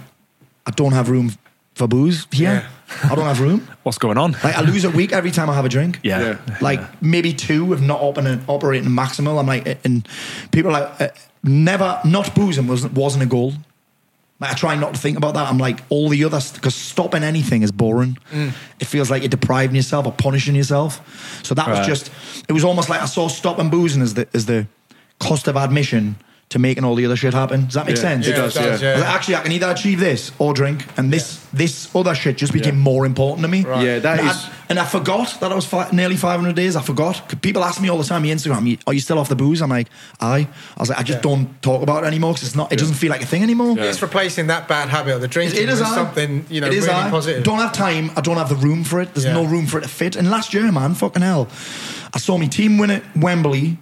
I 0.67 0.71
don't 0.73 0.93
have 0.93 1.09
room 1.09 1.33
for 1.75 1.87
booze 1.87 2.27
here. 2.33 2.67
I 3.05 3.15
don't 3.15 3.25
have 3.27 3.41
room. 3.41 3.69
What's 3.85 3.99
going 3.99 4.19
on? 4.19 4.33
Like 4.33 4.57
I 4.57 4.63
lose 4.63 4.85
a 4.85 4.91
week 4.91 5.13
every 5.13 5.31
time 5.31 5.49
I 5.49 5.55
have 5.55 5.65
a 5.65 5.69
drink. 5.69 6.01
yeah. 6.03 6.21
Yeah. 6.49 6.59
Like 6.61 6.81
maybe 7.03 7.33
two 7.33 7.73
if 7.73 7.81
not 7.81 8.01
operating, 8.01 8.45
operating 8.49 8.91
maximal. 8.91 9.39
I'm 9.39 9.47
like, 9.47 9.79
and 9.85 10.07
people 10.51 10.71
are 10.73 10.81
like, 10.81 11.01
uh, 11.01 11.09
never, 11.45 12.01
not 12.05 12.35
boozing 12.35 12.67
wasn't, 12.67 12.95
wasn't 12.95 13.23
a 13.23 13.27
goal. 13.27 13.53
Like 14.41 14.53
I 14.53 14.55
try 14.55 14.77
not 14.77 14.95
to 14.95 15.01
think 15.01 15.17
about 15.17 15.35
that. 15.35 15.49
I'm 15.49 15.59
like, 15.59 15.81
all 15.89 16.09
the 16.09 16.25
other, 16.25 16.41
because 16.55 16.75
stopping 16.75 17.25
anything 17.25 17.63
is 17.63 17.73
boring. 17.73 18.19
Mm. 18.31 18.53
It 18.79 18.85
feels 18.85 19.11
like 19.11 19.23
you're 19.23 19.29
depriving 19.29 19.75
yourself 19.75 20.07
or 20.07 20.13
punishing 20.13 20.55
yourself. 20.55 21.41
So 21.45 21.55
that 21.55 21.69
was 21.69 21.87
just, 21.87 22.13
it 22.49 22.53
was 22.53 22.63
almost 22.63 22.89
like 22.89 23.01
I 23.01 23.07
saw 23.07 23.29
stopping 23.29 23.69
boozing 23.69 24.01
as 24.01 24.15
the, 24.15 24.29
as 24.33 24.47
the 24.47 24.67
cost 25.19 25.49
of 25.49 25.57
admission 25.57 26.17
to 26.51 26.59
making 26.59 26.83
all 26.83 26.95
the 26.95 27.05
other 27.05 27.17
shit 27.17 27.35
happen. 27.35 27.67
Does 27.67 27.75
that 27.75 27.85
make 27.87 27.97
Yeah, 27.97 28.03
sense? 28.03 28.27
it 28.27 28.33
does, 28.33 28.57
I 28.57 28.71
was 28.71 28.83
like, 28.83 28.97
Actually, 29.05 29.37
I 29.37 29.41
can 29.43 29.53
either 29.53 29.69
achieve 29.71 30.01
this 30.01 30.33
or 30.39 30.55
drink, 30.55 30.85
and 30.97 31.13
this 31.13 31.41
this 31.53 31.89
other 31.95 32.15
shit 32.15 32.37
just 32.37 32.53
became 32.53 32.77
Yeah. 32.77 32.81
more 32.83 33.07
important 33.07 33.43
to 33.43 33.49
me. 33.49 33.65
Right. 33.65 33.85
Yeah, 33.85 33.99
that 34.01 34.19
and 34.21 34.29
is- 34.29 34.37
I, 34.37 34.51
and 34.71 34.79
I 34.79 34.85
forgot 34.85 35.41
that 35.41 35.51
I 35.51 35.55
was 35.55 35.65
fi- 35.65 35.89
nearly 35.93 36.17
500 36.17 36.55
days. 36.55 36.77
I 36.77 36.83
forgot. 36.83 37.41
People 37.41 37.65
ask 37.65 37.81
me 37.81 37.89
all 37.91 37.97
the 37.97 38.05
time 38.05 38.23
on 38.23 38.29
Instagram, 38.29 38.79
"Are 38.87 38.93
you 38.95 39.01
still 39.01 39.19
off 39.19 39.29
the 39.31 39.37
booze?" 39.37 39.63
I'm 39.63 39.71
like, 39.71 39.89
"Aye." 40.21 40.47
I 40.77 40.81
was 40.81 40.89
like, 40.91 40.99
"I 40.99 41.03
just 41.03 41.19
Yeah. 41.19 41.23
don't 41.31 41.63
talk 41.63 41.83
about 41.83 42.05
it 42.05 42.07
anymore 42.07 42.33
because 42.35 42.49
it's 42.49 42.57
not. 42.57 42.71
It 42.73 42.79
doesn't 42.79 42.97
feel 42.97 43.11
like 43.11 43.23
a 43.23 43.27
thing 43.27 43.43
anymore." 43.43 43.77
It's 43.79 44.01
replacing 44.03 44.47
that 44.49 44.69
bad 44.69 44.89
habit 44.91 45.15
of 45.15 45.21
the 45.23 45.29
drinking 45.29 45.63
It 45.63 45.69
is 45.71 45.79
with 45.81 45.89
I. 45.89 45.95
something 45.95 46.45
you 46.51 46.61
know 46.61 46.67
It 46.67 46.75
is 46.75 46.87
really 46.87 46.99
I. 46.99 47.11
positive. 47.11 47.43
Don't 47.45 47.59
have 47.61 47.73
time. 47.73 48.11
I 48.17 48.21
don't 48.21 48.37
have 48.37 48.49
the 48.51 48.57
room 48.57 48.85
for 48.85 49.01
it. 49.01 49.15
There's 49.15 49.25
Yeah. 49.27 49.33
no 49.35 49.45
room 49.45 49.67
for 49.67 49.79
it 49.79 49.83
to 49.83 49.89
fit. 49.89 50.17
And 50.17 50.31
last 50.31 50.53
year, 50.55 50.71
man, 50.71 50.95
fucking 50.95 51.23
hell, 51.23 51.49
I 52.15 52.19
saw 52.19 52.37
my 52.39 52.47
team 52.47 52.77
win 52.79 52.91
at 52.91 53.03
Wembley 53.17 53.79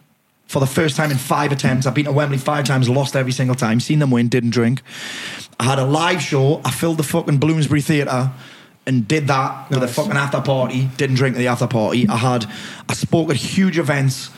for 0.46 0.60
the 0.60 0.66
first 0.66 0.96
time 0.96 1.10
in 1.10 1.18
five 1.18 1.52
attempts. 1.52 1.86
I've 1.86 1.94
been 1.94 2.04
to 2.04 2.12
Wembley 2.12 2.38
five 2.38 2.64
times, 2.64 2.88
lost 2.88 3.16
every 3.16 3.32
single 3.32 3.56
time. 3.56 3.80
Seen 3.80 3.98
them 3.98 4.10
win, 4.10 4.28
didn't 4.28 4.50
drink. 4.50 4.82
I 5.58 5.64
had 5.64 5.78
a 5.78 5.84
live 5.84 6.22
show. 6.22 6.60
I 6.64 6.70
filled 6.70 6.98
the 6.98 7.02
fucking 7.02 7.38
Bloomsbury 7.38 7.80
Theatre. 7.80 8.32
And 8.88 9.08
did 9.08 9.26
that 9.26 9.68
with 9.68 9.82
a 9.82 9.88
fucking 9.88 10.12
after 10.12 10.40
party. 10.40 10.88
Didn't 10.96 11.16
drink 11.16 11.34
at 11.34 11.40
the 11.40 11.48
after 11.48 11.66
party. 11.66 12.08
I 12.08 12.16
had, 12.16 12.46
I 12.88 12.94
spoke 12.94 13.30
at 13.30 13.36
huge 13.36 13.78
events. 13.78 14.28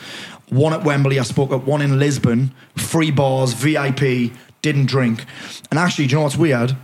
One 0.49 0.73
at 0.73 0.83
Wembley. 0.83 1.19
I 1.19 1.23
spoke 1.23 1.51
at 1.51 1.65
one 1.65 1.83
in 1.83 1.99
Lisbon. 1.99 2.51
Free 2.75 3.11
bars, 3.11 3.53
VIP. 3.53 4.33
Didn't 4.63 4.87
drink. 4.87 5.23
And 5.69 5.79
actually, 5.79 6.07
do 6.07 6.13
you 6.13 6.17
know 6.17 6.23
what's 6.23 6.35
weird? 6.35 6.75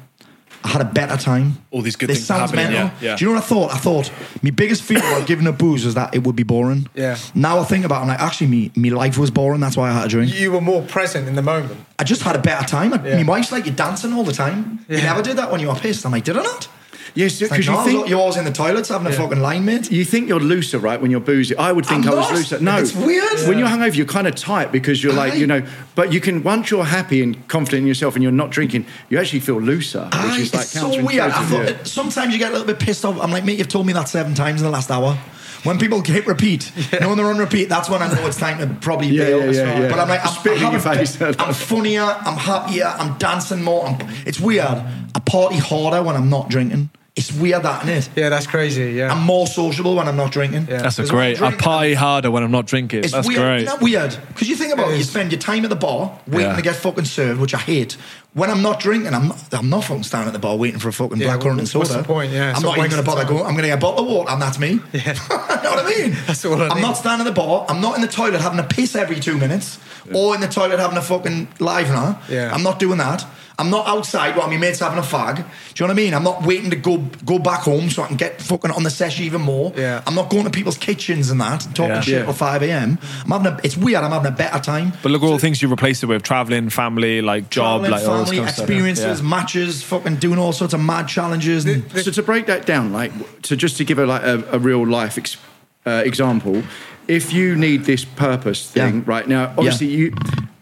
I 0.66 0.70
had 0.70 0.82
a 0.82 0.86
better 0.86 1.16
time. 1.16 1.59
All 1.72 1.82
these 1.84 1.95
good 1.95 2.09
this 2.09 2.18
things 2.18 2.28
sounds 2.28 2.49
happening, 2.51 2.74
mental. 2.74 2.97
yeah, 2.99 3.11
yeah. 3.11 3.16
Do 3.16 3.24
you 3.26 3.30
know 3.32 3.36
what 3.36 3.43
I 3.43 3.47
thought? 3.47 3.72
I 3.74 3.78
thought 3.78 4.11
my 4.41 4.49
biggest 4.49 4.82
fear 4.82 4.97
about 4.97 5.28
giving 5.28 5.45
up 5.47 5.57
booze 5.59 5.86
was 5.86 5.93
that 5.93 6.16
it 6.16 6.24
would 6.26 6.36
be 6.36 6.43
boring. 6.43 6.89
Yeah. 6.95 7.18
Now 7.36 7.59
I 7.59 7.63
think 7.66 7.86
about 7.86 7.99
it, 7.99 8.01
I'm 8.01 8.07
like, 8.07 8.20
actually, 8.20 8.47
me, 8.47 8.72
me 8.76 8.89
life 8.89 9.18
was 9.18 9.30
boring. 9.32 9.61
That's 9.61 9.78
why 9.78 9.89
I 9.89 9.93
had 9.93 10.05
a 10.05 10.09
drink. 10.09 10.34
you 10.38 10.51
were 10.51 10.61
more 10.61 10.82
present 10.82 11.28
in 11.28 11.36
the 11.36 11.41
moment. 11.43 11.80
I 11.99 12.03
just 12.03 12.24
had 12.24 12.36
a 12.36 12.39
better 12.39 12.66
time. 12.68 12.93
I, 12.93 13.05
Yeah. 13.07 13.22
My 13.22 13.30
wife's 13.38 13.51
like, 13.51 13.66
you're 13.68 13.76
dancing 13.76 14.11
all 14.13 14.24
the 14.24 14.34
time. 14.34 14.84
You 14.89 14.97
Yeah. 14.97 15.03
never 15.03 15.22
did 15.22 15.38
that 15.38 15.51
when 15.51 15.61
you 15.61 15.68
were 15.68 15.76
pissed. 15.76 16.03
I'm 16.05 16.11
like, 16.11 16.24
did 16.24 16.36
I 16.38 16.41
not? 16.43 16.68
Yes, 17.16 17.39
like, 17.41 17.49
because 17.51 17.68
no, 17.68 17.80
you 17.80 17.86
think 17.86 18.09
you're 18.09 18.20
always 18.20 18.36
in 18.36 18.43
the 18.43 18.51
toilets 18.51 18.89
having 18.89 19.07
a 19.07 19.11
fucking 19.13 19.39
line, 19.39 19.63
mate. 19.63 19.89
you 19.89 20.03
think 20.03 20.28
you're 20.28 20.39
looser, 20.39 20.78
right? 20.80 20.99
When 21.01 21.11
you're 21.11 21.22
boozy, 21.22 21.55
I 21.55 21.72
would 21.72 21.86
think 21.86 22.05
I'm 22.05 22.11
I 22.11 22.16
was 22.16 22.30
not. 22.30 22.36
looser. 22.38 22.59
No, 22.59 22.78
It's 22.78 22.93
weird. 22.93 23.47
When 23.47 23.57
you're 23.57 23.70
hungover, 23.70 23.95
you're 23.95 24.05
kind 24.05 24.28
of 24.28 24.36
tight 24.36 24.74
because 24.74 25.01
you're 25.01 25.13
like, 25.13 25.34
Aye. 25.34 25.38
you 25.38 25.47
know. 25.47 25.66
But 25.95 26.11
you 26.11 26.20
can 26.20 26.43
once 26.43 26.70
you're 26.70 26.84
happy 26.84 27.24
and 27.24 27.47
confident 27.47 27.82
in 27.84 27.88
yourself, 27.88 28.16
and 28.16 28.22
you're 28.24 28.34
not 28.34 28.51
drinking, 28.51 28.86
you 29.09 29.18
actually 29.18 29.39
feel 29.39 29.61
looser, 29.61 30.03
which 30.05 30.13
Aye, 30.13 30.39
is 30.41 30.53
like 30.53 30.63
it's 30.63 30.72
so 30.72 30.89
weird. 31.03 31.32
Thought 31.32 31.51
yeah. 31.70 31.84
sometimes 31.84 32.34
you 32.34 32.39
get 32.39 32.49
a 32.49 32.51
little 32.51 32.68
bit 32.68 32.80
pissed 32.80 33.05
off. 33.05 33.18
I'm 33.22 33.32
like, 33.32 33.45
mate, 33.45 33.57
you've 33.59 33.70
told 33.70 33.88
me 33.88 33.93
that 33.93 34.09
seven 34.09 34.34
times 34.36 34.61
in 34.61 34.66
the 34.66 34.72
last 34.72 34.91
hour. 34.91 35.18
When 35.63 35.80
people 35.80 36.01
hit 36.01 36.28
repeat, 36.28 36.72
you 36.91 36.99
know 36.99 37.07
when 37.07 37.18
they're 37.18 37.26
on 37.26 37.39
repeat, 37.39 37.70
that's 37.70 37.89
when 37.89 37.99
I 38.01 38.13
know 38.13 38.28
it's 38.28 38.38
time 38.38 38.59
to 38.59 38.68
probably 38.82 39.07
Yeah, 39.07 39.24
bail. 39.24 39.39
yeah, 39.39 39.63
yeah, 39.63 39.80
yeah. 39.80 39.89
But 39.89 39.99
I'm 39.99 40.09
like, 40.09 40.20
I'm, 40.24 40.76
I'm. 40.76 41.39
I'm 41.47 41.53
funnier, 41.55 42.01
I'm 42.03 42.38
happier, 42.38 42.86
I'm 42.86 43.18
dancing 43.18 43.63
more. 43.63 43.88
I'm, 43.88 43.97
it's 44.28 44.39
weird. 44.39 44.68
I 44.68 45.20
party 45.26 45.57
harder 45.57 46.03
when 46.03 46.16
I'm 46.16 46.30
not 46.30 46.49
drinking. 46.49 46.91
It's 47.18 47.32
weird 47.32 47.63
that, 47.63 47.84
isn't 47.88 48.11
it? 48.13 48.20
Yeah, 48.20 48.28
that's 48.28 48.45
crazy. 48.45 48.91
Yeah. 48.91 49.09
I'm 49.09 49.22
more 49.24 49.47
sociable 49.47 49.95
when 49.95 50.05
I'm 50.09 50.18
not 50.18 50.34
drinking. 50.34 50.68
Yeah. 50.70 50.82
That's 50.82 50.99
a 50.99 51.03
'Cause 51.03 51.13
when 51.13 51.22
I'm 51.24 51.38
great. 51.38 51.41
I 51.41 51.55
party 51.55 51.93
harder 51.93 52.30
when 52.30 52.43
I'm 52.43 52.51
not 52.51 52.66
drinking. 52.66 53.05
It's 53.05 53.13
That's 53.13 53.26
weird. 53.26 53.39
great. 53.39 53.55
Isn't 53.61 53.68
that 53.68 53.82
weird? 53.82 54.18
Because 54.28 54.49
you 54.49 54.57
think 54.57 54.74
about 54.74 54.89
It 54.89 54.95
it, 54.95 54.97
you 54.97 55.03
spend 55.05 55.32
your 55.32 55.39
time 55.39 55.63
at 55.63 55.70
the 55.70 55.78
bar 55.78 56.11
waiting 56.28 56.49
Yeah. 56.49 56.55
to 56.57 56.61
get 56.61 56.76
fucking 56.76 57.05
served, 57.05 57.39
which 57.39 57.53
I 57.53 57.59
hate. 57.59 57.95
When 58.34 58.49
I'm 58.49 58.61
not 58.61 58.82
drinking, 58.82 59.13
I'm 59.13 59.30
not, 59.30 59.38
I'm 59.53 59.70
not 59.70 59.86
fucking 59.86 60.03
standing 60.03 60.28
at 60.28 60.34
the 60.34 60.39
bar 60.39 60.57
waiting 60.57 60.78
for 60.78 60.89
a 60.89 60.93
fucking 60.93 61.18
Yeah, 61.20 61.28
black 61.28 61.39
currant 61.39 61.59
and 61.61 61.70
what's 61.74 61.89
soda. 61.89 62.01
the 62.01 62.03
point? 62.05 62.34
Yeah, 62.34 62.49
I'm 62.49 62.55
it's 62.55 62.61
not 62.63 62.76
a 62.76 62.80
even 62.80 62.91
going 62.91 63.03
to 63.05 63.09
waste 63.09 63.18
bother 63.18 63.24
going. 63.30 63.45
I'm 63.45 63.51
going 63.53 63.61
to 63.63 63.68
get 63.70 63.78
a 63.78 63.82
bottle 63.82 63.99
of 64.03 64.11
water, 64.11 64.32
and 64.32 64.41
that's 64.41 64.59
me. 64.59 64.82
Yeah. 64.91 65.13
know 65.30 65.72
what 65.72 65.86
I 65.86 65.89
mean? 65.97 66.18
That's 66.28 66.43
all 66.43 66.61
I 66.61 66.68
I'm 66.68 66.76
need. 66.76 66.82
not 66.82 66.97
standing 66.97 67.26
at 67.26 67.34
the 67.34 67.41
bar. 67.41 67.66
I'm 67.70 67.80
not 67.80 67.95
in 67.95 68.01
the 68.01 68.09
toilet 68.09 68.41
having 68.41 68.59
a 68.59 68.63
piss 68.63 68.93
every 68.93 69.22
two 69.22 69.38
minutes, 69.38 69.78
or 70.13 70.36
in 70.36 70.41
the 70.41 70.49
toilet 70.49 70.80
having 70.80 70.97
a 70.97 71.01
fucking 71.01 71.47
livener. 71.59 72.18
Yeah. 72.28 72.53
I'm 72.53 72.61
not 72.61 72.78
doing 72.78 72.97
that. 72.97 73.24
I'm 73.58 73.70
not 73.70 73.88
outside 73.88 74.36
while 74.36 74.47
my 74.49 74.58
mate's 74.58 74.80
having 74.80 74.99
a 74.99 75.01
fag. 75.01 75.38
Do 75.38 75.41
you 75.41 75.45
know 75.88 75.93
what 75.93 75.99
I 75.99 76.03
mean? 76.03 76.14
I'm 76.14 76.24
not 76.24 76.45
waiting 76.45 76.70
to 76.72 76.76
go 76.76 76.97
go 77.26 77.39
back 77.39 77.62
home 77.62 77.89
so 77.89 78.03
I 78.03 78.08
can 78.08 78.18
get 78.18 78.41
fucking 78.41 78.72
on 78.72 78.84
the 78.84 78.89
sesh 78.89 79.20
even 79.22 79.41
more. 79.41 79.72
Yeah. 79.78 80.01
I'm 80.06 80.14
not 80.16 80.30
going 80.30 80.43
to 80.43 80.49
people's 80.49 80.78
kitchens 80.78 81.30
and 81.30 81.39
that, 81.39 81.62
talking 81.74 81.95
Yeah. 81.95 82.01
shit 82.01 82.14
Yeah. 82.20 82.24
till 82.26 82.34
5 82.34 82.64
a.m. 82.64 82.97
I'm 83.24 83.32
having 83.32 83.47
a, 83.47 83.60
it's 83.64 83.78
weird. 83.78 84.03
I'm 84.03 84.12
having 84.12 84.28
a 84.28 84.36
better 84.36 84.60
time. 84.60 84.91
But 85.01 85.12
look 85.12 85.24
at 85.24 85.26
all 85.28 85.34
the 85.34 85.39
things 85.39 85.62
you 85.62 85.72
replace 85.72 86.03
it 86.03 86.08
with: 86.08 86.24
traveling, 86.24 86.70
family, 86.70 87.22
like 87.22 87.49
job, 87.49 87.82
Traveling, 87.82 87.91
like 87.91 88.08
all 88.10 88.18
this 88.20 88.26
family, 88.30 88.38
kind 88.38 88.49
of 88.49 88.56
stuff. 88.56 88.64
experiences, 88.70 89.22
Yeah. 89.22 89.28
matches, 89.28 89.84
fucking 89.84 90.16
doing 90.18 90.38
all 90.39 90.51
sorts 90.51 90.74
of 90.74 90.82
mad 90.82 91.08
challenges. 91.08 91.66
And, 91.66 91.84
So 92.03 92.12
to 92.12 92.24
break 92.24 92.47
that 92.47 92.66
down, 92.66 92.91
like 92.91 93.12
to 93.43 93.56
just 93.56 93.78
to 93.78 93.86
give 93.86 93.99
a 93.99 94.06
like 94.06 94.24
a, 94.24 94.43
a 94.51 94.60
real 94.60 94.86
life 94.86 95.18
ex, 95.18 95.38
uh, 95.86 96.01
example, 96.06 96.62
if 97.08 97.34
you 97.34 97.56
need 97.56 97.86
this 97.86 98.06
purpose 98.06 98.70
thing 98.70 98.97
Yeah. 98.97 99.03
right 99.06 99.28
now, 99.28 99.53
obviously 99.58 99.88
you, 99.88 100.14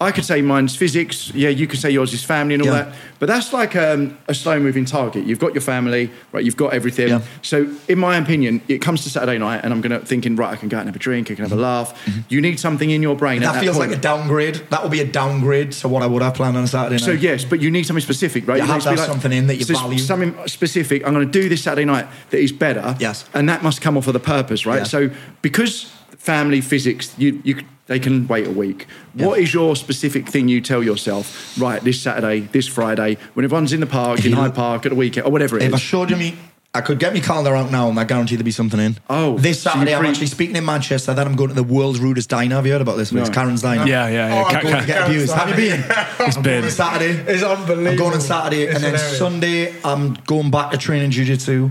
I 0.02 0.12
could 0.12 0.26
say 0.26 0.42
mine's 0.42 0.76
physics. 0.76 1.32
Yeah, 1.34 1.48
you 1.50 1.66
could 1.66 1.80
say 1.80 1.90
yours 1.90 2.14
is 2.14 2.24
family 2.26 2.56
and 2.56 2.64
all 2.64 2.68
Yeah. 2.70 2.84
that. 2.84 2.94
But 3.20 3.28
that's 3.28 3.54
like 3.54 3.74
um, 3.78 4.18
a 4.28 4.34
slow 4.34 4.60
moving 4.60 4.84
target. 4.84 5.26
You've 5.26 5.40
got 5.40 5.54
your 5.54 5.62
family, 5.62 6.12
right? 6.34 6.44
You've 6.44 6.58
got 6.58 6.74
everything. 6.74 7.08
Yeah. 7.08 7.22
So 7.42 7.68
in 7.88 8.00
my 8.00 8.18
opinion, 8.18 8.62
it 8.68 8.80
comes 8.82 9.04
to 9.04 9.10
Saturday 9.10 9.38
night, 9.38 9.62
and 9.64 9.72
I'm 9.74 9.80
gonna 9.80 10.00
thinking, 10.00 10.36
right, 10.36 10.52
I 10.52 10.58
can 10.58 10.68
go 10.68 10.76
out 10.76 10.82
and 10.82 10.90
have 10.90 10.96
a 10.98 11.00
drink, 11.00 11.32
I 11.32 11.36
can 11.36 11.44
have 11.46 11.54
a 11.58 11.62
laugh. 11.62 11.98
You 12.28 12.42
need 12.42 12.60
something 12.60 12.90
in 12.90 13.02
your 13.02 13.16
brain. 13.16 13.42
at 13.42 13.46
Mm-hmm. 13.46 13.54
that 13.56 13.64
feels 13.64 13.78
point. 13.78 13.92
like 13.92 13.98
a 13.98 14.02
downgrade. 14.02 14.56
That 14.72 14.84
would 14.84 14.92
be 14.92 15.00
a 15.00 15.08
downgrade 15.08 15.72
to 15.74 15.88
what 15.88 16.04
I 16.04 16.08
would 16.08 16.22
have 16.22 16.34
planned 16.34 16.58
on 16.58 16.68
Saturday 16.68 16.96
night. 16.96 17.06
So 17.06 17.12
yes, 17.12 17.46
but 17.46 17.62
you 17.62 17.72
need 17.72 17.86
something 17.86 18.02
specific, 18.04 18.46
right? 18.46 18.58
You 18.58 18.64
have 18.66 18.76
need 18.78 18.84
to 18.84 18.90
have 18.90 18.98
be 18.98 19.06
something 19.06 19.32
in 19.32 19.48
that 19.48 19.56
you 19.56 19.64
so 19.64 19.76
value. 19.76 20.00
Something 20.00 20.36
specific. 20.48 21.08
I'm 21.08 21.14
going 21.14 21.26
to 21.32 21.40
do 21.42 21.48
this 21.48 21.64
Saturday 21.64 21.86
night 21.86 22.08
that 22.32 22.40
is 22.42 22.52
better. 22.52 22.98
Yes. 23.00 23.24
and 23.34 23.48
that 23.48 23.64
must 23.64 23.80
come 23.82 23.96
off 23.98 24.08
of 24.08 24.14
the 24.14 24.20
purpose, 24.20 24.66
right? 24.66 24.80
Yeah. 24.80 24.84
So 24.84 25.10
because 25.42 25.90
family 26.24 26.62
physics, 26.62 27.14
you 27.18 27.42
you 27.44 27.56
they 27.88 28.00
can 28.00 28.28
wait 28.28 28.48
a 28.48 28.52
week. 28.52 28.88
What 29.14 29.40
is 29.40 29.54
your 29.54 29.76
specific 29.76 30.30
thing 30.30 30.48
you 30.48 30.62
tell 30.62 30.82
yourself? 30.82 31.58
Right, 31.60 31.82
this 31.84 32.00
Saturday, 32.02 32.40
this 32.52 32.66
Friday, 32.68 33.18
when 33.34 33.44
everyone's 33.44 33.74
in 33.74 33.82
the 33.82 33.86
park, 33.86 34.20
If 34.20 34.26
in 34.26 34.32
Hyde 34.34 34.56
Park, 34.56 34.86
at 34.86 34.90
the 34.90 34.96
weekend, 34.96 35.28
or 35.28 35.32
whatever 35.32 35.58
it 35.58 35.64
If 35.64 35.74
I 35.74 35.78
showed 35.78 36.10
you 36.10 36.16
me, 36.16 36.38
I 36.74 36.80
could 36.82 36.98
get 36.98 37.14
my 37.14 37.20
calendar 37.20 37.54
out 37.56 37.72
now 37.72 37.90
and 37.90 38.00
I 38.00 38.06
guarantee 38.06 38.36
there'd 38.38 38.46
be 38.46 38.52
something 38.52 38.80
in. 38.80 38.96
Oh, 39.10 39.38
This 39.38 39.62
so 39.62 39.70
you 39.70 39.74
Saturday 39.76 39.94
I'm 39.96 40.00
pre- 40.00 40.10
actually 40.10 40.28
speaking 40.28 40.56
in 40.56 40.66
Manchester. 40.66 41.14
Then 41.14 41.28
I'm 41.28 41.36
going 41.36 41.50
to 41.50 41.56
the 41.56 41.62
world's 41.62 42.00
rudest 42.00 42.30
diner. 42.30 42.56
Have 42.56 42.66
you 42.66 42.72
heard 42.72 42.82
about 42.82 42.96
this? 42.98 43.12
It's 43.12 43.30
Karen's 43.30 43.62
Diner. 43.62 43.86
Yeah, 43.86 44.08
yeah, 44.08 44.28
yeah. 44.30 44.34
Oh, 44.34 44.46
I'm 44.46 44.46
Ca- 44.46 44.62
going 44.62 44.64
Going 44.64 44.74
ca- 44.74 44.80
to 44.82 44.88
get 44.88 44.98
Karen's 44.98 45.10
abused. 45.16 45.34
Have 45.34 45.50
you 45.50 45.56
been? 45.56 45.84
It's 46.28 46.38
I'm 46.38 46.44
been. 46.44 46.62
going 46.62 46.72
Saturday. 46.72 47.12
It's 47.34 47.44
unbelievable. 47.44 47.90
I'm 47.90 47.98
going 47.98 48.14
on 48.14 48.22
Saturday, 48.22 48.62
It's 48.64 48.76
and 48.76 48.84
then 48.86 48.94
hilarious. 48.94 49.18
Sunday 49.20 49.74
I'm 49.84 50.14
going 50.26 50.50
back 50.52 50.72
to 50.72 50.78
training 50.78 51.12
jiu-jitsu. 51.12 51.70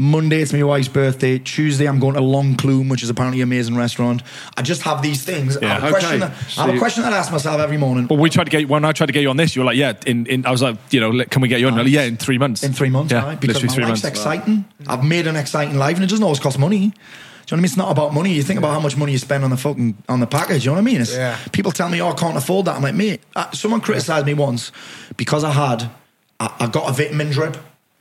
Monday 0.00 0.40
it's 0.40 0.50
my 0.54 0.62
wife's 0.62 0.88
birthday. 0.88 1.38
Tuesday 1.38 1.86
I'm 1.86 1.98
going 2.00 2.14
to 2.14 2.22
Long 2.22 2.56
Clume, 2.56 2.88
which 2.88 3.02
is 3.02 3.10
apparently 3.10 3.42
an 3.42 3.48
amazing 3.48 3.76
restaurant. 3.76 4.22
I 4.56 4.62
just 4.62 4.80
have 4.82 5.02
these 5.02 5.22
things. 5.24 5.58
I 5.58 5.66
have 5.66 5.82
a 5.82 5.86
Yeah. 5.86 5.90
question. 5.90 6.22
Okay. 6.22 6.32
That, 6.32 6.58
I 6.58 6.66
have 6.66 6.74
a 6.74 6.78
question 6.78 7.02
that 7.02 7.12
I 7.12 7.18
ask 7.18 7.30
myself 7.30 7.60
every 7.60 7.76
morning. 7.76 8.06
Well, 8.08 8.18
we 8.18 8.30
tried 8.30 8.44
to 8.44 8.50
get 8.50 8.66
when 8.66 8.86
I 8.86 8.92
tried 8.92 9.08
to 9.08 9.12
get 9.12 9.20
you 9.20 9.28
on 9.28 9.36
this. 9.36 9.54
You 9.54 9.60
were 9.60 9.66
like, 9.66 9.76
yeah. 9.76 9.92
In, 10.06 10.24
in 10.24 10.46
I 10.46 10.50
was 10.52 10.62
like, 10.62 10.78
you 10.90 11.00
know, 11.00 11.22
can 11.26 11.42
we 11.42 11.48
get 11.48 11.60
you 11.60 11.66
on? 11.66 11.74
You're 11.74 11.84
like, 11.84 11.92
yeah, 11.92 12.04
in 12.04 12.16
three 12.16 12.38
months. 12.38 12.62
in 12.62 12.72
three 12.72 12.88
months, 12.88 13.12
Yeah, 13.12 13.24
right? 13.24 13.38
Because 13.38 13.56
literally 13.56 13.68
my 13.68 13.74
three 13.74 13.84
life's 13.84 14.02
months. 14.04 14.18
exciting. 14.18 14.64
I've 14.86 15.04
made 15.04 15.26
an 15.26 15.36
exciting 15.36 15.76
life, 15.76 15.96
and 15.96 16.04
it 16.04 16.08
doesn't 16.08 16.24
always 16.24 16.40
cost 16.40 16.58
money. 16.58 16.78
Do 16.78 16.84
you 16.84 16.88
know 16.88 16.92
what 16.94 17.52
I 17.52 17.56
mean? 17.56 17.64
It's 17.66 17.76
not 17.76 17.90
about 17.90 18.14
money. 18.14 18.32
You 18.32 18.42
think 18.42 18.58
about 18.58 18.72
how 18.72 18.80
much 18.80 18.96
money 18.96 19.12
you 19.12 19.18
spend 19.18 19.44
on 19.44 19.50
the 19.50 19.58
fucking 19.58 19.98
on 20.08 20.20
the 20.20 20.26
package. 20.26 20.64
You 20.64 20.70
know 20.70 20.74
what 20.76 20.78
I 20.80 20.84
mean? 20.84 21.02
It's, 21.02 21.12
Yeah. 21.14 21.36
People 21.52 21.72
tell 21.72 21.90
me, 21.90 22.00
"Oh, 22.00 22.08
I 22.08 22.14
can't 22.14 22.38
afford 22.38 22.64
that." 22.66 22.76
I'm 22.76 22.82
like, 22.82 22.94
mate. 22.94 23.20
Uh, 23.36 23.50
someone 23.50 23.82
criticised 23.82 24.24
me 24.24 24.32
once 24.32 24.72
because 25.18 25.44
I 25.44 25.50
had 25.50 25.90
I, 26.38 26.54
I 26.60 26.66
got 26.68 26.88
a 26.88 26.92
vitamin 26.94 27.30
drip. 27.30 27.58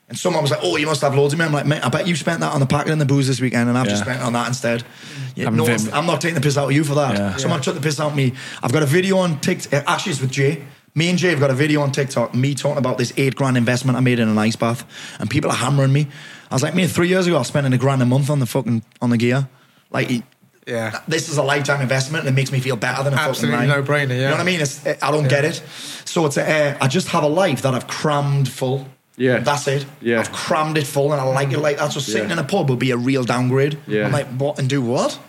And 0.09 0.17
someone 0.17 0.41
was 0.41 0.49
like, 0.49 0.61
"Oh, 0.63 0.75
you 0.77 0.87
must 0.87 1.01
have 1.01 1.15
loads 1.15 1.33
of 1.33 1.39
me." 1.39 1.45
I'm 1.45 1.53
like, 1.53 1.67
"Mate, 1.67 1.85
I 1.85 1.89
bet 1.89 2.07
you 2.07 2.15
spent 2.15 2.39
that 2.39 2.51
on 2.51 2.59
the 2.59 2.65
packet 2.65 2.91
and 2.91 2.99
the 2.99 3.05
booze 3.05 3.27
this 3.27 3.39
weekend, 3.39 3.69
and 3.69 3.77
I've 3.77 3.87
just 3.87 3.99
Yeah. 3.99 4.03
spent 4.05 4.21
it 4.21 4.23
on 4.25 4.33
that 4.33 4.47
instead." 4.47 4.83
Yeah, 5.35 5.45
Having 5.45 5.57
no 5.57 5.63
one's- 5.65 5.83
vim- 5.83 5.93
I'm 5.93 6.05
not 6.07 6.19
taking 6.19 6.33
the 6.35 6.41
piss 6.41 6.57
out 6.57 6.65
of 6.65 6.71
you 6.71 6.83
for 6.83 6.95
that. 6.95 7.15
Yeah. 7.15 7.35
Someone 7.37 7.61
took 7.61 7.75
the 7.75 7.81
piss 7.81 7.99
out 7.99 8.09
of 8.11 8.15
me. 8.15 8.33
I've 8.63 8.71
got 8.73 8.81
a 8.81 8.87
video 8.87 9.19
on 9.19 9.39
TikTok. 9.39 9.83
Actually, 9.87 10.13
it's 10.13 10.21
with 10.21 10.31
Jay. 10.31 10.63
Me 10.95 11.09
and 11.09 11.19
Jay 11.19 11.29
have 11.29 11.39
got 11.39 11.51
a 11.51 11.53
video 11.53 11.81
on 11.81 11.91
TikTok. 11.91 12.33
Me 12.33 12.55
talking 12.55 12.79
about 12.79 12.97
this 12.97 13.13
eight 13.17 13.35
grand 13.35 13.55
investment 13.55 13.97
I 13.97 14.01
made 14.01 14.17
in 14.19 14.27
an 14.27 14.37
ice 14.39 14.55
bath, 14.55 14.83
and 15.19 15.29
people 15.29 15.51
are 15.51 15.57
hammering 15.57 15.93
me. 15.93 16.07
I 16.49 16.55
was 16.55 16.63
like, 16.63 16.73
"Me, 16.73 16.87
three 16.87 17.07
years 17.07 17.27
ago, 17.27 17.35
I 17.35 17.39
was 17.39 17.47
spending 17.47 17.71
a 17.73 17.77
grand 17.77 18.01
a 18.01 18.05
month 18.07 18.31
on 18.31 18.39
the 18.39 18.47
fucking 18.47 18.81
on 19.03 19.11
the 19.11 19.17
gear. 19.17 19.47
Like, 19.91 20.23
Yeah. 20.65 20.99
this 21.07 21.29
is 21.29 21.37
a 21.37 21.43
lifetime 21.43 21.81
investment, 21.81 22.25
and 22.25 22.33
it 22.33 22.35
makes 22.35 22.51
me 22.51 22.59
feel 22.59 22.75
better 22.75 23.03
than 23.03 23.13
a 23.13 23.17
Absolutely 23.17 23.57
fucking 23.57 23.69
line. 23.69 23.79
no-brainer, 23.85 24.09
yeah. 24.09 24.15
You 24.15 24.21
know 24.25 24.31
what 24.31 24.39
I 24.41 24.43
mean? 24.43 24.61
It's, 24.61 24.79
I 25.03 25.11
don't 25.11 25.27
get 25.27 25.45
it. 25.45 25.61
So 26.05 26.25
it's 26.25 26.37
a, 26.37 26.71
uh, 26.71 26.77
I 26.81 26.87
just 26.87 27.09
have 27.09 27.23
a 27.23 27.27
life 27.27 27.61
that 27.61 27.75
I've 27.75 27.87
crammed 27.87 28.49
full. 28.49 28.87
Yeah. 29.19 29.39
That's 29.39 29.67
it. 29.67 29.85
Yeah. 30.01 30.19
I've 30.21 30.31
crammed 30.31 30.77
it 30.77 30.87
full 30.87 31.11
and 31.13 31.21
I 31.21 31.25
like 31.25 31.51
it 31.51 31.59
like 31.59 31.77
that. 31.77 31.91
So 31.91 31.99
sitting 31.99 32.29
Yeah. 32.29 32.33
in 32.33 32.39
a 32.39 32.43
pub 32.43 32.69
would 32.69 32.79
be 32.79 32.91
a 32.91 32.97
real 32.97 33.23
downgrade. 33.23 33.77
Yeah. 33.85 34.05
I'm 34.05 34.11
like, 34.13 34.27
what? 34.27 34.57
And 34.59 34.67
do 34.69 34.81
what? 34.81 35.19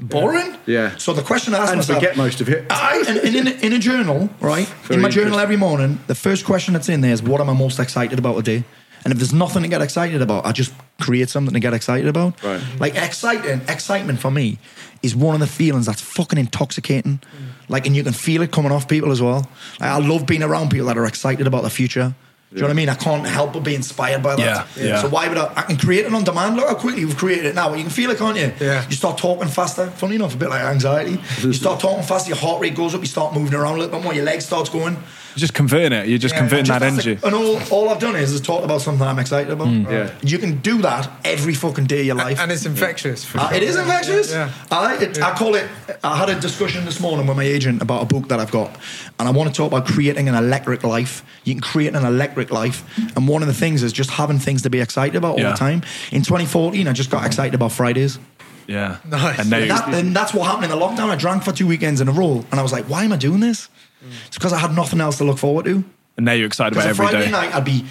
Boring? 0.00 0.56
Yeah. 0.66 0.96
So 0.96 1.12
the 1.12 1.22
question 1.22 1.54
I 1.54 1.58
asked 1.58 1.70
And 1.72 1.78
myself. 1.78 1.98
forget 2.00 2.16
most 2.16 2.40
of 2.40 2.48
it. 2.48 2.66
I, 2.70 3.04
and 3.06 3.18
in, 3.18 3.46
in 3.48 3.72
a 3.72 3.78
journal, 3.78 4.28
right? 4.40 4.66
Very 4.84 4.96
in 4.96 5.00
my 5.02 5.08
journal 5.08 5.38
every 5.38 5.56
morning, 5.56 6.00
the 6.06 6.14
first 6.14 6.44
question 6.44 6.74
that's 6.74 6.88
in 6.88 7.00
there 7.00 7.12
is 7.12 7.22
what 7.22 7.40
am 7.40 7.48
I 7.50 7.52
most 7.54 7.78
excited 7.78 8.18
about 8.18 8.36
today? 8.36 8.64
And 9.04 9.12
if 9.12 9.18
there's 9.18 9.34
nothing 9.34 9.62
to 9.62 9.68
get 9.68 9.82
excited 9.82 10.22
about, 10.22 10.46
I 10.46 10.52
just 10.52 10.72
create 11.00 11.28
something 11.28 11.52
to 11.54 11.60
get 11.60 11.74
excited 11.74 12.08
about. 12.08 12.42
Right. 12.42 12.60
Like 12.80 12.94
exciting, 12.96 13.60
excitement 13.68 14.18
for 14.18 14.30
me 14.30 14.58
is 15.02 15.14
one 15.14 15.34
of 15.34 15.40
the 15.40 15.46
feelings 15.46 15.86
that's 15.86 16.00
fucking 16.00 16.38
intoxicating. 16.38 17.18
Mm. 17.18 17.68
Like, 17.68 17.86
and 17.86 17.94
you 17.94 18.02
can 18.02 18.14
feel 18.14 18.40
it 18.42 18.50
coming 18.50 18.72
off 18.72 18.88
people 18.88 19.12
as 19.12 19.20
well. 19.20 19.48
Like, 19.78 19.90
I 19.90 19.98
love 19.98 20.24
being 20.26 20.42
around 20.42 20.70
people 20.70 20.86
that 20.86 20.96
are 20.96 21.04
excited 21.06 21.46
about 21.46 21.62
the 21.62 21.70
future. 21.70 22.14
Do 22.50 22.56
you 22.56 22.62
know 22.62 22.68
what 22.68 22.74
I 22.74 22.76
mean? 22.76 22.88
I 22.88 22.94
can't 22.94 23.26
help 23.26 23.52
but 23.52 23.64
be 23.64 23.74
inspired 23.74 24.22
by 24.22 24.36
that. 24.36 24.68
Yeah, 24.76 24.84
yeah. 24.84 25.02
So 25.02 25.08
why 25.08 25.28
would 25.28 25.36
I? 25.36 25.52
I 25.56 25.62
can 25.62 25.76
create 25.76 26.06
it 26.06 26.14
on 26.14 26.22
demand. 26.22 26.54
Look 26.54 26.68
how 26.68 26.74
quickly 26.76 27.04
we've 27.04 27.16
created 27.16 27.46
it 27.46 27.54
now. 27.56 27.74
You 27.74 27.82
can 27.82 27.90
feel 27.90 28.10
it, 28.10 28.18
can't 28.18 28.36
you? 28.36 28.52
Yeah. 28.60 28.86
You 28.88 28.94
start 28.94 29.18
talking 29.18 29.48
faster. 29.48 29.88
Funny 29.90 30.14
enough, 30.14 30.34
a 30.34 30.36
bit 30.36 30.50
like 30.50 30.62
anxiety. 30.62 31.18
You 31.42 31.52
start 31.52 31.80
talking 31.80 32.04
faster, 32.04 32.28
your 32.28 32.38
heart 32.38 32.60
rate 32.60 32.76
goes 32.76 32.94
up. 32.94 33.00
You 33.00 33.08
start 33.08 33.34
moving 33.34 33.54
around 33.54 33.74
a 33.74 33.78
little 33.78 33.98
bit 33.98 34.04
more. 34.04 34.14
Your 34.14 34.24
leg 34.24 34.40
starts 34.40 34.70
going. 34.70 34.96
You're 35.34 35.40
just 35.40 35.54
converting 35.54 35.92
it. 35.92 36.06
You're 36.08 36.18
just 36.18 36.34
Yeah, 36.34 36.40
converting 36.40 36.64
Just 36.66 36.80
that 36.80 36.86
that's 36.94 37.04
the- 37.04 37.10
energy. 37.12 37.26
and 37.26 37.34
all, 37.34 37.60
all 37.70 37.88
I've 37.90 37.98
done 37.98 38.14
is, 38.14 38.32
is 38.32 38.40
talk 38.40 38.62
about 38.62 38.80
something 38.82 39.06
I'm 39.06 39.18
excited 39.18 39.50
about. 39.52 39.68
Yeah. 39.68 40.10
You 40.22 40.38
can 40.38 40.58
do 40.60 40.80
that 40.82 41.10
every 41.24 41.54
fucking 41.54 41.86
day 41.86 42.00
of 42.00 42.06
your 42.06 42.14
life. 42.16 42.38
And 42.38 42.52
it's 42.52 42.64
infectious. 42.66 43.24
for 43.24 43.38
Uh, 43.38 43.48
sure. 43.48 43.56
it 43.56 43.62
is 43.64 43.76
infectious. 43.76 44.30
Yeah. 44.30 44.50
I, 44.70 44.96
it, 44.96 45.20
I 45.22 45.34
call 45.34 45.56
it. 45.56 45.66
I 46.04 46.16
had 46.16 46.28
a 46.28 46.38
discussion 46.40 46.84
this 46.84 47.00
morning 47.00 47.26
with 47.26 47.36
my 47.36 47.42
agent 47.42 47.82
about 47.82 48.02
a 48.02 48.06
book 48.06 48.28
that 48.28 48.38
I've 48.38 48.50
got, 48.52 48.76
and 49.18 49.26
I 49.28 49.32
want 49.32 49.48
to 49.50 49.54
talk 49.56 49.72
about 49.72 49.86
creating 49.86 50.28
an 50.28 50.34
electric 50.36 50.84
life. 50.84 51.24
You 51.44 51.54
can 51.54 51.62
create 51.62 51.94
an 51.94 52.04
electric 52.04 52.50
life, 52.52 52.84
and 53.16 53.26
one 53.26 53.42
of 53.42 53.48
the 53.48 53.54
things 53.54 53.82
is 53.82 53.92
just 53.92 54.10
having 54.10 54.38
things 54.38 54.62
to 54.62 54.70
be 54.70 54.80
excited 54.80 55.16
about 55.16 55.32
all 55.32 55.40
Yeah. 55.40 55.50
the 55.50 55.56
time. 55.56 55.82
In 56.12 56.22
2014, 56.22 56.86
I 56.86 56.92
just 56.92 57.10
got 57.10 57.26
excited 57.26 57.54
about 57.54 57.72
Fridays. 57.72 58.18
Yeah. 58.66 58.96
Nice. 59.06 59.40
And 59.40 59.50
now 59.50 59.58
And, 59.58 59.70
that, 59.70 59.88
and 59.94 60.16
that's 60.16 60.32
what 60.32 60.46
happened 60.46 60.64
in 60.64 60.70
the 60.70 60.76
lockdown. 60.86 61.10
I 61.10 61.16
drank 61.16 61.42
for 61.42 61.52
two 61.52 61.66
weekends 61.66 62.00
in 62.00 62.08
a 62.08 62.12
row, 62.12 62.44
and 62.50 62.60
I 62.60 62.62
was 62.62 62.72
like, 62.72 62.84
"Why 62.86 63.04
am 63.04 63.12
I 63.12 63.16
doing 63.16 63.40
this?" 63.40 63.68
Mm. 64.04 64.26
It's 64.26 64.36
because 64.36 64.52
I 64.52 64.58
had 64.58 64.74
nothing 64.74 65.00
else 65.00 65.18
to 65.18 65.24
look 65.24 65.38
forward 65.38 65.64
to. 65.66 65.82
and 66.16 66.24
now 66.26 66.32
you're 66.32 66.46
excited 66.46 66.72
about 66.74 66.82
Because 66.84 66.98
every 67.00 67.06
Friday 67.10 67.24
day. 67.26 67.30
night, 67.30 67.54
I'd 67.54 67.64
be 67.64 67.84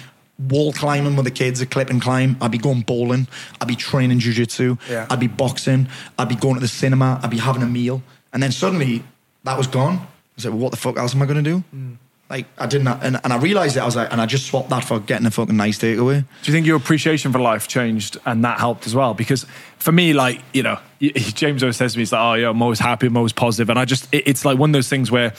wall 0.48 0.72
climbing 0.72 1.14
with 1.16 1.24
the 1.24 1.30
kids, 1.30 1.60
a 1.60 1.66
clip 1.66 1.90
and 1.90 2.00
climb. 2.02 2.36
I'd 2.40 2.50
be 2.50 2.58
going 2.58 2.80
bowling. 2.82 3.28
I'd 3.60 3.68
be 3.68 3.76
training 3.76 4.18
jujitsu. 4.20 4.78
Yeah. 4.90 5.06
I'd 5.10 5.20
be 5.20 5.28
boxing. 5.28 5.88
I'd 6.18 6.28
be 6.28 6.34
going 6.36 6.54
to 6.54 6.60
the 6.60 6.68
cinema. 6.68 7.20
I'd 7.22 7.30
be 7.30 7.38
having 7.38 7.62
a 7.62 7.66
meal. 7.66 8.02
And 8.32 8.42
then 8.42 8.50
suddenly, 8.50 9.04
that 9.44 9.56
was 9.58 9.66
gone. 9.68 9.98
I 10.36 10.40
said, 10.40 10.50
well, 10.52 10.58
what 10.60 10.70
the 10.72 10.76
fuck 10.76 10.96
else 10.98 11.14
am 11.14 11.22
I 11.22 11.26
going 11.26 11.44
to 11.44 11.50
do? 11.50 11.62
Mm. 11.74 11.96
Like, 12.30 12.46
I 12.58 12.66
didn't, 12.66 12.88
and, 12.88 13.20
and 13.22 13.32
I 13.32 13.36
realized 13.36 13.76
it. 13.76 13.80
I 13.80 13.84
was 13.84 13.94
like, 13.94 14.10
and 14.10 14.20
I 14.20 14.26
just 14.26 14.46
swapped 14.46 14.70
that 14.70 14.82
for 14.82 14.98
getting 14.98 15.26
a 15.26 15.30
fucking 15.30 15.56
nice 15.56 15.78
takeaway. 15.78 16.20
Do 16.42 16.50
you 16.50 16.52
think 16.52 16.66
your 16.66 16.76
appreciation 16.78 17.30
for 17.32 17.38
life 17.38 17.68
changed 17.68 18.16
and 18.24 18.42
that 18.44 18.58
helped 18.58 18.86
as 18.86 18.94
well? 18.94 19.12
Because 19.14 19.44
for 19.78 19.92
me, 19.92 20.14
like, 20.14 20.40
you 20.54 20.62
know, 20.64 20.78
James 21.00 21.62
always 21.62 21.76
says 21.76 21.92
to 21.92 21.98
me, 21.98 22.00
he's 22.00 22.12
like, 22.12 22.20
oh, 22.22 22.34
yeah, 22.34 22.48
I'm 22.48 22.60
always 22.62 22.80
happy, 22.80 23.06
I'm 23.06 23.16
always 23.16 23.34
positive. 23.34 23.68
And 23.70 23.78
I 23.78 23.84
just, 23.84 24.08
it- 24.10 24.26
it's 24.26 24.44
like 24.44 24.58
one 24.58 24.70
of 24.70 24.72
those 24.74 24.88
things 24.88 25.10
where, 25.12 25.34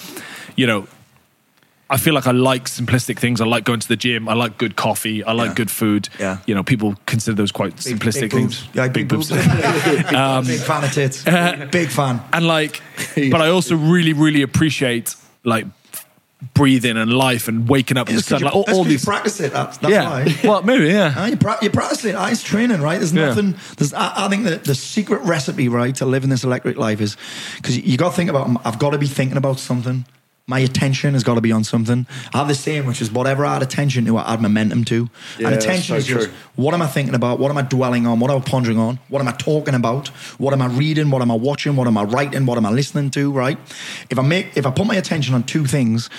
you 0.56 0.68
know, 0.68 0.88
I 1.90 1.98
feel 1.98 2.14
like 2.16 2.26
I 2.26 2.32
like 2.32 2.66
simplistic 2.66 3.20
things. 3.20 3.40
I 3.42 3.46
like 3.46 3.64
going 3.64 3.80
to 3.80 3.88
the 3.88 3.96
gym. 3.96 4.28
I 4.28 4.34
like 4.34 4.58
good 4.58 4.76
coffee. 4.76 5.24
I 5.24 5.34
like 5.34 5.50
Yeah. 5.50 5.54
good 5.56 5.70
food. 5.72 6.10
Yeah. 6.20 6.38
You 6.48 6.56
know, 6.56 6.64
people 6.64 6.96
consider 7.06 7.36
those 7.36 7.52
quite 7.52 7.76
simplistic 7.76 8.22
big 8.22 8.32
things. 8.32 8.68
Yeah, 8.74 8.88
big, 8.88 9.08
boobs. 9.08 9.30
big 9.32 9.40
fan 9.42 10.84
of 10.84 10.92
tits. 10.92 11.24
big 11.72 11.90
fan. 11.90 12.22
and 12.34 12.48
like 12.48 12.82
but 13.32 13.42
i 13.42 13.50
also 13.50 13.76
really 13.76 14.14
really 14.14 14.42
appreciate 14.42 15.16
like 15.44 15.66
breathing 16.54 16.98
and 16.98 17.12
life 17.14 17.48
and 17.48 17.68
waking 17.70 17.98
up 17.98 18.10
in 18.10 18.16
the 18.16 18.22
sun 18.22 18.40
you- 18.40 18.46
like 18.46 18.56
all, 18.56 18.64
that's 18.64 18.78
all 18.78 18.84
'cause 18.84 18.92
you 18.92 18.98
these 18.98 19.06
practice 19.06 19.40
it. 19.40 19.54
That's, 19.54 19.78
that's 19.78 19.92
yeah 19.92 20.10
why. 20.10 20.36
well 20.44 20.64
maybe 20.64 20.86
yeah 20.88 21.14
Ah, 21.16 21.28
you, 21.28 21.38
pra- 21.38 21.58
you 21.62 21.70
practice 21.70 22.04
it. 22.06 22.16
Ah, 22.16 22.28
It's 22.30 22.44
training, 22.44 22.82
right? 22.82 22.98
There's 23.00 23.14
Yeah. 23.14 23.28
nothing. 23.28 23.56
There's. 23.78 23.94
I, 23.94 24.26
I 24.26 24.28
think 24.30 24.44
that 24.46 24.64
the 24.64 24.76
secret 24.76 25.22
recipe, 25.22 25.70
right, 25.70 25.96
to 25.96 26.06
living 26.06 26.30
this 26.30 26.44
electric 26.44 26.78
life 26.78 27.00
is 27.02 27.16
because 27.58 27.78
you, 27.78 27.84
you 27.84 27.98
got 27.98 28.10
to 28.10 28.16
think 28.16 28.30
about. 28.30 28.50
I've 28.66 28.80
got 28.80 28.92
to 28.92 28.98
be 28.98 29.08
thinking 29.08 29.38
about 29.38 29.60
something. 29.60 30.06
My 30.48 30.60
attention 30.60 31.14
has 31.14 31.24
got 31.24 31.36
to 31.36 31.42
be 31.42 31.52
on 31.52 31.64
something. 31.64 32.06
I 32.32 32.38
have 32.38 32.48
this 32.48 32.60
saying, 32.60 32.86
which 32.86 33.02
is 33.02 33.12
whatever 33.12 33.44
I 33.48 33.56
add 33.56 33.64
attention 33.64 34.06
to, 34.06 34.18
I 34.18 34.34
add 34.34 34.44
momentum 34.44 34.86
to. 34.86 35.10
Yeah, 35.40 35.48
and 35.48 35.56
attention 35.56 35.94
so 35.94 35.96
is 35.96 36.06
just 36.06 36.28
true. 36.28 36.36
what 36.56 36.76
am 36.76 36.84
I 36.84 36.88
thinking 36.88 37.16
about? 37.16 37.40
What 37.40 37.50
am 37.50 37.58
I 37.58 37.64
dwelling 37.64 38.06
on? 38.06 38.20
What 38.20 38.30
am 38.30 38.38
I 38.38 38.42
pondering 38.42 38.78
on? 38.78 39.00
What 39.10 39.22
am 39.22 39.28
I 39.28 39.32
talking 39.32 39.74
about? 39.74 40.10
What 40.38 40.54
am 40.54 40.62
I 40.62 40.68
reading? 40.68 41.10
What 41.10 41.24
am 41.24 41.32
I 41.32 41.34
watching? 41.34 41.76
What 41.76 41.88
am 41.88 41.98
I 41.98 42.04
writing? 42.04 42.46
What 42.46 42.60
am 42.60 42.66
I 42.68 42.70
listening 42.70 43.10
to? 43.12 43.32
Right? 43.32 43.58
If 44.12 44.20
I 44.20 44.22
make, 44.22 44.56
if 44.56 44.68
I 44.68 44.72
put 44.72 44.86
my 44.86 44.96
attention 44.96 45.34
on 45.34 45.44
two 45.46 45.66
things, 45.66 46.12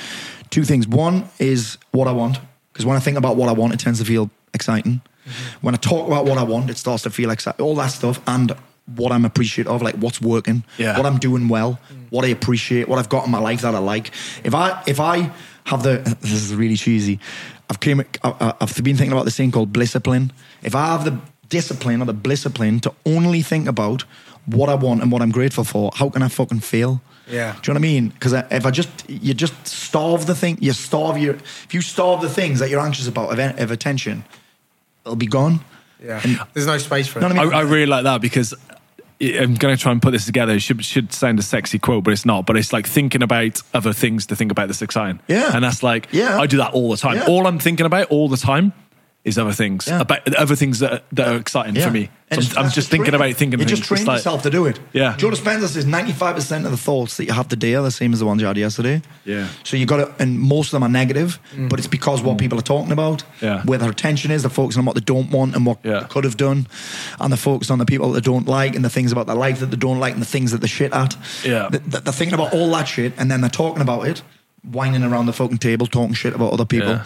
two 0.50 0.64
things. 0.64 0.88
One 0.88 1.28
is 1.38 1.78
what 1.92 2.08
I 2.08 2.12
want, 2.12 2.40
because 2.72 2.84
when 2.84 2.96
I 2.96 3.00
think 3.00 3.16
about 3.16 3.36
what 3.36 3.48
I 3.48 3.52
want, 3.52 3.74
it 3.74 3.78
tends 3.78 4.00
to 4.00 4.04
feel 4.04 4.30
exciting. 4.52 5.02
Mm-hmm. 5.26 5.66
When 5.66 5.74
I 5.74 5.78
talk 5.78 6.04
about 6.04 6.24
what 6.24 6.38
I 6.38 6.42
want, 6.42 6.68
it 6.68 6.78
starts 6.78 7.04
to 7.04 7.10
feel 7.10 7.30
exciting. 7.30 7.64
All 7.64 7.76
that 7.76 7.88
stuff 7.88 8.20
and 8.26 8.56
what 8.95 9.11
I'm 9.12 9.24
appreciative 9.24 9.72
of, 9.72 9.82
like 9.82 9.97
what's 9.97 10.20
working, 10.20 10.62
Yeah. 10.78 10.97
what 10.97 11.07
I'm 11.07 11.18
doing 11.18 11.49
well, 11.49 11.78
what 12.11 12.24
I 12.24 12.28
appreciate, 12.28 12.89
what 12.89 12.99
I've 12.99 13.09
got 13.09 13.24
in 13.24 13.30
my 13.32 13.39
life 13.41 13.62
that 13.62 13.74
I 13.74 13.78
like. 13.78 14.12
If 14.45 14.55
I 14.55 14.82
if 14.87 15.01
I 15.01 15.32
have 15.64 15.82
the 15.82 15.99
this 16.20 16.32
is 16.32 16.55
really 16.55 16.76
cheesy. 16.76 17.18
I've 17.68 17.80
came 17.80 18.01
I- 18.22 18.55
I've 18.61 18.74
been 18.84 18.97
thinking 18.97 19.12
about 19.12 19.24
this 19.24 19.37
thing 19.37 19.51
called 19.51 19.72
discipline. 19.72 20.32
If 20.62 20.74
I 20.76 20.87
have 20.87 21.05
the 21.05 21.18
discipline 21.49 22.01
or 22.01 22.05
the 22.05 22.12
discipline 22.12 22.80
to 22.80 22.93
only 23.05 23.43
think 23.43 23.66
about 23.68 24.05
what 24.47 24.68
I 24.68 24.74
want 24.76 25.03
and 25.03 25.11
what 25.11 25.22
I'm 25.22 25.32
grateful 25.32 25.64
for, 25.64 25.91
how 25.95 26.09
can 26.09 26.22
I 26.22 26.28
fucking 26.28 26.61
fail? 26.61 27.01
Yeah. 27.28 27.57
Do 27.61 27.72
you 27.72 27.74
know 27.74 27.80
what 27.80 27.89
I 27.89 27.93
mean? 27.93 28.09
Because 28.11 28.32
if 28.34 28.64
I 28.66 28.70
just 28.70 28.89
you 29.11 29.34
just 29.34 29.55
starve 29.66 30.26
the 30.26 30.34
thing, 30.37 30.59
you 30.61 30.72
starve 30.72 31.18
your 31.18 31.34
if 31.34 31.74
you 31.74 31.80
starve 31.80 32.20
the 32.20 32.28
things 32.30 32.61
that 32.61 32.70
you're 32.70 32.80
anxious 32.80 33.09
about 33.09 33.32
of, 33.37 33.59
of 33.61 33.70
attention, 33.72 34.24
it'll 35.05 35.16
be 35.16 35.26
gone. 35.26 35.59
Yeah. 36.03 36.20
And- 36.22 36.40
There's 36.53 36.66
no 36.66 36.78
space 36.78 37.09
for 37.09 37.18
it. 37.18 37.22
know 37.22 37.28
what 37.28 37.38
I 37.38 37.44
mean? 37.44 37.55
I, 37.55 37.59
I 37.59 37.62
really 37.62 37.86
like 37.86 38.05
that 38.05 38.20
because 38.20 38.55
I'm 39.20 39.55
going 39.55 39.74
to 39.74 39.80
try 39.80 39.92
and 39.92 40.03
put 40.03 40.11
this 40.11 40.26
together. 40.26 40.53
It 40.55 40.61
should, 40.61 40.84
should 40.84 41.12
sound 41.12 41.38
a 41.38 41.42
sexy 41.42 41.78
quote, 41.78 42.05
but 42.05 42.12
it's 42.12 42.26
not. 42.26 42.44
But 42.47 42.57
it's 42.59 42.72
like 42.72 42.86
thinking 42.86 43.22
about 43.22 43.62
other 43.72 43.92
things 43.94 44.26
to 44.26 44.36
think 44.36 44.51
about 44.53 44.66
that's 44.68 44.82
exciting. 44.82 45.20
Yeah. 45.26 45.53
And 45.55 45.64
that's 45.64 45.82
like, 45.82 46.09
Yeah. 46.12 46.38
I 46.38 46.47
do 46.47 46.59
that 46.59 46.72
all 46.74 46.90
the 46.90 46.97
time. 46.99 47.16
Yeah. 47.16 47.26
All 47.26 47.47
I'm 47.47 47.59
thinking 47.59 47.86
about 47.86 48.09
all 48.09 48.28
the 48.28 48.36
time 48.36 48.72
is 49.26 49.36
other 49.38 49.52
things, 49.52 49.88
Yeah. 49.88 50.00
about 50.00 50.34
other 50.36 50.54
things 50.54 50.78
that, 50.78 51.02
that 51.12 51.26
are 51.26 51.36
exciting 51.36 51.74
for 51.82 51.90
me. 51.90 52.10
So 52.32 52.40
I'm, 52.58 52.66
I'm 52.66 52.70
just 52.70 52.88
thinking 52.90 53.12
about 53.14 53.34
thinking 53.34 53.58
You 53.58 53.66
just 53.66 53.82
train 53.82 54.04
like- 54.04 54.18
yourself 54.18 54.42
to 54.44 54.50
do 54.50 54.66
it. 54.66 54.78
Yeah. 54.92 55.16
Joe 55.16 55.30
Dispenza 55.30 55.66
says 55.68 55.84
95% 55.84 56.64
of 56.64 56.70
the 56.70 56.76
thoughts 56.76 57.16
that 57.16 57.24
you 57.26 57.32
have 57.32 57.48
today 57.48 57.74
are 57.74 57.82
the 57.82 57.90
same 57.90 58.12
as 58.12 58.20
the 58.20 58.26
ones 58.26 58.40
you 58.40 58.46
had 58.46 58.56
yesterday. 58.56 59.02
Yeah. 59.24 59.48
So 59.64 59.76
you 59.76 59.84
got 59.84 59.96
to, 59.96 60.22
and 60.22 60.38
most 60.38 60.68
of 60.68 60.72
them 60.72 60.84
are 60.84 60.88
negative, 60.88 61.40
mm. 61.52 61.68
but 61.68 61.80
it's 61.80 61.88
because 61.88 62.22
what 62.22 62.36
mm. 62.36 62.40
people 62.40 62.58
are 62.58 62.62
talking 62.62 62.92
about, 62.92 63.24
Yeah. 63.40 63.62
where 63.64 63.78
their 63.78 63.90
attention 63.90 64.30
is, 64.30 64.42
they're 64.42 64.50
focusing 64.50 64.80
on 64.80 64.86
what 64.86 64.94
they 64.94 65.00
don't 65.00 65.30
want 65.30 65.56
and 65.56 65.66
what 65.66 65.78
Yeah. 65.82 66.00
they 66.00 66.06
could 66.06 66.24
have 66.24 66.36
done, 66.36 66.68
and 67.20 67.32
they're 67.32 67.36
focused 67.36 67.70
on 67.72 67.78
the 67.78 67.86
people 67.86 68.12
that 68.12 68.22
they 68.22 68.30
don't 68.32 68.46
like 68.46 68.76
and 68.76 68.84
the 68.84 68.90
things 68.90 69.10
about 69.10 69.26
their 69.26 69.36
life 69.36 69.58
that 69.60 69.72
they 69.72 69.76
don't 69.76 69.98
like 69.98 70.12
and 70.14 70.22
the 70.22 70.26
things 70.26 70.52
that 70.52 70.58
they're 70.60 70.68
shit 70.68 70.92
at. 70.92 71.16
Yeah. 71.44 71.68
Th- 71.68 71.82
th- 71.90 72.04
They're 72.04 72.12
thinking 72.12 72.34
about 72.34 72.52
all 72.54 72.70
that 72.72 72.86
shit 72.86 73.12
and 73.18 73.28
then 73.30 73.40
they're 73.40 73.50
talking 73.50 73.82
about 73.82 74.06
it, 74.06 74.22
whining 74.70 75.02
around 75.02 75.26
the 75.26 75.32
fucking 75.32 75.58
table, 75.58 75.86
talking 75.86 76.14
shit 76.14 76.34
about 76.34 76.52
other 76.52 76.64
people. 76.64 76.88
Yeah. 76.88 77.04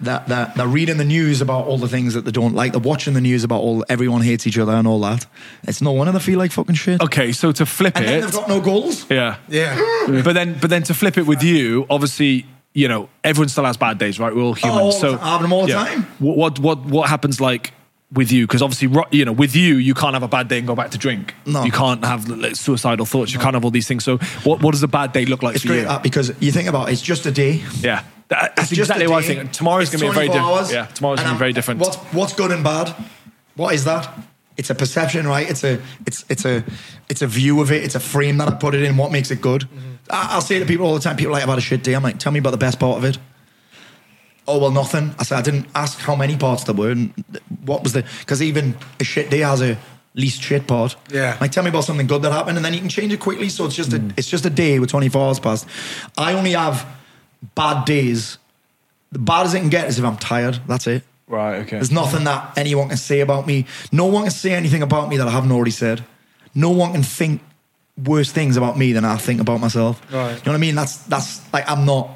That, 0.00 0.28
that 0.28 0.54
they're 0.54 0.66
reading 0.66 0.96
the 0.96 1.04
news 1.04 1.42
about 1.42 1.66
all 1.66 1.76
the 1.76 1.88
things 1.88 2.14
that 2.14 2.24
they 2.24 2.30
don't 2.30 2.54
like. 2.54 2.72
They're 2.72 2.80
watching 2.80 3.12
the 3.12 3.20
news 3.20 3.44
about 3.44 3.60
all 3.60 3.84
everyone 3.88 4.22
hates 4.22 4.46
each 4.46 4.56
other 4.58 4.72
and 4.72 4.86
all 4.86 5.00
that. 5.00 5.26
It's 5.64 5.82
no 5.82 5.92
wonder 5.92 6.12
they 6.12 6.18
feel 6.18 6.38
like 6.38 6.52
fucking 6.52 6.76
shit. 6.76 7.02
Okay, 7.02 7.32
so 7.32 7.52
to 7.52 7.66
flip 7.66 7.96
And 7.96 8.06
then 8.06 8.18
it, 8.18 8.20
they've 8.22 8.32
got 8.32 8.48
no 8.48 8.60
goals. 8.60 9.08
yeah, 9.10 9.36
yeah. 9.48 9.76
but 10.24 10.32
then 10.32 10.56
but 10.58 10.70
then 10.70 10.82
to 10.84 10.94
flip 10.94 11.18
it 11.18 11.26
with 11.26 11.42
you, 11.42 11.86
obviously, 11.90 12.46
you 12.72 12.88
know, 12.88 13.10
everyone 13.22 13.50
still 13.50 13.64
has 13.64 13.76
bad 13.76 13.98
days, 13.98 14.18
right? 14.18 14.34
We're 14.34 14.42
all 14.42 14.54
human. 14.54 14.78
Oh, 14.78 14.84
all 14.84 14.92
the 14.92 14.98
so 14.98 15.18
all 15.18 15.66
the 15.66 15.72
time. 15.72 16.04
What 16.18 16.36
what 16.38 16.58
what, 16.58 16.84
what 16.86 17.08
happens 17.10 17.40
like 17.40 17.74
with 18.12 18.32
you? 18.32 18.46
Because 18.46 18.62
obviously, 18.62 18.88
you 19.10 19.24
know, 19.24 19.32
with 19.32 19.54
you, 19.54 19.76
you 19.76 19.94
can't 19.94 20.14
have 20.14 20.22
a 20.22 20.28
bad 20.28 20.48
day 20.48 20.58
and 20.58 20.66
go 20.66 20.74
back 20.74 20.90
to 20.92 20.98
drink. 20.98 21.34
No. 21.46 21.64
You 21.64 21.72
can't 21.72 22.04
have 22.04 22.28
like, 22.28 22.56
suicidal 22.56 23.06
thoughts. 23.06 23.32
You 23.32 23.38
can't 23.38 23.54
have 23.54 23.64
all 23.64 23.70
these 23.70 23.86
things. 23.88 24.04
So 24.04 24.18
what 24.44 24.62
what 24.62 24.72
does 24.72 24.82
a 24.82 24.88
bad 24.88 25.12
day 25.12 25.24
look 25.26 25.42
like 25.42 25.54
It's 25.54 25.62
for 25.62 25.68
great 25.68 25.80
you? 25.82 25.84
that 25.88 26.02
because 26.02 26.32
you 26.40 26.50
think 26.52 26.68
about 26.68 26.88
it, 26.88 26.92
it's 26.92 27.02
just 27.02 27.26
a 27.26 27.30
day. 27.30 27.62
yeah, 27.80 28.02
That- 28.28 28.56
that's 28.56 28.72
exactly 28.72 29.06
what 29.06 29.24
I 29.24 29.26
think. 29.26 29.52
Tomorrow's 29.52 29.90
going 29.90 30.00
to 30.00 30.08
be 30.08 30.14
very 30.14 30.28
different. 30.28 30.70
Yeah, 30.72 30.86
tomorrow's 30.86 31.18
going 31.20 31.30
to 31.30 31.34
be 31.34 31.38
very 31.38 31.52
different. 31.52 31.80
What's 31.80 31.96
what's 32.12 32.32
good 32.34 32.50
and 32.50 32.64
bad? 32.64 32.94
What 33.56 33.74
is 33.74 33.84
that? 33.84 34.08
It's 34.56 34.68
a 34.70 34.74
perception, 34.74 35.26
right? 35.26 35.48
It's 35.48 35.64
a 35.64 35.80
it's 36.06 36.24
it's 36.28 36.44
a 36.44 36.64
it's 37.08 37.22
a 37.22 37.26
view 37.26 37.60
of 37.60 37.70
it. 37.72 37.82
It's 37.84 37.94
a 37.94 38.00
frame 38.00 38.36
that 38.38 38.48
I 38.48 38.54
put 38.56 38.74
it 38.74 38.82
in. 38.82 38.96
What 38.96 39.10
makes 39.12 39.30
it 39.30 39.40
good? 39.40 39.62
Mm-hmm. 39.62 39.90
I, 40.10 40.28
I'll 40.32 40.40
say 40.42 40.58
to 40.58 40.66
people 40.66 40.84
all 40.86 40.94
the 40.94 41.00
time. 41.00 41.16
People 41.16 41.30
are 41.30 41.34
like, 41.34 41.42
"I've 41.44 41.48
had 41.48 41.58
a 41.58 41.62
shit 41.62 41.82
day." 41.82 41.94
I'm 41.94 42.02
like, 42.02 42.18
"Tell 42.18 42.32
me 42.32 42.40
about 42.40 42.50
the 42.50 42.58
best 42.58 42.78
part 42.78 42.98
of 42.98 43.04
it." 43.04 43.16
Oh 44.50 44.58
well, 44.58 44.72
nothing. 44.72 45.14
I 45.16 45.22
said 45.22 45.38
I 45.38 45.42
didn't 45.42 45.68
ask 45.76 45.96
how 46.00 46.16
many 46.16 46.36
parts 46.36 46.64
there 46.64 46.74
were 46.74 46.90
and 46.90 47.12
what 47.64 47.84
was 47.84 47.92
the 47.92 48.04
because 48.18 48.42
even 48.42 48.76
a 48.98 49.04
shit 49.04 49.30
day 49.30 49.38
has 49.38 49.62
a 49.62 49.78
least 50.14 50.42
shit 50.42 50.66
part. 50.66 50.96
Yeah. 51.08 51.36
Like 51.40 51.52
tell 51.52 51.62
me 51.62 51.68
about 51.68 51.84
something 51.84 52.08
good 52.08 52.22
that 52.22 52.32
happened, 52.32 52.56
and 52.56 52.64
then 52.64 52.74
you 52.74 52.80
can 52.80 52.88
change 52.88 53.12
it 53.12 53.20
quickly. 53.20 53.48
So 53.48 53.66
it's 53.66 53.76
just 53.76 53.92
a 53.92 54.00
mm. 54.00 54.12
it's 54.16 54.28
just 54.28 54.44
a 54.44 54.50
day 54.50 54.80
with 54.80 54.90
24 54.90 55.24
hours 55.24 55.38
past. 55.38 55.68
I 56.18 56.32
only 56.32 56.52
have 56.52 56.84
bad 57.54 57.84
days. 57.84 58.38
The 59.12 59.20
bad 59.20 59.46
as 59.46 59.54
it 59.54 59.60
can 59.60 59.68
get 59.68 59.88
is 59.88 60.00
if 60.00 60.04
I'm 60.04 60.16
tired. 60.16 60.58
That's 60.66 60.88
it. 60.88 61.04
right. 61.28 61.58
Okay. 61.60 61.76
There's 61.76 61.92
nothing 61.92 62.24
that 62.24 62.58
anyone 62.58 62.88
can 62.88 62.96
say 62.96 63.20
about 63.20 63.46
me. 63.46 63.66
No 63.92 64.06
one 64.06 64.24
can 64.24 64.32
say 64.32 64.52
anything 64.54 64.82
about 64.82 65.08
me 65.08 65.16
that 65.18 65.28
I 65.28 65.30
haven't 65.30 65.52
already 65.52 65.70
said. 65.70 66.04
No 66.56 66.70
one 66.70 66.92
can 66.92 67.04
think 67.04 67.40
worse 68.04 68.32
things 68.32 68.56
about 68.56 68.76
me 68.76 68.92
than 68.94 69.04
I 69.04 69.16
think 69.16 69.40
about 69.40 69.60
myself. 69.60 70.00
Right. 70.12 70.30
You 70.30 70.34
know 70.34 70.52
what 70.52 70.54
I 70.54 70.58
mean? 70.58 70.74
That's 70.74 70.96
that's 71.04 71.52
like 71.52 71.70
I'm 71.70 71.84
not 71.84 72.10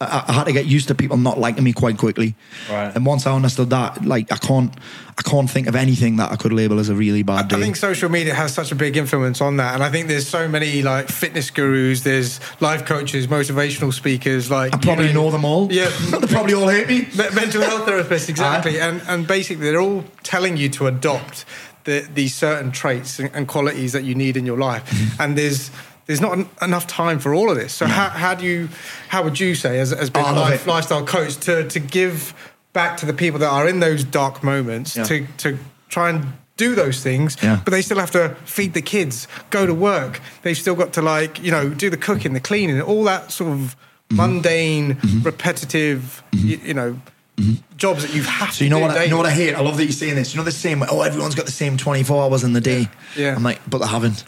I, 0.00 0.24
I 0.28 0.32
had 0.32 0.44
to 0.44 0.52
get 0.52 0.66
used 0.66 0.88
to 0.88 0.94
people 0.94 1.16
not 1.18 1.38
liking 1.38 1.62
me 1.62 1.72
quite 1.72 1.98
quickly. 1.98 2.34
Right. 2.70 2.90
And 2.94 3.04
once 3.04 3.26
I 3.26 3.34
understood 3.34 3.70
that, 3.70 4.04
like 4.04 4.32
I 4.32 4.36
can't, 4.36 4.72
I 5.18 5.22
can't 5.22 5.50
think 5.50 5.66
of 5.66 5.76
anything 5.76 6.16
that 6.16 6.32
I 6.32 6.36
could 6.36 6.52
label 6.52 6.78
as 6.78 6.88
a 6.88 6.94
really 6.94 7.22
bad 7.22 7.48
day. 7.48 7.56
I 7.56 7.60
think 7.60 7.76
social 7.76 8.08
media 8.08 8.32
has 8.34 8.54
such 8.54 8.72
a 8.72 8.74
big 8.74 8.96
influence 8.96 9.40
on 9.42 9.58
that, 9.58 9.74
and 9.74 9.82
I 9.82 9.90
think 9.90 10.08
there's 10.08 10.26
so 10.26 10.48
many 10.48 10.80
like 10.82 11.08
fitness 11.08 11.50
gurus, 11.50 12.00
there's 12.02 12.40
life 12.60 12.86
coaches, 12.86 13.26
motivational 13.26 13.92
speakers. 13.92 14.50
Like 14.50 14.74
I 14.74 14.78
probably 14.78 15.08
you 15.08 15.12
know 15.12 15.30
them 15.30 15.44
all. 15.44 15.70
Yeah, 15.70 15.88
they 16.18 16.26
probably 16.28 16.54
all 16.54 16.68
hate 16.68 16.88
me. 16.88 17.00
Me- 17.02 17.34
mental 17.34 17.60
health 17.62 17.86
therapists, 17.86 18.28
exactly, 18.34 18.80
and 18.80 19.02
and 19.06 19.26
basically 19.26 19.64
they're 19.70 19.80
all 19.80 20.04
telling 20.22 20.56
you 20.56 20.70
to 20.70 20.86
adopt 20.86 21.44
the, 21.84 22.08
these 22.14 22.34
certain 22.34 22.70
traits 22.72 23.18
and, 23.18 23.30
and 23.34 23.48
qualities 23.48 23.92
that 23.92 24.04
you 24.04 24.14
need 24.14 24.36
in 24.38 24.46
your 24.46 24.56
life, 24.58 24.84
Mm-hmm. 24.88 25.22
and 25.22 25.36
there's. 25.36 25.70
There's 26.10 26.20
not 26.20 26.38
en- 26.38 26.48
enough 26.60 26.88
time 26.88 27.20
for 27.20 27.32
all 27.32 27.50
of 27.50 27.56
this. 27.56 27.72
So 27.72 27.86
how, 27.86 28.08
how 28.08 28.34
do 28.34 28.44
you, 28.44 28.68
how 29.08 29.22
would 29.22 29.38
you 29.38 29.54
say, 29.54 29.78
as, 29.78 29.92
as 29.92 30.10
being 30.10 30.26
Oh, 30.26 30.32
a 30.32 30.34
life, 30.34 30.66
lifestyle 30.66 31.06
coach, 31.06 31.36
to, 31.46 31.68
to 31.68 31.78
give 31.78 32.34
back 32.72 32.96
to 32.96 33.06
the 33.06 33.12
people 33.14 33.38
that 33.38 33.48
are 33.48 33.68
in 33.68 33.78
those 33.78 34.02
dark 34.02 34.42
moments, 34.42 34.96
Yeah. 34.96 35.04
to, 35.04 35.26
to 35.38 35.58
try 35.88 36.10
and 36.10 36.32
do 36.56 36.74
those 36.74 37.00
things, 37.00 37.36
Yeah. 37.40 37.60
but 37.64 37.70
they 37.70 37.80
still 37.82 37.98
have 38.00 38.10
to 38.10 38.34
feed 38.44 38.74
the 38.74 38.82
kids, 38.82 39.28
go 39.50 39.66
to 39.66 39.74
work. 39.74 40.20
They've 40.42 40.58
still 40.58 40.74
got 40.74 40.92
to 40.94 41.02
like, 41.02 41.40
you 41.42 41.52
know, 41.52 41.68
do 41.68 41.90
the 41.90 41.96
cooking, 41.96 42.32
the 42.32 42.40
cleaning, 42.40 42.80
all 42.82 43.04
that 43.04 43.30
sort 43.30 43.52
of 43.52 43.76
Mm-hmm. 44.10 44.16
mundane, 44.16 44.94
mm-hmm. 44.94 45.22
repetitive, 45.22 46.24
mm-hmm. 46.32 46.48
you, 46.48 46.56
you 46.64 46.74
know, 46.74 47.00
mm-hmm. 47.36 47.76
jobs 47.76 48.02
that 48.02 48.12
you 48.12 48.24
have 48.24 48.52
So 48.52 48.58
to 48.58 48.64
you 48.64 48.70
know 48.70 48.78
do 48.78 48.82
what? 48.82 48.96
I, 48.98 49.04
you 49.04 49.10
know 49.10 49.16
what 49.18 49.26
I 49.26 49.30
hate? 49.30 49.54
I 49.54 49.60
love 49.60 49.76
that 49.76 49.84
you're 49.84 49.92
saying 49.92 50.16
this. 50.16 50.34
You 50.34 50.38
know 50.38 50.44
the 50.44 50.50
same. 50.50 50.82
Oh, 50.82 51.02
everyone's 51.02 51.36
got 51.36 51.46
the 51.46 51.52
same 51.52 51.76
24 51.76 52.24
hours 52.24 52.42
in 52.42 52.52
the 52.52 52.60
day. 52.60 52.88
Yeah. 53.16 53.36
I'm 53.36 53.44
like, 53.44 53.60
but 53.70 53.78
they 53.78 53.86
haven't. 53.86 54.24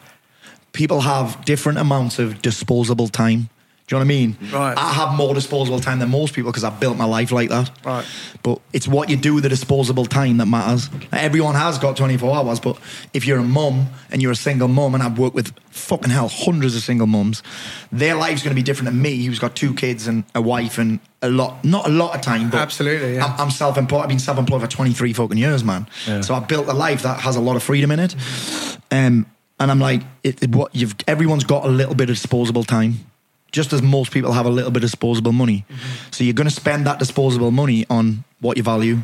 People 0.73 1.01
have 1.01 1.45
different 1.45 1.79
amounts 1.79 2.19
of 2.19 2.41
disposable 2.43 3.09
time. 3.09 3.49
Do 3.89 3.97
you 3.97 4.05
know 4.05 4.07
what 4.07 4.15
I 4.15 4.17
mean? 4.17 4.37
Right. 4.53 4.79
I 4.79 4.93
have 4.93 5.15
more 5.15 5.35
disposable 5.35 5.81
time 5.81 5.99
than 5.99 6.09
most 6.09 6.35
people 6.35 6.53
because 6.53 6.63
I've 6.63 6.79
built 6.79 6.97
my 6.97 7.05
life 7.05 7.33
like 7.33 7.49
that. 7.51 7.71
Right. 7.85 8.07
But 8.43 8.61
it's 8.73 8.87
what 8.87 9.11
you 9.11 9.17
do 9.17 9.35
with 9.35 9.43
the 9.43 9.49
disposable 9.49 10.07
time 10.07 10.37
that 10.37 10.47
matters. 10.47 10.91
Like, 10.93 11.13
everyone 11.13 11.57
has 11.57 11.79
got 11.79 11.97
24 11.97 12.37
hours, 12.37 12.61
but 12.61 12.79
if 13.13 13.27
you're 13.27 13.39
a 13.39 13.43
mum 13.43 13.89
and 14.11 14.23
you're 14.23 14.31
a 14.31 14.37
single 14.37 14.69
mum, 14.69 14.95
and 14.95 15.03
I've 15.03 15.19
worked 15.19 15.35
with 15.35 15.53
fucking 15.71 16.11
hell 16.11 16.29
hundreds 16.29 16.77
of 16.77 16.83
single 16.83 17.09
mums, 17.09 17.43
their 17.91 18.15
life's 18.15 18.43
going 18.43 18.55
to 18.55 18.59
be 18.59 18.63
different 18.63 18.93
than 18.93 19.03
me, 19.03 19.25
who's 19.25 19.41
got 19.41 19.57
two 19.57 19.75
kids 19.75 20.07
and 20.07 20.25
a 20.35 20.41
wife 20.41 20.79
and 20.79 21.01
a 21.21 21.29
lot, 21.29 21.65
not 21.65 21.87
a 21.87 21.91
lot 21.91 22.15
of 22.15 22.23
time, 22.23 22.51
but 22.51 22.61
Absolutely, 22.61 23.17
yeah. 23.17 23.27
I'm, 23.27 23.41
I'm 23.41 23.51
self-employed. 23.51 24.03
I've 24.05 24.09
been 24.09 24.21
self-employed 24.21 24.63
for 24.63 24.69
23 24.69 25.13
fucking 25.13 25.39
years, 25.39 25.65
man. 25.65 25.89
Yeah. 26.07 26.21
So 26.21 26.35
I've 26.35 26.47
built 26.49 26.69
a 26.69 26.73
life 26.73 27.03
that 27.03 27.21
has 27.21 27.35
a 27.35 27.41
lot 27.41 27.57
of 27.57 27.63
freedom 27.63 27.91
in 27.91 27.99
it. 27.99 28.15
Um, 28.91 29.27
and 29.63 29.71
I'm 29.71 29.79
like, 29.81 30.03
it, 30.23 30.43
it- 30.43 30.51
what 30.51 30.75
you've 30.75 30.95
everyone's 31.07 31.45
got 31.45 31.65
a 31.65 31.69
little 31.69 31.95
bit 31.95 32.11
of 32.11 32.17
disposable 32.17 32.65
time, 32.65 32.95
just 33.53 33.73
as 33.73 33.81
most 33.83 34.13
people 34.13 34.33
have 34.33 34.47
a 34.47 34.51
little 34.51 34.71
bit 34.71 34.83
of 34.85 34.91
disposable 34.91 35.33
money. 35.33 35.65
Mm-hmm. 35.69 36.11
So 36.11 36.25
you're 36.25 36.35
going 36.35 36.49
to 36.49 36.55
spend 36.55 36.87
that 36.87 36.99
disposable 36.99 37.51
money 37.51 37.87
on 37.89 38.25
what 38.41 38.57
you 38.57 38.63
value. 38.63 38.99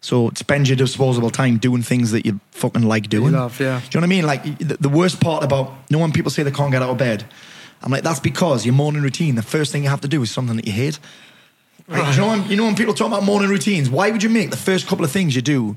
So 0.00 0.30
spend 0.34 0.68
your 0.68 0.76
disposable 0.76 1.30
time 1.30 1.58
doing 1.58 1.82
things 1.82 2.10
that 2.12 2.24
you 2.26 2.38
fucking 2.52 2.82
like 2.82 3.08
doing. 3.08 3.32
love, 3.32 3.58
yeah. 3.60 3.80
Do 3.80 3.84
you 3.86 4.00
know 4.00 4.00
what 4.00 4.04
I 4.04 4.16
mean? 4.16 4.26
Like 4.26 4.58
the, 4.58 4.76
the 4.78 4.88
worst 4.88 5.20
part 5.20 5.42
about 5.42 5.72
no 5.90 5.98
one 5.98 6.12
people 6.12 6.30
say 6.30 6.42
they 6.44 6.50
can't 6.52 6.70
get 6.70 6.82
out 6.82 6.90
of 6.90 6.98
bed, 6.98 7.24
I'm 7.82 7.90
like, 7.90 8.02
that's 8.04 8.20
because 8.20 8.64
your 8.64 8.74
morning 8.74 9.02
routine. 9.02 9.34
The 9.34 9.42
first 9.42 9.72
thing 9.72 9.82
you 9.82 9.90
have 9.90 10.02
to 10.02 10.08
do 10.08 10.22
is 10.22 10.30
something 10.30 10.56
that 10.56 10.66
you 10.66 10.72
hate. 10.72 10.98
Like, 11.88 12.14
you 12.14 12.20
know 12.20 12.28
when 12.28 12.48
you 12.50 12.56
know 12.56 12.64
when 12.64 12.74
people 12.76 12.94
talk 12.94 13.08
about 13.08 13.22
morning 13.24 13.48
routines, 13.50 13.88
why 13.90 14.10
would 14.10 14.22
you 14.22 14.28
make 14.30 14.50
the 14.50 14.56
first 14.56 14.86
couple 14.86 15.04
of 15.04 15.10
things 15.10 15.34
you 15.36 15.42
do 15.42 15.76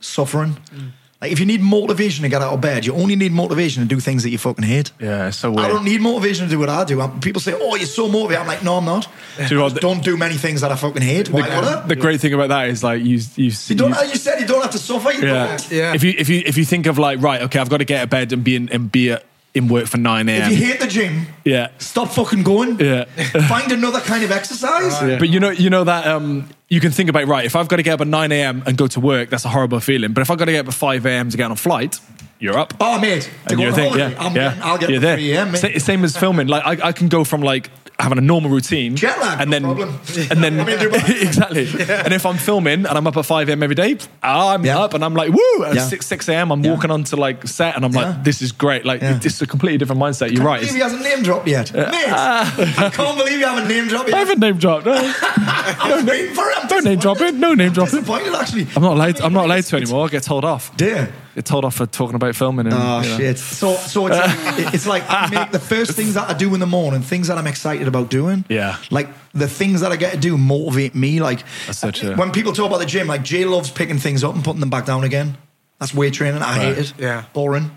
suffering? 0.00 0.56
Mm. 0.74 0.90
Like 1.20 1.32
if 1.32 1.38
you 1.38 1.44
need 1.44 1.60
motivation 1.60 2.22
to 2.22 2.30
get 2.30 2.40
out 2.40 2.54
of 2.54 2.62
bed, 2.62 2.86
you 2.86 2.94
only 2.94 3.14
need 3.14 3.30
motivation 3.32 3.82
to 3.82 3.88
do 3.88 4.00
things 4.00 4.22
that 4.22 4.30
you 4.30 4.38
fucking 4.38 4.64
hate. 4.64 4.90
Yeah, 4.98 5.28
it's 5.28 5.36
so 5.36 5.54
I 5.58 5.68
don't 5.68 5.84
need 5.84 6.00
motivation 6.00 6.46
to 6.46 6.50
do 6.50 6.58
what 6.58 6.70
I 6.70 6.84
do. 6.84 6.98
I'm- 7.02 7.20
people 7.20 7.42
say, 7.42 7.52
"Oh, 7.54 7.76
you're 7.76 7.84
so 7.86 8.08
motivated." 8.08 8.40
I'm 8.40 8.46
like, 8.46 8.62
"No, 8.64 8.76
I'm 8.78 8.86
not. 8.86 9.06
Do 9.36 9.44
you 9.44 9.56
know 9.56 9.64
what, 9.64 9.74
the- 9.74 9.80
don't 9.80 10.02
do 10.02 10.16
many 10.16 10.36
things 10.36 10.62
that 10.62 10.72
I 10.72 10.76
fucking 10.76 11.02
hate. 11.02 11.28
Why 11.28 11.42
would 11.42 11.50
I? 11.50 11.86
The 11.86 11.96
great 11.96 12.22
thing 12.22 12.32
about 12.32 12.48
that 12.48 12.68
is 12.70 12.82
like 12.82 13.02
you 13.04 13.20
you 13.36 13.52
You 13.68 13.74
don't. 13.74 13.90
You 14.08 14.16
said 14.16 14.40
you 14.40 14.46
don't 14.46 14.62
have 14.62 14.70
to 14.70 14.78
suffer. 14.78 15.12
You 15.12 15.26
yeah. 15.26 15.46
don't. 15.46 15.70
Yeah. 15.70 15.94
If 15.94 16.02
you 16.04 16.14
if 16.16 16.30
you 16.30 16.42
if 16.46 16.56
you 16.56 16.64
think 16.64 16.86
of 16.86 16.98
like 16.98 17.20
right, 17.20 17.42
okay, 17.42 17.58
I've 17.58 17.68
got 17.68 17.78
to 17.78 17.84
get 17.84 17.98
out 17.98 18.04
of 18.04 18.10
bed 18.10 18.32
and 18.32 18.42
be 18.42 18.56
in 18.56 18.70
and 18.70 18.90
be 18.90 19.10
at, 19.10 19.24
in 19.52 19.68
work 19.68 19.88
for 19.88 19.98
nine 19.98 20.26
If 20.28 20.42
a.m. 20.42 20.50
you 20.52 20.56
hate 20.56 20.80
the 20.80 20.86
gym, 20.86 21.26
Yeah. 21.44 21.68
stop 21.78 22.12
fucking 22.12 22.44
going. 22.44 22.78
Yeah. 22.80 23.04
Find 23.48 23.70
another 23.72 24.00
kind 24.00 24.24
of 24.24 24.30
exercise. 24.30 24.98
But 25.18 25.28
you 25.28 25.38
know, 25.40 25.50
you 25.50 25.68
know 25.68 25.84
that 25.84 26.06
um, 26.06 26.48
you 26.70 26.80
can 26.80 26.90
think 26.92 27.10
about 27.10 27.26
right. 27.26 27.44
If 27.44 27.56
I've 27.56 27.68
got 27.68 27.76
to 27.76 27.82
get 27.82 27.94
up 27.94 28.00
at 28.00 28.06
nine 28.06 28.32
a.m. 28.32 28.62
and 28.66 28.78
go 28.78 28.86
to 28.86 29.00
work, 29.00 29.28
that's 29.28 29.44
a 29.44 29.48
horrible 29.50 29.80
feeling. 29.80 30.12
But 30.14 30.22
if 30.22 30.30
I've 30.30 30.38
got 30.38 30.46
to 30.46 30.52
get 30.52 30.60
up 30.60 30.68
at 30.68 30.74
five 30.74 31.04
a.m. 31.04 31.28
to 31.28 31.36
get 31.36 31.44
on 31.44 31.52
a 31.52 31.56
flight, 31.56 32.00
you're 32.38 32.56
up. 32.58 32.72
Oh, 32.80 32.98
mate. 32.98 33.28
And 33.48 33.60
you're 33.60 33.68
on 33.70 33.74
think, 33.74 33.96
yeah, 33.96 34.14
I'm 34.18 34.34
yeah, 34.34 34.48
getting- 34.50 34.62
I'll 34.62 34.78
get 34.78 34.88
you're 34.88 34.98
up 34.98 35.02
there. 35.02 35.12
at 35.14 35.18
3 35.18 35.32
a.m. 35.32 35.52
mate. 35.52 35.82
Same 35.82 36.04
as 36.04 36.16
filming. 36.16 36.46
Like 36.46 36.64
I, 36.80 36.88
I 36.88 36.92
can 36.92 37.08
go 37.08 37.24
from 37.24 37.42
like 37.42 37.70
having 38.00 38.18
a 38.18 38.20
normal 38.22 38.50
routine, 38.50 38.96
Jet 38.96 39.18
lag, 39.20 39.40
and 39.40 39.50
no 39.50 39.54
then 39.54 39.62
problem. 39.76 40.00
and 40.30 40.42
then 40.44 40.60
I'm 40.60 40.68
in 40.68 40.78
Dubai. 40.78 41.22
exactly. 41.22 41.68
And 42.04 42.12
if 42.14 42.24
I'm 42.26 42.36
filming 42.38 42.86
and 42.86 42.98
I'm 42.98 43.06
up 43.06 43.16
at 43.16 43.26
five 43.26 43.48
a.m. 43.48 43.62
every 43.62 43.74
day, 43.76 43.98
I'm 44.22 44.64
Yeah. 44.64 44.78
up 44.80 44.94
and 44.94 45.04
I'm 45.04 45.14
like 45.14 45.30
woo 45.32 45.64
at 45.64 45.74
Yeah. 45.74 45.82
six 45.82 46.06
six 46.06 46.28
a.m. 46.28 46.50
I'm 46.50 46.64
Yeah. 46.64 46.72
walking 46.74 46.90
onto 46.90 47.16
like 47.16 47.46
set 47.46 47.76
and 47.76 47.84
I'm 47.84 47.92
Yeah. 47.92 48.00
like 48.08 48.24
this 48.24 48.40
is 48.42 48.52
great. 48.52 48.84
Like 48.84 49.02
Yeah. 49.02 49.18
it's 49.22 49.40
a 49.42 49.46
completely 49.46 49.78
different 49.78 50.00
mindset. 50.00 50.32
You're 50.32 50.42
I 50.42 50.44
Can't 50.44 50.46
right. 50.46 50.60
believe 50.60 50.74
he 50.74 50.80
hasn't 50.80 51.02
name 51.02 51.22
dropped 51.22 51.46
yet. 51.48 51.72
Mate, 51.74 51.86
I 51.94 52.90
can't 52.92 53.16
believe 53.18 53.38
you 53.38 53.46
haven't 53.46 53.68
name 53.68 53.88
dropped 53.88 54.08
yet. 54.08 54.16
I 54.16 54.18
haven't 54.20 54.40
name 54.40 54.56
dropped. 54.58 54.86
No, 54.86 54.92
I 54.94 55.92
was 55.96 56.04
waiting 56.04 56.34
for 56.34 56.48
it. 56.50 56.56
I'm 56.58 56.68
no 56.70 56.78
name 56.90 56.98
dropping. 56.98 57.40
No 57.40 57.54
name 57.54 57.72
dropping. 57.72 57.94
Disappointed, 58.00 58.34
actually. 58.34 58.66
I'm 58.74 58.82
not 58.82 58.92
allowed. 58.94 59.20
I'm 59.20 59.32
not 59.32 59.44
allowed 59.44 59.64
to 59.64 59.76
anymore. 59.76 60.06
I 60.06 60.08
get 60.08 60.22
told 60.22 60.44
off. 60.44 60.74
Dear. 60.76 61.12
Get 61.40 61.46
told 61.46 61.64
off 61.64 61.76
for 61.76 61.86
talking 61.86 62.16
about 62.16 62.36
filming. 62.36 62.66
And, 62.66 62.74
Oh 62.76 63.00
you 63.00 63.08
know. 63.08 63.16
shit! 63.16 63.38
So 63.38 63.72
so 63.76 64.06
it's 64.08 64.18
like, 64.18 64.34
it's 64.74 64.86
like 64.86 65.04
I 65.08 65.30
make 65.30 65.52
the 65.52 65.58
first 65.58 65.92
things 65.92 66.12
that 66.14 66.28
I 66.28 66.34
do 66.34 66.52
in 66.52 66.60
the 66.60 66.66
morning, 66.66 67.00
things 67.00 67.28
that 67.28 67.38
I'm 67.38 67.46
excited 67.46 67.88
about 67.88 68.10
doing. 68.10 68.44
Yeah. 68.50 68.76
Like 68.90 69.08
the 69.32 69.48
things 69.48 69.80
that 69.80 69.90
I 69.90 69.96
get 69.96 70.12
to 70.12 70.18
do 70.18 70.36
motivate 70.36 70.94
me. 70.94 71.18
Like 71.18 71.42
That's 71.66 71.78
so 71.78 71.90
true. 71.90 72.14
when 72.14 72.30
people 72.30 72.52
talk 72.52 72.66
about 72.66 72.80
the 72.80 72.84
gym, 72.84 73.06
like 73.06 73.22
Jay 73.22 73.46
loves 73.46 73.70
picking 73.70 73.96
things 73.98 74.22
up 74.22 74.34
and 74.34 74.44
putting 74.44 74.60
them 74.60 74.68
back 74.68 74.84
down 74.84 75.02
again. 75.02 75.38
That's 75.78 75.94
weight 75.94 76.12
training. 76.12 76.42
I 76.42 76.58
hate 76.58 76.76
it. 76.76 76.92
Yeah. 76.98 77.24
Boring. 77.32 77.70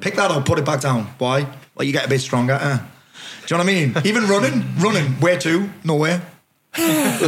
Pick 0.00 0.14
that 0.14 0.30
up, 0.30 0.46
put 0.46 0.60
it 0.60 0.64
back 0.64 0.80
down. 0.80 1.06
Why? 1.18 1.48
Well, 1.74 1.84
you 1.84 1.92
get 1.92 2.06
a 2.06 2.08
bit 2.08 2.20
stronger. 2.20 2.52
Uh. 2.60 2.78
Do 2.78 3.56
you 3.56 3.58
know 3.58 3.64
what 3.64 3.72
I 3.72 3.74
mean? 3.74 3.96
Even 4.04 4.28
running, 4.28 4.64
running. 4.78 5.14
Where 5.14 5.36
to? 5.40 5.68
Nowhere. 5.82 6.22
Why? 6.76 7.18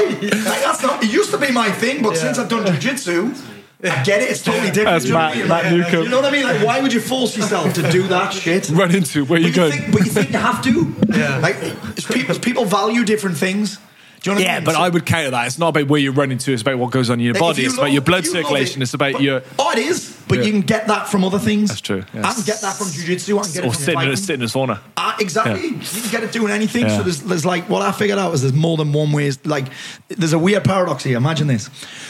Like, 0.00 0.64
that's 0.64 0.82
not. 0.82 1.04
It 1.04 1.12
used 1.12 1.30
to 1.32 1.38
be 1.38 1.52
my 1.52 1.70
thing, 1.70 2.02
but 2.02 2.16
since 2.16 2.38
I've 2.38 2.48
done 2.48 2.64
jujitsu, 2.64 3.36
I 3.84 4.02
get 4.04 4.22
it. 4.22 4.30
It's 4.30 4.42
totally 4.42 4.70
different. 4.76 4.86
That's 5.02 5.04
you 5.06 5.12
know 5.12 5.18
what 5.18 5.24
I 5.24 5.28
Matt- 5.28 5.36
mean? 5.38 5.48
Matt 5.48 5.64
Like, 5.64 5.72
Newcomb. 5.72 6.02
You 6.04 6.08
know 6.08 6.20
what 6.20 6.24
I 6.26 6.30
mean? 6.30 6.44
Like, 6.44 6.64
why 6.66 6.80
would 6.80 6.92
you 6.92 7.00
force 7.00 7.36
yourself 7.36 7.74
to 7.74 7.90
do 7.90 8.06
that 8.08 8.32
shit? 8.42 8.68
Run 8.70 8.94
into 8.94 9.24
where 9.24 9.40
you 9.40 9.48
you, 9.48 9.52
going? 9.54 9.72
think, 9.72 9.92
but 9.92 10.04
you 10.04 10.10
think 10.10 10.30
you 10.30 10.38
have 10.38 10.62
to? 10.64 10.94
Yeah. 11.12 11.38
Like, 11.38 11.56
it's 11.60 12.06
people, 12.06 12.38
people 12.38 12.64
value 12.64 13.04
different 13.04 13.36
things. 13.36 13.78
Do 14.22 14.30
you 14.30 14.34
know 14.36 14.40
what 14.40 14.46
I 14.48 14.50
Yeah, 14.52 14.58
mean? 14.60 14.64
but 14.64 14.74
So- 14.74 14.80
I 14.82 14.88
would 14.88 15.04
counter 15.04 15.30
that. 15.30 15.46
It's 15.48 15.58
not 15.58 15.68
about 15.70 15.88
where 15.88 16.00
you're 16.00 16.12
running 16.12 16.38
to. 16.38 16.52
It's 16.52 16.62
about 16.62 16.78
what 16.78 16.90
goes 16.92 17.10
on 17.10 17.18
in 17.18 17.24
your 17.26 17.34
body. 17.34 17.62
you 17.62 17.68
It's 17.68 17.76
about 17.76 17.90
your 17.92 18.02
blood 18.02 18.24
you 18.24 18.30
circulation. 18.30 18.80
it, 18.80 18.84
It's 18.84 18.94
about 18.94 19.14
but- 19.14 19.22
your. 19.22 19.42
Oh, 19.58 19.72
it 19.72 19.78
is. 19.78 20.16
But 20.28 20.38
Yeah. 20.38 20.44
you 20.44 20.52
can 20.52 20.60
get 20.62 20.86
that 20.86 21.10
from 21.10 21.24
other 21.24 21.40
things. 21.40 21.68
That's 21.70 21.80
true, 21.80 22.04
yeah. 22.14 22.26
I 22.26 22.32
can 22.32 22.44
get 22.44 22.60
that 22.62 22.76
from 22.76 22.86
jujitsu. 22.86 23.38
I 23.38 23.42
can 23.42 23.52
get 23.52 23.64
Or 23.64 23.66
it 23.66 23.74
from 23.74 23.82
sitting 23.84 24.00
in, 24.02 24.16
sitting 24.16 24.40
in 24.40 24.46
a 24.46 24.48
sauna. 24.48 24.78
Ah, 24.96 25.16
exactly. 25.20 25.60
Yeah. 25.60 25.66
You 25.74 26.00
can 26.02 26.10
get 26.10 26.22
it 26.22 26.32
doing 26.32 26.52
anything. 26.52 26.82
Yeah. 26.86 26.96
So 26.98 27.02
there's, 27.02 27.18
there's 27.20 27.44
like 27.44 27.68
what 27.68 27.82
I 27.82 27.90
figured 27.92 28.18
out 28.18 28.32
is 28.32 28.42
there's 28.42 28.54
more 28.54 28.76
than 28.76 28.92
one 28.92 29.10
way. 29.12 29.30
Like 29.44 29.66
there's 30.08 30.32
a 30.32 30.38
weird 30.38 30.64
paradox 30.64 31.02
here. 31.04 31.16
Imagine 31.18 31.48
this: 31.48 31.68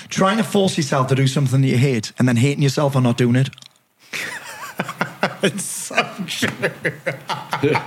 trying 0.08 0.36
to 0.36 0.44
force 0.44 0.76
yourself 0.76 1.08
to 1.08 1.14
do 1.14 1.26
something 1.26 1.62
that 1.62 1.66
you 1.68 1.78
hate, 1.78 2.12
and 2.18 2.28
then 2.28 2.36
hating 2.36 2.62
yourself 2.62 2.92
for 2.92 3.00
not 3.00 3.16
doing 3.16 3.34
it, 3.34 3.48
It's 5.42 5.64
so 5.64 5.96
true. 6.26 6.48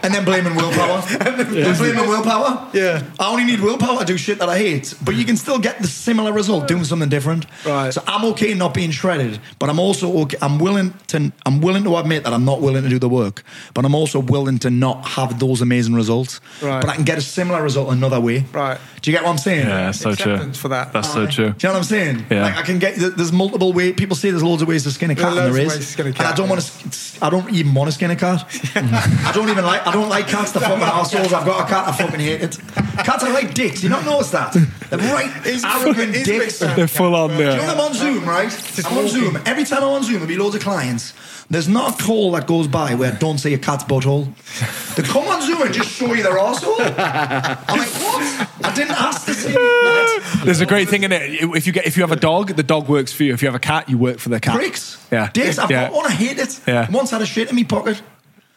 and 0.03 0.13
then 0.13 0.25
blaming 0.25 0.55
willpower. 0.55 1.01
Then 1.35 1.77
blaming 1.77 2.07
willpower. 2.07 2.69
Yeah. 2.73 3.03
I 3.19 3.29
only 3.31 3.45
need 3.45 3.59
willpower 3.61 3.99
to 3.99 4.05
do 4.05 4.17
shit 4.17 4.39
that 4.39 4.49
I 4.49 4.57
hate, 4.57 4.93
but 5.03 5.15
you 5.15 5.25
can 5.25 5.37
still 5.37 5.59
get 5.59 5.79
the 5.81 5.87
similar 5.87 6.31
result 6.33 6.67
doing 6.67 6.83
something 6.83 7.09
different. 7.09 7.45
Right. 7.65 7.93
So 7.93 8.03
I'm 8.07 8.25
okay 8.31 8.53
not 8.53 8.73
being 8.73 8.91
shredded, 8.91 9.39
but 9.59 9.69
I'm 9.69 9.79
also 9.79 10.11
okay. 10.23 10.37
I'm 10.41 10.59
willing 10.59 10.93
to. 11.07 11.31
I'm 11.45 11.61
willing 11.61 11.83
to 11.85 11.97
admit 11.97 12.23
that 12.23 12.33
I'm 12.33 12.45
not 12.45 12.61
willing 12.61 12.83
to 12.83 12.89
do 12.89 12.99
the 12.99 13.09
work, 13.09 13.43
but 13.73 13.85
I'm 13.85 13.95
also 13.95 14.19
willing 14.19 14.59
to 14.59 14.69
not 14.69 15.05
have 15.07 15.39
those 15.39 15.61
amazing 15.61 15.95
results. 15.95 16.41
Right. 16.61 16.81
But 16.81 16.89
I 16.89 16.95
can 16.95 17.05
get 17.05 17.17
a 17.17 17.21
similar 17.21 17.61
result 17.63 17.89
another 17.91 18.19
way. 18.19 18.45
Right. 18.51 18.79
Do 19.01 19.11
you 19.11 19.17
get 19.17 19.23
what 19.23 19.31
I'm 19.31 19.37
saying? 19.37 19.67
Yeah, 19.67 19.85
that's 19.85 19.99
so 19.99 20.15
true. 20.15 20.33
Acceptance 20.33 20.57
for 20.57 20.69
that. 20.69 20.91
That's 20.93 21.11
so 21.13 21.25
true. 21.27 21.51
Do 21.51 21.67
you 21.67 21.69
know 21.69 21.73
what 21.73 21.77
I'm 21.77 21.83
saying? 21.83 22.25
Yeah. 22.29 22.43
Like 22.43 22.57
I 22.57 22.61
can 22.63 22.79
get 22.79 22.95
there's 22.97 23.31
multiple 23.31 23.71
ways. 23.71 23.93
People 23.95 24.15
say 24.15 24.31
there's 24.31 24.43
loads 24.43 24.61
of 24.61 24.67
ways 24.67 24.83
to 24.83 24.91
skin 24.91 25.11
a 25.11 25.15
cat, 25.15 25.33
There 25.35 25.45
and 25.45 25.55
there 25.55 25.63
loads 25.63 25.73
of 25.75 25.79
ways 25.79 25.87
to 25.87 25.91
skin 25.93 26.05
a 26.07 26.09
And 26.09 26.17
cat, 26.17 26.33
I 26.33 26.35
don't 26.35 26.47
yeah. 26.47 26.53
want 26.53 26.61
to. 26.63 27.25
I 27.25 27.29
don't 27.29 27.44
even 27.51 27.73
want 27.73 27.89
to 27.89 27.91
skin 27.91 28.11
a 28.11 28.15
cat. 28.15 28.45
I 28.75 29.31
don't 29.33 29.49
even 29.49 29.65
like. 29.65 29.85
I 29.85 29.91
don't 29.91 30.09
like 30.09 30.27
cats. 30.27 30.51
The 30.51 30.59
fucking 30.59 30.83
assholes. 30.83 31.33
I've 31.33 31.45
got 31.45 31.65
a 31.65 31.69
cat. 31.69 31.87
I 31.87 31.91
fucking 31.91 32.19
hate 32.19 32.41
it. 32.41 32.57
Cats 33.03 33.23
are 33.23 33.33
like 33.33 33.53
dicks. 33.53 33.83
You 33.83 33.89
not 33.89 34.05
notice 34.05 34.31
that? 34.31 34.53
They're 34.89 34.99
right. 34.99 35.31
arrogant 35.45 36.15
he's 36.15 36.25
dicks. 36.25 36.59
They're 36.59 36.87
full 36.87 37.15
on 37.15 37.29
Do 37.29 37.35
you 37.37 37.43
know 37.43 37.55
there. 37.57 37.69
I'm 37.69 37.79
on 37.79 37.93
Zoom, 37.93 38.25
right? 38.25 38.85
I'm 38.85 38.97
on 38.97 39.07
Zoom. 39.07 39.37
Every 39.45 39.65
time 39.65 39.83
I'm 39.83 39.89
on 39.89 40.03
Zoom, 40.03 40.15
there'll 40.15 40.27
be 40.27 40.37
loads 40.37 40.55
of 40.55 40.61
clients. 40.61 41.13
There's 41.49 41.67
not 41.67 41.99
a 41.99 42.03
call 42.03 42.31
that 42.31 42.47
goes 42.47 42.67
by 42.67 42.95
where 42.95 43.11
I 43.13 43.15
don't 43.15 43.37
say 43.37 43.53
a 43.53 43.57
cat's 43.59 43.83
butthole. 43.83 44.25
They 44.95 45.03
come 45.03 45.27
on 45.27 45.41
Zoom 45.43 45.61
and 45.61 45.73
just 45.73 45.89
show 45.91 46.11
you 46.13 46.23
their 46.23 46.39
asshole. 46.39 46.75
I'm 46.81 46.87
like, 47.77 47.87
what? 48.01 48.49
I 48.63 48.73
didn't 48.73 48.99
ask 48.99 49.25
to 49.27 49.33
see 49.35 49.51
that. 49.53 50.41
There's 50.43 50.61
a 50.61 50.65
great 50.65 50.89
thing 50.89 51.03
in 51.03 51.11
it. 51.11 51.21
If 51.55 51.67
you 51.67 51.73
get 51.73 51.85
if 51.85 51.97
you 51.97 52.03
have 52.03 52.11
a 52.11 52.15
dog, 52.19 52.55
the 52.55 52.63
dog 52.63 52.89
works 52.89 53.13
for 53.13 53.23
you. 53.23 53.33
If 53.33 53.41
you 53.43 53.47
have 53.47 53.55
a 53.55 53.59
cat, 53.59 53.87
you 53.89 53.97
work 53.97 54.17
for 54.17 54.29
the 54.29 54.39
cat. 54.39 54.55
Pricks. 54.55 54.97
Yeah. 55.11 55.29
Dicks. 55.31 55.59
I've 55.59 55.69
Yeah. 55.69 55.85
got 55.89 55.93
one. 55.93 56.07
I 56.07 56.11
hate 56.11 56.39
it. 56.39 56.59
Yeah. 56.65 56.89
Once 56.89 57.11
had 57.11 57.21
a 57.21 57.25
shit 57.27 57.49
in 57.49 57.55
my 57.55 57.63
pocket. 57.63 58.01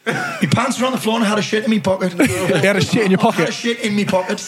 My 0.05 0.47
pants 0.51 0.79
were 0.79 0.87
on 0.87 0.91
the 0.93 0.97
floor 0.97 1.17
and 1.17 1.25
I 1.25 1.27
had 1.27 1.37
a 1.37 1.43
shit 1.43 1.63
in 1.65 1.69
my 1.69 1.79
pocket. 1.79 2.13
You 2.19 2.55
had 2.55 2.75
a 2.75 2.81
shit 2.81 3.03
in 3.05 3.11
your 3.11 3.19
I 3.23 3.31
had 3.31 3.49
a 3.49 3.51
shit 3.51 3.79
in 3.81 3.95
my 3.95 4.05
pocket. 4.05 4.39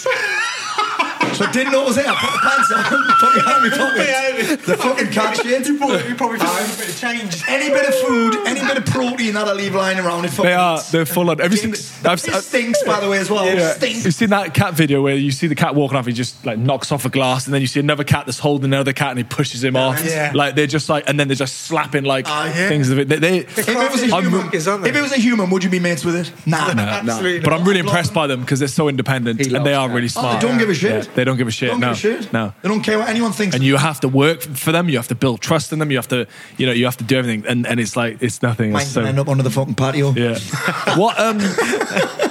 So 1.35 1.45
I 1.45 1.51
didn't 1.51 1.71
know 1.71 1.83
it 1.83 1.87
was 1.87 1.95
there. 1.95 2.05
I 2.07 2.15
put 2.15 2.31
the 2.33 2.39
pants 2.43 2.71
on, 2.71 2.83
put 3.19 3.35
my 3.35 3.51
hand 3.51 3.65
in 3.65 3.71
my 3.71 3.77
pocket. 3.77 4.65
The 4.65 4.77
fucking 4.77 5.11
cat 5.11 5.37
shit. 5.37 5.67
You 5.67 5.77
probably, 5.77 6.07
you 6.09 6.15
probably 6.15 6.39
found 6.39 6.73
a 6.73 6.77
bit 6.77 6.89
of 6.89 6.97
change. 6.97 7.43
Any 7.47 7.69
bit 7.69 7.87
of 7.87 7.95
food, 7.95 8.35
any 8.47 8.59
bit 8.61 8.77
of 8.77 8.85
protein 8.85 9.33
that 9.35 9.47
I 9.47 9.53
leave 9.53 9.73
lying 9.75 9.99
around, 9.99 10.25
it 10.25 10.29
fucking 10.29 10.45
They 10.45 10.53
are. 10.53 10.81
They're 10.91 11.05
full 11.05 11.29
on. 11.29 11.39
Have 11.39 11.51
you 11.51 11.57
seen? 11.57 11.73
Stinks. 11.73 12.05
I've, 12.05 12.35
It 12.35 12.41
stinks, 12.43 12.83
by 12.83 12.99
the 12.99 13.09
way, 13.09 13.19
as 13.19 13.29
well. 13.29 13.45
Yeah. 13.45 13.73
Stinks. 13.73 14.05
You've 14.05 14.13
seen 14.13 14.29
that 14.29 14.53
cat 14.53 14.73
video 14.73 15.01
where 15.01 15.15
you 15.15 15.31
see 15.31 15.47
the 15.47 15.55
cat 15.55 15.73
walking 15.75 15.97
off, 15.97 16.05
he 16.05 16.13
just 16.13 16.45
like 16.45 16.57
knocks 16.59 16.91
off 16.91 17.05
a 17.05 17.09
glass, 17.09 17.45
and 17.45 17.53
then 17.53 17.61
you 17.61 17.67
see 17.67 17.79
another 17.79 18.03
cat 18.03 18.25
that's 18.25 18.39
holding 18.39 18.65
another 18.65 18.93
cat, 18.93 19.09
and 19.11 19.17
he 19.17 19.23
pushes 19.23 19.63
him 19.63 19.75
off. 19.75 20.03
Yeah. 20.05 20.31
Like 20.33 20.55
they're 20.55 20.67
just 20.67 20.89
like, 20.89 21.07
and 21.07 21.19
then 21.19 21.27
they're 21.27 21.35
just 21.35 21.59
slapping 21.59 22.03
like 22.03 22.25
Ah, 22.27 22.45
yeah. 22.47 22.67
things 22.67 22.89
of 22.89 22.99
it. 22.99 23.07
They, 23.09 23.17
they, 23.17 23.37
If 23.39 23.67
it 23.69 23.75
was 23.91 24.01
a 24.03 24.13
I'm- 24.15 24.23
human, 24.23 24.41
monkeys, 24.41 24.67
if 24.67 24.95
it 24.95 25.01
was 25.01 25.11
a 25.11 25.17
human, 25.17 25.49
would 25.49 25.63
you 25.63 25.69
be 25.69 25.79
mates 25.79 26.03
with 26.05 26.15
it? 26.15 26.31
Nah, 26.45 26.69
Absolutely. 26.71 27.39
but 27.39 27.53
I'm 27.53 27.63
really 27.63 27.79
impressed 27.79 28.13
by 28.13 28.27
them 28.27 28.41
because 28.41 28.59
they're 28.59 28.67
so 28.67 28.87
independent 28.89 29.39
He 29.39 29.53
and 29.55 29.65
they 29.65 29.75
loves 29.75 29.91
are 29.91 29.95
really 29.95 30.07
cats. 30.07 30.17
Oh, 30.17 30.21
smart. 30.21 30.41
they 30.41 30.47
don't 30.47 30.57
give 30.57 30.69
a 30.69 30.73
shit. 30.73 31.13
Yeah, 31.21 31.25
they 31.25 31.29
don't 31.29 31.37
give 31.37 31.47
a 31.47 31.51
shit. 31.51 31.69
Don't 31.69 31.79
no, 31.79 31.93
shit. 31.93 32.33
no. 32.33 32.51
They 32.63 32.69
don't 32.69 32.81
care 32.81 32.97
what 32.97 33.09
anyone 33.09 33.31
thinks. 33.31 33.53
And 33.53 33.63
you 33.63 33.77
have 33.77 33.99
to 33.99 34.07
work 34.07 34.41
for 34.41 34.71
them. 34.71 34.89
You 34.89 34.97
have 34.97 35.09
to 35.09 35.15
build 35.15 35.39
trust 35.39 35.71
in 35.71 35.77
them. 35.77 35.91
You 35.91 35.97
have 35.97 36.07
to, 36.07 36.27
you 36.57 36.65
know, 36.65 36.71
you 36.71 36.85
have 36.85 36.97
to 36.97 37.03
do 37.03 37.17
everything. 37.17 37.45
And 37.47 37.67
and 37.67 37.79
it's 37.79 37.95
like 37.95 38.21
it's 38.21 38.41
nothing. 38.41 38.71
Mine's 38.71 38.91
so, 38.91 39.03
end 39.03 39.19
up 39.19 39.27
under 39.27 39.43
the 39.43 39.51
fucking 39.51 39.75
patio. 39.75 40.11
Yeah. 40.11 40.39
what 40.97 41.19
um 41.19 41.37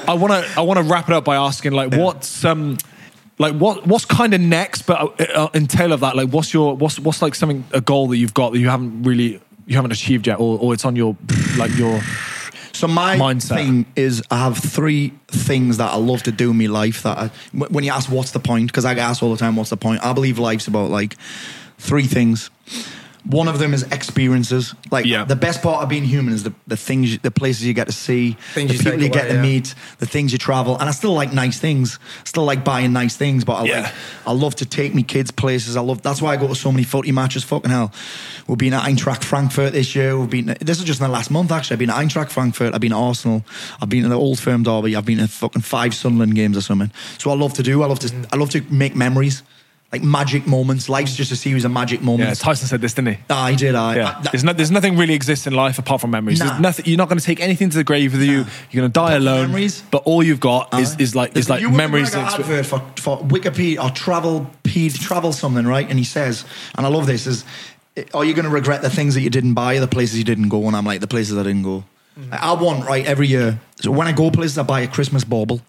I 0.08 0.14
want 0.18 0.32
to 0.32 0.58
I 0.58 0.62
want 0.62 0.78
to 0.78 0.84
wrap 0.84 1.08
it 1.08 1.14
up 1.14 1.24
by 1.24 1.36
asking 1.36 1.72
like 1.72 1.94
what's 1.94 2.44
um 2.44 2.78
like 3.38 3.54
what 3.54 3.86
what's 3.86 4.04
kind 4.04 4.34
of 4.34 4.40
next 4.40 4.82
but 4.82 5.20
uh, 5.20 5.44
uh, 5.44 5.48
in 5.54 5.66
tail 5.66 5.92
of 5.92 6.00
that 6.00 6.16
like 6.16 6.30
what's 6.30 6.52
your 6.52 6.76
what's 6.76 6.98
what's 6.98 7.22
like 7.22 7.34
something 7.34 7.64
a 7.72 7.80
goal 7.80 8.08
that 8.08 8.16
you've 8.16 8.34
got 8.34 8.52
that 8.52 8.58
you 8.58 8.68
haven't 8.68 9.02
really 9.04 9.40
you 9.66 9.76
haven't 9.76 9.92
achieved 9.92 10.26
yet 10.26 10.40
or, 10.40 10.58
or 10.58 10.74
it's 10.74 10.84
on 10.84 10.96
your 10.96 11.16
like 11.56 11.74
your 11.78 12.00
So 12.80 12.88
my 12.88 13.18
Mindset. 13.18 13.56
thing 13.56 13.86
is, 13.94 14.22
I 14.30 14.38
have 14.38 14.56
three 14.56 15.12
things 15.28 15.76
that 15.76 15.92
I 15.92 15.96
love 15.96 16.22
to 16.22 16.32
do 16.32 16.52
in 16.52 16.56
my 16.56 16.64
life. 16.64 17.02
That 17.02 17.18
I, 17.18 17.26
when 17.52 17.84
you 17.84 17.92
ask 17.92 18.10
what's 18.10 18.30
the 18.30 18.40
point, 18.40 18.68
because 18.68 18.86
I 18.86 18.94
get 18.94 19.02
asked 19.02 19.22
all 19.22 19.30
the 19.30 19.36
time, 19.36 19.54
what's 19.54 19.68
the 19.68 19.76
point? 19.76 20.02
I 20.02 20.14
believe 20.14 20.38
life's 20.38 20.66
about 20.66 20.88
like 20.88 21.18
three 21.76 22.06
things. 22.06 22.48
One 23.24 23.48
of 23.48 23.58
them 23.58 23.74
is 23.74 23.82
experiences. 23.84 24.74
Like 24.90 25.04
Yeah. 25.04 25.24
the 25.24 25.36
best 25.36 25.62
part 25.62 25.82
of 25.82 25.88
being 25.88 26.04
human 26.04 26.32
is 26.32 26.42
the, 26.42 26.54
the 26.66 26.76
things, 26.76 27.18
the 27.18 27.30
places 27.30 27.64
you 27.66 27.74
get 27.74 27.86
to 27.86 27.92
see, 27.92 28.36
Things 28.54 28.68
the 28.70 28.74
you 28.74 28.78
people 28.78 28.92
take 28.92 29.02
you 29.02 29.08
get 29.10 29.24
away, 29.24 29.28
to 29.28 29.34
yeah. 29.36 29.42
meet, 29.42 29.74
the 29.98 30.06
things 30.06 30.32
you 30.32 30.38
travel. 30.38 30.78
And 30.78 30.88
I 30.88 30.92
still 30.92 31.12
like 31.12 31.32
nice 31.32 31.58
things. 31.58 31.98
Still 32.24 32.44
like 32.44 32.64
buying 32.64 32.92
nice 32.92 33.16
things, 33.16 33.44
but 33.44 33.54
I 33.54 33.64
Yeah. 33.64 33.80
like 33.82 33.92
I 34.26 34.32
love 34.32 34.54
to 34.56 34.64
take 34.66 34.94
me 34.94 35.02
kids 35.02 35.30
places. 35.30 35.76
I 35.76 35.80
love 35.82 36.00
that's 36.02 36.22
why 36.22 36.32
I 36.32 36.36
go 36.36 36.48
to 36.48 36.54
so 36.54 36.72
many 36.72 36.84
footy 36.84 37.12
matches. 37.12 37.44
Fucking 37.44 37.70
hell, 37.70 37.92
we've 38.46 38.58
been 38.58 38.72
at 38.74 38.84
Eintracht 38.84 39.22
Frankfurt 39.22 39.72
this 39.74 39.94
year. 39.94 40.18
We've 40.18 40.30
been 40.30 40.56
this 40.60 40.78
is 40.78 40.84
just 40.84 41.00
in 41.00 41.06
the 41.06 41.12
last 41.12 41.30
month 41.30 41.52
actually. 41.52 41.74
I've 41.74 41.78
been 41.80 41.90
at 41.90 41.96
Eintracht 41.96 42.30
Frankfurt. 42.30 42.74
I've 42.74 42.80
been 42.80 42.92
at 42.92 42.98
Arsenal. 42.98 43.44
I've 43.82 43.88
been 43.90 44.04
at 44.04 44.08
the 44.10 44.18
Old 44.18 44.38
Firm 44.38 44.62
derby. 44.62 44.96
I've 44.96 45.04
been 45.04 45.20
at 45.20 45.30
fucking 45.30 45.62
five 45.62 45.94
Sunderland 45.94 46.34
games 46.34 46.56
or 46.56 46.62
something. 46.62 46.90
So 47.18 47.30
I 47.30 47.34
love 47.34 47.52
to 47.54 47.62
do. 47.62 47.82
I 47.82 47.86
love 47.86 47.98
to. 48.00 48.10
I 48.32 48.36
love 48.36 48.50
to 48.50 48.62
make 48.70 48.96
memories, 48.96 49.42
like 49.92 50.02
magic 50.02 50.46
moments. 50.46 50.88
Life's 50.88 51.16
just 51.16 51.32
a 51.32 51.36
series 51.36 51.64
of 51.64 51.72
magic 51.72 52.00
yeah 52.00 52.06
moments. 52.06 52.38
Tyson 52.40 52.68
said 52.68 52.80
this 52.80 52.94
didn't 52.94 53.14
he 53.14 53.18
I 53.28 53.54
did. 53.54 53.74
I. 53.74 53.96
yeah, 53.96 54.08
I- 54.18 54.22
that- 54.22 54.32
there's, 54.32 54.44
no, 54.44 54.52
there's 54.52 54.70
nothing 54.70 54.96
really 54.96 55.14
exists 55.14 55.46
in 55.46 55.52
life 55.52 55.78
apart 55.78 56.00
from 56.00 56.10
memories. 56.12 56.38
Nah. 56.38 56.58
Nothing. 56.58 56.86
You're 56.86 56.96
not 56.98 57.08
going 57.08 57.18
to 57.18 57.24
take 57.24 57.40
anything 57.40 57.70
to 57.70 57.76
the 57.76 57.84
grave 57.84 58.12
with 58.12 58.22
you. 58.22 58.44
You're 58.70 58.82
going 58.82 58.88
to 58.90 58.92
die 58.92 59.14
Apart 59.14 59.22
alone. 59.22 59.46
memories. 59.48 59.82
But 59.90 60.02
all 60.04 60.22
you've 60.22 60.40
got 60.40 60.72
is, 60.78 60.96
is 60.98 61.16
like 61.16 61.36
is 61.36 61.50
like 61.50 61.60
you 61.60 61.70
would 61.70 61.76
memories. 61.76 62.14
Like 62.14 62.34
an 62.34 62.40
advert 62.40 62.66
for, 62.66 62.78
for 62.96 63.18
Wikipedia 63.18 63.82
or 63.82 63.90
travel 63.90 64.48
peed 64.64 64.96
travel 64.98 65.32
something, 65.32 65.66
right? 65.66 65.88
And 65.88 65.98
he 65.98 66.04
says, 66.04 66.44
and 66.76 66.86
I 66.86 66.88
love 66.88 67.06
this 67.06 67.26
is, 67.26 67.44
are 68.14 68.24
you 68.24 68.34
going 68.34 68.44
to 68.44 68.50
regret 68.50 68.82
the 68.82 68.90
things 68.90 69.14
that 69.14 69.22
you 69.22 69.30
didn't 69.30 69.54
buy, 69.54 69.76
or 69.76 69.80
the 69.80 69.88
places 69.88 70.16
you 70.18 70.24
didn't 70.24 70.48
go? 70.50 70.66
And 70.66 70.76
I'm 70.76 70.84
like, 70.84 71.00
the 71.00 71.08
places 71.08 71.36
I 71.36 71.42
didn't 71.42 71.62
go. 71.64 71.84
Mm-hmm. 72.18 72.32
I 72.32 72.52
want 72.52 72.86
right 72.86 73.04
every 73.06 73.26
year. 73.26 73.60
So 73.80 73.90
when 73.90 74.06
I 74.06 74.12
go 74.12 74.30
places, 74.30 74.58
I 74.58 74.62
buy 74.62 74.80
a 74.82 74.88
Christmas 74.88 75.24
bauble. 75.24 75.60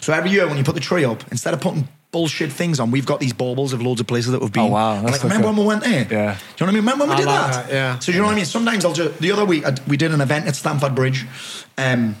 So 0.00 0.12
every 0.12 0.30
year 0.30 0.48
when 0.48 0.56
you 0.56 0.64
put 0.64 0.74
the 0.74 0.80
tree 0.80 1.04
up, 1.04 1.22
instead 1.30 1.54
of 1.54 1.60
putting 1.60 1.86
bullshit 2.12 2.52
things 2.52 2.80
on, 2.80 2.90
we've 2.90 3.06
got 3.06 3.20
these 3.20 3.32
baubles 3.32 3.72
of 3.72 3.80
loads 3.82 4.00
of 4.00 4.06
places 4.06 4.32
that 4.32 4.40
we've 4.40 4.52
been. 4.52 4.64
Oh, 4.64 4.66
wow, 4.68 5.00
that's 5.00 5.12
like, 5.12 5.20
so 5.20 5.28
remember 5.28 5.46
cool. 5.46 5.52
when 5.54 5.60
we 5.62 5.66
went 5.68 5.82
there? 5.84 6.00
Yeah. 6.00 6.06
Do 6.06 6.10
you 6.10 6.16
know 6.16 6.34
what 6.34 6.62
I 6.62 6.66
mean? 6.66 6.74
Remember 6.76 7.04
when 7.04 7.08
we 7.10 7.14
I 7.14 7.18
did 7.18 7.26
like 7.26 7.50
that? 7.52 7.66
that, 7.66 7.72
yeah. 7.72 7.98
So 7.98 8.06
do 8.06 8.16
you 8.16 8.18
know 8.22 8.26
what 8.26 8.32
I 8.32 8.36
mean? 8.36 8.44
Sometimes 8.44 8.84
I'll 8.84 8.92
just 8.92 9.18
the 9.20 9.32
other 9.32 9.44
week 9.44 9.64
I, 9.64 9.74
we 9.86 9.96
did 9.96 10.12
an 10.12 10.20
event 10.20 10.46
at 10.46 10.56
Stamford 10.56 10.94
Bridge. 10.94 11.26
Um, 11.78 12.16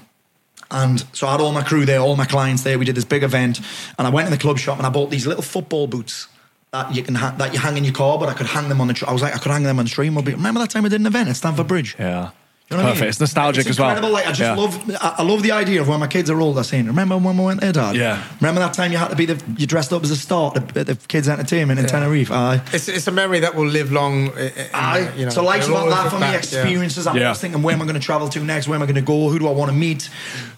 and 0.70 1.04
so 1.12 1.26
I 1.26 1.32
had 1.32 1.40
all 1.40 1.50
my 1.52 1.62
crew 1.64 1.84
there, 1.84 1.98
all 1.98 2.14
my 2.14 2.24
clients 2.26 2.62
there. 2.62 2.78
We 2.78 2.84
did 2.84 2.94
this 2.94 3.04
big 3.04 3.24
event, 3.24 3.60
and 3.98 4.06
I 4.06 4.10
went 4.10 4.26
in 4.26 4.32
the 4.32 4.38
club 4.38 4.58
shop 4.58 4.78
and 4.78 4.86
I 4.86 4.90
bought 4.90 5.10
these 5.10 5.26
little 5.26 5.42
football 5.42 5.88
boots 5.88 6.28
that 6.72 6.94
you 6.94 7.02
can 7.02 7.16
ha- 7.16 7.34
that 7.38 7.52
you 7.52 7.58
hang 7.58 7.76
in 7.76 7.82
your 7.82 7.92
car, 7.92 8.16
but 8.18 8.28
I 8.28 8.34
could 8.34 8.46
hang 8.46 8.68
them 8.68 8.80
on 8.80 8.86
the. 8.86 8.94
Tr- 8.94 9.08
I 9.08 9.12
was 9.12 9.22
like, 9.22 9.34
I 9.34 9.38
could 9.38 9.50
hang 9.50 9.64
them 9.64 9.80
on 9.80 9.86
the 9.86 9.90
tree. 9.90 10.06
and 10.06 10.14
we'll 10.14 10.24
be- 10.24 10.32
Remember 10.34 10.60
that 10.60 10.70
time 10.70 10.84
I 10.84 10.88
did 10.88 11.00
an 11.00 11.06
event 11.06 11.28
at 11.28 11.34
Stamford 11.34 11.66
Bridge? 11.66 11.96
yeah. 11.98 12.30
You 12.70 12.76
know 12.76 12.84
what 12.84 12.90
I 12.90 12.92
Perfect. 12.92 13.00
mean? 13.00 13.08
It's 13.08 13.18
nostalgic 13.20 13.60
It's 13.62 13.70
as 13.70 13.80
well. 13.80 13.88
incredible. 13.90 14.12
Like 14.12 14.26
I 14.26 14.32
just 14.32 14.40
Yeah. 14.40 14.54
love, 14.54 14.90
I, 15.02 15.14
I 15.18 15.22
love 15.24 15.42
the 15.42 15.50
idea 15.50 15.80
of 15.80 15.88
when 15.88 15.98
my 15.98 16.06
kids 16.06 16.30
are 16.30 16.40
older 16.40 16.62
saying, 16.62 16.86
"Remember 16.86 17.18
when 17.18 17.36
we 17.36 17.44
went 17.44 17.60
there, 17.60 17.72
Dad? 17.72 17.96
Yeah. 17.96 18.22
Remember 18.40 18.60
that 18.60 18.74
time 18.74 18.92
you 18.92 18.98
had 18.98 19.08
to 19.10 19.16
be 19.16 19.26
the 19.26 19.42
you 19.56 19.66
dressed 19.66 19.92
up 19.92 20.04
as 20.04 20.12
a 20.12 20.16
star 20.16 20.52
at 20.54 20.68
the, 20.68 20.84
the 20.84 20.94
kids' 21.08 21.28
entertainment 21.28 21.80
in 21.80 21.86
Tenerife? 21.86 22.30
Aye. 22.30 22.60
It's, 22.72 22.86
it's 22.86 23.08
a 23.08 23.10
memory 23.10 23.40
that 23.40 23.56
will 23.56 23.66
live 23.66 23.90
long. 23.90 24.28
i- 24.38 24.52
i- 24.56 24.68
Aye. 24.72 25.10
you 25.16 25.24
know, 25.24 25.30
so 25.30 25.42
life's 25.42 25.66
about 25.66 25.78
always 25.78 25.94
that 25.96 26.02
look 26.04 26.12
for 26.12 26.18
me. 26.18 26.20
back, 26.20 26.32
yeah. 26.32 26.38
Experiences. 26.38 27.06
I'm 27.08 27.16
Yeah. 27.16 27.24
always 27.24 27.40
thinking, 27.40 27.60
where 27.62 27.74
am 27.74 27.82
I 27.82 27.86
going 27.86 27.94
to 28.00 28.06
travel 28.06 28.28
to 28.28 28.38
next? 28.44 28.68
Where 28.68 28.76
am 28.76 28.82
I 28.82 28.86
going 28.86 28.94
to 28.94 29.00
go? 29.02 29.28
Who 29.30 29.40
do 29.40 29.48
I 29.48 29.52
want 29.52 29.72
to 29.72 29.76
meet? 29.76 30.08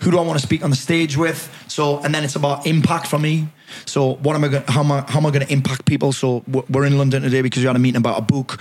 Who 0.01 0.11
do 0.11 0.19
I 0.19 0.23
want 0.23 0.39
to 0.39 0.47
speak 0.47 0.63
on 0.63 0.69
the 0.69 0.77
stage 0.77 1.17
with? 1.17 1.49
So, 1.69 2.01
and 2.01 2.15
then 2.15 2.25
it's 2.25 2.37
about 2.37 2.67
impact 2.67 3.07
for 3.07 3.19
me. 3.19 3.49
So, 3.87 4.17
what 4.17 4.37
am 4.37 4.45
I 4.45 4.49
going? 4.49 4.65
How 4.69 4.81
am 4.81 4.93
I? 4.93 5.01
How 5.09 5.19
am 5.19 5.25
I 5.25 5.31
going 5.31 5.47
to 5.47 5.51
impact 5.53 5.87
people? 5.87 6.13
So, 6.13 6.43
we're- 6.47 6.67
we're 6.69 6.85
in 6.85 6.99
London 6.99 7.23
today 7.23 7.41
because 7.41 7.63
we 7.63 7.69
had 7.69 7.75
a 7.77 7.79
meeting 7.79 7.97
about 7.97 8.19
a 8.19 8.23
book. 8.23 8.59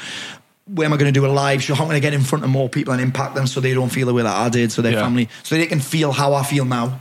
Where 0.74 0.86
am 0.86 0.94
I 0.94 0.98
going 0.98 1.14
to 1.14 1.20
do 1.20 1.26
a 1.26 1.28
live 1.28 1.62
show? 1.62 1.76
How 1.76 1.84
am 1.84 1.90
I 1.90 1.94
going 1.94 2.02
to 2.02 2.08
get 2.08 2.14
in 2.14 2.22
front 2.22 2.44
of 2.46 2.50
more 2.50 2.70
people 2.70 2.94
and 2.94 3.02
impact 3.02 3.36
them 3.36 3.46
so 3.48 3.60
they 3.60 3.74
don't 3.74 3.90
feel 3.90 4.08
the 4.08 4.14
way 4.14 4.24
that 4.24 4.36
I 4.36 4.48
did? 4.50 4.72
So 4.72 4.82
their 4.82 4.94
Yeah. 4.94 5.02
family, 5.04 5.28
so 5.44 5.56
they 5.56 5.66
can 5.66 5.80
feel 5.82 6.12
how 6.12 6.34
I 6.34 6.44
feel 6.44 6.64
now. 6.66 7.00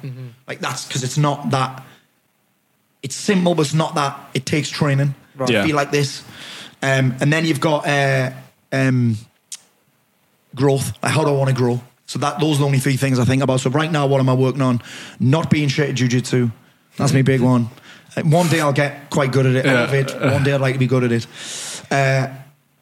Like 0.48 0.60
that's 0.60 0.86
because 0.86 1.04
it's 1.04 1.16
not 1.18 1.50
that. 1.50 1.84
It's 3.02 3.14
simple, 3.14 3.54
but 3.54 3.62
it's 3.66 3.74
not 3.74 3.94
that. 3.94 4.18
It 4.34 4.44
takes 4.44 4.68
training 4.70 5.14
to 5.46 5.52
Yeah. 5.52 5.64
be 5.64 5.72
like 5.72 5.90
this. 5.92 6.22
Um, 6.82 7.14
and 7.20 7.32
then 7.32 7.44
you've 7.44 7.60
got 7.60 7.86
uh, 7.86 8.30
um, 8.72 9.16
growth. 10.54 10.92
Like 11.02 11.12
how 11.12 11.22
do 11.24 11.30
I 11.30 11.32
want 11.32 11.50
to 11.50 11.54
grow? 11.56 11.80
So 12.06 12.18
that 12.18 12.40
those 12.40 12.56
are 12.56 12.60
the 12.60 12.66
only 12.66 12.80
three 12.80 12.96
things 12.96 13.18
I 13.18 13.24
think 13.24 13.42
about. 13.42 13.60
So 13.60 13.70
right 13.70 13.90
now, 13.90 14.06
what 14.06 14.18
am 14.20 14.28
I 14.28 14.34
working 14.34 14.62
on? 14.62 14.82
Not 15.20 15.48
being 15.50 15.68
shit 15.68 15.90
at 15.90 15.94
jujitsu. 15.94 16.50
That's 16.96 17.12
my 17.12 17.22
big 17.22 17.40
one. 17.40 17.70
One 18.24 18.48
day 18.48 18.60
I'll 18.60 18.72
get 18.72 19.10
quite 19.10 19.30
good 19.30 19.46
at 19.46 19.54
it. 19.54 19.64
Yeah. 19.64 20.32
One 20.32 20.42
day 20.42 20.52
I'd 20.52 20.60
like 20.60 20.74
to 20.74 20.78
be 20.80 20.88
good 20.88 21.04
at 21.04 21.12
it. 21.12 21.26
Uh, 21.90 22.26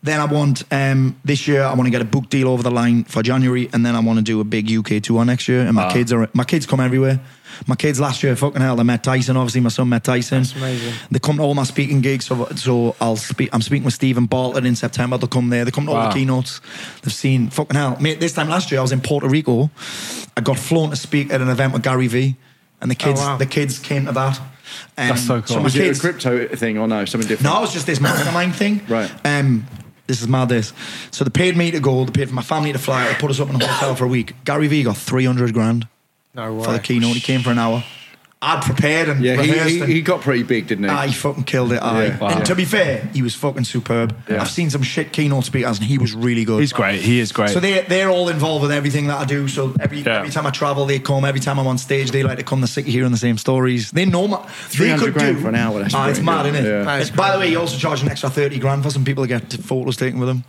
then 0.03 0.21
I 0.21 0.27
want 0.27 0.63
um, 0.73 1.17
this 1.25 1.49
year 1.49 1.63
I 1.63 1.75
want 1.75 1.87
to 1.87 1.91
get 1.91 2.01
a 2.01 2.05
book 2.05 2.29
deal 2.31 2.49
over 2.49 2.63
the 2.63 2.71
line 2.71 3.05
for 3.05 3.23
January, 3.23 3.69
and 3.73 3.85
then 3.85 3.97
I 3.97 4.01
want 4.01 4.19
to 4.19 4.23
do 4.25 4.41
a 4.41 4.45
big 4.45 4.71
UK 4.71 5.03
tour 5.03 5.25
next 5.25 5.49
year. 5.49 5.63
And 5.63 5.75
my 5.75 5.85
Ah. 5.85 5.93
kids 5.93 6.13
are 6.13 6.29
my 6.35 6.45
kids 6.45 6.67
come 6.67 6.81
everywhere. 6.81 7.21
My 7.67 7.75
kids 7.75 7.99
last 7.99 8.23
year, 8.23 8.37
fucking 8.37 8.61
hell, 8.61 8.77
they 8.77 8.85
met 8.85 9.03
Tyson. 9.03 9.37
Obviously, 9.37 9.61
my 9.63 9.71
son 9.71 9.89
met 9.89 10.05
Tyson. 10.05 10.43
That's 10.43 10.55
amazing. 10.55 10.93
They 11.11 11.19
come 11.19 11.39
to 11.39 11.43
all 11.43 11.55
my 11.55 11.65
speaking 11.65 12.01
gigs. 12.01 12.27
So, 12.27 12.47
so 12.55 12.95
I'll 13.01 13.17
speak. 13.17 13.49
I'm 13.53 13.63
speaking 13.63 13.85
with 13.85 13.95
Steven 13.95 14.27
Bartlett 14.27 14.65
in 14.65 14.77
September. 14.77 15.19
They'll 15.19 15.27
come 15.29 15.49
there. 15.49 15.65
They 15.65 15.73
come 15.73 15.87
to 15.87 15.93
all 15.93 16.09
the 16.09 16.15
keynotes. 16.15 16.61
They've 17.03 17.13
seen 17.13 17.51
fucking 17.51 17.75
hell. 17.77 17.97
Mate, 18.01 18.21
this 18.21 18.35
time 18.35 18.49
last 18.49 18.71
year 18.71 18.79
I 18.79 18.83
was 18.83 18.93
in 18.93 19.01
Puerto 19.01 19.27
Rico. 19.29 19.71
I 20.37 20.41
got 20.43 20.59
flown 20.59 20.91
to 20.91 20.97
speak 20.97 21.33
at 21.33 21.41
an 21.41 21.49
event 21.49 21.73
with 21.73 21.83
Gary 21.83 22.07
Vee, 22.07 22.37
and 22.81 22.89
the 22.89 22.95
kids, 22.95 23.19
wow. 23.21 23.37
the 23.39 23.47
kids 23.47 23.81
came 23.81 24.05
to 24.07 24.13
that. 24.13 24.39
Um, 24.39 25.09
That's 25.09 25.27
so 25.27 25.43
cool. 25.43 25.57
my 25.57 25.63
Was 25.65 25.75
it 25.75 25.81
kids, 25.81 25.99
a 25.99 26.01
crypto 26.03 26.49
thing 26.55 26.79
or 26.79 26.87
no? 26.87 27.05
Something 27.07 27.27
different? 27.27 27.53
no, 27.53 27.59
it 27.59 27.63
was 27.63 27.73
just 27.73 27.87
this 27.87 28.01
mastermind 28.01 28.55
thing. 28.55 28.83
Right. 28.89 29.11
Um, 29.25 29.67
this 30.09 30.21
is 30.21 30.27
mad. 30.27 30.49
This. 30.49 30.73
So 31.13 31.23
they 31.25 31.31
paid 31.31 31.57
me 31.57 31.71
to 31.71 31.79
go. 31.81 32.05
They 32.05 32.11
paid 32.13 32.29
for 32.29 32.35
my 32.35 32.43
family 32.43 32.73
to 32.73 32.79
fly. 32.79 33.07
They 33.07 33.15
put 33.15 33.31
us 33.31 33.39
up 33.39 33.49
in 33.51 33.55
a 33.63 33.65
hotel 33.67 33.95
for 33.95 34.05
a 34.05 34.09
week. 34.09 34.35
Gary 34.45 34.67
Vee 34.67 34.83
got 34.83 34.97
three 34.97 35.25
hundred 35.25 35.53
grand 35.55 35.87
No 36.35 36.55
way. 36.55 36.65
for 36.65 36.73
the 36.73 36.81
keynote. 36.81 37.15
He 37.15 37.21
came 37.21 37.43
for 37.43 37.51
an 37.51 37.59
hour. 37.59 37.85
I'd 38.41 38.63
prepared 38.63 39.09
and 39.09 39.21
Yeah, 39.21 39.35
rehearsed. 39.35 39.69
he, 39.69 39.81
he, 39.85 39.93
he 39.95 40.01
got 40.03 40.21
pretty 40.21 40.45
big, 40.45 40.69
didn't 40.69 40.85
he? 40.85 40.91
Ah, 40.91 41.03
he 41.03 41.13
fucking 41.13 41.43
killed 41.43 41.73
it. 41.73 41.83
Aye. 41.83 42.05
Yeah. 42.07 42.19
Wow. 42.19 42.29
And 42.29 42.47
to 42.47 42.55
be 42.55 42.65
fair, 42.65 43.01
he 43.13 43.21
was 43.21 43.35
fucking 43.35 43.65
superb. 43.65 44.15
Yeah. 44.31 44.41
I've 44.41 44.49
seen 44.51 44.71
some 44.71 44.83
shit 44.85 45.13
keynote 45.13 45.45
speakers, 45.45 45.79
and 45.79 45.87
he 45.89 45.99
was 45.99 46.15
really 46.15 46.45
good. 46.45 46.61
He's 46.61 46.73
great. 46.73 47.01
He 47.01 47.19
is 47.19 47.33
great. 47.33 47.51
So 47.51 47.59
they 47.59 47.83
they're 47.83 48.11
all 48.11 48.29
involved 48.29 48.63
with 48.63 48.71
everything 48.71 49.09
that 49.09 49.19
I 49.19 49.25
do. 49.25 49.49
So 49.49 49.75
every 49.81 50.03
Yeah. 50.03 50.19
every 50.19 50.31
time 50.31 50.47
I 50.47 50.51
travel, 50.51 50.87
they 50.87 51.01
come. 51.01 51.25
Every 51.25 51.41
time 51.41 51.59
I'm 51.59 51.67
on 51.67 51.79
stage, 51.79 52.13
they 52.13 52.23
like 52.23 52.39
to 52.39 52.45
come 52.45 52.61
to 52.61 52.69
sit 52.69 52.85
here 52.85 52.93
hearing 53.01 53.11
the 53.11 53.19
same 53.19 53.39
stories. 53.39 53.91
They 53.91 54.05
know 54.05 54.29
my. 54.29 54.37
They 54.39 54.77
300 54.77 55.05
could 55.05 55.15
grand 55.15 55.37
do 55.37 55.43
for 55.43 55.49
an 55.49 55.55
hour, 55.57 55.81
that's 55.81 55.95
Ah, 55.95 56.09
it's 56.09 56.21
mad, 56.21 56.45
good. 56.45 56.55
isn't 56.55 56.65
it? 56.67 56.69
Yeah. 56.69 56.85
That 56.85 57.01
is 57.03 57.11
By 57.11 57.33
the 57.33 57.41
way, 57.41 57.51
you 57.51 57.59
also 57.59 57.77
charge 57.77 58.03
an 58.03 58.09
extra 58.09 58.31
thirty 58.31 58.61
grand 58.61 58.85
for 58.85 58.91
some 58.91 59.05
people 59.05 59.25
to 59.25 59.29
get 59.29 59.53
photos 59.53 59.97
taken 59.97 60.21
with 60.21 60.29
him. 60.29 60.45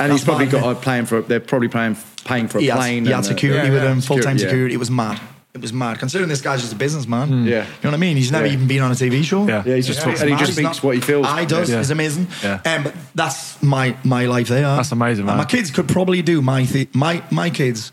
and 0.00 0.10
he's 0.10 0.24
probably 0.24 0.46
mad, 0.46 0.52
got 0.60 0.72
a 0.72 0.74
plan 0.74 1.06
for. 1.06 1.22
They're 1.22 1.38
probably 1.38 1.68
paying 1.68 1.96
paying 2.24 2.48
for 2.48 2.58
a 2.58 2.62
He 2.62 2.66
had, 2.66 2.78
plane. 2.78 3.04
he 3.04 3.12
had 3.12 3.20
uh, 3.20 3.22
security 3.22 3.68
yeah, 3.68 3.72
with 3.74 3.82
yeah. 3.84 3.92
him, 3.92 4.00
full 4.00 4.16
time 4.18 4.38
Security, 4.38 4.42
yeah. 4.42 4.48
security. 4.48 4.74
It 4.74 4.78
was 4.78 4.90
mad. 4.90 5.20
It 5.54 5.60
was 5.60 5.72
mad. 5.72 5.98
Considering 5.98 6.30
this 6.30 6.40
guy's 6.40 6.62
just 6.62 6.72
a 6.72 6.76
businessman. 6.76 7.28
Hmm. 7.28 7.46
Yeah. 7.46 7.58
You 7.64 7.68
know 7.84 7.90
what 7.90 7.94
I 7.94 7.96
mean? 7.98 8.16
He's 8.16 8.32
never 8.32 8.46
Yeah. 8.46 8.54
even 8.54 8.66
been 8.66 8.80
on 8.80 8.90
a 8.90 8.94
TV 8.94 9.22
show. 9.22 9.46
Yeah. 9.46 9.62
Yeah, 9.66 9.74
he's 9.74 9.86
just 9.86 10.04
It's 10.06 10.22
and 10.22 10.30
he 10.30 10.36
just 10.36 10.52
speaks 10.52 10.62
not- 10.62 10.82
what 10.82 10.94
he 10.94 11.00
feels. 11.02 11.26
He 11.38 11.44
does. 11.44 11.68
Yeah. 11.68 11.80
It's 11.80 11.90
amazing. 11.90 12.26
Yeah. 12.42 12.60
Um, 12.64 12.84
but 12.84 12.94
that's 13.14 13.62
my 13.62 13.94
my 14.02 14.24
life 14.24 14.48
there. 14.48 14.62
That's 14.62 14.92
amazing, 14.92 15.26
man. 15.26 15.34
And 15.34 15.38
my 15.38 15.44
kids 15.44 15.70
could 15.70 15.88
probably 15.88 16.22
do 16.22 16.40
my 16.40 16.62
the- 16.64 16.88
my 16.94 17.22
my 17.30 17.50
kids 17.50 17.92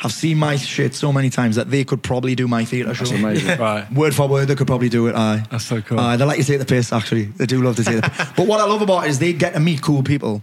have 0.00 0.12
seen 0.12 0.36
my 0.38 0.54
shit 0.56 0.94
so 0.94 1.10
many 1.12 1.28
times 1.30 1.56
that 1.56 1.70
they 1.70 1.82
could 1.82 2.02
probably 2.02 2.34
do 2.36 2.46
my 2.46 2.64
theatre 2.64 2.92
show. 2.94 3.04
That's 3.04 3.18
amazing. 3.18 3.58
Right. 3.58 3.90
Word 3.92 4.14
for 4.14 4.28
word, 4.28 4.46
they 4.48 4.54
could 4.54 4.66
probably 4.68 4.88
do 4.90 5.06
it. 5.08 5.16
Aye. 5.16 5.42
That's 5.50 5.64
so 5.64 5.80
cool. 5.80 5.98
Aye, 5.98 6.16
they 6.16 6.24
like 6.26 6.38
to 6.38 6.44
take 6.44 6.58
the 6.60 6.66
piss. 6.66 6.92
Actually, 6.92 7.24
they 7.24 7.46
do 7.46 7.62
love 7.62 7.76
to 7.76 7.84
take 7.84 8.02
the. 8.02 8.10
piss. 8.10 8.28
But 8.36 8.46
what 8.46 8.60
I 8.60 8.64
love 8.66 8.82
about 8.82 9.06
it 9.06 9.10
is 9.10 9.18
they 9.18 9.32
get 9.32 9.54
to 9.54 9.60
meet 9.60 9.80
cool 9.80 10.02
people, 10.02 10.42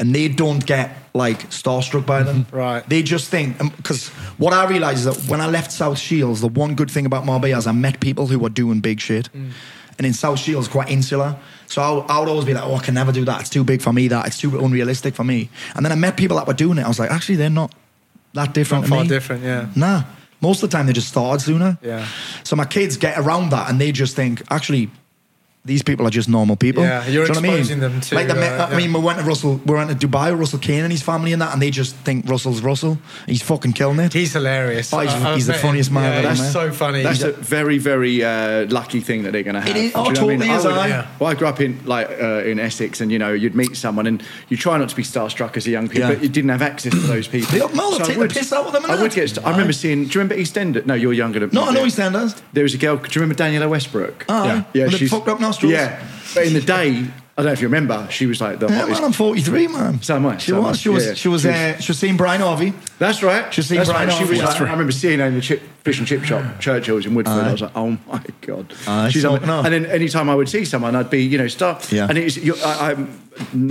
and 0.00 0.14
they 0.14 0.28
don't 0.28 0.64
get 0.64 0.96
like 1.14 1.50
starstruck 1.50 2.06
by 2.06 2.22
them. 2.22 2.46
Right. 2.52 2.88
They 2.88 3.02
just 3.02 3.28
think 3.30 3.60
um, 3.60 3.70
because 3.76 4.08
what 4.38 4.52
I 4.52 4.66
realized 4.68 5.06
is 5.06 5.16
that 5.16 5.30
when 5.30 5.40
I 5.40 5.46
left 5.48 5.72
South 5.72 5.98
Shields, 5.98 6.40
the 6.40 6.48
one 6.48 6.74
good 6.74 6.90
thing 6.90 7.06
about 7.06 7.24
Marbella 7.26 7.58
is 7.58 7.66
I 7.66 7.72
met 7.72 8.00
people 8.00 8.26
who 8.26 8.38
were 8.38 8.48
doing 8.50 8.80
big 8.80 9.00
shit. 9.00 9.28
Mm. 9.32 9.50
And 9.98 10.06
in 10.06 10.12
South 10.12 10.38
Shields, 10.38 10.68
quite 10.68 10.88
insular. 10.90 11.36
So 11.66 11.82
I, 11.82 11.90
would- 11.90 12.04
I 12.08 12.20
would 12.20 12.28
always 12.28 12.44
be 12.44 12.54
like, 12.54 12.62
oh, 12.64 12.76
I 12.76 12.82
can 12.84 12.94
never 12.94 13.10
do 13.10 13.24
that. 13.24 13.40
It's 13.40 13.50
too 13.50 13.64
big 13.64 13.82
for 13.82 13.92
me. 13.92 14.06
That 14.08 14.26
it's 14.28 14.38
too 14.38 14.56
unrealistic 14.64 15.14
for 15.16 15.24
me. 15.24 15.50
And 15.74 15.84
then 15.84 15.90
I 15.90 15.96
met 15.96 16.16
people 16.16 16.36
that 16.36 16.46
were 16.46 16.54
doing 16.54 16.78
it. 16.78 16.84
I 16.84 16.88
was 16.88 17.00
like, 17.00 17.10
actually, 17.10 17.34
they're 17.36 17.50
not 17.50 17.74
that 18.34 18.54
different 18.54 18.84
Not 18.84 18.90
far 18.90 19.02
me. 19.02 19.08
different, 19.08 19.42
yeah. 19.42 19.68
Nah. 19.74 20.04
Most 20.40 20.62
of 20.62 20.70
the 20.70 20.76
time, 20.76 20.86
they 20.86 20.92
just 20.92 21.08
started 21.08 21.40
sooner. 21.44 21.76
Yeah. 21.82 22.06
So 22.44 22.54
my 22.54 22.64
kids 22.64 22.96
get 22.96 23.18
around 23.18 23.50
that 23.50 23.68
and 23.68 23.80
they 23.80 23.90
just 23.90 24.14
think, 24.14 24.42
actually, 24.50 24.88
these 25.68 25.82
people 25.84 26.04
are 26.06 26.10
just 26.10 26.28
normal 26.28 26.56
people. 26.56 26.82
Yeah, 26.82 27.06
you're 27.06 27.26
Do 27.26 27.32
you 27.34 27.34
know 27.34 27.34
what 27.34 27.38
I 27.38 27.40
mean? 27.42 27.50
exposing 27.60 27.80
them 27.80 28.00
to, 28.00 28.14
Like 28.16 28.26
the, 28.26 28.34
uh, 28.62 28.66
I 28.72 28.76
mean, 28.76 28.92
we 28.92 29.00
went 29.00 29.18
to 29.20 29.24
Russell, 29.24 29.60
we 29.64 29.74
went 29.74 29.90
to 30.00 30.08
Dubai, 30.08 30.30
with 30.32 30.40
Russell 30.40 30.58
Kane 30.58 30.82
and 30.82 30.90
his 30.92 31.02
family 31.02 31.32
and 31.32 31.40
that, 31.42 31.52
and 31.52 31.62
they 31.62 31.70
just 31.70 31.94
think 31.96 32.28
Russell's 32.28 32.60
Russell. 32.62 32.98
He's 33.26 33.42
fucking 33.42 33.74
killing 33.74 34.00
it. 34.00 34.12
He's 34.12 34.32
hilarious. 34.32 34.92
Oh, 34.92 34.98
he's- 35.00 35.14
I- 35.14 35.28
I've 35.28 35.34
he's 35.36 35.46
the 35.46 35.54
funniest 35.54 35.90
him. 35.90 35.94
man 35.94 36.04
I've 36.04 36.12
Yeah, 36.12 36.18
ever 36.20 36.28
he's 36.30 36.40
met. 36.42 36.52
so 36.52 36.72
funny. 36.72 37.02
That's 37.02 37.22
He's- 37.22 37.36
a 37.36 37.40
very, 37.40 37.78
very 37.78 38.24
uh, 38.24 38.66
lucky 38.70 39.00
thing 39.00 39.22
that 39.24 39.32
they're 39.32 39.42
going 39.44 39.54
to 39.54 39.60
have. 39.60 39.70
It 39.76 39.76
is- 39.76 39.92
oh, 39.94 40.04
know 40.04 40.24
what 40.26 40.34
I 40.34 40.36
mean? 40.38 40.50
is, 40.50 40.64
I 40.64 40.68
would- 40.68 40.78
aye. 40.78 40.88
Yeah. 40.88 41.06
Well, 41.20 41.30
I 41.30 41.34
grew 41.34 41.46
up 41.46 41.60
in 41.60 41.78
like 41.84 42.08
uh, 42.10 42.42
in 42.50 42.58
Essex, 42.58 43.00
and 43.00 43.12
you 43.12 43.18
know, 43.18 43.32
you'd 43.32 43.54
meet 43.54 43.76
someone, 43.76 44.06
and 44.06 44.22
you 44.48 44.56
try 44.56 44.78
not 44.78 44.88
to 44.88 44.96
be 44.96 45.02
starstruck 45.02 45.56
as 45.56 45.66
a 45.66 45.70
young 45.70 45.88
kid, 45.88 45.98
Yeah. 45.98 46.08
but 46.08 46.22
you 46.22 46.28
didn't 46.28 46.50
have 46.50 46.62
access 46.62 46.92
to 46.92 46.98
those 47.00 47.28
people. 47.28 47.50
They- 47.52 47.58
no, 47.74 47.90
they'll 47.90 48.02
I 48.02 48.04
take 48.06 48.18
the 48.18 48.28
piss 48.28 48.52
out 48.52 48.66
of 48.66 48.72
them 48.72 48.84
and 48.84 48.92
I 48.92 49.02
would 49.02 49.12
get. 49.12 49.28
St- 49.28 49.46
I 49.46 49.50
remember 49.50 49.72
seeing. 49.74 50.04
Do 50.04 50.10
you 50.18 50.20
remember 50.20 50.36
EastEnders? 50.36 50.86
No, 50.86 50.94
you're 50.94 51.12
younger 51.12 51.40
than. 51.40 51.50
no, 51.52 51.62
I 51.64 51.72
know 51.72 51.80
yeah. 51.84 51.84
he's. 51.84 51.98
There 52.52 52.62
was 52.62 52.74
a 52.74 52.78
girl. 52.78 52.96
Do 52.96 53.02
you 53.02 53.20
remember 53.20 53.34
Daniella 53.34 53.68
Westbrook? 53.68 54.24
Aye. 54.28 54.64
yeah. 54.72 54.86
the 54.86 55.06
fucked 55.06 55.28
up 55.28 55.40
nostrils. 55.62 55.72
Yeah, 55.72 56.04
but 56.34 56.46
in 56.46 56.52
the 56.54 56.60
day, 56.60 56.88
I 57.36 57.42
don't 57.42 57.46
know 57.46 57.52
if 57.52 57.60
you 57.60 57.68
remember, 57.68 58.06
she 58.10 58.26
was 58.26 58.40
like 58.40 58.58
the 58.58 58.66
Yeah, 58.66 58.80
hottest. 58.80 59.00
man, 59.00 59.04
I'm 59.06 59.12
43, 59.12 59.68
man. 59.68 60.02
So 60.02 60.16
am 60.16 60.26
I, 60.26 60.38
She 60.38 60.50
so 60.50 60.58
am 60.58 60.64
I. 60.64 60.68
was, 60.70 60.80
she 60.80 60.88
was, 60.88 61.04
Yeah, 61.04 61.08
yeah. 61.10 61.14
she 61.14 61.28
was, 61.28 61.46
uh, 61.46 61.78
she 61.78 61.90
was 61.92 61.98
seeing 61.98 62.16
Brian 62.16 62.40
Harvey. 62.40 62.72
That's 62.98 63.22
right. 63.22 63.54
She's 63.54 63.66
seen 63.66 63.76
That's 63.78 63.90
Brian 63.90 64.08
right. 64.08 64.12
She 64.14 64.24
Harvey. 64.24 64.32
was, 64.34 64.40
That's 64.42 64.60
I 64.60 64.64
remember 64.70 64.90
seeing 64.92 65.20
her 65.20 65.26
in 65.26 65.34
the 65.34 65.40
chip, 65.40 65.62
fish 65.84 65.98
and 66.00 66.06
chip 66.08 66.24
shop, 66.24 66.58
Churchill's 66.60 67.06
in 67.06 67.14
Woodford. 67.14 67.34
I 67.44 67.52
was 67.52 67.62
like, 67.62 67.70
oh 67.76 67.90
my 68.08 68.22
god. 68.40 68.74
Aye, 68.88 69.10
She's 69.10 69.24
on, 69.24 69.48
off. 69.48 69.64
and 69.64 69.72
then 69.72 69.86
anytime 69.86 70.28
I 70.28 70.34
would 70.34 70.48
see 70.48 70.64
someone, 70.64 70.96
I'd 70.96 71.10
be, 71.10 71.22
you 71.22 71.38
know, 71.38 71.46
stuff. 71.46 71.92
Yeah. 71.92 72.06
And 72.08 72.18
it's, 72.18 72.36
you 72.36 72.56
I, 72.56 72.90
I'm 72.90 73.20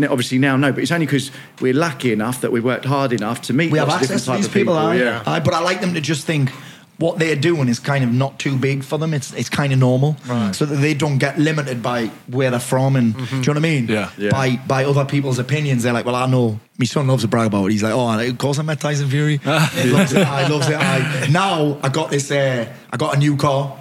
obviously 0.06 0.38
now 0.38 0.56
no, 0.56 0.72
but 0.72 0.82
it's 0.82 0.92
only 0.94 1.06
because 1.06 1.30
we're 1.60 1.74
lucky 1.74 2.14
enough 2.14 2.40
that 2.42 2.54
we 2.54 2.62
worked 2.62 2.86
hard 2.86 3.12
enough 3.12 3.42
to 3.44 3.54
meet. 3.54 3.70
We 3.70 3.80
have 3.80 3.90
lots 3.90 4.06
of 4.06 4.12
access 4.12 4.26
to 4.28 4.32
these 4.38 4.46
of 4.46 4.54
people, 4.54 4.76
aye. 4.78 4.96
Yeah. 4.96 5.24
Aye, 5.26 5.42
but 5.42 5.54
I 5.54 5.60
like 5.60 5.82
them 5.82 5.94
to 5.96 6.00
just 6.00 6.26
think 6.26 6.52
what 6.98 7.20
they're 7.20 7.36
doing 7.36 7.70
is 7.70 7.80
kind 7.80 8.04
of 8.04 8.12
not 8.12 8.40
too 8.40 8.58
big 8.58 8.84
for 8.84 8.98
them. 8.98 9.14
It's 9.14 9.34
it's 9.34 9.50
kind 9.50 9.72
of 9.72 9.80
normal, 9.80 10.18
so 10.52 10.66
that 10.66 10.78
they 10.78 10.94
don't 10.94 11.20
get 11.20 11.38
limited 11.38 11.84
by 11.84 12.08
where 12.28 12.50
they're 12.50 12.60
from. 12.60 12.96
And 12.96 13.16
do 13.16 13.22
you 13.36 13.42
know 13.42 13.48
what 13.48 13.58
I 13.58 13.60
mean? 13.60 13.88
Yeah. 13.88 14.10
Yeah. 14.18 14.32
By 14.32 14.56
by 14.68 14.86
other 14.86 15.06
people's 15.06 15.40
opinions, 15.40 15.84
they're 15.84 15.94
like, 15.94 16.06
well, 16.06 16.16
I 16.16 16.26
know. 16.26 16.60
My 16.80 16.86
son 16.86 17.08
loves 17.08 17.24
to 17.24 17.28
brag 17.28 17.48
about 17.48 17.66
it. 17.66 17.72
He's 17.72 17.82
like, 17.82 17.94
oh, 17.94 18.20
of 18.20 18.38
course 18.38 18.60
I 18.60 18.62
met 18.62 18.80
Tyson 18.80 19.10
Fury. 19.10 19.38
he 19.38 19.90
loves 19.90 20.14
it. 20.14 20.26
I 20.26 20.48
loves 20.48 20.70
it. 20.70 20.76
I 20.76 21.28
now 21.32 21.80
I 21.82 21.90
got 21.90 22.10
this. 22.10 22.30
Uh, 22.32 22.72
I 22.92 22.98
got 22.98 23.16
a 23.16 23.20
new 23.20 23.36
car, 23.38 23.80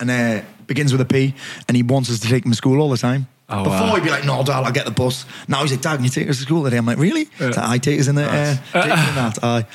and 0.00 0.10
uh, 0.10 0.42
begins 0.66 0.92
with 0.92 1.00
a 1.00 1.04
P, 1.06 1.34
and 1.68 1.76
he 1.76 1.82
wants 1.82 2.10
us 2.10 2.20
to 2.20 2.28
take 2.28 2.44
him 2.44 2.52
to 2.52 2.56
school 2.56 2.80
all 2.80 2.90
the 2.90 2.98
time. 2.98 3.26
Oh, 3.46 3.62
Before 3.62 3.78
wow. 3.88 3.94
he'd 3.96 4.04
be 4.04 4.10
like, 4.10 4.24
no, 4.24 4.42
Dad, 4.42 4.64
I'll 4.64 4.72
get 4.72 4.86
the 4.86 4.90
bus. 4.90 5.26
Now 5.48 5.60
he's 5.60 5.70
like, 5.72 5.82
Dad, 5.82 5.96
can 5.96 6.04
you 6.04 6.10
take 6.10 6.30
us 6.30 6.38
to 6.38 6.42
school 6.44 6.64
today? 6.64 6.78
I'm 6.78 6.86
like, 6.86 6.96
really? 6.96 7.24
He's 7.24 7.56
like, 7.56 7.58
I 7.58 7.76
take 7.76 8.00
us 8.00 8.08
in 8.08 8.14
the, 8.14 8.24
uh, 8.24 8.54
take 8.72 8.90
us 8.90 9.08
in 9.08 9.14
that. 9.16 9.38
I, 9.44 9.66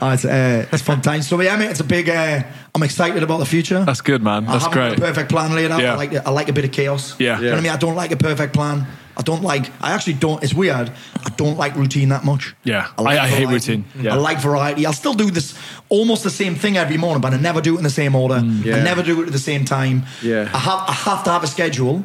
Aye, 0.00 0.14
it's, 0.14 0.24
uh, 0.24 0.66
it's 0.72 0.82
fun 0.82 1.02
times. 1.02 1.28
So 1.28 1.38
yeah, 1.40 1.54
mate, 1.56 1.70
it's 1.70 1.80
a 1.80 1.84
big, 1.84 2.08
uh, 2.08 2.42
I'm 2.74 2.82
excited 2.82 3.22
about 3.22 3.36
the 3.38 3.44
future. 3.44 3.84
That's 3.84 4.00
good, 4.00 4.22
man. 4.22 4.46
I 4.48 4.52
That's 4.52 4.64
haven't 4.64 4.78
great. 4.78 4.98
a 4.98 5.00
perfect 5.02 5.28
plan 5.30 5.54
laid 5.54 5.70
out. 5.70 5.82
Yeah. 5.82 5.92
I 5.92 5.96
like. 5.96 6.14
I 6.14 6.30
like 6.30 6.48
a 6.48 6.52
bit 6.54 6.64
of 6.64 6.72
chaos. 6.72 7.18
Yeah. 7.20 7.36
You 7.38 7.44
know 7.46 7.50
what 7.50 7.58
I 7.58 7.62
mean? 7.62 7.72
I 7.72 7.76
don't 7.76 7.94
like 7.94 8.10
a 8.12 8.16
perfect 8.16 8.54
plan. 8.54 8.86
I 9.16 9.22
don't 9.22 9.42
like. 9.42 9.66
I 9.82 9.90
actually 9.92 10.14
don't. 10.14 10.42
It's 10.42 10.54
weird. 10.54 10.90
I 10.90 11.28
don't 11.36 11.58
like 11.58 11.74
routine 11.74 12.08
that 12.10 12.24
much. 12.24 12.54
Yeah. 12.64 12.88
I- 12.96 13.02
like 13.02 13.18
I 13.18 13.26
hate 13.28 13.48
routine. 13.48 13.84
Yeah. 14.00 14.14
I 14.14 14.16
like 14.16 14.38
variety. 14.40 14.86
I'll 14.86 14.92
still 14.94 15.14
do 15.14 15.30
this 15.30 15.58
almost 15.90 16.22
the 16.22 16.30
same 16.30 16.54
thing 16.54 16.76
every 16.78 16.96
morning, 16.96 17.20
but 17.20 17.34
I 17.34 17.38
never 17.38 17.60
do 17.60 17.74
it 17.74 17.78
in 17.78 17.84
the 17.84 17.90
same 17.90 18.14
order. 18.14 18.38
Yeah. 18.38 18.76
I 18.76 18.82
never 18.82 19.02
do 19.02 19.20
it 19.22 19.26
at 19.26 19.32
the 19.32 19.38
same 19.38 19.64
time. 19.66 20.04
Yeah. 20.22 20.48
I 20.54 20.58
have. 20.58 20.88
I 20.88 20.92
have 20.92 21.24
to 21.24 21.30
have 21.30 21.42
a 21.44 21.48
schedule 21.48 22.04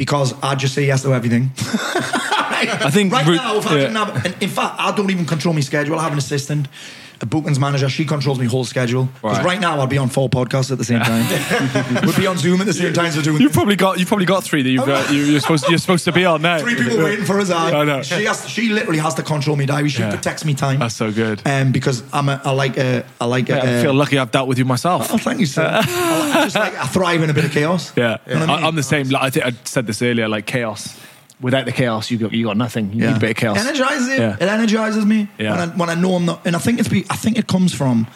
because 0.00 0.32
I 0.42 0.54
just 0.54 0.74
say 0.74 0.86
yes 0.86 1.02
to 1.02 1.12
everything. 1.12 1.50
I 1.58 2.90
think 2.90 3.12
right 3.12 3.26
rout- 3.26 3.36
now, 3.36 3.56
if 3.58 3.66
I 3.66 3.72
yeah. 3.72 3.80
didn't 3.80 3.96
have, 3.96 4.42
in 4.42 4.48
fact, 4.48 4.76
I 4.78 4.96
don't 4.96 5.10
even 5.10 5.26
control 5.26 5.52
my 5.52 5.60
schedule. 5.60 5.98
I 5.98 6.04
have 6.04 6.12
an 6.12 6.18
assistant, 6.18 6.68
a 7.22 7.26
bookings 7.26 7.58
manager. 7.58 7.88
She 7.88 8.04
controls 8.04 8.38
my 8.38 8.46
whole 8.46 8.64
schedule. 8.64 9.04
Because 9.20 9.38
Right. 9.38 9.44
right. 9.46 9.60
now, 9.60 9.78
I'll 9.78 9.86
be 9.86 9.98
on 9.98 10.08
four 10.08 10.28
podcasts 10.30 10.70
at 10.70 10.78
the 10.78 10.84
same 10.84 11.00
time. 11.00 11.26
we'll 12.06 12.16
be 12.16 12.26
on 12.26 12.38
Zoom 12.38 12.60
at 12.60 12.66
the 12.66 12.72
same 12.72 12.92
time. 12.92 13.12
So 13.12 13.20
doing 13.22 13.40
You've 13.42 13.52
probably 13.52 13.76
got 13.76 13.98
you've 13.98 14.08
probably 14.08 14.26
got 14.26 14.42
three 14.44 14.62
that 14.62 14.70
you've, 14.70 14.88
uh, 14.88 15.06
you, 15.10 15.18
you're 15.22 15.40
supposed 15.40 15.68
you're 15.68 15.78
supposed 15.78 16.04
to 16.06 16.12
be 16.12 16.24
on 16.24 16.42
now. 16.42 16.58
Three 16.60 16.76
people 16.76 16.98
waiting 16.98 17.24
for 17.24 17.38
us. 17.38 17.50
I, 17.50 17.84
know. 17.84 18.02
She 18.02 18.24
has. 18.24 18.48
She 18.48 18.70
literally 18.70 18.98
has 19.00 19.14
to 19.14 19.22
control 19.22 19.56
me 19.56 19.66
diary. 19.66 19.88
She 19.90 20.00
Yeah. 20.02 20.10
protects 20.10 20.44
me 20.44 20.54
time. 20.54 20.78
That's 20.78 20.94
so 20.96 21.12
good. 21.12 21.42
Um, 21.46 21.72
because 21.72 22.02
I'm. 22.12 22.28
A, 22.28 22.40
I 22.44 22.50
like. 22.52 22.76
A, 22.78 23.04
I 23.20 23.26
like. 23.26 23.50
A, 23.50 23.60
I 23.60 23.82
feel 23.82 23.94
lucky 23.94 24.18
I've 24.18 24.30
dealt 24.30 24.48
with 24.48 24.58
you 24.58 24.64
myself. 24.64 25.12
Oh, 25.12 25.18
thank 25.18 25.40
you, 25.40 25.46
sir. 25.46 25.62
I, 25.84 26.28
like, 26.30 26.44
just 26.44 26.56
like. 26.56 26.74
I 26.78 26.86
thrive 26.86 27.22
in 27.22 27.30
a 27.30 27.34
bit 27.34 27.44
of 27.44 27.52
chaos. 27.52 27.92
Yeah, 27.96 28.16
You 28.26 28.34
know 28.34 28.44
I 28.44 28.46
mean? 28.56 28.64
I'm 28.64 28.74
the 28.76 28.82
same. 28.82 29.08
Like, 29.10 29.22
I 29.22 29.30
think 29.30 29.46
I 29.46 29.52
said 29.64 29.86
this 29.86 30.00
earlier. 30.02 30.28
Like 30.28 30.46
chaos. 30.46 30.98
Without 31.40 31.64
the 31.64 31.72
chaos, 31.72 32.10
you 32.10 32.18
got 32.18 32.32
you 32.32 32.44
got 32.44 32.56
nothing. 32.56 32.92
You 32.92 33.06
need 33.06 33.16
a 33.16 33.18
bit 33.18 33.30
of 33.30 33.36
chaos. 33.36 33.56
Energizes 33.58 34.08
it. 34.08 34.18
Yeah. 34.18 34.34
It 34.38 34.42
energizes 34.42 35.06
me 35.06 35.28
Yeah. 35.38 35.50
when 35.52 35.60
I 35.60 35.66
when 35.76 35.88
I 35.90 35.94
know 35.94 36.14
I'm 36.16 36.26
not. 36.26 36.46
And 36.46 36.54
I 36.54 36.58
think 36.58 36.78
it's 36.80 36.88
be, 36.88 37.04
I 37.08 37.16
think 37.16 37.38
it 37.38 37.46
comes 37.46 37.72
from 37.74 38.06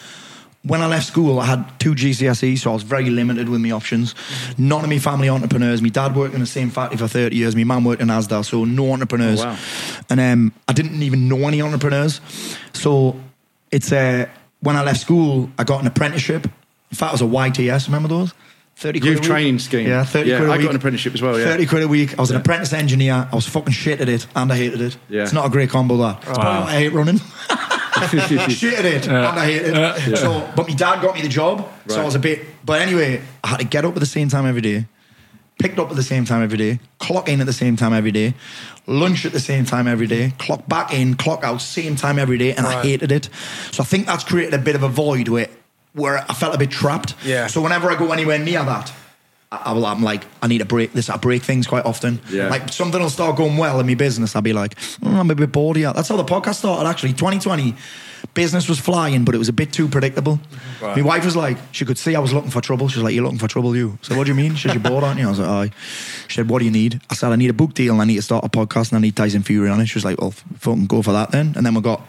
when 0.63 0.81
I 0.81 0.85
left 0.87 1.07
school. 1.07 1.39
I 1.39 1.45
had 1.45 1.79
two 1.79 1.93
GCSEs, 1.95 2.59
so 2.59 2.69
I 2.71 2.73
was 2.73 2.83
very 2.83 3.09
limited 3.09 3.49
with 3.49 3.61
my 3.61 3.71
options. 3.71 4.13
None 4.57 4.83
of 4.83 4.89
my 4.89 4.99
family 4.99 5.27
entrepreneurs. 5.29 5.81
My 5.81 5.89
dad 5.89 6.15
worked 6.15 6.33
in 6.35 6.39
the 6.39 6.45
same 6.45 6.69
factory 6.69 6.97
for 6.97 7.07
thirty 7.07 7.35
years. 7.35 7.55
My 7.55 7.63
mum 7.63 7.83
worked 7.83 8.01
in 8.01 8.09
Asda, 8.09 8.45
so 8.45 8.63
no 8.63 8.91
entrepreneurs. 8.93 9.41
Oh, 9.41 9.45
wow. 9.45 9.57
And 10.09 10.19
um, 10.19 10.53
I 10.67 10.73
didn't 10.73 11.01
even 11.01 11.27
know 11.27 11.47
any 11.47 11.61
entrepreneurs. 11.63 12.21
So 12.73 13.19
it's 13.71 13.91
uh, 13.91 14.27
when 14.61 14.75
I 14.75 14.83
left 14.83 14.99
school, 15.01 15.49
I 15.57 15.63
got 15.63 15.81
an 15.81 15.87
apprenticeship. 15.87 16.45
In 16.91 16.95
fact, 16.97 17.13
it 17.19 17.21
was 17.21 17.21
a 17.23 17.25
YTS. 17.25 17.87
Remember 17.87 18.07
those? 18.07 18.33
30 18.77 18.99
quid 18.99 19.09
Youth 19.09 19.17
a 19.17 19.21
week. 19.21 19.29
training 19.29 19.59
scheme. 19.59 19.87
Yeah, 19.87 20.03
30 20.03 20.29
Yeah, 20.29 20.37
quid 20.37 20.49
a 20.49 20.53
I 20.53 20.57
got 20.61 20.69
an 20.71 20.75
apprenticeship 20.75 21.13
as 21.13 21.21
well, 21.21 21.39
yeah. 21.39 21.45
30 21.45 21.65
quid 21.65 21.83
a 21.83 21.87
week. 21.87 22.17
I 22.17 22.21
was 22.21 22.31
an 22.31 22.37
apprentice 22.37 22.73
engineer. 22.73 23.27
I 23.31 23.35
was 23.35 23.47
fucking 23.47 23.71
shit 23.73 24.01
at 24.01 24.09
it 24.09 24.27
and 24.35 24.51
I 24.51 24.55
hated 24.57 24.81
it. 24.81 24.97
Yeah. 25.09 25.23
It's 25.23 25.31
not 25.33 25.45
a 25.45 25.49
great 25.49 25.69
combo, 25.69 25.95
that. 25.97 26.17
It's 26.17 26.25
probably 26.25 26.43
Wow. 26.43 26.63
I 26.63 26.71
hate 26.71 26.91
running. 26.93 27.19
shit 28.49 28.73
at 28.73 28.85
it 28.85 29.07
and 29.07 29.15
I 29.17 29.45
hate 29.45 29.61
it. 29.63 30.17
So, 30.17 30.51
but 30.55 30.67
my 30.67 30.73
dad 30.73 31.01
got 31.01 31.15
me 31.15 31.21
the 31.21 31.29
job, 31.29 31.67
so 31.87 32.01
I 32.01 32.05
was 32.05 32.15
a 32.15 32.19
bit. 32.19 32.45
But 32.65 32.81
anyway, 32.81 33.21
I 33.43 33.47
had 33.47 33.59
to 33.59 33.65
get 33.65 33.85
up 33.85 33.93
at 33.93 33.99
the 33.99 34.05
same 34.05 34.27
time 34.27 34.45
every 34.45 34.61
day, 34.61 34.85
picked 35.59 35.79
up 35.79 35.89
at 35.89 35.95
the 35.95 36.03
same 36.03 36.25
time 36.25 36.43
every 36.43 36.57
day, 36.57 36.79
clock 36.99 37.29
in 37.29 37.39
at 37.39 37.45
the 37.45 37.53
same 37.53 37.77
time 37.77 37.93
every 37.93 38.11
day, 38.11 38.33
lunch 38.87 39.25
at 39.25 39.31
the 39.31 39.39
same 39.39 39.63
time 39.65 39.87
every 39.87 40.07
day, 40.07 40.33
clock 40.37 40.67
back 40.67 40.93
in, 40.93 41.15
clock 41.15 41.45
out 41.45 41.61
same 41.61 41.95
time 41.95 42.19
every 42.19 42.37
day, 42.37 42.53
and 42.53 42.67
I 42.67 42.81
hated 42.81 43.11
it. 43.13 43.29
So 43.71 43.81
I 43.83 43.85
think 43.85 44.07
that's 44.07 44.25
created 44.25 44.53
a 44.53 44.57
bit 44.59 44.75
of 44.75 44.83
a 44.83 44.89
void 44.89 45.29
where 45.29 45.47
where 45.95 46.17
I 46.29 46.33
felt 46.33 46.53
a 46.53 46.57
bit 46.57 46.69
trapped. 46.69 47.15
Yeah. 47.25 47.47
So 47.47 47.61
whenever 47.61 47.89
I 47.89 47.95
go 47.95 48.11
anywhere 48.11 48.37
near 48.37 48.63
that. 48.63 48.93
I, 49.51 49.71
will, 49.71 49.85
I'm 49.85 50.03
like, 50.03 50.25
I 50.41 50.47
need 50.47 50.57
to 50.57 50.65
break 50.65 50.91
this. 50.91 51.09
I 51.09 51.15
break 51.15 51.41
things 51.43 51.65
quite 51.65 51.85
often. 51.85 52.19
Yeah. 52.29 52.49
Like 52.49 52.69
something 52.73 52.99
will 52.99 53.09
start 53.09 53.37
going 53.37 53.55
well 53.57 53.79
in 53.79 53.87
my 53.87 53.93
business. 53.93 54.35
I'll 54.35 54.41
be 54.41 54.51
like, 54.53 54.75
"Mm, 54.75 55.17
I'm 55.17 55.31
a 55.31 55.35
bit 55.35 55.51
bored 55.51 55.77
here. 55.77 55.93
That's 55.93 56.09
how 56.09 56.17
the 56.17 56.25
podcast 56.25 56.55
started, 56.55 56.89
actually. 56.89 57.13
2020, 57.13 57.73
business 58.33 58.67
was 58.67 58.79
flying, 58.79 59.23
but 59.25 59.35
it 59.35 59.37
was 59.37 59.49
a 59.49 59.53
bit 59.53 59.71
too 59.73 59.87
predictable. 59.87 60.39
My 60.81 61.01
wife 61.01 61.25
was 61.25 61.35
like, 61.35 61.57
she 61.71 61.85
could 61.85 61.97
see 61.97 62.15
I 62.15 62.19
was 62.19 62.33
looking 62.33 62.51
for 62.51 62.61
trouble. 62.61 62.87
She 62.89 62.97
was 62.99 63.03
like, 63.03 63.13
You're 63.15 63.23
looking 63.23 63.39
for 63.39 63.47
trouble, 63.47 63.75
you. 63.75 63.97
So, 64.01 64.15
what 64.17 64.25
do 64.25 64.29
you 64.31 64.35
mean? 64.35 64.55
She 64.55 64.67
said, 64.67 64.75
You're 64.75 64.83
bored, 64.83 65.03
aren't 65.03 65.19
you? 65.19 65.25
I 65.25 65.29
was 65.29 65.39
like, 65.39 65.49
Aye. 65.49 65.75
She 66.27 66.35
said, 66.35 66.49
What 66.49 66.59
do 66.59 66.65
you 66.65 66.71
need? 66.71 67.01
I 67.09 67.15
said, 67.15 67.31
I 67.31 67.35
need 67.37 67.49
a 67.49 67.53
book 67.53 67.73
deal 67.73 67.93
and 67.93 68.01
I 68.01 68.05
need 68.05 68.15
to 68.17 68.21
start 68.21 68.43
a 68.45 68.49
podcast 68.49 68.91
and 68.91 68.97
I 68.97 69.01
need 69.01 69.15
Tyson 69.15 69.41
Fury 69.43 69.69
on 69.69 69.79
it. 69.81 69.87
She 69.87 69.95
was 69.95 70.05
like, 70.05 70.19
Well, 70.19 70.31
fucking 70.31 70.85
go 70.87 71.01
for 71.01 71.11
that 71.13 71.31
then. 71.31 71.53
And 71.55 71.65
then 71.65 71.73
we 71.73 71.81
got, 71.81 72.01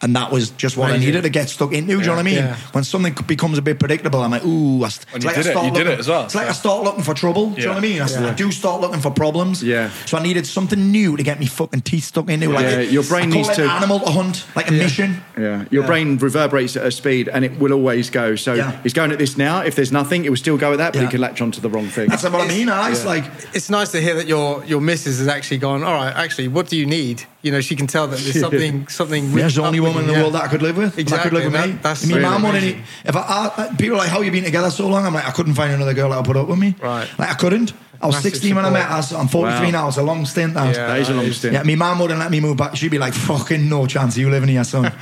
and 0.00 0.14
that 0.16 0.30
was 0.32 0.50
just 0.50 0.76
what 0.76 0.90
I 0.92 0.96
needed 0.98 1.22
to 1.22 1.28
get 1.30 1.48
stuck 1.50 1.72
into. 1.72 1.94
Do 1.94 2.00
you 2.00 2.06
know 2.06 2.12
what 2.12 2.18
I 2.20 2.22
mean? 2.22 2.34
Yeah. 2.36 2.56
When 2.72 2.84
something 2.84 3.14
becomes 3.26 3.58
a 3.58 3.62
bit 3.62 3.78
predictable, 3.78 4.20
I'm 4.22 4.30
like, 4.30 4.44
Ooh, 4.46 4.82
I 4.84 4.88
st- 4.88 5.06
it's 5.16 5.24
like 5.26 5.34
did 5.36 5.46
I 5.46 5.48
it. 5.48 5.52
start 5.52 5.66
You 5.66 5.72
did 5.72 5.78
looking- 5.80 5.92
it 5.92 5.98
as 6.00 6.08
well. 6.08 6.24
It's 6.24 6.34
like 6.34 6.48
I 6.48 6.52
start 6.52 6.84
looking 6.84 7.02
for 7.02 7.14
trouble. 7.14 7.50
Do 7.50 7.60
you 7.60 7.66
know 7.66 7.74
what 7.74 7.78
I 7.78 7.80
mean? 7.80 8.00
I 8.00 8.34
do 8.34 8.50
start 8.50 8.80
looking 8.80 9.00
for 9.00 9.10
problems. 9.10 9.62
Yeah. 9.62 9.90
So 10.06 10.16
I 10.16 10.22
needed 10.22 10.46
something 10.46 10.90
new 10.90 11.16
to 11.16 11.22
get 11.22 11.38
me 11.38 11.46
fucking 11.46 11.82
teeth 11.82 12.04
stuck 12.04 12.28
into. 12.30 12.48
Like 12.50 12.64
Yeah, 12.64 12.80
your 12.80 13.02
brain 13.04 13.24
I 13.32 13.36
needs 13.36 13.48
it 13.50 13.54
to- 13.56 13.64
an 13.64 13.70
animal 13.70 14.00
to 14.00 14.10
hunt, 14.10 14.46
like 14.56 14.68
a 14.68 14.72
mission. 14.72 15.22
Yeah, 15.38 15.61
your 15.70 15.84
brain 15.86 16.18
reverberates 16.18 16.76
at 16.76 16.84
a 16.86 16.90
speed, 16.90 17.28
and 17.28 17.44
it 17.44 17.58
will 17.58 17.72
always 17.72 18.10
go. 18.10 18.36
So 18.36 18.54
Yeah. 18.54 18.78
it's 18.84 18.94
going 18.94 19.12
at 19.12 19.18
this 19.18 19.36
now. 19.36 19.60
If 19.60 19.74
there's 19.74 19.92
nothing, 19.92 20.24
it 20.24 20.30
will 20.30 20.36
still 20.36 20.56
go 20.56 20.72
at 20.72 20.78
that, 20.78 20.92
but 20.92 21.00
Yeah. 21.00 21.08
it 21.08 21.10
can 21.10 21.20
latch 21.20 21.40
onto 21.40 21.60
the 21.60 21.68
wrong 21.68 21.88
thing. 21.88 22.08
That's 22.08 22.22
what 22.24 22.34
I 22.34 22.48
mean. 22.48 22.68
I 22.68 22.90
It's 22.90 23.02
Yeah. 23.04 23.08
like 23.10 23.24
It's 23.54 23.70
nice 23.70 23.90
to 23.92 24.00
hear 24.00 24.14
that 24.14 24.26
your 24.28 24.62
your 24.66 24.80
missus 24.80 25.18
has 25.18 25.28
actually 25.28 25.58
gone. 25.58 25.82
All 25.84 25.94
right, 25.94 26.12
actually, 26.14 26.48
what 26.48 26.68
do 26.68 26.76
you 26.76 26.86
need? 26.86 27.22
You 27.42 27.50
know, 27.52 27.60
she 27.60 27.74
can 27.76 27.86
tell 27.86 28.06
that 28.06 28.18
there's 28.20 28.40
something 28.46 28.86
something. 28.88 29.34
There's 29.34 29.54
the 29.56 29.62
only 29.62 29.80
woman 29.80 30.02
in 30.02 30.06
the 30.08 30.12
yeah. 30.14 30.20
world 30.22 30.34
that 30.34 30.44
I 30.44 30.48
could 30.48 30.62
live 30.62 30.76
with. 30.76 30.90
That 30.90 30.96
could 30.96 31.00
Exactly, 31.00 31.30
live 31.42 31.44
with 31.44 31.52
that- 31.60 31.68
me. 31.68 31.78
that's 31.82 32.04
I 32.04 32.06
mean, 32.06 32.16
really 32.18 32.28
mum 32.30 32.42
wouldn't. 32.42 32.62
amazing. 32.64 32.82
If 33.04 33.16
I, 33.16 33.50
I, 33.56 33.74
people 33.76 33.96
are 33.96 33.98
like, 33.98 34.08
how 34.10 34.20
you 34.20 34.30
been 34.30 34.44
together 34.44 34.70
so 34.70 34.86
long? 34.88 35.04
I'm 35.06 35.14
like, 35.14 35.26
I 35.26 35.30
couldn't 35.32 35.54
find 35.54 35.72
another 35.72 35.94
girl 35.94 36.10
that 36.10 36.16
would 36.16 36.26
put 36.26 36.36
up 36.36 36.48
with 36.48 36.58
me. 36.58 36.74
Right. 36.82 37.08
Like 37.18 37.30
I 37.30 37.34
couldn't. 37.34 37.72
I 38.02 38.06
was 38.06 38.16
Massive 38.16 38.32
16 38.32 38.56
when 38.56 38.64
I 38.64 38.70
met 38.70 38.88
support. 39.04 39.10
her. 39.10 39.16
I'm 39.22 39.28
43 39.28 39.66
Wow. 39.66 39.70
now. 39.70 39.88
It's 39.88 39.96
a 39.96 40.02
long 40.02 40.24
stint. 40.26 40.54
That. 40.54 40.74
Yeah. 40.74 40.86
That 40.88 40.98
is 41.00 41.08
a 41.08 41.14
long 41.14 41.30
stint. 41.32 41.54
Yeah, 41.54 41.62
my 41.62 41.74
mum 41.76 41.98
wouldn't 42.00 42.18
let 42.18 42.30
me 42.30 42.40
move 42.40 42.56
back. 42.56 42.74
She'd 42.76 42.90
be 42.90 42.98
like, 42.98 43.14
"Fucking 43.14 43.68
no 43.68 43.86
chance. 43.86 44.16
You 44.16 44.28
living 44.30 44.48
here, 44.48 44.64
son. 44.64 44.84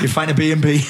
you 0.00 0.08
find 0.08 0.30
a 0.30 0.34
B 0.34 0.52
and 0.52 0.62
B." 0.62 0.78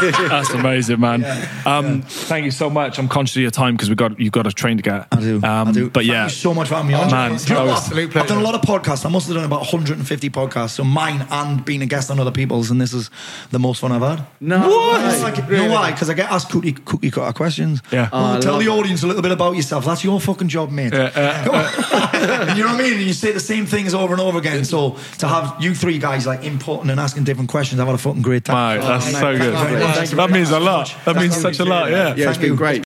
That's 0.00 0.50
amazing, 0.50 1.00
man. 1.00 1.24
Um, 1.66 2.02
Thank 2.02 2.44
you 2.44 2.50
so 2.50 2.68
much. 2.70 2.98
I'm 2.98 3.08
conscious 3.08 3.36
of 3.36 3.42
your 3.42 3.50
time 3.50 3.74
because 3.76 3.88
we 3.88 3.94
got 3.96 4.18
you've 4.20 4.32
got 4.32 4.46
a 4.46 4.52
train 4.52 4.76
to 4.76 4.82
get. 4.82 5.06
I 5.12 5.16
do. 5.20 5.36
Um, 5.36 5.68
I 5.68 5.72
do. 5.72 5.90
But 5.90 6.00
Thank 6.00 6.12
yeah, 6.12 6.24
you 6.24 6.30
so 6.30 6.54
much 6.54 6.68
for 6.68 6.74
having 6.74 6.88
me 6.88 6.94
on. 6.94 7.10
man, 7.10 7.36
Do 7.36 7.42
you 7.44 7.54
know 7.54 7.66
that 7.66 7.72
what? 7.72 7.78
Absolute 7.82 8.16
I've 8.16 8.26
done 8.26 8.38
a 8.38 8.42
lot 8.42 8.54
of 8.54 8.60
podcasts. 8.62 9.04
I 9.06 9.08
must 9.08 9.26
have 9.28 9.36
done 9.36 9.44
about 9.44 9.60
150 9.60 10.30
podcasts. 10.30 10.70
So 10.70 10.84
mine 10.84 11.26
and 11.30 11.64
being 11.64 11.82
a 11.82 11.86
guest 11.86 12.10
on 12.10 12.20
other 12.20 12.30
people's, 12.32 12.70
and 12.70 12.80
this 12.80 12.92
is 12.92 13.10
the 13.50 13.58
most 13.58 13.80
fun 13.80 13.92
I've 13.92 14.02
had. 14.02 14.26
No. 14.40 14.58
What? 14.68 15.02
way. 15.02 15.08
It's 15.10 15.22
like, 15.22 15.36
you 15.36 15.56
know 15.56 15.70
why? 15.72 15.92
Because 15.92 16.10
I 16.10 16.14
get 16.14 16.30
asked 16.30 16.50
cookie, 16.50 16.72
cookie 16.72 17.10
cutter 17.10 17.32
questions. 17.32 17.80
Yeah. 17.90 18.08
Well, 18.12 18.20
Oh, 18.20 18.36
I 18.36 18.40
tell 18.40 18.52
love 18.54 18.62
the 18.64 18.68
it. 18.70 18.78
audience 18.78 19.02
a 19.02 19.06
little 19.06 19.22
bit 19.22 19.32
about 19.32 19.56
yourself. 19.56 19.84
That's 19.84 20.04
your 20.04 20.20
fucking 20.20 20.48
job, 20.48 20.70
mate. 20.70 20.89
Yeah, 20.92 21.10
uh, 21.14 21.44
Come 21.44 21.54
on. 21.54 22.56
you 22.56 22.62
know 22.64 22.70
what 22.72 22.80
I 22.80 22.82
mean? 22.82 22.92
And 22.94 23.02
you 23.02 23.12
say 23.12 23.32
the 23.32 23.40
same 23.40 23.66
things 23.66 23.94
over 23.94 24.12
and 24.12 24.20
over 24.20 24.38
again. 24.38 24.64
So 24.64 24.96
to 25.18 25.28
have 25.28 25.56
you 25.60 25.74
three 25.74 25.98
guys 25.98 26.26
like 26.26 26.44
important 26.44 26.90
and 26.90 27.00
asking 27.00 27.24
different 27.24 27.50
questions, 27.50 27.80
I've 27.80 27.86
had 27.86 27.94
a 27.94 27.98
fucking 27.98 28.22
great 28.22 28.44
time. 28.44 28.78
Mate, 28.78 28.86
that's 28.86 29.06
mate, 29.06 29.12
so 29.12 29.20
thank 29.20 29.38
good. 29.38 29.52
you 29.52 29.64
very 29.64 29.84
much. 29.84 30.10
That 30.10 30.30
means 30.30 30.50
a 30.50 30.60
lot. 30.60 30.94
That 31.04 31.16
means 31.16 31.36
such 31.36 31.58
a 31.58 31.64
lot. 31.64 31.90
Yeah. 31.90 32.14
Yeah, 32.14 32.30
it's 32.30 32.38
been 32.38 32.56
great. 32.56 32.78